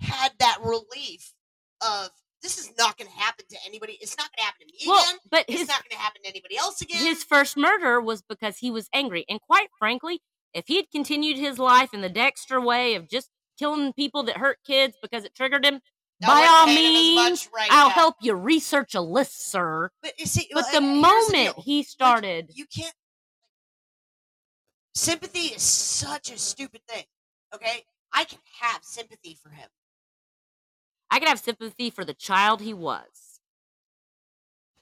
had 0.00 0.32
that 0.38 0.58
relief 0.62 1.32
of 1.80 2.10
this 2.42 2.58
is 2.58 2.70
not 2.78 2.96
going 2.98 3.10
to 3.10 3.16
happen 3.16 3.44
to 3.50 3.56
anybody. 3.66 3.98
It's 4.00 4.16
not 4.16 4.28
going 4.30 4.38
to 4.38 4.44
happen 4.44 4.66
to 4.68 4.72
me 4.72 4.78
well, 4.86 5.02
again. 5.02 5.18
but 5.30 5.44
It's 5.48 5.68
not 5.68 5.82
going 5.82 5.90
to 5.90 5.96
happen 5.98 6.22
to 6.22 6.28
anybody 6.28 6.56
else 6.56 6.80
again. 6.82 6.98
his 7.04 7.24
first 7.24 7.56
murder 7.56 8.00
was 8.00 8.22
because 8.22 8.58
he 8.58 8.70
was 8.70 8.88
angry, 8.92 9.24
and 9.28 9.40
quite 9.40 9.68
frankly, 9.78 10.20
if 10.54 10.66
he 10.68 10.76
had 10.76 10.90
continued 10.92 11.38
his 11.38 11.58
life 11.58 11.92
in 11.92 12.02
the 12.02 12.08
Dexter 12.08 12.60
way 12.60 12.94
of 12.94 13.08
just 13.08 13.30
killing 13.58 13.92
people 13.94 14.22
that 14.24 14.36
hurt 14.36 14.58
kids 14.66 14.96
because 15.02 15.24
it 15.24 15.34
triggered 15.34 15.64
him, 15.64 15.80
by 16.20 16.46
all 16.48 16.66
pain 16.66 16.76
him 16.76 17.18
as 17.18 17.26
means, 17.30 17.48
right 17.54 17.68
I'll 17.70 17.88
now. 17.88 17.94
help 17.94 18.14
you 18.22 18.34
research 18.34 18.94
a 18.94 19.00
list, 19.00 19.50
sir. 19.50 19.90
But 20.02 20.12
you 20.18 20.26
see, 20.26 20.46
But 20.52 20.64
well, 20.72 20.80
the 20.80 20.86
moment 20.86 21.32
deal. 21.32 21.62
he 21.64 21.82
started, 21.82 22.50
you 22.54 22.66
can't. 22.66 22.94
Sympathy 24.96 25.48
is 25.54 25.62
such 25.62 26.30
a 26.30 26.38
stupid 26.38 26.80
thing. 26.88 27.04
Okay, 27.54 27.84
I 28.14 28.24
can 28.24 28.38
have 28.62 28.82
sympathy 28.82 29.36
for 29.42 29.50
him. 29.50 29.68
I 31.10 31.18
can 31.18 31.28
have 31.28 31.38
sympathy 31.38 31.90
for 31.90 32.02
the 32.02 32.14
child 32.14 32.62
he 32.62 32.72
was. 32.72 33.40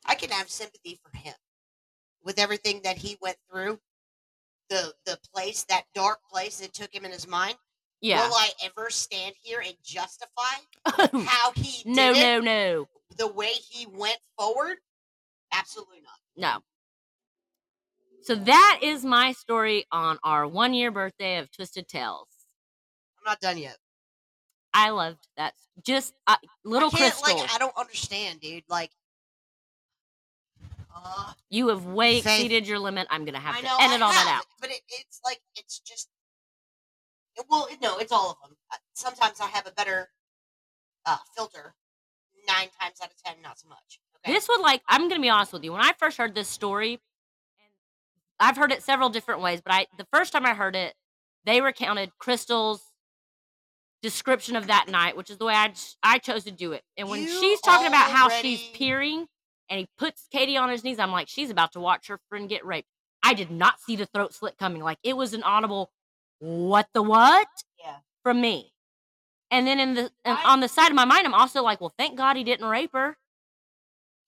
I 0.07 0.15
can 0.15 0.31
have 0.31 0.49
sympathy 0.49 1.01
for 1.03 1.17
him 1.17 1.35
with 2.23 2.39
everything 2.39 2.83
that 2.85 2.99
he 2.99 3.19
went 3.21 3.39
through. 3.51 3.81
The 4.71 4.95
the 5.05 5.19
place, 5.35 5.65
that 5.65 5.83
dark 5.97 6.21
place 6.31 6.61
that 6.61 6.73
took 6.73 6.95
him 6.95 7.05
in 7.05 7.11
his 7.11 7.27
mind. 7.27 7.57
Yeah. 8.01 8.25
Will 8.25 8.35
I 8.37 8.51
ever 8.65 8.91
stand 8.91 9.35
here 9.43 9.61
and 9.67 9.75
justify 9.83 10.61
how 11.27 11.51
he 11.57 11.83
did 11.83 11.97
no, 11.97 12.13
it, 12.13 12.21
no, 12.21 12.41
no, 12.41 12.89
the 13.17 13.33
way 13.33 13.51
he 13.69 13.87
went 13.87 14.19
forward? 14.39 14.77
Absolutely 15.53 16.03
not. 16.03 16.21
no. 16.37 16.63
So 18.25 18.35
that 18.35 18.81
is 18.83 19.05
my 19.05 19.33
story 19.33 19.85
on 19.93 20.19
our 20.25 20.47
one 20.49 20.73
year 20.73 20.91
birthday 20.91 21.37
of 21.37 21.51
Twisted 21.51 21.89
Tales. 21.89 22.29
I'm 23.19 23.31
not 23.31 23.41
done 23.41 23.59
yet. 23.59 23.77
I 24.73 24.91
loved 24.91 25.29
that. 25.37 25.53
Just 25.85 26.15
uh, 26.27 26.37
little 26.65 26.89
I 26.93 26.99
can't, 26.99 27.15
krystal. 27.15 27.39
Like, 27.39 27.55
I 27.55 27.59
don't 27.59 27.77
understand, 27.77 28.41
dude. 28.41 28.65
Like, 28.69 28.91
uh, 30.95 31.33
you 31.51 31.69
have 31.69 31.85
way 31.85 32.19
exceeded 32.19 32.67
your 32.67 32.79
limit. 32.79 33.07
I'm 33.11 33.25
gonna 33.25 33.39
have 33.39 33.57
I 33.57 33.61
to 33.61 33.67
know, 33.67 33.77
edit 33.81 34.01
I 34.01 34.05
all 34.05 34.13
that 34.13 34.37
out. 34.39 34.47
But 34.61 34.71
it, 34.71 34.81
it's 34.89 35.21
like 35.25 35.41
it's 35.57 35.81
just. 35.81 36.09
it- 37.37 37.45
well, 37.51 37.69
no, 37.83 37.99
it's 37.99 38.13
all 38.13 38.31
of 38.31 38.37
them. 38.49 38.57
Uh, 38.73 38.77
Sometimes 38.95 39.41
I 39.41 39.49
have 39.49 39.67
a 39.67 39.73
better 39.73 40.09
uh, 41.05 41.19
filter. 41.37 41.75
Nine 42.49 42.69
times 42.81 42.97
out 43.03 43.11
of 43.11 43.23
ten, 43.23 43.37
not 43.43 43.59
so 43.59 43.69
much. 43.69 44.01
Okay. 44.25 44.33
This 44.33 44.49
would 44.49 44.61
like 44.61 44.83
I'm 44.89 45.09
gonna 45.09 45.21
be 45.21 45.31
honest 45.31 45.53
with 45.53 45.65
you. 45.65 45.73
When 45.73 45.81
I 45.83 45.93
first 45.99 46.17
heard 46.19 46.35
this 46.35 46.49
story, 46.49 47.01
I've 48.45 48.57
heard 48.57 48.73
it 48.73 48.83
several 48.83 49.09
different 49.09 49.41
ways, 49.41 49.61
but 49.65 49.73
I 49.75 49.87
the 49.99 50.07
first 50.13 50.33
time 50.33 50.45
I 50.45 50.55
heard 50.55 50.77
it, 50.77 50.95
they 51.45 51.61
recounted 51.61 52.11
Krystal's 52.23 52.83
description 54.03 54.55
of 54.55 54.67
that 54.67 54.87
night, 54.89 55.17
which 55.17 55.31
is 55.31 55.39
the 55.39 55.47
way 55.47 55.55
I 55.55 55.73
I 56.03 56.19
chose 56.19 56.45
to 56.45 56.51
do 56.51 56.73
it. 56.73 56.83
And 56.97 57.09
when 57.09 57.23
You 57.23 57.41
she's 57.41 57.61
talking 57.61 57.87
about 57.87 58.11
how 58.11 58.29
she's 58.29 58.63
peering, 58.75 59.27
and 59.71 59.79
he 59.81 59.89
puts 59.99 60.27
Katie 60.31 60.57
on 60.59 60.69
his 60.69 60.85
knees, 60.85 60.99
I'm 60.99 61.11
like, 61.13 61.29
she's 61.29 61.51
about 61.51 61.73
to 61.73 61.81
watch 61.81 62.09
her 62.09 62.21
friend 62.29 62.49
get 62.49 62.65
raped. 62.67 62.89
I 63.23 63.33
did 63.33 63.51
not 63.51 63.81
see 63.81 63.97
the 63.97 64.05
throat 64.07 64.35
slit 64.35 64.59
coming. 64.59 64.83
Like 64.83 64.99
it 65.03 65.17
was 65.17 65.33
an 65.33 65.43
audible, 65.43 65.91
what 66.39 66.87
the 66.93 67.03
what 67.03 67.49
yeah. 67.83 67.97
from 68.23 68.41
me. 68.43 68.73
And 69.51 69.67
then 69.67 69.81
in 69.81 69.95
the 69.95 70.11
I- 70.27 70.43
on 70.53 70.61
the 70.61 70.69
side 70.69 70.89
of 70.91 70.95
my 70.95 71.07
mind, 71.07 71.27
I'm 71.27 71.35
also 71.35 71.63
like, 71.63 71.81
well, 71.81 71.95
thank 71.97 72.19
God 72.19 72.37
he 72.37 72.45
didn't 72.45 72.67
rape 72.67 72.93
her 72.93 73.17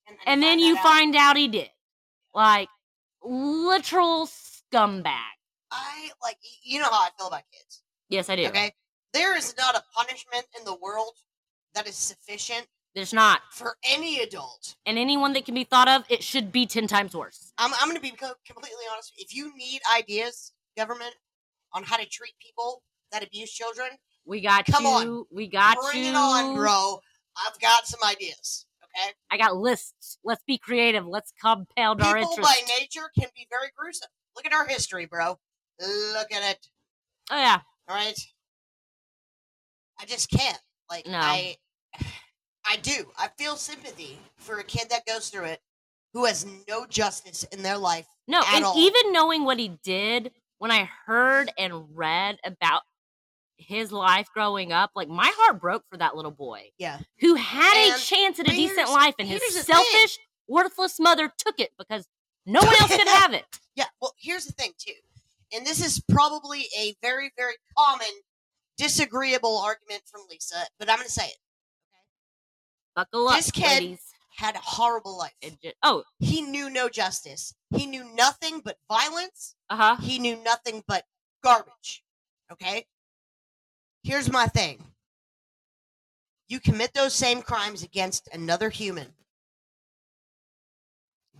And, 0.09 0.17
and 0.25 0.43
then 0.43 0.59
find 0.59 0.61
you 0.61 0.77
out. 0.79 0.83
find 0.83 1.17
out 1.17 1.37
he 1.37 1.49
did. 1.49 1.69
Like 2.35 2.69
literal 3.27 4.27
scumbag. 4.27 5.15
I 5.71 6.11
like. 6.23 6.37
You 6.63 6.79
know 6.81 6.87
how 6.87 6.93
I 7.03 7.09
feel 7.19 7.29
about 7.29 7.43
kids. 7.53 7.83
Yes, 8.09 8.31
I 8.31 8.37
do. 8.37 8.47
Okay. 8.47 8.73
There 9.13 9.37
is 9.37 9.55
not 9.59 9.75
a 9.75 9.83
punishment 9.95 10.47
in 10.59 10.65
the 10.65 10.77
world 10.77 11.15
that 11.75 11.89
is 11.89 11.97
sufficient 11.97 12.67
There's 12.95 13.13
not. 13.13 13.41
for 13.53 13.77
any 13.85 14.21
adult. 14.21 14.75
And 14.85 14.99
anyone 14.99 15.33
that 15.33 15.45
can 15.45 15.55
be 15.55 15.65
thought 15.65 15.89
of, 15.89 16.05
it 16.11 16.23
should 16.23 16.53
be 16.53 16.67
10 16.67 16.87
times 16.87 17.15
worse. 17.17 17.53
I'm, 17.59 17.73
I'm 17.81 17.89
going 17.89 17.97
to 17.97 18.03
be 18.03 18.11
completely 18.11 18.85
honest. 18.93 19.13
If 19.17 19.35
you 19.35 19.57
need 19.57 19.81
ideas, 19.97 20.53
government, 20.77 21.15
on 21.73 21.83
how 21.83 21.97
to 21.97 22.07
treat 22.07 22.35
people 22.41 22.83
that 23.13 23.25
abuse 23.25 23.51
children, 23.51 23.89
We 24.27 24.41
got 24.41 24.67
Come 24.67 24.85
you. 24.85 24.91
on. 24.91 25.25
We 25.33 25.47
got 25.49 25.79
bring 25.91 26.05
you. 26.05 26.11
it 26.11 26.15
on, 26.17 26.55
bro. 26.57 27.01
I've 27.47 27.59
got 27.61 27.87
some 27.87 28.01
ideas. 28.09 28.66
Okay. 28.97 29.13
I 29.31 29.37
got 29.37 29.57
lists. 29.57 30.19
Let's 30.25 30.43
be 30.47 30.59
creative. 30.59 31.07
Let's 31.07 31.33
compound 31.41 32.03
our 32.03 32.15
People 32.17 32.31
interest. 32.33 32.49
by 32.49 32.75
nature 32.81 33.11
can 33.19 33.29
be 33.35 33.47
very 33.51 33.71
gruesome. 33.77 34.09
Look 34.35 34.47
at 34.47 34.53
our 34.53 34.67
history, 34.67 35.07
bro. 35.07 35.39
Look 35.81 36.33
at 36.33 36.51
it. 36.51 36.67
oh, 37.31 37.37
yeah. 37.37 37.59
All 37.89 37.97
right. 37.97 38.19
I 40.01 40.05
just 40.07 40.31
can't. 40.31 40.59
Like 40.91 41.07
No. 41.07 41.19
I 41.19 41.57
I 42.69 42.77
do. 42.77 43.11
I 43.19 43.29
feel 43.39 43.57
sympathy 43.57 44.19
for 44.37 44.59
a 44.59 44.65
kid 44.65 44.89
that 44.91 45.07
goes 45.07 45.29
through 45.29 45.45
it 45.45 45.61
who 46.13 46.25
has 46.25 46.47
no 46.69 46.87
justice 46.87 47.45
in 47.45 47.63
their 47.63 47.79
life. 47.79 48.07
No, 48.27 48.43
and 48.53 48.65
all. 48.65 48.77
even 48.77 49.13
knowing 49.13 49.45
what 49.45 49.59
he 49.59 49.79
did, 49.85 50.33
when 50.59 50.71
I 50.71 50.89
heard 51.07 51.53
and 51.59 51.85
read 51.95 52.39
about 52.45 52.83
his 53.59 53.91
life 53.93 54.29
growing 54.35 54.73
up, 54.73 54.91
like 54.95 55.09
my 55.09 55.31
heart 55.37 55.61
broke 55.61 55.85
for 55.91 55.97
that 55.99 56.15
little 56.17 56.31
boy 56.31 56.71
Yeah. 56.79 56.99
who 57.21 57.35
had 57.35 57.95
a 57.95 57.99
chance 57.99 58.39
at 58.39 58.47
a 58.49 58.51
decent 58.51 58.91
life, 58.91 59.15
and 59.19 59.27
his 59.29 59.43
selfish, 59.65 60.19
worthless 60.49 60.99
mother 61.01 61.33
took 61.39 61.59
it 61.59 61.71
because 61.79 62.07
no 62.45 62.61
one 62.61 62.75
else 62.81 62.97
could 62.97 63.09
have 63.09 63.33
it. 63.33 63.45
Yeah. 63.77 63.85
Well, 64.01 64.15
here's 64.19 64.47
the 64.47 64.53
thing 64.53 64.73
too. 64.79 64.95
And 65.53 65.67
this 65.67 65.85
is 65.85 66.03
probably 66.11 66.65
a 66.79 66.95
very, 67.03 67.31
very 67.37 67.55
common 67.77 68.07
disagreeable 68.79 69.59
argument 69.59 70.03
from 70.11 70.23
Lisa, 70.31 70.57
but 70.79 70.89
I'm 70.89 70.97
gonna 70.97 71.11
say 71.11 71.27
it. 71.27 71.37
Buckle 72.95 73.29
up, 73.29 73.37
This 73.37 73.51
kid- 73.51 73.65
ladies. 73.83 74.01
Had 74.37 74.55
a 74.55 74.61
horrible 74.61 75.17
life. 75.17 75.33
It 75.41 75.59
ju- 75.63 75.73
oh, 75.83 76.05
He 76.19 76.43
knew 76.43 76.69
no 76.69 76.91
justice. 76.91 77.55
He 77.75 77.87
knew 77.87 78.05
nothing 78.15 78.61
but 78.63 78.77
violence. 78.87 79.55
uh 79.71 79.77
huh. 79.77 79.97
He 80.03 80.19
knew 80.19 80.37
nothing 80.43 80.85
but 80.87 81.05
garbage. 81.43 82.03
Okay? 82.53 82.87
Here's 84.07 84.31
my 84.31 84.47
thing. 84.47 84.79
You 86.49 86.61
commit 86.61 86.95
those 86.95 87.13
same 87.13 87.43
crimes 87.43 87.83
against 87.83 88.29
another 88.33 88.71
human. 88.71 89.09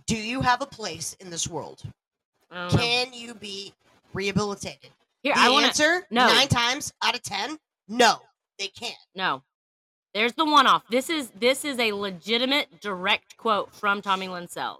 Do 0.05 0.17
you 0.17 0.41
have 0.41 0.61
a 0.61 0.65
place 0.65 1.15
in 1.21 1.29
this 1.29 1.47
world? 1.47 1.81
Um, 2.51 2.69
Can 2.69 3.13
you 3.13 3.33
be 3.33 3.73
rehabilitated? 4.13 4.89
Here, 5.23 5.33
the 5.33 5.39
I 5.39 5.49
want 5.49 5.63
to. 5.63 5.67
answer, 5.67 6.05
no. 6.11 6.27
nine 6.27 6.49
times 6.49 6.91
out 7.01 7.15
of 7.15 7.23
ten, 7.23 7.57
no, 7.87 8.17
they 8.59 8.67
can't. 8.67 8.93
No. 9.15 9.43
There's 10.13 10.33
the 10.33 10.43
one 10.43 10.67
off. 10.67 10.83
This 10.89 11.09
is 11.09 11.29
this 11.39 11.63
is 11.63 11.79
a 11.79 11.93
legitimate 11.93 12.81
direct 12.81 13.37
quote 13.37 13.73
from 13.73 14.01
Tommy 14.01 14.27
Linsell. 14.27 14.79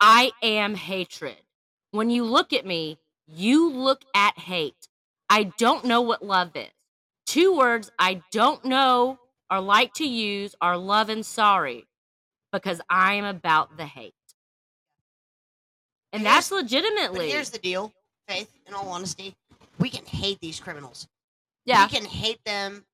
I 0.00 0.32
am 0.42 0.74
hatred. 0.74 1.36
When 1.92 2.10
you 2.10 2.24
look 2.24 2.52
at 2.52 2.66
me, 2.66 2.98
you 3.28 3.70
look 3.70 4.02
at 4.12 4.36
hate. 4.36 4.88
I 5.28 5.44
don't 5.58 5.84
know 5.84 6.00
what 6.02 6.24
love 6.24 6.50
is. 6.54 6.68
Two 7.26 7.56
words 7.56 7.90
I 7.98 8.22
don't 8.32 8.64
know 8.64 9.18
or 9.50 9.60
like 9.60 9.92
to 9.94 10.04
use 10.04 10.54
are 10.60 10.76
love 10.76 11.08
and 11.08 11.24
sorry 11.24 11.86
because 12.52 12.80
I 12.88 13.14
am 13.14 13.24
about 13.24 13.76
the 13.76 13.86
hate. 13.86 14.14
And 16.12 16.22
Here's- 16.22 16.34
that's 16.36 16.50
legitimately. 16.52 17.30
here's 17.30 17.50
the 17.50 17.58
deal, 17.58 17.92
Faith, 18.28 18.50
in 18.66 18.74
all 18.74 18.88
honesty, 18.88 19.34
we 19.78 19.90
can 19.90 20.04
hate 20.06 20.38
these 20.40 20.60
criminals. 20.60 21.08
yeah. 21.64 21.84
We 21.86 21.90
can 21.98 22.04
hate 22.04 22.40
them 22.44 22.84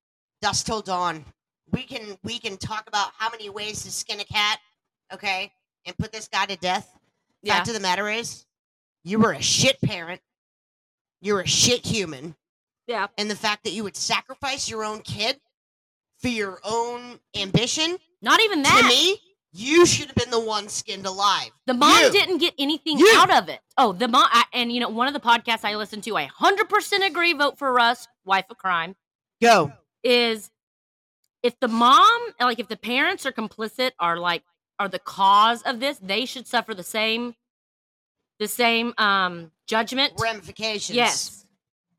dust 0.40 0.66
till 0.66 0.81
dawn. 0.81 1.24
We 1.73 1.82
can 1.82 2.19
we 2.24 2.39
can 2.39 2.57
talk 2.57 2.89
about 2.89 3.12
how 3.16 3.31
many 3.31 3.48
ways 3.51 3.82
to 3.85 3.90
skin 3.93 4.19
a 4.20 4.24
cat, 4.24 4.59
okay, 5.12 5.52
and 5.85 5.97
put 5.98 6.11
this 6.12 6.27
guy 6.28 6.47
to 6.47 6.57
death. 6.57 6.97
Yeah. 7.43 7.57
Fact 7.57 7.69
of 7.69 7.74
the 7.74 7.81
matter 7.81 8.09
is, 8.09 8.44
you 9.05 9.19
were 9.20 9.32
a 9.32 9.43
shit 9.43 9.81
parent. 9.82 10.20
You're 11.20 11.40
a 11.40 11.47
shit 11.47 11.84
human. 11.86 12.34
Yeah. 12.86 13.09
And 13.18 13.30
the 13.30 13.36
fact 13.36 13.64
that 13.64 13.70
you 13.72 13.84
would 13.84 13.97
sacrifice 13.97 14.68
your 14.68 14.84
own 14.84 15.01
kid 15.02 15.40
for 16.18 16.28
your 16.28 16.60
own 16.64 17.20
ambition, 17.36 17.97
Not 18.22 18.40
even 18.40 18.62
that. 18.62 18.80
to 18.82 18.88
me, 18.88 19.18
you 19.52 19.84
should 19.86 20.06
have 20.06 20.14
been 20.16 20.30
the 20.30 20.40
one 20.40 20.68
skinned 20.68 21.06
alive. 21.06 21.51
The 21.66 21.74
mom 21.74 22.02
You. 22.05 22.10
didn't 22.12 22.38
get 22.38 22.55
anything 22.59 22.98
You. 22.98 23.12
out 23.16 23.30
of 23.32 23.48
it. 23.48 23.60
Oh, 23.76 23.92
the 23.92 24.09
mom, 24.09 24.28
I, 24.30 24.44
and 24.52 24.72
you 24.72 24.80
know, 24.80 24.88
one 24.88 25.09
of 25.09 25.14
the 25.14 25.20
podcasts 25.20 25.64
I 25.64 25.76
listened 25.76 26.05
to, 26.05 26.16
I 26.16 26.24
hundred 26.24 26.68
percent 26.68 27.05
agree. 27.05 27.32
Vote 27.32 27.59
for 27.59 27.72
Russ, 27.72 28.06
wife 28.24 28.44
of 28.51 28.59
crime. 28.59 28.97
Go. 29.42 29.72
Is 30.02 30.51
if 31.42 31.59
the 31.60 31.68
mom, 31.68 32.20
like, 32.40 32.59
if 32.59 32.68
the 32.68 32.76
parents 32.76 33.24
are 33.26 33.32
complicit, 33.32 33.92
are 33.98 34.18
like, 34.18 34.42
are 34.78 34.88
the 34.88 34.98
cause 34.98 35.62
of 35.62 35.80
this, 35.80 35.98
they 36.02 36.26
should 36.26 36.47
suffer 36.47 36.74
the 36.74 36.82
same, 36.82 37.34
the 38.40 38.48
same 38.48 38.92
um 38.98 39.52
judgment. 39.68 40.14
Ramifications. 40.18 40.96
Yes, 40.96 41.46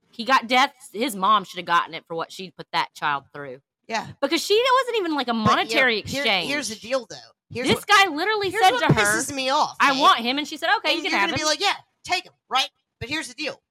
he 0.10 0.26
got 0.26 0.48
death. 0.48 0.74
His 0.92 1.16
mom 1.16 1.46
should 1.46 1.58
have 1.60 1.66
gotten 1.66 1.94
it 1.94 2.04
for 2.06 2.16
what 2.16 2.34
she 2.34 2.52
put 2.52 2.68
that 2.74 2.90
child 2.94 3.24
through 3.34 3.62
Yeah. 3.88 4.08
because 4.22 4.44
she 4.44 4.56
it 4.56 4.72
wasn't 4.82 4.98
even 4.98 5.16
like 5.16 5.30
a 5.30 5.34
But, 5.34 5.38
yeah, 5.40 5.44
monetary 5.46 6.02
here- 6.02 6.22
exchange. 6.24 6.50
here's 6.50 6.68
the 6.68 6.76
deal, 6.76 7.06
though. 7.10 7.16
Here's 7.54 7.68
this 7.68 7.78
what, 7.78 7.88
guy 7.88 8.08
literally 8.08 8.52
said 8.52 8.78
to 8.80 8.86
her, 8.94 8.94
pisses 8.94 9.34
me 9.34 9.50
off. 9.50 9.76
"I 9.80 9.98
want 10.00 10.20
him," 10.20 10.38
and 10.38 10.48
she 10.48 10.58
said, 10.58 10.70
"Okay, 10.78 10.90
and 10.96 10.98
you 10.98 11.04
can 11.04 11.12
you're 11.12 11.20
have 11.20 11.30
gonna 11.30 11.42
him." 11.42 11.46
be 11.46 11.50
like, 11.50 11.60
yeah, 11.62 11.76
take 12.04 12.24
him, 12.26 12.34
right? 12.50 12.70
But 13.00 13.10
here's 13.10 13.28
the 13.28 13.34
deal. 13.34 13.62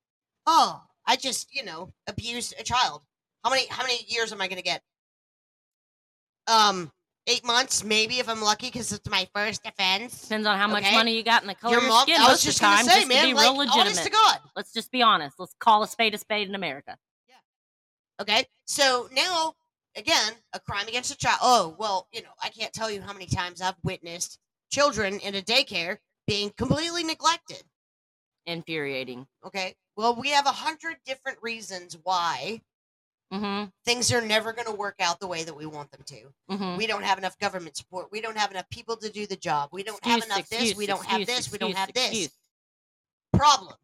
Oh, 0.46 0.82
I 1.06 1.16
just, 1.16 1.54
you 1.54 1.64
know, 1.64 1.92
abused 2.06 2.54
a 2.58 2.62
child. 2.62 3.02
How 3.44 3.50
many 3.50 3.66
how 3.68 3.82
many 3.82 4.04
years 4.08 4.32
am 4.32 4.40
I 4.42 4.48
gonna 4.48 4.60
get? 4.62 4.82
Um, 6.46 6.92
eight 7.30 7.44
months, 7.44 7.84
maybe 7.84 8.18
if 8.18 8.28
I'm 8.28 8.42
lucky, 8.42 8.66
because 8.66 8.92
it's 8.92 9.08
my 9.08 9.28
first 9.34 9.64
offense. 9.66 10.22
Depends 10.22 10.46
on 10.46 10.58
how 10.58 10.66
much 10.66 10.84
Okay. 10.84 10.94
money 10.94 11.16
you 11.16 11.22
got 11.22 11.42
in 11.42 11.48
the 11.48 11.54
color 11.54 11.74
Your 11.74 11.82
of 11.82 11.88
your 11.88 12.00
skin. 12.02 12.20
I 12.20 12.28
was 12.28 12.42
just 12.42 12.58
time, 12.58 12.86
gonna 12.86 13.00
say, 13.00 13.04
man, 13.06 13.22
to 13.22 13.28
be 13.28 13.34
like, 13.34 13.50
real 13.58 13.68
honest 13.72 14.04
to. 14.04 14.10
God. 14.10 14.40
Let's 14.56 14.72
just 14.72 14.90
be 14.90 15.02
honest. 15.02 15.36
Let's 15.38 15.54
call 15.60 15.82
a 15.82 15.88
spade 15.88 16.14
a 16.14 16.18
spade 16.18 16.48
in 16.48 16.54
America. 16.54 16.96
Yeah. 17.28 17.36
Okay, 18.20 18.46
so 18.66 19.08
now 19.12 19.54
again, 19.96 20.32
a 20.52 20.60
crime 20.60 20.88
against 20.88 21.12
a 21.12 21.16
child. 21.16 21.38
Oh, 21.42 21.76
well, 21.78 22.08
you 22.12 22.22
know, 22.22 22.30
I 22.42 22.48
can't 22.48 22.72
tell 22.72 22.90
you 22.90 23.00
how 23.00 23.12
many 23.12 23.26
times 23.26 23.60
I've 23.60 23.74
witnessed 23.82 24.38
children 24.70 25.18
in 25.20 25.34
a 25.34 25.42
daycare 25.42 25.98
being 26.26 26.50
completely 26.56 27.04
neglected. 27.04 27.62
Infuriating. 28.46 29.26
Okay, 29.44 29.74
well, 29.96 30.16
we 30.16 30.30
have 30.30 30.46
a 30.46 30.52
hundred 30.52 30.96
different 31.04 31.38
reasons 31.42 31.96
why 32.02 32.60
Mm-hmm. 33.32 33.66
things 33.84 34.12
are 34.12 34.20
never 34.20 34.52
going 34.52 34.66
to 34.66 34.72
work 34.74 34.96
out 35.00 35.20
the 35.20 35.26
way 35.28 35.44
that 35.44 35.56
we 35.56 35.64
want 35.64 35.92
them 35.92 36.00
to. 36.04 36.16
Mm-hmm. 36.50 36.76
We 36.76 36.88
don't 36.88 37.04
have 37.04 37.16
enough 37.16 37.38
government 37.38 37.76
support. 37.76 38.08
We 38.10 38.20
don't 38.20 38.36
have 38.36 38.50
enough 38.50 38.68
people 38.70 38.96
to 38.96 39.08
do 39.08 39.24
the 39.26 39.36
job. 39.36 39.68
We 39.72 39.84
don't 39.84 40.04
have 40.04 40.24
enough 40.24 40.48
this. 40.48 40.74
We 40.76 40.86
don't 40.86 41.04
have 41.06 41.24
this. 41.26 41.52
We 41.52 41.58
don't 41.58 41.76
have 41.76 41.92
this. 41.92 42.28
Problem. 43.32 43.74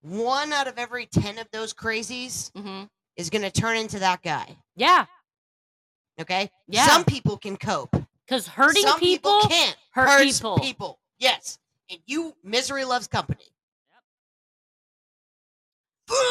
One 0.00 0.52
out 0.52 0.68
of 0.68 0.78
every 0.78 1.06
10 1.06 1.38
of 1.38 1.48
those 1.52 1.74
crazies 1.74 2.50
Mm-hmm. 2.52 2.84
is 3.16 3.28
going 3.30 3.42
to 3.42 3.50
turn 3.50 3.76
into 3.76 3.98
that 3.98 4.22
guy. 4.22 4.56
Yeah. 4.76 5.04
Okay? 6.20 6.50
Yeah. 6.66 6.86
Some 6.86 7.04
people 7.04 7.36
can 7.36 7.56
cope. 7.56 7.94
Because 8.26 8.46
hurting 8.48 8.84
Some 8.84 8.98
people, 9.00 9.40
can't. 9.42 9.76
hurt 9.92 10.22
people. 10.22 10.58
people. 10.58 10.98
Yes. 11.18 11.58
And 11.90 12.00
you, 12.06 12.34
misery 12.42 12.84
loves 12.86 13.06
company. 13.06 13.53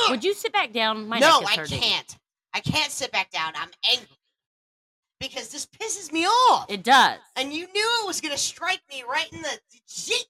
Would 0.09 0.23
you 0.23 0.33
sit 0.33 0.53
back 0.53 0.71
down? 0.73 1.07
My 1.07 1.19
no, 1.19 1.41
I 1.45 1.55
hurting. 1.55 1.79
can't. 1.79 2.17
I 2.53 2.59
can't 2.59 2.91
sit 2.91 3.11
back 3.11 3.31
down. 3.31 3.53
I'm 3.55 3.69
angry. 3.89 4.07
Because 5.19 5.49
this 5.49 5.65
pisses 5.65 6.11
me 6.11 6.25
off. 6.25 6.65
It 6.69 6.83
does. 6.83 7.17
and 7.35 7.53
you 7.53 7.65
knew 7.73 7.89
it 8.01 8.05
was 8.07 8.19
going 8.21 8.33
to 8.33 8.37
strike 8.37 8.81
me 8.91 9.03
right 9.09 9.31
in 9.31 9.41
the 9.41 9.59
shit. 9.87 10.25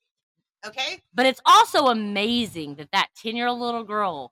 Okay? 0.66 1.02
But 1.14 1.26
it's 1.26 1.42
also 1.46 1.88
amazing 1.88 2.76
that 2.76 2.90
that 2.92 3.08
10 3.22 3.36
year 3.36 3.48
old 3.48 3.60
little 3.60 3.84
girl 3.84 4.32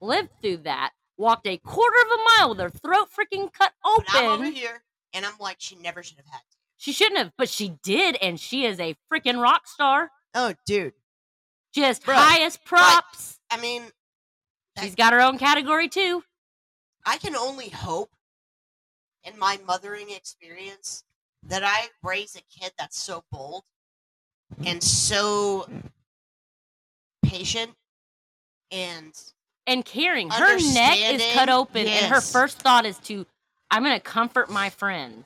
lived 0.00 0.30
through 0.42 0.58
that, 0.58 0.90
walked 1.16 1.46
a 1.46 1.56
quarter 1.58 1.96
of 2.06 2.18
a 2.18 2.22
mile 2.38 2.48
with 2.50 2.58
her 2.58 2.70
throat 2.70 3.08
freaking 3.16 3.52
cut 3.52 3.72
But 3.84 4.04
I'm 4.10 4.24
over 4.24 4.42
open. 4.44 4.52
here, 4.52 4.82
and 5.12 5.24
I'm 5.24 5.34
like, 5.38 5.56
she 5.58 5.76
never 5.76 6.02
should 6.02 6.16
have 6.18 6.26
had 6.26 6.38
to. 6.38 6.56
She 6.78 6.92
shouldn't 6.92 7.18
have, 7.18 7.32
but 7.38 7.48
she 7.48 7.76
did, 7.82 8.16
and 8.22 8.40
she 8.40 8.64
is 8.64 8.80
a 8.80 8.96
freaking 9.12 9.40
rock 9.40 9.66
star. 9.68 10.10
Oh, 10.34 10.54
dude. 10.66 10.94
Just 11.74 12.04
Bruh, 12.04 12.14
highest 12.14 12.64
props. 12.64 13.38
I 13.50 13.58
mean, 13.60 13.82
She's 14.80 14.94
got 14.94 15.12
her 15.12 15.20
own 15.20 15.38
category 15.38 15.88
too. 15.88 16.22
I 17.04 17.16
can 17.18 17.34
only 17.34 17.68
hope 17.70 18.10
in 19.24 19.38
my 19.38 19.58
mothering 19.66 20.10
experience 20.10 21.04
that 21.42 21.62
I 21.64 21.88
raise 22.02 22.36
a 22.36 22.42
kid 22.42 22.72
that's 22.78 23.00
so 23.00 23.24
bold 23.30 23.64
and 24.64 24.82
so 24.82 25.68
patient 27.24 27.72
and 28.70 29.12
and 29.66 29.84
caring. 29.84 30.30
Her 30.30 30.56
neck 30.74 30.98
is 30.98 31.22
cut 31.34 31.48
open, 31.48 31.86
and 31.86 32.06
her 32.06 32.20
first 32.20 32.58
thought 32.60 32.84
is 32.86 32.98
to, 33.00 33.24
I'm 33.70 33.84
going 33.84 33.94
to 33.94 34.00
comfort 34.00 34.50
my 34.50 34.68
friend 34.68 35.24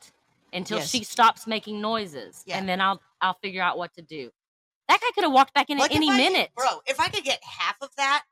until 0.52 0.78
Yes. 0.78 0.90
she 0.90 1.02
stops 1.02 1.46
making 1.46 1.80
noises, 1.80 2.42
Yeah. 2.46 2.58
and 2.58 2.68
then 2.68 2.80
I'll 2.80 3.00
I'll 3.20 3.34
figure 3.34 3.62
out 3.62 3.78
what 3.78 3.94
to 3.94 4.02
do. 4.02 4.30
That 4.88 5.00
guy 5.00 5.06
could 5.14 5.24
have 5.24 5.32
walked 5.32 5.54
back 5.54 5.70
in 5.70 5.78
Like, 5.78 5.92
at 5.92 5.96
any 5.96 6.10
I 6.10 6.16
minute, 6.16 6.50
bro. 6.54 6.82
If 6.86 7.00
I 7.00 7.08
could 7.08 7.24
get 7.24 7.42
half 7.42 7.76
of 7.80 7.94
that, 7.96 8.24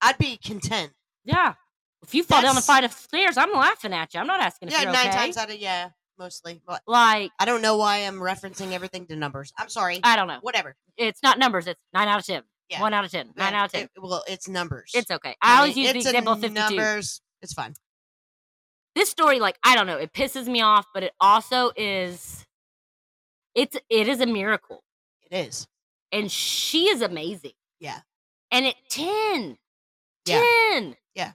I'd 0.00 0.18
be 0.18 0.36
content. 0.36 0.92
Yeah. 1.24 1.54
If 2.02 2.14
you 2.14 2.22
fall 2.22 2.40
down 2.42 2.52
a 2.52 2.54
That's- 2.54 2.66
flight 2.66 2.84
of 2.84 2.92
stairs, 2.92 3.36
I'm 3.36 3.52
laughing 3.52 3.92
at 3.92 4.14
you. 4.14 4.20
I'm 4.20 4.26
not 4.26 4.40
asking 4.40 4.68
if 4.68 4.74
Yeah, 4.74 4.82
you're 4.82 4.92
nine 4.92 5.08
okay. 5.08 5.16
times 5.16 5.36
out 5.36 5.50
of 5.50 5.56
yeah, 5.56 5.90
mostly. 6.18 6.62
But 6.66 6.82
like 6.86 7.32
I 7.38 7.44
don't 7.44 7.60
know 7.62 7.76
why 7.76 7.98
I'm 7.98 8.18
referencing 8.20 8.72
everything 8.72 9.06
to 9.08 9.16
numbers. 9.16 9.52
I'm 9.58 9.68
sorry. 9.68 10.00
I 10.04 10.14
don't 10.16 10.28
know. 10.28 10.38
Whatever. 10.40 10.76
It's 10.96 11.22
not 11.22 11.38
numbers. 11.38 11.66
It's 11.66 11.80
nine 11.92 12.06
out 12.08 12.20
of 12.20 12.26
ten. 12.26 12.42
Yeah. 12.70 12.80
One 12.82 12.94
out 12.94 13.04
of 13.04 13.10
ten. 13.10 13.32
Nine 13.36 13.54
out 13.54 13.66
of 13.66 13.72
ten. 13.72 13.84
it- 13.84 13.90
well, 14.00 14.22
it's 14.28 14.46
numbers. 14.48 14.92
it's 14.94 15.10
okay. 15.10 15.34
I 15.42 15.58
always 15.58 15.74
mean, 15.74 15.86
use 15.86 15.92
the 16.04 16.10
example 16.10 16.34
of 16.34 16.40
52. 16.40 16.60
Numbers. 16.76 17.20
It's 17.42 17.52
fine. 17.54 17.74
this 18.94 19.08
story 19.10 19.38
like 19.38 19.56
i 19.64 19.76
don't 19.76 19.86
know 19.86 19.96
it 19.96 20.12
pisses 20.12 20.46
me 20.48 20.60
off 20.60 20.84
but 20.92 21.04
it 21.04 21.12
also 21.20 21.70
is 21.76 22.44
it's 23.54 23.76
it 23.88 24.08
is 24.08 24.20
a 24.20 24.26
miracle 24.26 24.82
It 25.30 25.36
is. 25.46 25.68
and 26.10 26.30
she 26.32 26.88
is 26.88 27.00
amazing 27.00 27.52
Yeah. 27.78 28.00
and 28.50 28.66
at 28.66 28.74
10 28.90 29.56
Yeah. 30.28 30.42
10 30.72 30.96
Yeah. 31.14 31.32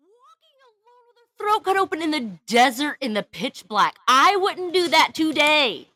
walking 0.00 0.56
alone 0.62 1.06
with 1.08 1.16
her 1.16 1.26
throat 1.38 1.64
cut 1.64 1.76
open 1.76 2.02
in 2.02 2.10
the 2.10 2.38
desert 2.46 2.96
in 3.00 3.14
the 3.14 3.22
pitch 3.22 3.66
black 3.68 3.96
i 4.08 4.36
wouldn't 4.36 4.72
do 4.72 4.88
that 4.88 5.12
today 5.14 5.88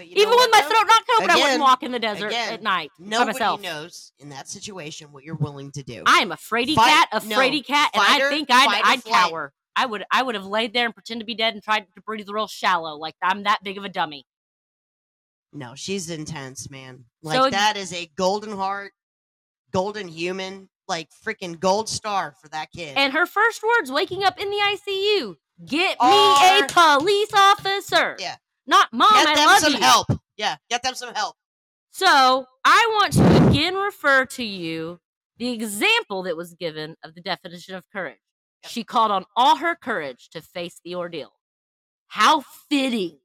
even 0.00 0.28
with 0.30 0.48
my 0.52 0.60
throat 0.60 0.86
not 0.86 1.06
cut 1.06 1.16
open 1.22 1.30
i 1.30 1.36
wouldn't 1.36 1.60
walk 1.60 1.82
in 1.82 1.90
the 1.92 1.98
desert 1.98 2.28
again, 2.28 2.52
at 2.54 2.62
night 2.62 2.90
by 2.98 3.06
Nobody 3.06 3.32
myself 3.32 3.60
knows 3.60 4.12
in 4.20 4.28
that 4.28 4.48
situation 4.48 5.10
what 5.12 5.24
you're 5.24 5.34
willing 5.36 5.70
to 5.72 5.82
do. 5.82 6.02
i 6.06 6.18
am 6.20 6.30
a 6.32 6.36
fraidy 6.36 6.74
Fight- 6.74 6.88
cat 6.88 7.08
a 7.12 7.26
no, 7.26 7.36
fraidy 7.36 7.64
cat 7.66 7.90
and 7.94 8.02
fight 8.02 8.22
i 8.22 8.24
or- 8.26 8.30
think 8.30 8.48
i'd, 8.50 8.64
fight 8.66 8.82
or 8.82 8.86
I'd 8.86 9.02
flight. 9.02 9.14
cower 9.30 9.52
i 9.76 9.86
would 9.86 10.04
i 10.12 10.22
would 10.22 10.34
have 10.36 10.46
laid 10.46 10.72
there 10.72 10.84
and 10.86 10.94
pretend 10.94 11.20
to 11.20 11.26
be 11.26 11.34
dead 11.34 11.54
and 11.54 11.62
tried 11.62 11.86
to 11.96 12.00
breathe 12.02 12.28
real 12.28 12.46
shallow 12.46 12.96
like 12.96 13.14
i'm 13.22 13.42
that 13.42 13.58
big 13.64 13.76
of 13.78 13.84
a 13.84 13.88
dummy 13.88 14.24
no, 15.50 15.74
she's 15.74 16.10
intense, 16.10 16.68
man. 16.68 17.06
Like 17.22 17.48
it- 17.48 17.50
that 17.52 17.78
is 17.78 17.94
a 17.94 18.10
golden 18.16 18.52
heart, 18.54 18.92
golden 19.72 20.08
human, 20.08 20.68
like 20.86 21.08
freaking 21.24 21.58
gold 21.58 21.88
star 21.88 22.34
for 22.40 22.48
that 22.48 22.70
kid. 22.72 22.96
And 22.96 23.12
her 23.12 23.26
first 23.26 23.62
words 23.62 23.90
waking 23.90 24.24
up 24.24 24.40
in 24.40 24.50
the 24.50 24.56
ICU 24.56 25.36
Get 25.64 26.00
me 26.00 26.06
a 26.08 26.66
police 26.68 27.32
officer. 27.34 28.16
Yeah. 28.18 28.36
Not 28.66 28.92
mom. 28.92 29.10
Get 29.12 29.28
I 29.28 29.34
them 29.34 29.46
love 29.46 29.58
some 29.58 29.72
you. 29.72 29.80
help. 29.80 30.06
Yeah, 30.36 30.56
get 30.70 30.82
them 30.82 30.94
some 30.94 31.12
help. 31.14 31.34
So 31.90 32.46
I 32.64 32.90
want 32.92 33.12
to 33.14 33.48
again 33.48 33.74
refer 33.74 34.24
to 34.26 34.44
you 34.44 35.00
the 35.38 35.50
example 35.50 36.22
that 36.24 36.36
was 36.36 36.54
given 36.54 36.94
of 37.02 37.14
the 37.14 37.20
definition 37.20 37.74
of 37.74 37.84
courage. 37.92 38.18
Yep. 38.62 38.70
She 38.70 38.84
called 38.84 39.10
on 39.10 39.24
all 39.34 39.56
her 39.56 39.74
courage 39.74 40.28
to 40.30 40.40
face 40.40 40.80
the 40.84 40.94
ordeal. 40.94 41.32
How 42.06 42.44
fitting. 42.68 43.18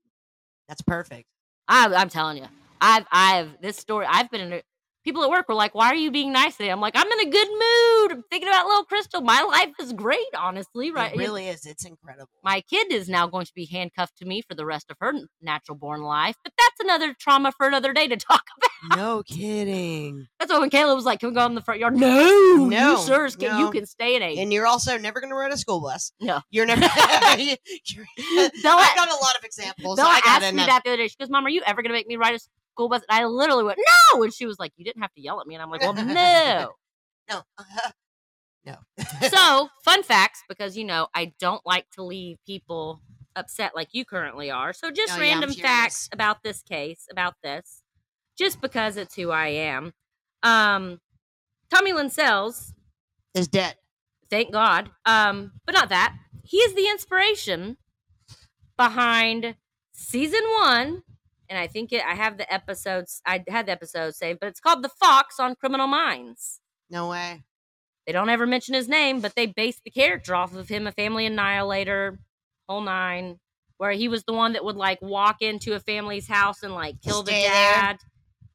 That's 0.68 0.82
perfect. 0.82 1.28
I, 1.68 1.94
I'm 1.94 2.10
telling 2.10 2.38
you, 2.38 2.48
I've, 2.82 3.06
I've 3.12 3.62
this 3.62 3.78
story. 3.78 4.08
I've 4.10 4.32
been 4.32 4.54
in. 4.54 4.62
People 5.04 5.24
at 5.24 5.30
work 5.30 5.50
were 5.50 5.56
like, 5.56 5.76
"Why 5.76 5.88
are 5.88 5.96
you 5.96 6.12
being 6.12 6.32
nice 6.32 6.56
today?" 6.56 6.70
I'm 6.70 6.80
like, 6.80 6.94
"I'm 6.96 7.12
in 7.12 7.28
a 7.28 7.30
good 7.30 7.48
mood. 7.50 8.12
I'm 8.14 8.24
thinking 8.30 8.48
about 8.48 8.66
little 8.66 8.86
Krystal. 8.86 9.24
My 9.24 9.42
life 9.42 9.74
is 9.80 9.92
great, 9.94 10.20
honestly. 10.38 10.92
Right? 10.92 11.14
It 11.14 11.18
really 11.18 11.48
is. 11.48 11.66
It's 11.66 11.86
incredible. 11.86 12.30
My 12.44 12.62
kid 12.62 12.92
is 12.92 13.10
now 13.10 13.28
going 13.28 13.46
to 13.46 13.54
be 13.54 13.66
handcuffed 13.66 14.18
to 14.20 14.26
me 14.26 14.42
for 14.42 14.56
the 14.56 14.66
rest 14.66 14.90
of 14.90 14.98
her 15.02 15.14
natural 15.42 15.78
born 15.78 16.02
life, 16.02 16.36
but 16.44 16.54
that's 16.58 16.80
another 16.80 17.14
trauma 17.20 17.52
for 17.58 17.68
another 17.68 17.94
day 17.94 18.08
to 18.08 18.16
talk 18.32 18.44
about. 18.58 18.98
no 18.98 19.24
kidding. 19.24 20.28
That's 20.40 20.52
why 20.52 20.60
when 20.60 20.70
Kayla 20.70 20.96
was 20.96 21.06
like, 21.06 21.20
"Can 21.20 21.30
we 21.30 21.36
go 21.36 21.46
in 21.46 21.56
the 21.56 21.62
front 21.62 21.80
yard?" 21.80 21.96
No, 21.96 22.66
No, 22.68 22.92
you 22.92 22.98
sirs, 22.98 23.36
can, 23.36 23.60
you 23.60 23.72
can 23.72 23.86
stay 23.86 24.16
in 24.16 24.22
a. 24.22 24.38
And 24.38 24.54
you're 24.54 24.68
also 24.68 24.98
never 24.98 25.20
going 25.20 25.32
to 25.32 25.36
ride 25.36 25.52
a 25.52 25.58
school 25.58 25.82
bus. 25.82 26.12
No. 26.22 26.42
You're 26.50 26.66
never. 26.66 26.82
you're, 27.38 28.06
I've 28.26 28.96
got 28.96 29.10
a 29.10 29.16
lot 29.22 29.36
of 29.38 29.44
examples. 29.44 29.98
Bella 29.98 30.10
I 30.10 30.22
got 30.22 30.44
asked 30.44 30.54
me 30.54 30.66
that 30.66 30.82
the 30.84 30.92
other 30.92 30.98
day. 30.98 31.08
She 31.08 31.16
goes, 31.20 31.30
"Mom, 31.30 31.46
are 31.46 31.50
you 31.50 31.62
ever 31.66 31.82
gonna 31.82 31.94
make 31.94 32.08
me 32.08 32.16
ride 32.16 32.36
a 32.36 32.40
school 32.74 32.90
bus?" 32.90 33.02
And 33.10 33.22
I 33.22 33.26
literally 33.26 33.64
went, 33.64 33.80
"No," 34.14 34.24
and 34.24 34.34
she 34.34 34.46
was 34.46 34.60
like, 34.60 34.74
"You 34.76 34.86
didn't 34.86 35.02
have 35.02 35.14
to 35.14 35.22
yell 35.22 35.40
at 35.40 35.48
me," 35.48 35.56
and 35.56 35.62
I'm 35.62 35.70
like, 35.70 35.82
"Well, 35.82 35.94
no." 35.94 36.72
No. 37.30 37.42
no. 38.66 38.76
so, 39.30 39.70
fun 39.84 40.04
facts 40.04 40.44
because 40.50 40.78
you 40.78 40.84
know 40.84 41.08
I 41.14 41.34
don't 41.40 41.66
like 41.66 41.90
to 41.92 42.04
leave 42.04 42.38
people 42.46 43.02
upset 43.36 43.76
like 43.76 43.90
you 43.94 44.06
currently 44.06 44.52
are. 44.52 44.74
So, 44.74 44.92
just 44.92 45.14
Oh, 45.14 45.22
yeah, 45.22 45.34
random 45.34 45.54
facts 45.54 46.10
about 46.12 46.44
this 46.44 46.62
case, 46.62 47.08
about 47.12 47.36
this, 47.44 47.82
just 48.38 48.62
because 48.62 48.98
it's 48.98 49.16
who 49.16 49.32
I 49.32 49.48
am. 49.48 49.94
Um, 50.44 51.00
Tommy 51.70 51.94
Lynn 51.94 52.10
Sells, 52.10 52.74
is 53.34 53.48
dead. 53.48 53.76
thank 54.30 54.52
God. 54.52 54.92
Um, 55.06 55.54
but 55.66 55.74
not 55.74 55.90
that. 55.90 56.16
He 56.44 56.58
is 56.58 56.76
the 56.76 56.88
inspiration 56.90 57.78
behind 58.78 59.56
season 59.94 60.44
one, 60.60 61.04
and 61.50 61.58
I 61.60 61.68
think 61.68 61.92
it, 61.92 62.04
I 62.06 62.16
have 62.16 62.38
the 62.38 62.52
episodes. 62.52 63.22
I 63.26 63.44
had 63.48 63.66
the 63.66 63.72
episode 63.72 64.16
saved, 64.16 64.40
but 64.40 64.48
it's 64.48 64.60
called 64.60 64.84
"The 64.84 64.90
Fox 64.90 65.40
on 65.40 65.56
Criminal 65.56 65.88
Minds." 65.88 66.60
No 66.90 67.10
way. 67.10 67.44
They 68.06 68.12
don't 68.14 68.30
ever 68.30 68.46
mention 68.46 68.74
his 68.74 68.90
name, 68.90 69.22
but 69.22 69.36
they 69.36 69.46
base 69.46 69.80
the 69.84 69.92
character 69.92 70.36
off 70.36 70.56
of 70.56 70.68
him, 70.68 70.88
a 70.88 70.92
family 70.92 71.26
annihilator, 71.26 72.20
whole 72.68 72.82
nine, 72.82 73.40
where 73.78 73.92
he 73.92 74.08
was 74.08 74.24
the 74.26 74.34
one 74.34 74.54
that 74.54 74.66
would 74.66 74.76
like 74.76 75.02
walk 75.02 75.42
into 75.42 75.74
a 75.74 75.80
family's 75.80 76.28
house 76.28 76.64
and 76.64 76.74
like 76.74 77.02
kill 77.02 77.24
the 77.24 77.32
Stay 77.32 77.42
there. 77.44 77.52
dad 77.52 77.98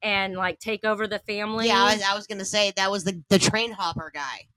and 0.01 0.35
like 0.35 0.59
take 0.59 0.85
over 0.85 1.07
the 1.07 1.19
family. 1.19 1.67
Yeah, 1.67 1.83
I 1.83 1.93
was, 1.95 2.03
I 2.03 2.15
was 2.15 2.27
going 2.27 2.37
to 2.39 2.45
say 2.45 2.71
that 2.75 2.91
was 2.91 3.03
the, 3.03 3.21
the 3.29 3.39
train 3.39 3.71
hopper 3.71 4.11
guy. 4.13 4.47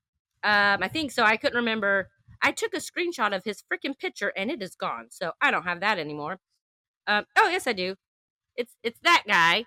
Um, 0.44 0.82
I 0.82 0.88
think 0.88 1.10
so. 1.10 1.24
I 1.24 1.36
couldn't 1.36 1.56
remember. 1.56 2.10
I 2.42 2.52
took 2.52 2.74
a 2.74 2.78
screenshot 2.78 3.34
of 3.34 3.44
his 3.44 3.62
freaking 3.72 3.98
picture 3.98 4.32
and 4.36 4.50
it 4.50 4.62
is 4.62 4.74
gone, 4.74 5.06
so 5.10 5.32
I 5.40 5.50
don't 5.50 5.64
have 5.64 5.80
that 5.80 5.98
anymore. 5.98 6.38
Um, 7.06 7.24
oh 7.36 7.48
yes, 7.48 7.66
I 7.66 7.72
do. 7.72 7.96
It's 8.56 8.74
it's 8.82 9.00
that 9.04 9.24
guy, 9.26 9.64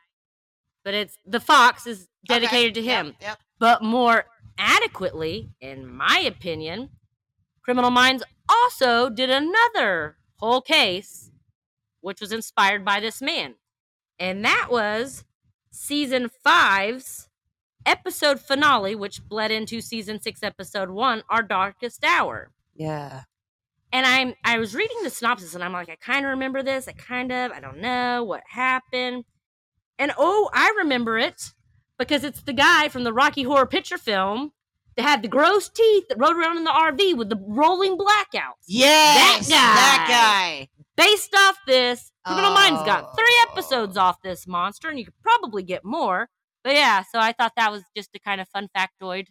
but 0.83 0.93
it's 0.93 1.17
the 1.25 1.39
fox 1.39 1.87
is 1.87 2.07
Okay, 2.29 2.39
dedicated 2.39 2.73
to 2.75 2.81
yep, 2.81 3.05
him. 3.05 3.15
Yep. 3.21 3.39
But 3.59 3.83
more 3.83 4.25
adequately, 4.57 5.49
in 5.61 5.87
my 5.87 6.19
opinion, 6.25 6.89
Criminal 7.61 7.91
Minds 7.91 8.23
also 8.49 9.09
did 9.09 9.29
another 9.29 10.17
whole 10.37 10.61
case, 10.61 11.31
which 12.01 12.21
was 12.21 12.31
inspired 12.31 12.83
by 12.83 12.99
this 12.99 13.21
man, 13.21 13.55
and 14.19 14.43
that 14.45 14.67
was 14.69 15.23
season 15.71 16.29
five's 16.43 17.29
episode 17.85 18.39
finale, 18.39 18.95
which 18.95 19.27
bled 19.27 19.51
into 19.51 19.81
season 19.81 20.19
six, 20.21 20.41
episode 20.41 20.89
one, 20.89 21.23
Our 21.29 21.43
Darkest 21.43 22.03
Hour. 22.03 22.51
Yeah. 22.75 23.23
And 23.95 24.05
I'm 24.05 24.33
I 24.43 24.59
was 24.59 24.75
reading 24.75 24.97
the 25.03 25.09
synopsis 25.09 25.55
and 25.55 25.63
I'm 25.63 25.71
like, 25.71 25.87
I 25.87 25.95
kind 25.95 26.25
of 26.25 26.31
remember 26.31 26.61
this. 26.61 26.89
I 26.89 26.91
kind 26.91 27.31
of, 27.31 27.53
I 27.53 27.61
don't 27.61 27.79
know 27.79 28.25
what 28.25 28.43
happened. 28.45 29.23
And 29.97 30.11
oh, 30.17 30.49
I 30.53 30.73
remember 30.79 31.17
it 31.17 31.53
because 31.97 32.25
it's 32.25 32.41
the 32.41 32.51
guy 32.51 32.89
from 32.89 33.05
the 33.05 33.13
Rocky 33.13 33.43
Horror 33.43 33.65
Picture 33.65 33.97
Film 33.97 34.51
that 34.97 35.03
had 35.03 35.21
the 35.21 35.29
gross 35.29 35.69
teeth 35.69 36.09
that 36.09 36.19
rode 36.19 36.35
around 36.35 36.57
in 36.57 36.65
the 36.65 36.71
RV 36.71 37.15
with 37.15 37.29
the 37.29 37.41
rolling 37.47 37.97
blackouts. 37.97 38.65
Yes. 38.67 39.47
That 39.47 40.05
guy. 40.09 40.67
guy. 40.67 40.69
Based 40.97 41.33
off 41.33 41.55
this, 41.65 42.11
Criminal 42.25 42.53
Minds 42.53 42.83
got 42.83 43.11
oh. 43.11 43.15
three 43.15 43.41
episodes 43.49 43.95
off 43.95 44.21
this 44.21 44.45
monster, 44.45 44.89
and 44.89 44.99
you 44.99 45.05
could 45.05 45.21
probably 45.23 45.63
get 45.63 45.85
more. 45.85 46.27
But 46.65 46.73
yeah, 46.73 47.03
so 47.09 47.19
I 47.19 47.31
thought 47.31 47.53
that 47.55 47.71
was 47.71 47.83
just 47.95 48.09
a 48.13 48.19
kind 48.19 48.41
of 48.41 48.49
fun 48.49 48.67
factoid 48.75 49.27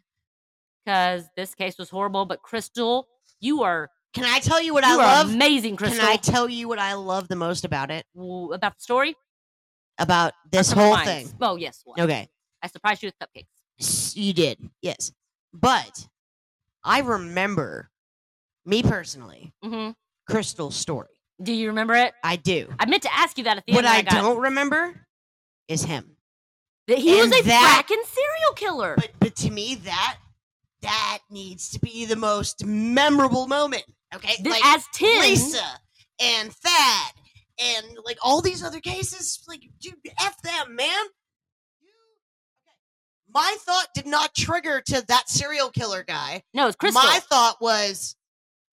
because 0.86 1.24
this 1.36 1.54
case 1.54 1.76
was 1.76 1.90
horrible. 1.90 2.24
But 2.24 2.40
Krystal, 2.42 3.04
you 3.40 3.62
are 3.62 3.90
Can 4.14 4.24
I 4.24 4.38
tell 4.38 4.62
you 4.62 4.72
what 4.72 4.84
you 4.84 4.92
I 4.92 4.96
love? 4.96 5.30
amazing, 5.30 5.76
Krystal. 5.76 5.98
Can 5.98 6.00
I 6.08 6.16
tell 6.16 6.48
you 6.48 6.68
what 6.68 6.78
I 6.78 6.94
love 6.94 7.28
the 7.28 7.36
most 7.36 7.64
about 7.64 7.90
it? 7.90 8.06
w- 8.14 8.52
about 8.52 8.76
the 8.76 8.80
story? 8.82 9.16
About 9.98 10.32
this 10.50 10.72
whole 10.72 10.96
thing. 10.98 11.28
Oh 11.40 11.56
yes, 11.56 11.80
what? 11.84 12.00
Okay. 12.00 12.28
I 12.62 12.68
surprised 12.68 13.02
you 13.02 13.08
with 13.08 13.18
cupcakes. 13.18 14.16
You 14.16 14.32
did. 14.32 14.58
Yes. 14.82 15.12
But 15.52 16.06
I 16.84 17.00
remember 17.00 17.90
me 18.64 18.82
personally, 18.82 19.52
hmm 19.62 19.90
Krystal's 20.30 20.74
story. 20.76 21.08
Do 21.42 21.52
you 21.52 21.68
remember 21.68 21.94
it? 21.94 22.12
I 22.22 22.36
do. 22.36 22.72
I 22.78 22.86
meant 22.86 23.02
to 23.02 23.12
ask 23.14 23.36
you 23.36 23.44
that 23.44 23.58
at 23.58 23.64
the 23.66 23.72
What 23.74 23.84
end. 23.84 23.92
when 23.92 23.94
I 23.98 24.02
got- 24.02 24.22
don't 24.22 24.40
remember 24.40 25.06
is 25.68 25.82
him. 25.84 26.16
that 26.88 26.98
he 26.98 27.14
was 27.20 27.26
a 27.32 27.42
that- 27.42 27.84
fracking 27.86 28.04
serial 28.06 28.52
killer. 28.56 28.94
But 28.96 29.10
but 29.18 29.36
to 29.36 29.50
me 29.50 29.74
that 29.76 30.18
that 30.82 31.18
needs 31.30 31.70
to 31.70 31.80
be 31.80 32.04
the 32.04 32.16
most 32.16 32.64
memorable 32.64 33.46
moment. 33.46 33.84
Okay? 34.14 34.34
Th- 34.36 34.46
like 34.48 34.64
as 34.64 34.84
Tim, 34.92 35.20
Lisa 35.20 35.64
and 36.20 36.52
Thad 36.52 37.12
and 37.58 37.98
like 38.04 38.18
all 38.22 38.40
these 38.40 38.62
other 38.62 38.80
cases, 38.80 39.42
like 39.48 39.62
dude, 39.80 39.94
F 40.20 40.40
them, 40.42 40.76
man. 40.76 40.88
Okay. 40.88 42.76
My 43.32 43.56
thought 43.60 43.86
did 43.94 44.06
not 44.06 44.34
trigger 44.34 44.80
to 44.86 45.04
that 45.08 45.28
serial 45.28 45.70
killer 45.70 46.02
guy. 46.04 46.42
no, 46.52 46.66
it's 46.68 46.76
Krystal. 46.76 46.94
My 46.94 47.20
thought 47.28 47.56
was 47.60 48.16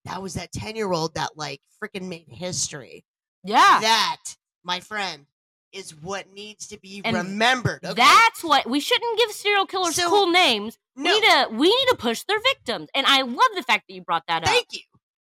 that 0.06 0.22
was 0.22 0.34
that 0.36 0.52
10 0.52 0.76
year 0.76 0.92
old 0.92 1.16
that 1.16 1.32
like 1.36 1.62
freaking 1.84 2.08
made 2.08 2.26
history. 2.28 3.04
yeah, 3.44 3.80
That, 3.82 4.18
my 4.64 4.80
friend, 4.80 5.26
is 5.72 5.96
what 5.96 6.32
needs 6.34 6.68
to 6.68 6.80
be 6.80 7.02
And 7.06 7.16
remembered. 7.16 7.80
Okay? 7.84 7.94
that's 7.96 8.44
what 8.44 8.70
we 8.70 8.80
shouldn't 8.80 9.18
give 9.18 9.32
serial 9.32 9.66
killers 9.66 9.96
So- 9.96 10.10
cool 10.10 10.30
names. 10.32 10.78
no, 10.96 11.12
We 11.12 11.20
need 11.20 11.28
to 11.30 11.48
we 11.52 11.68
need 11.76 11.88
to 11.90 11.96
push 11.98 12.24
their 12.28 12.40
victims, 12.40 12.90
and 12.94 13.06
I 13.08 13.22
love 13.22 13.50
the 13.56 13.64
fact 13.64 13.86
that 13.88 13.94
you 13.96 14.02
brought 14.02 14.24
that 14.28 14.44
up. 14.44 14.50
thank 14.50 14.68
you. 14.74 14.82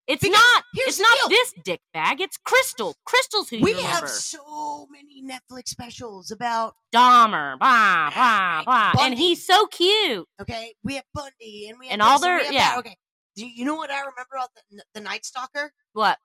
It's 0.10 0.22
because 0.23 0.34
not 0.41 0.64
it's 0.73 0.99
not 0.99 1.15
deal. 1.19 1.30
this 1.30 1.53
dick 1.64 1.81
bag. 1.94 2.19
It's 2.19 2.38
Krystal. 2.38 2.95
Krystal's 3.07 3.49
who 3.49 3.60
We 3.61 3.73
have 3.81 4.10
so 4.10 4.88
many 4.91 5.23
Netflix 5.23 5.69
specials 5.69 6.31
about 6.31 6.73
Dahmer, 6.94 7.60
blah 7.60 8.10
blah 8.11 8.64
blah, 8.64 9.06
and 9.06 9.14
he's 9.18 9.45
so 9.45 9.68
cute. 9.68 10.27
okay. 10.41 10.73
We 10.84 10.95
have 10.95 11.03
Bundy 11.14 11.69
and 11.69 11.77
we 11.80 11.86
have 11.88 11.94
And 11.94 12.02
all 12.02 12.19
their- 12.19 12.41
yeah. 12.52 12.72
that. 12.72 12.77
Okay. 12.80 12.98
Do 13.36 13.45
you 13.48 13.64
know 13.64 13.76
what 13.76 13.91
I 13.91 13.99
remember 13.99 14.36
about 14.36 14.49
the, 14.72 14.84
the 14.95 14.99
Night 14.99 15.23
Stalker? 15.26 15.72
What? 15.94 16.18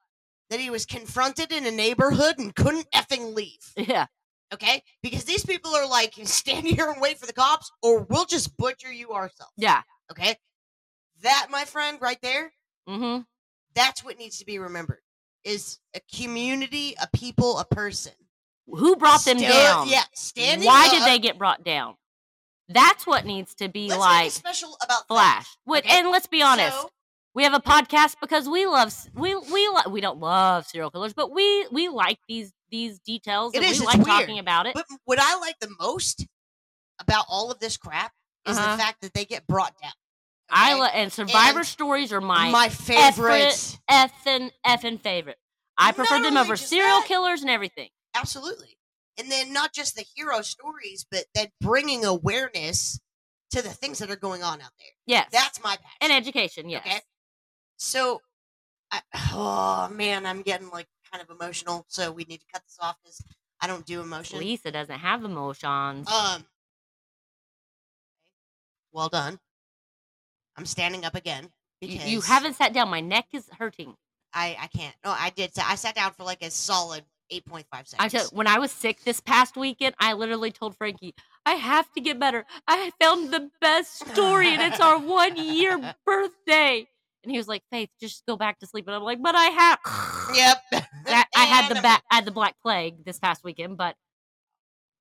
That 0.51 0.59
he 0.61 0.71
was 0.71 0.85
confronted 0.87 1.53
in 1.53 1.65
a 1.67 1.71
neighborhood 1.71 2.39
and 2.39 2.55
couldn't 2.55 2.91
effing 2.93 3.35
leave. 3.35 3.61
Yeah, 3.77 4.07
Okay, 4.53 4.83
because 5.03 5.25
these 5.25 5.45
people 5.45 5.75
are 5.77 5.87
like 5.87 6.15
stand 6.25 6.67
here 6.67 6.91
and 6.91 7.01
wait 7.03 7.19
for 7.19 7.27
the 7.27 7.33
cops, 7.35 7.71
or 7.83 8.01
we'll 8.05 8.25
just 8.25 8.57
butcher 8.57 8.91
you 8.93 9.13
ourselves. 9.13 9.53
yeah. 9.59 9.83
Okay, 10.11 10.37
that 11.23 11.49
my 11.51 11.65
friend 11.67 11.99
right 12.01 12.19
there, 12.23 12.53
Mm-hmm. 12.89 13.23
That's 13.75 14.05
what 14.05 14.19
needs 14.19 14.39
to 14.39 14.47
be 14.47 14.59
remembered: 14.59 15.01
is 15.45 15.79
a 15.95 16.01
community, 16.15 16.95
a 17.01 17.09
people, 17.17 17.59
a 17.59 17.65
person. 17.65 18.13
Who 18.67 18.97
brought 18.97 19.25
them 19.25 19.39
Sta- 19.39 19.49
down? 19.49 19.89
Yeah, 19.89 20.05
standing. 20.15 20.67
Why 20.67 20.87
up. 20.87 20.93
did 20.93 21.03
they 21.05 21.19
get 21.19 21.39
brought 21.39 21.65
down? 21.65 21.97
That's 22.69 23.07
what 23.07 23.27
needs 23.27 23.55
to 23.57 23.69
be 23.69 23.91
like 23.91 24.31
special 24.31 24.77
about. 24.83 25.07
Flash. 25.07 25.47
Wait, 25.67 25.85
okay? 25.85 25.99
and 25.99 26.11
let's 26.11 26.27
be 26.27 26.41
honest. 26.43 26.75
So, 26.75 26.89
we 27.35 27.43
have 27.43 27.53
a 27.53 27.61
podcast 27.61 28.17
because 28.23 28.49
we 28.49 28.65
love 28.65 28.95
we 29.15 29.35
we 29.35 29.69
li- 29.69 29.91
we 29.91 30.01
don't 30.01 30.19
love 30.19 30.67
serial 30.67 30.91
killers, 30.91 31.13
but 31.13 31.31
we 31.31 31.67
we 31.71 31.89
like 31.89 32.19
these 32.29 32.53
these 32.71 32.99
details 33.01 33.53
It 33.55 33.59
and 33.59 33.67
is, 33.67 33.81
we 33.81 33.87
like 33.87 33.97
weird, 33.97 34.07
talking 34.07 34.39
about 34.39 34.67
it. 34.67 34.75
but 34.75 34.87
what 35.05 35.19
I 35.21 35.37
like 35.41 35.59
the 35.61 35.69
most 35.79 36.27
about 37.01 37.27
all 37.29 37.51
of 37.51 37.59
this 37.59 37.77
crap 37.77 38.13
is 38.49 38.57
Uh-huh. 38.57 38.73
the 38.77 38.83
fact 38.83 39.03
that 39.03 39.13
they 39.15 39.25
get 39.27 39.47
brought 39.47 39.75
down. 39.83 39.93
I 40.57 40.89
and 40.95 41.13
survivor 41.13 41.59
And 41.61 41.67
stories 41.67 42.13
are 42.13 42.21
my, 42.21 42.51
my 42.51 42.69
favorite. 42.69 43.77
effing 43.91 44.51
effing 44.65 45.01
favorite. 45.01 45.37
I 45.77 45.91
prefer 45.93 46.23
them 46.23 46.37
over 46.37 46.57
serial 46.57 47.01
that- 47.01 47.09
killers 47.09 47.41
and 47.43 47.51
everything. 47.51 47.89
Absolutely. 48.15 48.79
And 49.19 49.31
then 49.31 49.53
not 49.53 49.73
just 49.73 49.97
the 49.97 50.05
hero 50.15 50.41
stories, 50.43 51.05
but 51.11 51.25
then 51.35 51.49
bringing 51.61 52.05
awareness 52.05 53.01
to 53.51 53.63
the 53.63 53.69
things 53.71 53.99
that 53.99 54.11
are 54.11 54.17
going 54.17 54.43
on 54.43 54.61
out 54.61 54.71
there. 54.79 54.89
Yes, 55.07 55.29
That's 55.33 55.63
my 55.63 55.77
passion. 55.77 55.99
and 56.01 56.13
education. 56.13 56.69
Yes, 56.69 56.83
Okay. 56.87 57.01
So 57.77 58.21
I, 58.93 59.01
oh 59.33 59.89
man, 59.93 60.25
I'm 60.27 60.43
getting 60.43 60.71
like 60.71 60.87
kind 61.13 61.23
of 61.23 61.31
emotional, 61.31 61.85
so 61.89 62.11
we 62.13 62.25
need 62.25 62.39
to 62.39 62.47
cut 62.53 62.63
this 62.65 62.79
off 62.81 62.97
because 63.03 63.25
I 63.61 63.67
don't 63.67 63.85
do 63.87 64.01
emotion. 64.01 64.39
Lisa 64.39 64.71
doesn't 64.71 64.99
have 64.99 65.25
emotions. 65.25 66.09
Um, 66.11 66.45
well 68.93 69.09
done. 69.09 69.39
I'm 70.57 70.67
standing 70.67 71.05
up 71.05 71.15
again 71.15 71.49
You- 71.81 71.89
because 71.89 72.09
you 72.11 72.21
haven't 72.21 72.55
sat 72.55 72.73
down. 72.73 72.89
My 72.89 73.01
neck 73.01 73.27
is 73.33 73.49
hurting. 73.59 73.95
I 74.33 74.57
I 74.61 74.67
can't. 74.69 74.95
No, 75.05 75.11
I 75.11 75.31
did. 75.31 75.53
I 75.59 75.75
sat 75.77 75.95
down 75.95 76.13
for 76.13 76.25
like 76.25 76.43
a 76.43 76.51
solid 76.51 77.05
eight 77.31 77.45
point 77.47 77.67
five 77.73 77.87
seconds. 77.89 78.15
I 78.15 78.19
tell, 78.19 78.27
when 78.33 78.47
I 78.47 78.59
was 78.59 78.71
sick 78.73 79.03
this 79.05 79.21
past 79.21 79.57
weekend, 79.57 79.95
I 79.99 80.13
literally 80.15 80.51
told 80.51 80.77
Frankie, 80.77 81.15
I 81.47 81.55
have 81.55 81.91
to 81.93 82.01
get 82.01 82.19
better. 82.19 82.45
I 82.67 82.91
found 83.01 83.33
the 83.33 83.51
best 83.61 84.07
story, 84.13 84.49
and 84.49 84.61
it's 84.63 84.81
our 84.81 84.99
one 84.99 85.37
year 85.37 85.95
birthday. 86.07 86.87
And 87.23 87.31
he 87.31 87.39
was 87.39 87.49
like, 87.49 87.63
Faith, 87.71 87.89
just 88.01 88.27
go 88.27 88.37
back 88.37 88.59
to 88.59 88.67
sleep. 88.67 88.87
And 88.87 88.95
I'm 88.97 89.03
like, 89.03 89.23
but 89.23 89.35
I 89.35 89.45
have. 89.47 89.79
Yep. 90.35 90.63
I, 91.07 91.25
I 91.37 91.45
had 91.45 91.69
the 91.71 91.81
ba- 91.81 92.03
I 92.11 92.15
had 92.17 92.25
the 92.25 92.31
black 92.33 92.57
plague 92.61 93.05
this 93.05 93.19
past 93.19 93.45
weekend, 93.45 93.77
but 93.77 93.95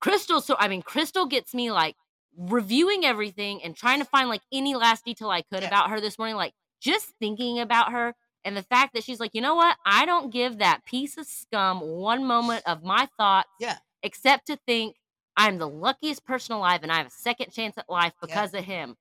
Krystal. 0.04 0.42
So 0.42 0.56
I 0.60 0.68
mean, 0.68 0.84
Krystal 0.84 1.30
gets 1.30 1.54
me 1.54 1.72
like 1.72 1.96
reviewing 2.38 3.06
everything 3.06 3.62
and 3.64 3.76
trying 3.76 4.00
to 4.00 4.06
find 4.06 4.30
like 4.30 4.42
any 4.52 4.76
last 4.76 5.06
detail 5.06 5.30
I 5.30 5.42
could 5.42 5.62
Yeah. 5.62 5.68
about 5.68 5.90
her 5.90 6.00
this 6.02 6.18
morning. 6.18 6.36
Like 6.36 6.54
just 6.82 7.10
thinking 7.20 7.60
about 7.60 7.92
her 7.92 8.16
and 8.44 8.58
the 8.58 8.64
fact 8.64 8.94
that 8.94 9.04
she's 9.04 9.20
like, 9.20 9.32
you 9.34 9.42
know 9.42 9.56
what? 9.56 9.78
I 9.86 10.06
don't 10.06 10.32
give 10.32 10.58
that 10.60 10.84
piece 10.86 11.18
of 11.18 11.26
scum 11.28 11.80
one 11.82 12.26
moment 12.26 12.64
of 12.66 12.84
my 12.84 13.08
thoughts. 13.18 13.50
Yeah. 13.60 13.78
Except 14.02 14.48
to 14.48 14.58
think 14.68 14.96
I'm 15.38 15.58
the 15.58 15.68
luckiest 15.70 16.26
person 16.26 16.56
alive 16.56 16.84
and 16.84 16.92
I 16.92 16.98
have 16.98 17.08
a 17.08 17.12
second 17.12 17.52
chance 17.52 17.78
at 17.78 17.90
life 17.90 18.14
Yeah. 18.22 18.28
because 18.28 18.54
of 18.54 18.64
him. 18.64 18.98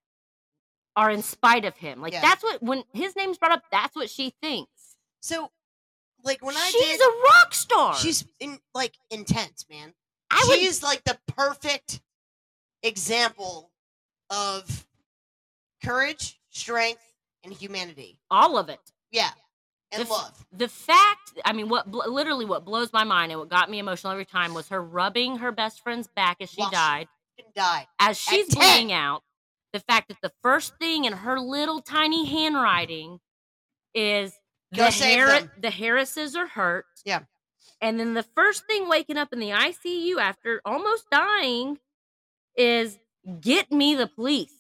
Or 0.97 1.09
in 1.11 1.23
spite 1.23 1.65
of 1.65 1.77
him. 1.77 2.01
Like 2.03 2.13
Yeah. 2.13 2.21
that's 2.21 2.43
what 2.43 2.63
when 2.63 2.85
his 2.93 3.17
name's 3.17 3.39
brought 3.39 3.53
up, 3.53 3.63
that's 3.71 3.97
what 3.97 4.11
she 4.11 4.35
thinks. 4.43 4.97
So, 5.21 5.51
like 6.23 6.45
when 6.45 6.57
I 6.57 6.69
She's 6.71 6.99
did, 6.99 7.01
a 7.01 7.13
rock 7.25 7.55
star. 7.55 7.97
she's 7.97 8.25
in 8.39 8.61
like 8.75 8.97
intense, 9.11 9.65
man. 9.71 9.95
I 10.31 10.45
would 10.49 10.59
she's 10.59 10.83
like 10.83 11.03
the 11.05 11.19
perfect 11.27 12.01
example 12.83 13.71
of 14.31 14.87
courage, 15.85 16.41
strength, 16.51 17.03
and 17.45 17.53
humanity. 17.53 18.19
all 18.31 18.57
of 18.59 18.69
it. 18.69 18.81
Yeah, 19.11 19.31
and 19.91 20.07
The 20.07 20.11
love. 20.11 20.47
The 20.53 20.69
fact, 20.69 21.39
I 21.45 21.53
mean, 21.53 21.69
what 21.69 21.91
bl- 21.91 22.09
literally 22.11 22.45
what 22.45 22.65
blows 22.65 22.93
my 22.93 23.05
mind 23.05 23.33
and 23.33 23.39
what 23.41 23.49
got 23.51 23.69
me 23.71 23.79
emotional 23.79 24.13
every 24.13 24.25
time 24.25 24.55
was 24.55 24.69
her 24.69 24.83
rubbing 24.83 25.39
her 25.39 25.53
best 25.53 25.83
friend's 25.83 26.09
back 26.09 26.39
as 26.41 26.51
she 26.51 26.61
While 26.63 26.71
died, 26.71 27.09
died. 27.55 27.87
as 27.99 28.19
she's 28.19 28.49
10. 28.49 28.59
bleeding 28.61 28.93
out. 28.93 29.23
The 29.73 29.81
fact 29.81 30.09
that 30.09 30.19
the 30.23 30.33
first 30.43 30.77
thing 30.79 31.05
in 31.05 31.13
her 31.15 31.41
little 31.41 31.81
tiny 31.81 32.27
handwriting 32.27 33.21
is 33.95 34.33
Go 34.75 34.87
the 34.91 34.91
them. 35.41 35.51
the 35.61 35.71
Harrises 35.71 36.37
are 36.37 36.47
hurt. 36.47 36.87
Yeah. 37.05 37.21
And 37.81 37.99
then 37.99 38.15
the 38.15 38.23
first 38.23 38.65
thing 38.67 38.89
waking 38.89 39.17
up 39.17 39.33
in 39.33 39.41
the 39.41 39.51
ICU 39.51 40.19
after 40.19 40.61
almost 40.65 41.11
dying 41.11 41.79
is 42.57 42.99
get 43.41 43.71
me 43.73 43.95
the 43.95 44.07
police. 44.07 44.53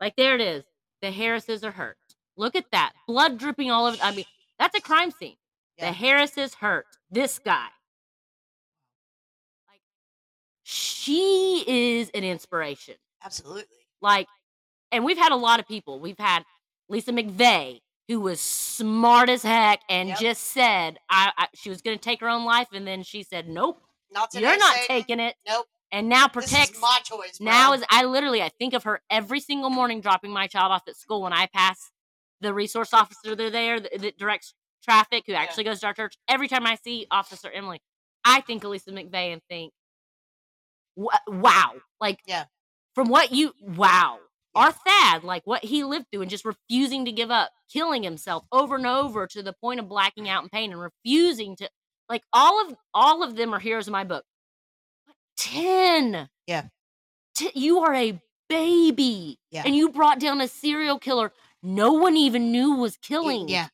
Like 0.00 0.14
there 0.16 0.34
it 0.34 0.40
is. 0.40 0.64
The 1.02 1.10
Harrises 1.10 1.64
are 1.64 1.70
hurt. 1.70 1.96
Look 2.36 2.54
at 2.56 2.66
that. 2.72 2.92
Blood 3.06 3.38
dripping 3.38 3.70
all 3.70 3.86
over. 3.86 3.96
I 4.02 4.14
mean, 4.14 4.24
that's 4.58 4.76
a 4.76 4.80
crime 4.80 5.10
scene. 5.10 5.36
The 5.78 5.92
Harrises 5.92 6.54
hurt. 6.54 6.86
This 7.10 7.38
guy. 7.38 7.68
Like 9.70 9.80
she 10.62 11.64
is 11.66 12.10
an 12.14 12.24
inspiration. 12.24 12.94
Absolutely. 13.24 13.64
Like, 14.00 14.26
and 14.92 15.04
we've 15.04 15.18
had 15.18 15.32
a 15.32 15.36
lot 15.36 15.60
of 15.60 15.66
people. 15.68 16.00
We've 16.00 16.18
had 16.18 16.44
Lisa 16.88 17.12
McVey, 17.12 17.80
who 18.08 18.20
was 18.20 18.40
smart 18.40 19.28
as 19.28 19.42
heck 19.42 19.80
and 19.88 20.08
Yep. 20.10 20.18
just 20.18 20.42
said 20.44 20.98
I, 21.10 21.32
I 21.36 21.46
she 21.54 21.70
was 21.70 21.82
going 21.82 21.98
to 21.98 22.02
take 22.02 22.20
her 22.20 22.28
own 22.28 22.44
life, 22.44 22.68
and 22.72 22.86
then 22.86 23.02
she 23.02 23.22
said, 23.22 23.48
"Nope, 23.48 23.82
Not 24.10 24.30
today. 24.30 24.46
you're 24.48 24.58
not 24.58 24.74
Satan. 24.74 24.86
taking 24.96 25.20
it." 25.20 25.34
Nope. 25.46 25.66
And 25.90 26.08
now 26.08 26.28
This 26.28 26.50
protects. 26.50 26.76
is 26.76 26.80
my 26.82 26.98
choice. 27.02 27.38
Bro. 27.38 27.46
now 27.46 27.72
is 27.72 27.82
I 27.90 28.04
literally 28.04 28.42
I 28.42 28.50
think 28.58 28.74
of 28.74 28.84
her 28.84 29.00
every 29.10 29.40
single 29.40 29.70
morning 29.70 30.00
dropping 30.00 30.30
my 30.30 30.46
child 30.46 30.70
off 30.72 30.82
at 30.88 30.96
school 30.96 31.22
when 31.22 31.32
I 31.32 31.46
pass 31.54 31.90
the 32.40 32.52
resource 32.54 32.92
officer 32.92 33.34
that 33.34 33.52
there 33.52 33.80
that, 33.80 33.98
that 34.00 34.18
directs 34.18 34.54
traffic 34.84 35.24
who 35.26 35.32
actually 35.32 35.64
goes 35.64 35.80
to 35.80 35.86
our 35.86 35.94
church. 35.94 36.16
Every 36.28 36.46
time 36.48 36.66
I 36.66 36.76
see 36.76 37.06
Officer 37.10 37.50
Emily, 37.50 37.80
I 38.24 38.40
think 38.42 38.64
of 38.64 38.70
Lisa 38.70 38.90
McVey 38.92 39.32
and 39.32 39.42
think, 39.48 39.72
"Wow!" 41.26 41.74
Like, 42.00 42.20
Yeah. 42.26 42.44
from 42.94 43.08
what 43.08 43.32
you 43.32 43.54
wow. 43.60 44.18
Yeah. 44.54 44.62
Our 44.62 44.72
Thad, 44.72 45.24
like 45.24 45.42
what 45.46 45.64
he 45.64 45.84
lived 45.84 46.06
through 46.10 46.22
and 46.22 46.30
just 46.30 46.44
refusing 46.44 47.04
to 47.04 47.12
give 47.12 47.30
up, 47.30 47.50
killing 47.72 48.02
himself 48.02 48.44
over 48.50 48.76
and 48.76 48.86
over 48.86 49.26
to 49.28 49.42
the 49.42 49.52
point 49.52 49.78
of 49.78 49.88
blacking 49.88 50.28
out 50.28 50.42
in 50.42 50.48
pain 50.48 50.72
and 50.72 50.80
refusing 50.80 51.54
to 51.56 51.68
like 52.08 52.22
all 52.32 52.66
of 52.66 52.74
all 52.94 53.22
of 53.22 53.36
them 53.36 53.54
are 53.54 53.58
heroes 53.60 53.86
in 53.86 53.92
my 53.92 54.04
book. 54.04 54.24
But 55.38 55.50
10. 55.52 56.28
Yeah. 56.46 56.64
T- 57.34 57.52
you 57.54 57.80
are 57.80 57.94
a 57.94 58.20
baby. 58.48 59.38
Yeah. 59.50 59.62
And 59.64 59.74
you 59.76 59.90
brought 59.90 60.20
down 60.20 60.40
a 60.40 60.48
serial 60.48 60.98
killer 60.98 61.32
no 61.60 61.92
one 61.92 62.16
even 62.16 62.52
knew 62.52 62.74
was 62.76 62.96
killing. 62.98 63.48
Yeah. 63.48 63.66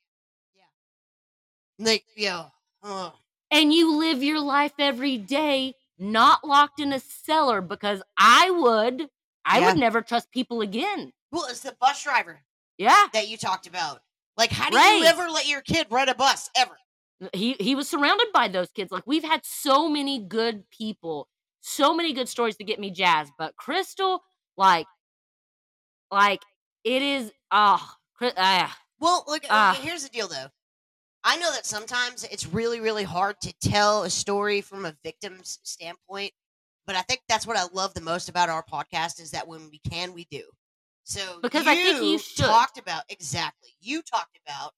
Yeah. 0.56 1.86
Like 1.86 2.04
yeah. 2.16 2.46
Uh, 2.82 3.10
And 3.50 3.72
you 3.74 3.96
live 3.98 4.22
your 4.22 4.40
life 4.40 4.72
every 4.78 5.18
day 5.18 5.74
not 5.98 6.44
locked 6.46 6.80
in 6.80 6.92
a 6.94 7.00
cellar 7.00 7.60
because 7.60 8.02
I 8.16 8.50
would 8.50 9.08
I 9.44 9.58
Yeah. 9.60 9.66
would 9.66 9.78
never 9.78 10.00
trust 10.00 10.30
people 10.32 10.60
again. 10.62 11.12
well, 11.30 11.46
it's 11.50 11.60
the 11.60 11.76
bus 11.78 12.02
driver 12.02 12.42
Yeah. 12.78 13.08
that 13.12 13.28
you 13.28 13.36
talked 13.36 13.66
about. 13.66 14.00
Like, 14.38 14.50
how 14.50 14.70
do 14.70 14.76
Right. 14.76 15.00
you 15.00 15.04
ever 15.04 15.28
let 15.28 15.46
your 15.46 15.60
kid 15.60 15.86
ride 15.90 16.08
a 16.08 16.14
bus 16.14 16.48
ever? 16.56 16.78
he 17.34 17.52
he 17.60 17.74
was 17.74 17.88
surrounded 17.88 18.28
by 18.32 18.48
those 18.48 18.70
kids. 18.70 18.90
Like 18.90 19.06
we've 19.06 19.22
had 19.24 19.44
so 19.44 19.88
many 19.90 20.18
good 20.18 20.68
people, 20.70 21.28
so 21.66 21.94
many 21.94 22.12
good 22.12 22.28
stories 22.28 22.56
to 22.56 22.64
get 22.64 22.78
me 22.78 22.90
jazzed. 22.90 23.32
But 23.38 23.54
Krystal, 23.56 24.20
like, 24.56 24.86
like 26.10 26.42
it 26.84 27.02
is. 27.02 27.32
Oh, 27.50 27.84
uh, 28.20 28.68
Well, 29.00 29.24
look. 29.26 29.44
Okay, 29.44 29.80
here's 29.82 30.02
the 30.04 30.10
deal, 30.10 30.28
though. 30.28 30.48
I 31.24 31.36
know 31.38 31.50
that 31.52 31.64
sometimes 31.64 32.24
it's 32.24 32.46
really, 32.46 32.80
really 32.80 33.02
hard 33.04 33.40
to 33.42 33.52
tell 33.62 34.02
a 34.02 34.10
story 34.10 34.60
from 34.60 34.84
a 34.84 34.94
victim's 35.02 35.58
standpoint, 35.62 36.32
but 36.86 36.96
I 36.96 37.00
think 37.02 37.22
that's 37.28 37.46
what 37.46 37.56
I 37.56 37.64
love 37.72 37.94
the 37.94 38.02
most 38.02 38.28
about 38.28 38.50
our 38.50 38.62
podcast 38.62 39.20
is 39.20 39.30
that 39.30 39.48
when 39.48 39.70
we 39.70 39.80
can, 39.90 40.12
we 40.12 40.26
do. 40.30 40.42
So 41.04 41.38
Because 41.42 41.66
I 41.66 41.74
think 41.76 42.02
you 42.02 42.18
should. 42.18 42.44
talked 42.44 42.78
about 42.78 43.04
exactly. 43.08 43.70
You 43.80 44.02
talked 44.02 44.38
about 44.46 44.72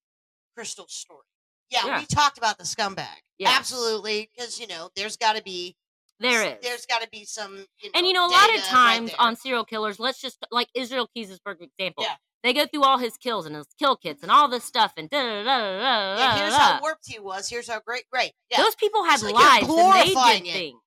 Krystal's 0.57 0.95
story. 0.95 1.27
Yeah, 1.69 1.85
Yeah. 1.85 1.99
we 1.99 2.07
talked 2.07 2.39
about 2.39 2.59
the 2.59 2.65
scumbag. 2.65 3.07
Yes. 3.39 3.53
Absolutely, 3.59 4.31
because 4.33 4.61
you 4.61 4.69
know 4.69 4.91
there's 4.95 5.17
got 5.17 5.35
to 5.35 5.43
be 5.43 5.77
there 6.21 6.43
is. 6.43 6.55
There's 6.63 6.87
got 6.87 7.03
to 7.03 7.09
be 7.11 7.25
some. 7.25 7.55
You 7.81 7.91
know, 7.91 7.99
and 7.99 8.07
you 8.07 8.13
know, 8.13 8.27
a 8.27 8.31
lot 8.31 8.45
of 8.49 8.57
data 8.57 8.63
right 8.63 8.65
times 8.71 9.15
on 9.19 9.37
serial 9.37 9.65
killers, 9.65 9.99
let's 10.01 10.21
just 10.21 10.45
like 10.51 10.69
Israel 10.75 11.09
Keyes 11.15 11.31
is 11.31 11.39
perfect 11.41 11.73
example. 11.79 12.05
Yeah. 12.05 12.15
They 12.43 12.53
go 12.53 12.67
through 12.67 12.85
all 12.85 12.99
his 12.99 13.17
kills 13.17 13.45
and 13.47 13.57
his 13.57 13.67
kill 13.79 13.97
kits 13.97 14.23
and 14.23 14.31
all 14.31 14.49
this 14.49 14.63
stuff 14.65 14.93
and 14.97 15.11
da 15.11 15.19
da 15.19 15.43
da 15.43 15.59
da 15.59 15.81
da. 15.81 16.19
Yeah, 16.19 16.39
here's 16.39 16.53
da. 16.53 16.59
how 16.59 16.81
warped 16.81 17.05
he 17.07 17.19
was. 17.19 17.49
Here's 17.49 17.69
how 17.69 17.81
great, 17.81 18.05
great. 18.13 18.33
Yeah, 18.51 18.63
Those 18.63 18.77
people 18.77 19.05
had 19.05 19.19
So 19.19 19.31
lives 19.31 19.67
and 19.69 19.79
they 19.79 20.05
did 20.15 20.47
it. 20.47 20.53
things, 20.53 20.81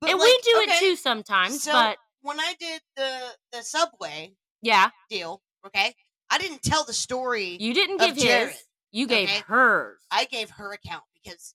but 0.00 0.10
and 0.10 0.18
like, 0.18 0.26
we 0.26 0.40
do 0.44 0.60
okay, 0.62 0.72
it 0.72 0.80
too 0.80 0.96
sometimes. 0.96 1.62
so 1.62 1.72
but 1.72 1.98
when 2.22 2.40
I 2.40 2.54
did 2.58 2.80
the 2.96 3.18
the 3.52 3.62
subway 3.62 4.32
yeah, 4.62 4.90
deal, 5.10 5.42
okay, 5.66 5.94
I 6.30 6.38
didn't 6.38 6.62
tell 6.62 6.84
the 6.84 6.92
story. 6.94 7.56
you 7.60 7.74
didn't 7.74 7.98
give 7.98 8.14
his. 8.14 8.24
Jared, 8.24 8.54
You 8.92 9.06
gave 9.06 9.28
okay? 9.28 9.42
hers. 9.46 9.98
I 10.10 10.24
gave 10.24 10.50
her 10.50 10.72
account 10.72 11.04
because 11.22 11.54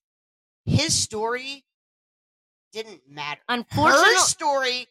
his 0.65 0.93
story 0.93 1.65
didn't 2.71 3.01
matter. 3.09 3.41
Her 3.47 4.17
story 4.17 4.87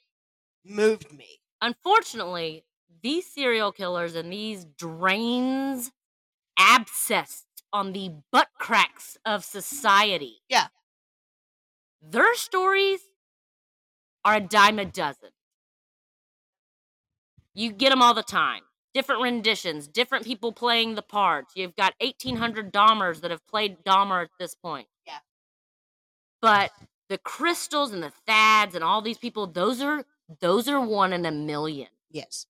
moved 0.64 1.12
me. 1.12 1.40
unfortunately, 1.60 2.64
these 3.02 3.26
serial 3.26 3.72
killers 3.72 4.14
and 4.14 4.32
these 4.32 4.64
drains 4.64 5.90
abscessed 6.58 7.44
on 7.72 7.92
the 7.92 8.12
butt 8.30 8.48
cracks 8.58 9.16
of 9.24 9.44
society. 9.44 10.42
Yeah. 10.48 10.66
Their 12.02 12.34
stories 12.34 13.00
are 14.24 14.36
a 14.36 14.40
dime 14.40 14.78
a 14.78 14.84
dozen. 14.84 15.30
You 17.54 17.72
get 17.72 17.90
them 17.90 18.02
all 18.02 18.14
the 18.14 18.22
time. 18.22 18.62
Different 18.92 19.22
renditions, 19.22 19.86
different 19.86 20.24
people 20.24 20.52
playing 20.52 20.94
the 20.96 21.02
parts. 21.02 21.52
You've 21.54 21.76
got 21.76 21.94
1,800 22.00 22.72
Dahmers 22.72 23.20
that 23.20 23.30
have 23.30 23.46
played 23.46 23.84
Dahmer 23.84 24.24
at 24.24 24.30
this 24.38 24.54
point. 24.56 24.88
Yeah. 25.06 25.18
But 26.42 26.72
the 27.10 27.18
krystals 27.18 27.92
and 27.92 28.02
the 28.02 28.12
Thads 28.26 28.74
and 28.74 28.82
all 28.82 29.02
these 29.02 29.18
people, 29.18 29.46
those 29.46 29.82
are 29.82 30.04
those 30.40 30.68
are 30.68 30.80
one 30.80 31.12
in 31.12 31.26
a 31.26 31.30
million. 31.30 31.88
Yes, 32.10 32.46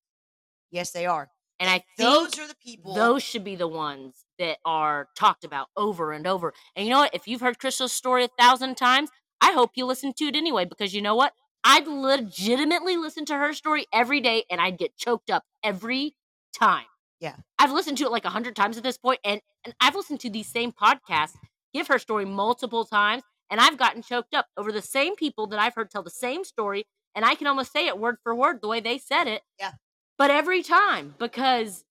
yes, 0.70 0.93
they 0.93 1.07
are. 1.07 1.28
And 1.59 1.69
I 1.69 1.82
think 1.97 2.09
Those 2.09 2.39
are 2.39 2.47
the 2.47 2.55
people. 2.62 2.95
those 2.95 3.23
should 3.23 3.45
be 3.45 3.57
the 3.57 3.69
ones 3.69 4.24
that 4.39 4.59
are 4.65 5.09
talked 5.16 5.45
about 5.45 5.66
over 5.77 6.12
and 6.12 6.27
over. 6.27 6.55
And 6.77 6.87
you 6.87 6.93
know 6.93 7.01
what? 7.01 7.15
If 7.15 7.27
you've 7.27 7.43
heard 7.43 7.59
Krystal's 7.59 7.93
story 7.93 8.24
a 8.24 8.28
thousand 8.39 8.77
times, 8.77 9.11
I 9.43 9.53
hope 9.53 9.73
you 9.74 9.85
listen 9.85 10.12
to 10.15 10.24
it 10.27 10.37
anyway 10.37 10.65
because 10.65 10.95
you 10.95 11.03
know 11.03 11.16
what? 11.16 11.35
I'd 11.65 11.87
legitimately 11.87 12.97
listen 12.97 13.27
to 13.27 13.35
her 13.37 13.53
story 13.53 13.87
every 13.93 14.20
day 14.23 14.45
and 14.51 14.61
I'd 14.61 14.78
get 14.78 14.97
choked 14.97 15.31
up 15.31 15.45
every 15.62 16.15
time. 16.59 16.87
Yeah. 17.20 17.37
I've 17.59 17.73
listened 17.73 17.99
to 17.99 18.05
it 18.05 18.11
like 18.11 18.24
a 18.24 18.31
hundred 18.31 18.57
times 18.57 18.78
at 18.78 18.82
this 18.82 18.97
point, 18.97 19.20
and 19.24 19.41
and 19.65 19.74
I've 19.81 19.95
listened 19.95 20.20
to 20.20 20.31
these 20.31 20.47
same 20.47 20.73
podcasts 20.73 21.37
give 21.73 21.89
her 21.89 21.99
story 21.99 22.24
multiple 22.24 22.85
times, 22.85 23.23
and 23.51 23.60
I've 23.60 23.77
gotten 23.78 24.02
choked 24.02 24.35
up 24.35 24.47
over 24.56 24.72
the 24.72 24.82
same 24.82 25.16
people 25.16 25.47
that 25.48 25.59
I've 25.60 25.74
heard 25.74 25.90
tell 25.90 26.02
the 26.02 26.10
same 26.10 26.44
story, 26.44 26.86
and 27.14 27.24
I 27.24 27.35
can 27.35 27.47
almost 27.47 27.72
say 27.72 27.86
it 27.86 27.98
word 27.98 28.16
for 28.22 28.35
word 28.35 28.60
the 28.62 28.68
way 28.68 28.81
they 28.81 28.98
said 28.98 29.27
it. 29.27 29.43
Yeah. 29.59 29.72
But 30.18 30.31
every 30.31 30.62
time 30.62 31.14
because 31.18 31.85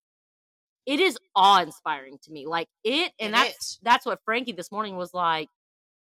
it 0.86 0.99
is 0.99 1.18
awe 1.36 1.61
inspiring 1.61 2.18
to 2.23 2.31
me. 2.31 2.48
Like 2.48 2.68
it, 2.84 3.11
and 3.19 3.30
It 3.30 3.36
that's 3.36 3.72
is. 3.73 3.80
that's 3.84 4.06
what 4.06 4.19
Frankie 4.26 4.53
this 4.53 4.72
morning 4.72 4.95
was 4.98 5.14
like. 5.14 5.49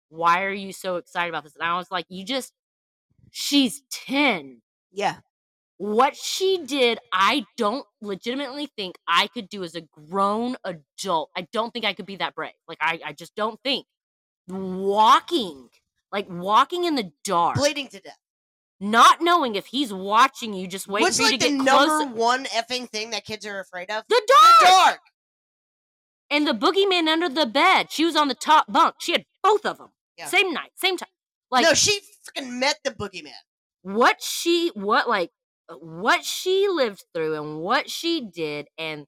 Why 0.09 0.45
are 0.45 0.53
you 0.53 0.73
so 0.73 0.97
excited 0.97 1.29
about 1.29 1.45
this? 1.45 1.55
And 1.55 1.63
I 1.63 1.77
was 1.77 1.91
like, 1.91 2.07
you 2.09 2.25
just, 2.25 2.53
she's 3.31 3.83
ten 3.91 4.63
Yeah. 4.91 5.17
what 5.77 6.17
she 6.17 6.65
did, 6.65 6.99
I 7.13 7.45
don't 7.59 7.85
legitimately 8.01 8.71
think 8.77 8.97
I 9.07 9.27
could 9.27 9.51
do 9.51 9.63
as 9.65 9.75
a 9.75 9.83
grown 9.83 10.57
adult. 10.65 11.29
I 11.37 11.47
don't 11.53 11.71
think 11.73 11.85
I 11.85 11.93
could 11.93 12.07
be 12.07 12.17
that 12.17 12.35
brave. 12.35 12.53
Like 12.67 12.79
I, 12.81 13.01
I 13.05 13.13
just 13.13 13.35
don't 13.37 13.61
think 13.63 13.85
walking, 14.49 15.69
like 16.13 16.27
walking 16.29 16.85
in 16.85 16.95
the 16.95 17.13
dark, 17.25 17.57
Bleeding 17.57 17.89
to 17.89 18.01
death. 18.01 18.19
not 18.81 19.21
knowing 19.21 19.55
if 19.57 19.67
he's 19.67 19.93
watching 19.93 20.55
you, 20.55 20.67
just 20.67 20.89
waiting 20.89 21.05
What's 21.07 21.17
for 21.19 21.25
you 21.25 21.31
like 21.33 21.41
to 21.41 21.47
the 21.49 21.57
get 21.57 21.65
number 21.65 22.05
close. 22.05 22.15
one 22.15 22.45
effing 22.47 22.89
thing 22.89 23.11
that 23.11 23.25
kids 23.25 23.45
are 23.47 23.61
afraid 23.61 23.91
of? 23.91 24.05
The 24.09 24.23
dark. 24.27 24.61
The 24.61 24.67
dark! 24.67 25.01
and 26.31 26.47
the 26.47 26.53
boogeyman 26.53 27.09
under 27.09 27.29
the 27.29 27.47
bed. 27.47 27.91
She 27.91 28.05
was 28.05 28.15
on 28.15 28.29
the 28.29 28.35
top 28.35 28.67
bunk. 28.71 28.97
She 29.01 29.13
had 29.13 29.25
both 29.43 29.65
of 29.65 29.79
them. 29.79 29.89
Yeah. 30.19 30.27
Same 30.27 30.53
night, 30.53 30.71
same 30.77 30.97
time. 30.99 31.09
Like 31.51 31.65
no, 31.65 31.73
she 31.75 32.01
freaking 32.37 32.59
met 32.59 32.79
the 32.85 32.91
boogeyman. 32.91 33.33
what 33.83 34.23
she 34.23 34.71
what 34.75 35.09
like 35.09 35.31
what 35.81 36.25
she 36.25 36.69
lived 36.69 37.05
through 37.15 37.35
and 37.35 37.61
what 37.61 37.89
she 37.89 38.21
did 38.21 38.69
and 38.77 39.07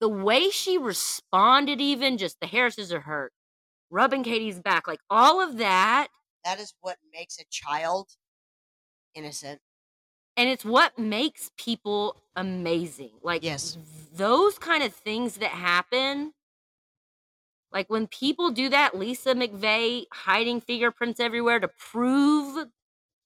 the 0.00 0.08
way 0.08 0.48
she 0.50 0.78
responded 0.78 1.80
even 1.80 2.16
just 2.18 2.38
the 2.40 2.46
harrises 2.46 2.92
are 2.92 3.00
hurt 3.00 3.32
rubbing 3.92 4.22
katie's 4.24 4.58
back 4.58 4.88
like 4.88 5.00
all 5.10 5.40
of 5.40 5.58
that 5.58 6.08
That 6.44 6.58
is 6.58 6.74
what 6.80 6.96
makes 7.12 7.38
a 7.38 7.44
child 7.50 8.08
innocent. 9.14 9.60
and 10.36 10.48
it's 10.48 10.64
what 10.64 10.98
makes 10.98 11.50
people 11.58 12.16
amazing 12.36 13.12
like 13.22 13.44
Yes. 13.44 13.76
those 14.14 14.58
kind 14.58 14.82
of 14.82 14.92
things 14.94 15.36
that 15.36 15.50
happen 15.50 16.32
like 17.70 17.88
when 17.90 18.06
people 18.06 18.50
do 18.50 18.68
that 18.70 18.96
lisa 18.96 19.34
McVey 19.34 20.06
hiding 20.12 20.60
fingerprints 20.60 21.20
everywhere 21.20 21.60
to 21.60 21.68
prove 21.68 22.68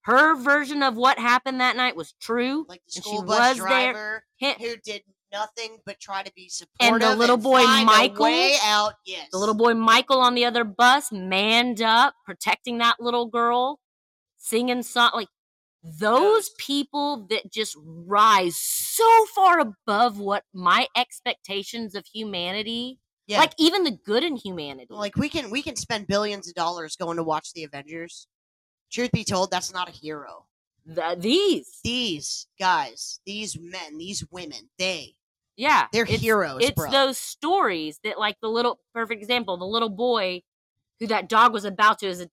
her 0.02 0.36
version 0.36 0.82
of 0.82 0.96
what 0.96 1.18
happened 1.18 1.60
that 1.60 1.76
night 1.76 1.96
was 1.96 2.12
true 2.20 2.64
Like 2.68 2.82
the 2.94 3.00
school 3.00 3.22
bus 3.22 3.38
was 3.38 3.56
there 3.58 3.66
driver 3.66 4.24
Him- 4.38 4.56
who 4.58 4.76
did 4.84 5.02
nothing 5.32 5.78
but 5.84 5.98
try 6.00 6.22
to 6.22 6.32
be 6.34 6.48
supportive. 6.48 6.94
And 6.94 7.02
the 7.02 7.16
little 7.16 7.36
boy 7.36 7.62
Michael? 7.64 8.24
way 8.24 8.56
out. 8.62 8.94
Yes. 9.04 9.28
The 9.32 9.38
little 9.38 9.54
boy 9.54 9.74
Michael 9.74 10.20
on 10.20 10.34
the 10.34 10.44
other 10.44 10.64
bus, 10.64 11.10
manned 11.12 11.82
up, 11.82 12.14
protecting 12.24 12.78
that 12.78 12.96
little 13.00 13.26
girl, 13.26 13.80
singing 14.38 14.82
song 14.82 15.10
like 15.14 15.28
those 15.82 16.00
Those- 16.00 16.50
people 16.58 17.26
that 17.30 17.52
just 17.52 17.76
rise 17.78 18.56
so 18.56 19.26
far 19.34 19.60
above 19.60 20.18
what 20.18 20.44
my 20.52 20.88
expectations 20.96 21.94
of 21.94 22.06
humanity, 22.06 22.98
Yeah. 23.26 23.38
like 23.38 23.52
even 23.58 23.84
the 23.84 23.92
good 23.92 24.24
in 24.24 24.36
humanity. 24.36 24.86
like 24.90 25.16
we 25.16 25.28
can 25.28 25.50
we 25.50 25.62
can 25.62 25.76
spend 25.76 26.06
billions 26.08 26.48
of 26.48 26.54
dollars 26.54 26.96
going 26.96 27.16
to 27.18 27.22
watch 27.22 27.52
the 27.52 27.62
Avengers. 27.64 28.26
Truth 28.90 29.12
be 29.12 29.24
told, 29.24 29.50
that's 29.50 29.72
not 29.72 29.88
a 29.88 29.92
hero. 29.92 30.46
Th- 30.94 31.18
these, 31.18 31.80
These 31.84 32.46
guys, 32.58 33.20
these 33.26 33.58
men, 33.58 33.98
these 33.98 34.24
women, 34.30 34.68
they 34.78 35.14
yeah, 35.56 35.86
they're 35.92 36.04
it's- 36.04 36.20
heroes, 36.20 36.58
It's 36.62 36.72
bro. 36.72 36.90
those 36.90 37.16
stories 37.18 37.98
that, 38.04 38.18
like 38.18 38.36
the 38.42 38.48
little 38.48 38.78
perfect 38.94 39.22
example, 39.22 39.56
the 39.56 39.64
little 39.66 39.88
boy 39.88 40.42
who 41.00 41.06
that 41.06 41.28
dog 41.28 41.52
was 41.52 41.64
about 41.64 41.98
to, 42.00 42.06
is 42.06 42.20
a, 42.20 42.28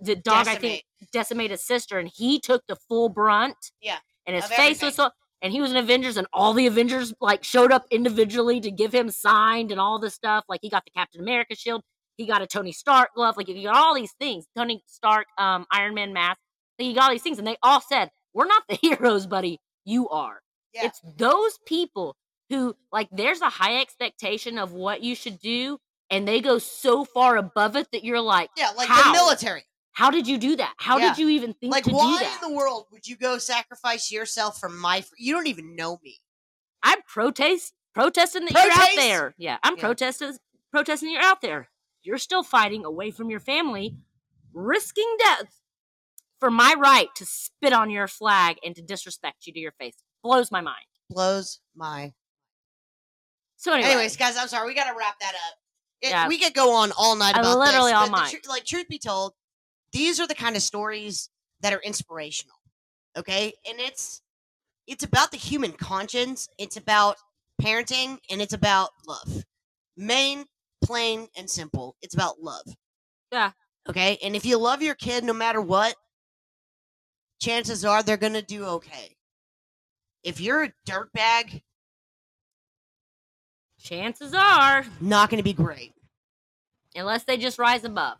the 0.00 0.16
dog 0.16 0.48
I 0.48 0.56
think 0.56 0.84
Decimate. 1.02 1.12
decimate 1.12 1.50
his 1.50 1.64
sister, 1.64 1.98
and 1.98 2.08
he 2.08 2.40
took 2.40 2.66
the 2.66 2.76
full 2.88 3.08
brunt. 3.10 3.70
Yeah, 3.82 3.98
and 4.26 4.34
his 4.34 4.46
face 4.46 4.80
was 4.82 4.82
everything. 4.82 4.92
so. 4.92 5.10
And 5.42 5.52
he 5.52 5.60
was 5.60 5.72
an 5.72 5.76
Avengers, 5.76 6.16
and 6.16 6.26
all 6.32 6.54
the 6.54 6.66
Avengers 6.66 7.12
like 7.20 7.44
showed 7.44 7.70
up 7.70 7.84
individually 7.90 8.60
to 8.60 8.70
give 8.70 8.94
him 8.94 9.10
signed 9.10 9.70
and 9.70 9.78
all 9.78 9.98
this 9.98 10.14
stuff. 10.14 10.44
Like 10.48 10.60
he 10.62 10.70
got 10.70 10.84
the 10.86 10.90
Captain 10.90 11.20
America 11.20 11.54
shield, 11.54 11.82
he 12.16 12.24
got 12.26 12.40
a 12.40 12.46
Tony 12.46 12.72
Stark 12.72 13.10
glove, 13.14 13.36
like 13.36 13.46
he 13.48 13.62
got 13.62 13.76
all 13.76 13.94
these 13.94 14.12
things. 14.18 14.46
Tony 14.56 14.82
Stark, 14.86 15.26
um, 15.36 15.66
Iron 15.70 15.92
Man 15.92 16.14
mask. 16.14 16.38
Like, 16.78 16.86
he 16.86 16.94
got 16.94 17.04
all 17.04 17.10
these 17.10 17.22
things, 17.22 17.38
and 17.38 17.46
they 17.46 17.56
all 17.62 17.80
said, 17.80 18.10
"We're 18.32 18.46
not 18.46 18.64
the 18.68 18.74
heroes, 18.82 19.26
buddy. 19.26 19.60
You 19.84 20.08
are." 20.08 20.40
Yeah. 20.72 20.86
It's 20.86 21.00
those 21.16 21.58
people 21.66 22.16
who 22.50 22.76
like 22.92 23.08
there's 23.12 23.40
a 23.40 23.48
high 23.48 23.80
expectation 23.80 24.58
of 24.58 24.72
what 24.72 25.02
you 25.02 25.14
should 25.14 25.38
do, 25.40 25.78
and 26.10 26.26
they 26.26 26.40
go 26.40 26.58
so 26.58 27.04
far 27.04 27.36
above 27.36 27.76
it 27.76 27.88
that 27.92 28.04
you're 28.04 28.20
like, 28.20 28.50
yeah, 28.56 28.70
like 28.76 28.88
How? 28.88 29.12
the 29.12 29.18
military. 29.18 29.62
how 29.92 30.10
did 30.10 30.26
you 30.26 30.36
do 30.36 30.56
that? 30.56 30.74
How 30.78 30.98
Yeah. 30.98 31.10
did 31.10 31.18
you 31.18 31.28
even 31.30 31.54
think 31.54 31.72
Like, 31.72 31.84
to 31.84 31.90
do 31.90 31.96
why 31.96 32.22
in 32.42 32.50
the 32.50 32.54
world 32.54 32.86
would 32.90 33.06
you 33.06 33.16
go 33.16 33.38
sacrifice 33.38 34.10
yourself 34.10 34.58
for 34.58 34.68
my? 34.68 35.02
Fr- 35.02 35.14
you 35.16 35.32
don't 35.32 35.46
even 35.46 35.76
know 35.76 35.98
me. 36.02 36.18
I'm 36.82 37.00
protest 37.02 37.72
protesting 37.94 38.44
that 38.46 38.52
you're 38.52 38.72
out 38.72 38.96
there. 38.96 39.34
Yeah, 39.38 39.58
I'm 39.62 39.76
Yeah. 39.76 39.80
protesting 39.82 40.36
protesting 40.72 41.10
you're 41.12 41.22
out 41.22 41.40
there. 41.40 41.70
You're 42.02 42.18
still 42.18 42.42
fighting 42.42 42.84
away 42.84 43.12
from 43.12 43.30
your 43.30 43.40
family, 43.40 43.96
risking 44.52 45.16
death 45.18 45.60
for 46.40 46.50
my 46.50 46.74
right 46.78 47.08
to 47.16 47.24
spit 47.26 47.72
on 47.72 47.90
your 47.90 48.08
flag 48.08 48.58
and 48.64 48.74
to 48.76 48.82
disrespect 48.82 49.46
you 49.46 49.52
to 49.52 49.58
your 49.58 49.72
face. 49.72 49.94
Blows 50.22 50.50
my 50.50 50.60
mind. 50.60 50.84
Blows 51.10 51.60
my. 51.76 52.12
So 53.56 53.72
anyway, 53.72 53.88
Anyways, 53.90 54.16
guys, 54.16 54.36
I'm 54.36 54.48
sorry. 54.48 54.66
We 54.68 54.74
got 54.74 54.90
to 54.90 54.98
wrap 54.98 55.18
that 55.20 55.34
up. 55.34 55.58
It- 56.02 56.10
Yeah. 56.10 56.28
We 56.28 56.38
could 56.38 56.54
go 56.54 56.72
on 56.74 56.92
all 56.98 57.16
night 57.16 57.36
about 57.36 57.58
literally 57.58 57.92
this, 57.92 57.98
all 57.98 58.10
night. 58.10 58.30
tru- 58.30 58.40
like, 58.50 58.64
truth 58.64 58.88
be 58.88 58.98
told, 58.98 59.32
these 59.92 60.20
are 60.20 60.26
the 60.26 60.34
kind 60.34 60.56
of 60.56 60.62
stories 60.62 61.30
that 61.60 61.72
are 61.72 61.80
inspirational. 61.80 62.56
Okay, 63.16 63.54
and 63.68 63.78
it's 63.80 64.20
it's 64.86 65.04
about 65.04 65.30
the 65.30 65.36
human 65.38 65.72
conscience. 65.72 66.48
It's 66.58 66.76
about 66.76 67.16
parenting, 67.62 68.18
and 68.28 68.42
it's 68.42 68.52
about 68.52 68.90
love. 69.06 69.44
Main, 69.96 70.44
plain, 70.84 71.28
and 71.36 71.48
simple. 71.48 71.96
It's 72.02 72.12
about 72.12 72.40
love. 72.42 72.66
Yeah. 73.32 73.52
Okay, 73.88 74.18
and 74.22 74.34
if 74.36 74.44
you 74.44 74.58
love 74.58 74.82
your 74.82 74.94
kid, 74.96 75.24
no 75.24 75.32
matter 75.32 75.60
what, 75.62 75.94
chances 77.44 77.84
are 77.84 78.02
they're 78.02 78.16
gonna 78.16 78.42
do 78.42 78.64
okay. 78.64 79.16
If 80.22 80.40
you're 80.40 80.64
a 80.64 80.72
dirtbag, 80.88 81.62
chances 83.78 84.32
are, 84.34 84.84
not 85.00 85.30
gonna 85.30 85.42
be 85.42 85.52
great. 85.52 85.92
unless 86.96 87.24
they 87.24 87.36
just 87.36 87.58
rise 87.58 87.84
above, 87.84 88.18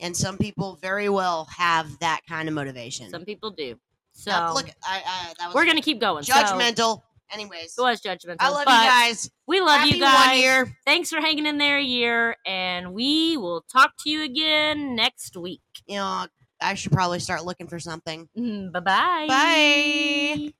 and 0.00 0.16
some 0.16 0.38
people 0.38 0.78
very 0.80 1.08
well 1.08 1.44
have 1.46 1.98
that 1.98 2.20
kind 2.28 2.48
of 2.48 2.54
motivation. 2.54 3.10
some 3.10 3.24
people 3.24 3.50
do. 3.50 3.78
So 4.12 4.30
Now, 4.30 4.54
look, 4.54 4.66
I, 4.82 5.02
I 5.04 5.32
that 5.38 5.46
was 5.46 5.54
we're 5.54 5.66
gonna 5.66 5.82
keep 5.82 6.00
going. 6.00 6.24
So, 6.24 6.32
judgmental. 6.32 7.02
Anyways, 7.30 7.76
it 7.76 7.82
was 7.82 8.00
judgmental. 8.00 8.36
I 8.40 8.48
love 8.48 8.60
you 8.60 8.88
guys. 8.88 9.30
We 9.46 9.60
love 9.60 9.80
Happy 9.80 9.96
you 9.96 10.00
guys. 10.00 10.68
Thanks 10.86 11.10
for 11.10 11.20
hanging 11.20 11.44
in 11.44 11.58
there 11.58 11.76
a 11.76 11.82
year, 11.82 12.36
and 12.46 12.94
we 12.94 13.36
will 13.36 13.60
talk 13.70 13.92
to 14.04 14.10
you 14.10 14.22
again 14.22 14.96
next 14.96 15.36
week. 15.36 15.60
Know, 15.86 16.26
I 16.60 16.74
should 16.74 16.92
probably 16.92 17.20
start 17.20 17.44
looking 17.44 17.68
for 17.68 17.78
something. 17.78 18.28
Mm, 18.36 18.72
bye 18.72 18.80
bye. 18.80 19.26
Bye. 19.28 20.52